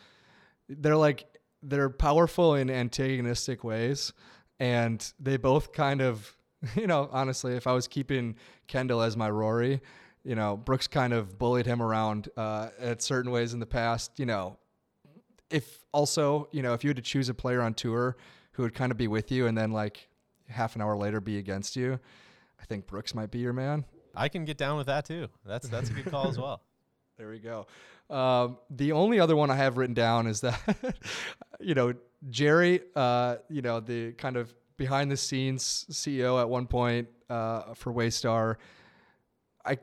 they're 0.70 0.98
like 0.98 1.26
they're 1.62 1.90
powerful 1.90 2.56
in 2.56 2.70
antagonistic 2.70 3.64
ways, 3.64 4.14
and 4.60 5.14
they 5.20 5.38
both 5.38 5.72
kind 5.72 6.02
of 6.02 6.36
you 6.76 6.88
know 6.88 7.10
honestly, 7.12 7.56
if 7.56 7.66
I 7.66 7.74
was 7.74 7.88
keeping 7.88 8.36
Kendall 8.68 9.02
as 9.02 9.16
my 9.16 9.30
Rory, 9.30 9.82
you 10.24 10.36
know 10.36 10.58
Brooks 10.58 10.88
kind 10.88 11.14
of 11.14 11.38
bullied 11.40 11.66
him 11.66 11.82
around 11.82 12.30
uh, 12.36 12.70
at 12.80 13.02
certain 13.02 13.32
ways 13.32 13.54
in 13.54 13.60
the 13.60 13.66
past. 13.66 14.20
You 14.20 14.26
know, 14.26 14.58
if 15.50 15.86
also 15.94 16.50
you 16.52 16.62
know 16.62 16.74
if 16.74 16.84
you 16.84 16.90
had 16.90 16.98
to 16.98 17.04
choose 17.04 17.30
a 17.30 17.34
player 17.34 17.62
on 17.62 17.74
tour 17.74 18.18
who 18.54 18.64
would 18.64 18.74
kind 18.74 18.92
of 18.92 18.98
be 18.98 19.08
with 19.08 19.32
you 19.32 19.48
and 19.48 19.58
then 19.58 19.72
like 19.72 20.08
half 20.54 20.76
an 20.76 20.82
hour 20.82 20.96
later 20.96 21.20
be 21.20 21.38
against 21.38 21.76
you, 21.76 22.00
I 22.62 22.66
think 22.66 22.88
Brooks 22.88 23.14
might 23.14 23.32
be 23.32 23.40
your 23.40 23.54
man. 23.54 23.86
I 24.16 24.30
can 24.30 24.46
get 24.46 24.58
down 24.58 24.78
with 24.78 24.88
that 24.88 25.06
too. 25.06 25.28
That's 25.46 25.68
that's 25.68 25.90
a 25.90 25.94
good 25.94 26.06
call 26.06 26.28
as 26.28 26.38
well. 26.38 26.62
There 27.16 27.30
we 27.30 27.38
go. 27.38 27.68
Um, 28.10 28.58
the 28.72 28.94
only 28.94 29.20
other 29.20 29.36
one 29.36 29.52
I 29.52 29.56
have 29.56 29.78
written 29.78 29.94
down 29.94 30.26
is 30.26 30.42
that, 30.42 30.60
you 31.60 31.76
know, 31.76 31.94
Gerri, 32.28 32.82
uh, 32.96 33.36
you 33.50 33.62
know, 33.62 33.80
the 33.80 34.14
kind 34.14 34.36
of 34.36 34.52
behind 34.78 35.12
the 35.12 35.16
scenes 35.16 35.86
CEO 35.92 36.42
at 36.42 36.50
one 36.50 36.66
point 36.66 37.08
uh, 37.30 37.76
for 37.76 37.94
Waystar. 37.94 38.56
I 39.64 39.78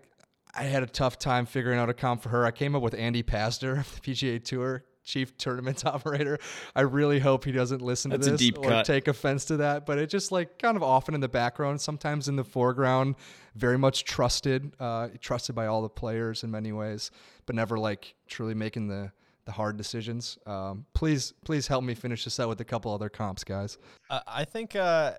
I 0.52 0.64
had 0.64 0.82
a 0.82 0.86
tough 0.86 1.20
time 1.20 1.46
figuring 1.46 1.78
out 1.78 1.88
a 1.88 1.94
comp 1.94 2.22
for 2.22 2.30
her. 2.30 2.44
I 2.44 2.50
came 2.50 2.74
up 2.74 2.82
with 2.82 2.94
Andy 2.94 3.20
of 3.20 3.26
the 3.26 4.00
PGA 4.02 4.42
Tour 4.42 4.84
chief 5.10 5.36
tournament 5.36 5.84
operator. 5.86 6.38
I 6.74 6.82
really 6.82 7.18
hope 7.18 7.44
he 7.44 7.52
doesn't 7.52 7.82
listen 7.82 8.10
That's 8.10 8.26
to 8.26 8.36
this 8.36 8.50
or 8.56 8.68
cut. 8.68 8.86
take 8.86 9.08
offense 9.08 9.44
to 9.46 9.58
that. 9.58 9.86
But 9.86 9.98
it 9.98 10.08
just 10.08 10.32
like 10.32 10.58
kind 10.58 10.76
of 10.76 10.82
often 10.82 11.14
in 11.14 11.20
the 11.20 11.28
background, 11.28 11.80
sometimes 11.80 12.28
in 12.28 12.36
the 12.36 12.44
foreground, 12.44 13.16
very 13.54 13.78
much 13.78 14.04
trusted, 14.04 14.72
uh, 14.78 15.08
trusted 15.20 15.54
by 15.54 15.66
all 15.66 15.82
the 15.82 15.88
players 15.88 16.44
in 16.44 16.50
many 16.50 16.72
ways, 16.72 17.10
but 17.46 17.54
never 17.54 17.78
like 17.78 18.14
truly 18.28 18.54
making 18.54 18.88
the 18.88 19.12
the 19.46 19.52
hard 19.52 19.76
decisions. 19.76 20.38
Um, 20.46 20.84
please, 20.94 21.32
please 21.44 21.66
help 21.66 21.82
me 21.82 21.94
finish 21.94 22.24
this 22.24 22.38
out 22.38 22.48
with 22.48 22.60
a 22.60 22.64
couple 22.64 22.92
other 22.92 23.08
comps, 23.08 23.44
guys. 23.44 23.78
Uh, 24.08 24.20
I 24.26 24.44
think. 24.44 24.76
Uh, 24.76 25.14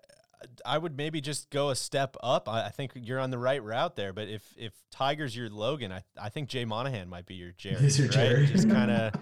I 0.65 0.77
would 0.77 0.97
maybe 0.97 1.21
just 1.21 1.49
go 1.49 1.69
a 1.69 1.75
step 1.75 2.17
up. 2.23 2.49
I, 2.49 2.65
I, 2.65 2.69
think 2.69 2.93
you're 2.95 3.19
on 3.19 3.29
the 3.29 3.37
right 3.37 3.61
route 3.61 3.95
there. 3.95 4.13
But 4.13 4.27
if 4.27 4.43
if 4.57 4.73
Tiger's 4.91 5.35
your 5.35 5.49
Logan, 5.49 5.91
I 5.91 6.03
I 6.19 6.29
think 6.29 6.49
Jay 6.49 6.65
Monahan 6.65 7.09
might 7.09 7.25
be 7.25 7.35
your 7.35 7.51
Gerri. 7.59 7.79
He's 7.79 7.99
your 7.99 8.07
right? 8.09 8.17
Gerri. 8.17 8.47
Just 8.47 8.69
kind 8.77 8.91
of 8.91 9.13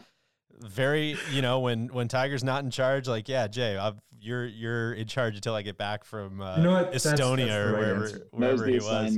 very 0.59 1.17
you 1.31 1.41
know 1.41 1.59
when 1.59 1.87
when 1.87 2.07
Tiger's 2.07 2.43
not 2.43 2.63
in 2.63 2.71
charge, 2.71 3.07
like 3.07 3.29
yeah, 3.29 3.47
Jay, 3.47 3.77
I've, 3.77 3.95
you're 4.19 4.45
you're 4.45 4.93
in 4.93 5.07
charge 5.07 5.35
until 5.35 5.55
I 5.55 5.61
get 5.61 5.77
back 5.77 6.03
from 6.03 6.41
uh, 6.41 6.57
you 6.57 6.63
know 6.63 6.85
Estonia 6.85 6.91
that's, 6.91 7.01
that's 7.01 7.21
or 7.21 7.73
wherever 7.73 8.03
answer. 8.05 8.27
wherever 8.31 8.65
he 8.65 8.79
was. 8.79 9.17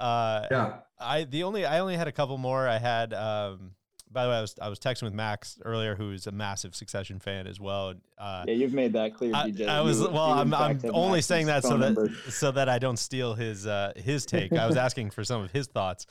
Uh, 0.00 0.46
yeah, 0.50 0.72
I 0.98 1.24
the 1.24 1.42
only 1.42 1.66
I 1.66 1.80
only 1.80 1.96
had 1.96 2.08
a 2.08 2.12
couple 2.12 2.38
more. 2.38 2.68
I 2.68 2.78
had. 2.78 3.12
Um, 3.12 3.72
by 4.10 4.24
the 4.24 4.30
way, 4.30 4.36
I 4.36 4.40
was 4.40 4.54
I 4.60 4.68
was 4.68 4.78
texting 4.78 5.02
with 5.02 5.12
Max 5.12 5.58
earlier, 5.64 5.94
who's 5.94 6.26
a 6.26 6.32
massive 6.32 6.74
Succession 6.74 7.18
fan 7.18 7.46
as 7.46 7.60
well. 7.60 7.92
Uh, 8.16 8.44
yeah, 8.46 8.54
you've 8.54 8.72
made 8.72 8.94
that 8.94 9.14
clear, 9.14 9.32
DJ. 9.32 9.68
I, 9.68 9.78
I 9.78 9.80
was 9.82 10.00
well. 10.00 10.32
I'm, 10.32 10.54
I'm 10.54 10.80
only 10.92 11.20
saying 11.20 11.46
that 11.46 11.62
so 11.62 11.76
that 11.76 11.94
number. 11.94 12.10
so 12.30 12.50
that 12.52 12.70
I 12.70 12.78
don't 12.78 12.98
steal 12.98 13.34
his 13.34 13.66
uh, 13.66 13.92
his 13.96 14.24
take. 14.24 14.52
I 14.52 14.66
was 14.66 14.76
asking 14.76 15.10
for 15.10 15.24
some 15.24 15.42
of 15.42 15.50
his 15.50 15.66
thoughts, 15.66 16.06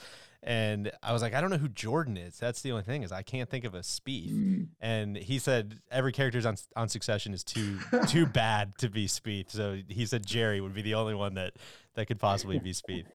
and 0.47 0.89
I 1.03 1.11
was 1.11 1.21
like, 1.21 1.33
I 1.33 1.41
don't 1.41 1.49
know 1.49 1.57
who 1.57 1.67
Jordan 1.67 2.15
is. 2.15 2.39
That's 2.39 2.61
the 2.61 2.71
only 2.71 2.83
thing 2.83 3.03
is 3.03 3.11
I 3.11 3.21
can't 3.21 3.49
think 3.49 3.65
of 3.65 3.75
a 3.75 3.79
Spieth. 3.79 4.31
Mm. 4.31 4.67
And 4.79 5.17
he 5.17 5.39
said 5.39 5.81
every 5.91 6.13
character's 6.13 6.45
on 6.45 6.55
on 6.77 6.87
Succession 6.87 7.33
is 7.33 7.43
too 7.43 7.79
too 8.07 8.25
bad 8.33 8.77
to 8.77 8.89
be 8.89 9.07
Spieth. 9.07 9.51
So 9.51 9.77
he 9.89 10.05
said 10.05 10.25
Gerri 10.25 10.63
would 10.63 10.73
be 10.73 10.81
the 10.81 10.93
only 10.93 11.15
one 11.15 11.33
that 11.33 11.57
that 11.95 12.07
could 12.07 12.17
possibly 12.17 12.59
be 12.59 12.71
Spieth. 12.71 13.07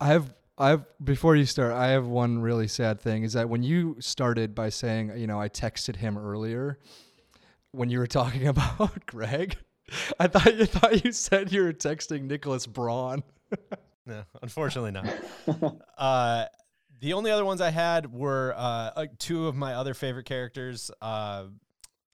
I 0.00 0.08
have 0.08 0.34
I 0.58 0.70
have 0.70 0.84
before 1.02 1.36
you 1.36 1.46
start, 1.46 1.72
I 1.72 1.90
have 1.90 2.08
one 2.08 2.40
really 2.40 2.66
sad 2.66 3.00
thing 3.00 3.22
is 3.22 3.34
that 3.34 3.48
when 3.48 3.62
you 3.62 3.94
started 4.00 4.56
by 4.56 4.70
saying, 4.70 5.16
you 5.16 5.28
know, 5.28 5.40
I 5.40 5.48
texted 5.48 5.94
him 5.94 6.18
earlier 6.18 6.80
when 7.70 7.88
you 7.88 8.00
were 8.00 8.08
talking 8.08 8.48
about 8.48 9.06
Greg, 9.06 9.56
I 10.18 10.26
thought 10.26 10.58
you 10.58 10.66
thought 10.66 11.04
you 11.04 11.12
said 11.12 11.52
you 11.52 11.62
were 11.62 11.72
texting 11.72 12.22
Nicholas 12.22 12.66
Braun. 12.66 13.22
no, 14.06 14.24
unfortunately 14.42 14.90
not. 14.90 15.06
Uh, 15.96 16.46
the 17.00 17.14
only 17.14 17.30
other 17.30 17.44
ones 17.44 17.60
I 17.60 17.70
had 17.70 18.12
were 18.12 18.54
uh, 18.56 19.06
two 19.18 19.46
of 19.46 19.56
my 19.56 19.74
other 19.74 19.94
favorite 19.94 20.26
characters, 20.26 20.90
uh, 21.00 21.44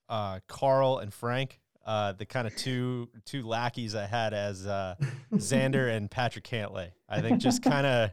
uh, 0.08 0.40
Carl 0.48 0.98
and 0.98 1.12
Frank. 1.12 1.60
Uh, 1.84 2.12
the 2.12 2.26
kind 2.26 2.48
of 2.48 2.56
two 2.56 3.08
two 3.24 3.46
lackeys 3.46 3.94
I 3.94 4.06
had 4.06 4.34
as 4.34 4.66
uh, 4.66 4.96
Xander 5.34 5.94
and 5.94 6.10
Patrick 6.10 6.44
Cantlay. 6.44 6.90
I 7.08 7.20
think 7.20 7.38
just 7.38 7.62
kind 7.62 7.86
of 7.86 8.10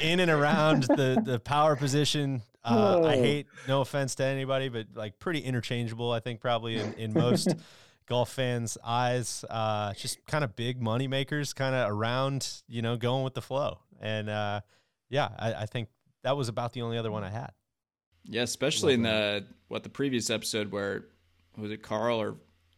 in 0.00 0.20
and 0.20 0.30
around 0.30 0.82
the 0.84 1.22
the 1.24 1.40
power 1.40 1.74
position. 1.74 2.42
Uh, 2.64 3.00
I 3.02 3.14
oh. 3.16 3.18
hate 3.18 3.46
no 3.66 3.80
offense 3.80 4.14
to 4.16 4.24
anybody, 4.24 4.68
but 4.68 4.88
like 4.94 5.18
pretty 5.18 5.40
interchangeable. 5.40 6.12
I 6.12 6.20
think 6.20 6.40
probably 6.40 6.76
in, 6.76 6.92
in 6.94 7.12
most 7.14 7.54
golf 8.06 8.30
fans' 8.30 8.76
eyes. 8.84 9.44
Uh, 9.48 9.94
just 9.94 10.24
kind 10.26 10.44
of 10.44 10.54
big 10.54 10.80
money 10.80 11.08
makers, 11.08 11.54
kind 11.54 11.74
of 11.74 11.90
around, 11.90 12.62
you 12.68 12.82
know, 12.82 12.96
going 12.96 13.24
with 13.24 13.34
the 13.34 13.42
flow. 13.42 13.78
And 14.00 14.28
uh, 14.28 14.60
yeah, 15.12 15.28
I, 15.38 15.54
I, 15.54 15.66
think 15.66 15.88
that 16.22 16.36
was 16.38 16.48
about 16.48 16.72
the 16.72 16.80
only 16.80 16.96
other 16.96 17.12
one 17.12 17.22
I 17.22 17.28
had. 17.28 17.52
Yeah, 18.24 18.42
especially 18.42 18.94
in 18.94 19.02
the 19.02 19.44
what 19.68 19.82
the 19.82 19.90
previous 19.90 20.30
episode 20.30 20.72
where 20.72 21.04
was 21.58 21.70
it 21.70 21.82
Carl 21.82 22.20
or 22.20 22.36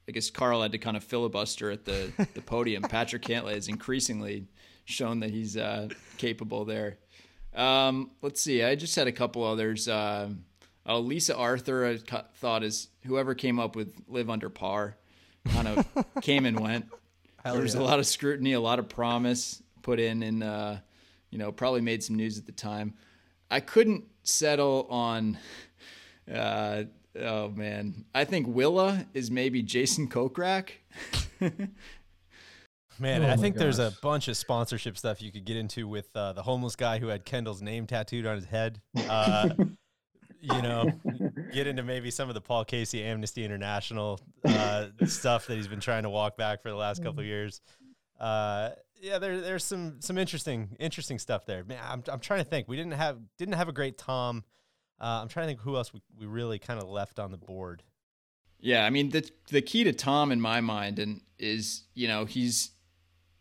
I 0.08 0.12
guess 0.12 0.30
Carl 0.30 0.60
had 0.60 0.72
to 0.72 0.78
kind 0.78 0.96
of 0.96 1.04
filibuster 1.04 1.70
at 1.70 1.84
the 1.84 2.10
the 2.34 2.40
podium. 2.46 2.82
Patrick 2.82 3.22
Cantlay 3.22 3.54
has 3.54 3.68
increasingly 3.68 4.48
shown 4.84 5.20
that 5.20 5.30
he's 5.30 5.56
uh, 5.56 5.88
capable 6.18 6.64
there. 6.64 6.98
Um, 7.54 8.10
let's 8.20 8.40
see. 8.40 8.64
I 8.64 8.74
just 8.74 8.96
had 8.96 9.06
a 9.06 9.12
couple 9.12 9.44
others. 9.44 9.86
Uh, 9.86 10.30
uh, 10.86 10.98
Lisa 10.98 11.36
Arthur, 11.36 11.86
I 11.86 11.98
thought 12.34 12.64
is 12.64 12.88
whoever 13.06 13.34
came 13.34 13.60
up 13.60 13.76
with 13.76 13.94
live 14.08 14.28
under 14.28 14.50
par, 14.50 14.96
kind 15.50 15.68
of 15.68 16.04
came 16.20 16.46
and 16.46 16.58
went. 16.58 16.86
there 17.44 17.60
was 17.60 17.76
a 17.76 17.82
lot 17.82 18.00
of 18.00 18.06
scrutiny, 18.06 18.54
a 18.54 18.60
lot 18.60 18.80
of 18.80 18.88
promise 18.88 19.62
put 19.82 20.00
in, 20.00 20.22
and 20.24 20.42
uh, 20.42 20.76
you 21.34 21.40
know 21.40 21.50
probably 21.50 21.80
made 21.80 22.02
some 22.02 22.14
news 22.14 22.38
at 22.38 22.46
the 22.46 22.52
time. 22.52 22.94
I 23.50 23.60
couldn't 23.60 24.04
settle 24.22 24.86
on. 24.88 25.36
Uh, 26.32 26.84
oh 27.20 27.50
man, 27.50 28.06
I 28.14 28.24
think 28.24 28.46
Willa 28.48 29.04
is 29.12 29.30
maybe 29.30 29.62
Jason 29.62 30.08
Kokrak. 30.08 30.70
Man, 32.98 33.22
Oh 33.22 33.26
I 33.26 33.30
my 33.30 33.36
think 33.36 33.56
there's 33.56 33.78
a 33.78 33.92
bunch 34.00 34.28
of 34.28 34.38
sponsorship 34.38 34.96
stuff 34.96 35.20
you 35.20 35.30
could 35.30 35.44
get 35.44 35.58
into 35.58 35.86
with 35.86 36.08
uh, 36.14 36.32
the 36.32 36.42
homeless 36.42 36.76
guy 36.76 36.98
who 36.98 37.08
had 37.08 37.26
Kendall's 37.26 37.60
name 37.60 37.86
tattooed 37.86 38.24
on 38.24 38.36
his 38.36 38.46
head. 38.46 38.80
Uh, 39.06 39.50
you 40.40 40.62
know, 40.62 40.90
get 41.52 41.66
into 41.66 41.82
maybe 41.82 42.10
some 42.10 42.30
of 42.30 42.34
the 42.34 42.40
Paul 42.40 42.64
Casey 42.64 43.02
Amnesty 43.02 43.44
International 43.44 44.18
uh, 44.46 44.86
stuff 45.04 45.46
that 45.48 45.56
he's 45.56 45.68
been 45.68 45.80
trying 45.80 46.04
to 46.04 46.10
walk 46.10 46.38
back 46.38 46.62
for 46.62 46.70
the 46.70 46.76
last 46.76 47.02
couple 47.02 47.20
of 47.20 47.26
years. 47.26 47.60
Uh, 48.18 48.70
yeah, 49.04 49.18
there, 49.18 49.40
there's 49.40 49.64
some 49.64 49.96
some 50.00 50.16
interesting 50.16 50.76
interesting 50.80 51.18
stuff 51.18 51.44
there. 51.44 51.62
Man, 51.62 51.78
I'm 51.86 52.02
I'm 52.08 52.20
trying 52.20 52.42
to 52.42 52.48
think. 52.48 52.68
We 52.68 52.76
didn't 52.76 52.94
have 52.94 53.18
didn't 53.36 53.54
have 53.54 53.68
a 53.68 53.72
great 53.72 53.98
Tom. 53.98 54.44
Uh, 54.98 55.20
I'm 55.20 55.28
trying 55.28 55.44
to 55.44 55.48
think 55.48 55.60
who 55.60 55.76
else 55.76 55.92
we, 55.92 56.00
we 56.18 56.26
really 56.26 56.58
kind 56.58 56.80
of 56.80 56.88
left 56.88 57.18
on 57.18 57.30
the 57.30 57.36
board. 57.36 57.82
Yeah, 58.58 58.86
I 58.86 58.90
mean 58.90 59.10
the 59.10 59.28
the 59.50 59.60
key 59.60 59.84
to 59.84 59.92
Tom 59.92 60.32
in 60.32 60.40
my 60.40 60.62
mind 60.62 60.98
and 60.98 61.20
is 61.38 61.82
you 61.92 62.08
know 62.08 62.24
he's 62.24 62.70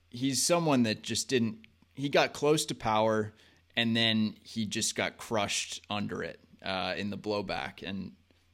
he's 0.09 0.45
someone 0.45 0.83
that 0.83 1.01
just 1.01 1.29
didn't 1.29 1.59
he 1.95 2.09
got 2.09 2.33
close 2.33 2.65
to 2.65 2.75
power 2.75 3.33
and 3.77 3.95
then 3.95 4.35
he 4.43 4.65
just 4.65 4.95
got 4.95 5.17
crushed 5.17 5.81
under 5.89 6.21
it 6.23 6.39
uh, 6.63 6.93
in 6.97 7.09
the 7.09 7.17
blowback 7.17 7.87
and 7.87 8.11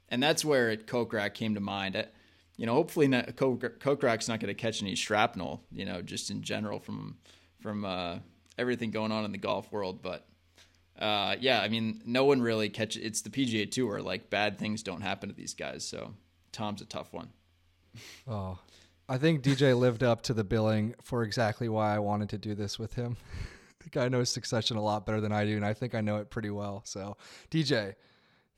and 0.10 0.22
that's 0.22 0.46
where 0.46 0.70
it 0.70 0.86
Kokrak 0.86 1.34
came 1.34 1.56
to 1.56 1.60
mind. 1.60 1.96
Uh, 1.96 2.04
you 2.60 2.66
know, 2.66 2.74
hopefully 2.74 3.08
not, 3.08 3.38
Kokrak's 3.38 4.28
not 4.28 4.42
going 4.42 4.50
to 4.50 4.54
catch 4.54 4.82
any 4.84 4.94
shrapnel. 4.94 5.64
You 5.72 5.86
know, 5.86 6.02
just 6.02 6.30
in 6.30 6.42
general 6.42 6.80
from 6.80 7.18
from 7.62 7.86
uh, 7.86 8.20
everything 8.58 8.92
going 8.92 9.14
on 9.14 9.24
in 9.26 9.32
the 9.32 9.38
golf 9.38 9.72
world, 9.72 10.02
but. 10.02 10.26
Uh, 10.98 11.38
yeah, 11.40 11.62
I 11.62 11.70
mean, 11.70 12.02
no 12.06 12.26
one 12.26 12.42
really 12.42 12.68
catches. 12.68 13.02
It's 13.02 13.22
the 13.22 13.30
PGA 13.30 13.72
Tour. 13.72 14.02
Like 14.02 14.30
bad 14.30 14.60
things 14.60 14.84
don't 14.84 15.00
happen 15.00 15.30
to 15.30 15.36
these 15.36 15.54
guys. 15.54 15.86
So 15.86 16.14
Tom's 16.52 16.82
a 16.82 16.86
tough 16.86 17.14
one. 17.14 17.30
Oh, 18.28 18.60
I 19.08 19.18
think 19.18 19.42
DJ 19.42 19.78
lived 19.78 20.04
up 20.04 20.22
to 20.24 20.34
the 20.34 20.44
billing 20.44 20.94
for 21.02 21.24
exactly 21.24 21.70
why 21.70 21.96
I 21.96 22.00
wanted 22.00 22.30
to 22.30 22.38
do 22.38 22.54
this 22.54 22.78
with 22.78 22.94
him. 22.94 23.16
the 23.84 23.90
guy 23.90 24.10
knows 24.10 24.30
Succession 24.30 24.76
a 24.76 24.82
lot 24.82 25.06
better 25.06 25.22
than 25.22 25.32
I 25.32 25.46
do, 25.46 25.56
and 25.56 25.66
I 25.66 25.74
think 25.74 25.96
I 25.96 26.02
know 26.02 26.18
it 26.18 26.30
pretty 26.30 26.50
well. 26.50 26.82
So, 26.86 27.16
DJ, 27.50 27.96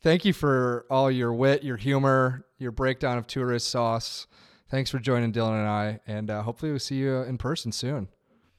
thank 0.01 0.25
you 0.25 0.33
for 0.33 0.85
all 0.89 1.09
your 1.09 1.33
wit, 1.33 1.63
your 1.63 1.77
humor, 1.77 2.45
your 2.57 2.71
breakdown 2.71 3.17
of 3.17 3.27
tourist 3.27 3.69
sauce. 3.69 4.27
Thanks 4.69 4.89
for 4.89 4.99
joining 4.99 5.33
Dylan 5.33 5.59
and 5.59 5.67
I, 5.67 5.99
and 6.07 6.29
uh, 6.29 6.43
hopefully 6.43 6.71
we'll 6.71 6.79
see 6.79 6.95
you 6.95 7.17
in 7.23 7.37
person 7.37 7.71
soon. 7.71 8.07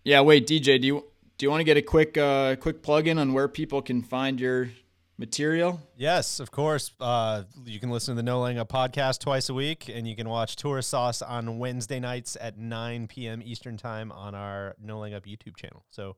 Yeah, 0.04 0.20
wait, 0.20 0.46
DJ, 0.46 0.80
do 0.80 0.86
you 0.86 1.04
do 1.38 1.46
you 1.46 1.50
want 1.50 1.60
to 1.60 1.64
get 1.64 1.76
a 1.76 1.82
quick 1.82 2.16
uh, 2.18 2.56
quick 2.56 2.82
plug 2.82 3.06
in 3.06 3.18
on 3.18 3.32
where 3.32 3.48
people 3.48 3.80
can 3.82 4.02
find 4.02 4.38
your 4.40 4.70
material? 5.16 5.80
Yes, 5.96 6.40
of 6.40 6.50
course. 6.50 6.92
Uh, 7.00 7.44
you 7.64 7.80
can 7.80 7.90
listen 7.90 8.14
to 8.14 8.16
the 8.16 8.22
No 8.22 8.42
Laying 8.42 8.58
Up 8.58 8.68
podcast 8.70 9.20
twice 9.20 9.48
a 9.48 9.54
week, 9.54 9.88
and 9.88 10.06
you 10.06 10.14
can 10.14 10.28
watch 10.28 10.56
Tourist 10.56 10.90
Sauce 10.90 11.22
on 11.22 11.58
Wednesday 11.58 12.00
nights 12.00 12.36
at 12.40 12.58
9 12.58 13.06
p.m. 13.06 13.42
Eastern 13.44 13.76
Time 13.76 14.12
on 14.12 14.34
our 14.34 14.74
No 14.82 14.98
Laying 14.98 15.14
Up 15.14 15.24
YouTube 15.24 15.56
channel. 15.56 15.84
So, 15.90 16.16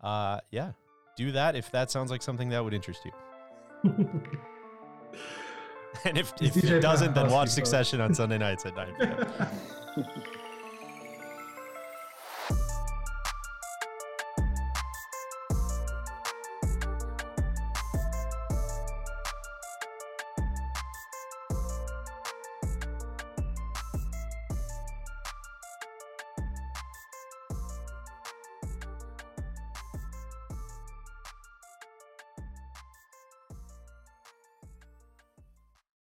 uh, 0.00 0.40
yeah, 0.50 0.72
do 1.16 1.32
that 1.32 1.56
if 1.56 1.70
that 1.72 1.90
sounds 1.90 2.10
like 2.10 2.22
something 2.22 2.50
that 2.50 2.62
would 2.62 2.74
interest 2.74 3.00
you. 3.04 3.12
and 6.04 6.18
if, 6.18 6.32
if 6.40 6.56
it 6.56 6.80
doesn't, 6.80 7.14
then 7.14 7.30
watch. 7.30 7.48
Succession 7.50 8.00
on 8.00 8.14
Sunday 8.14 8.38
nights 8.38 8.66
at 8.66 8.76
9 8.76 8.94
p.m. 8.98 10.06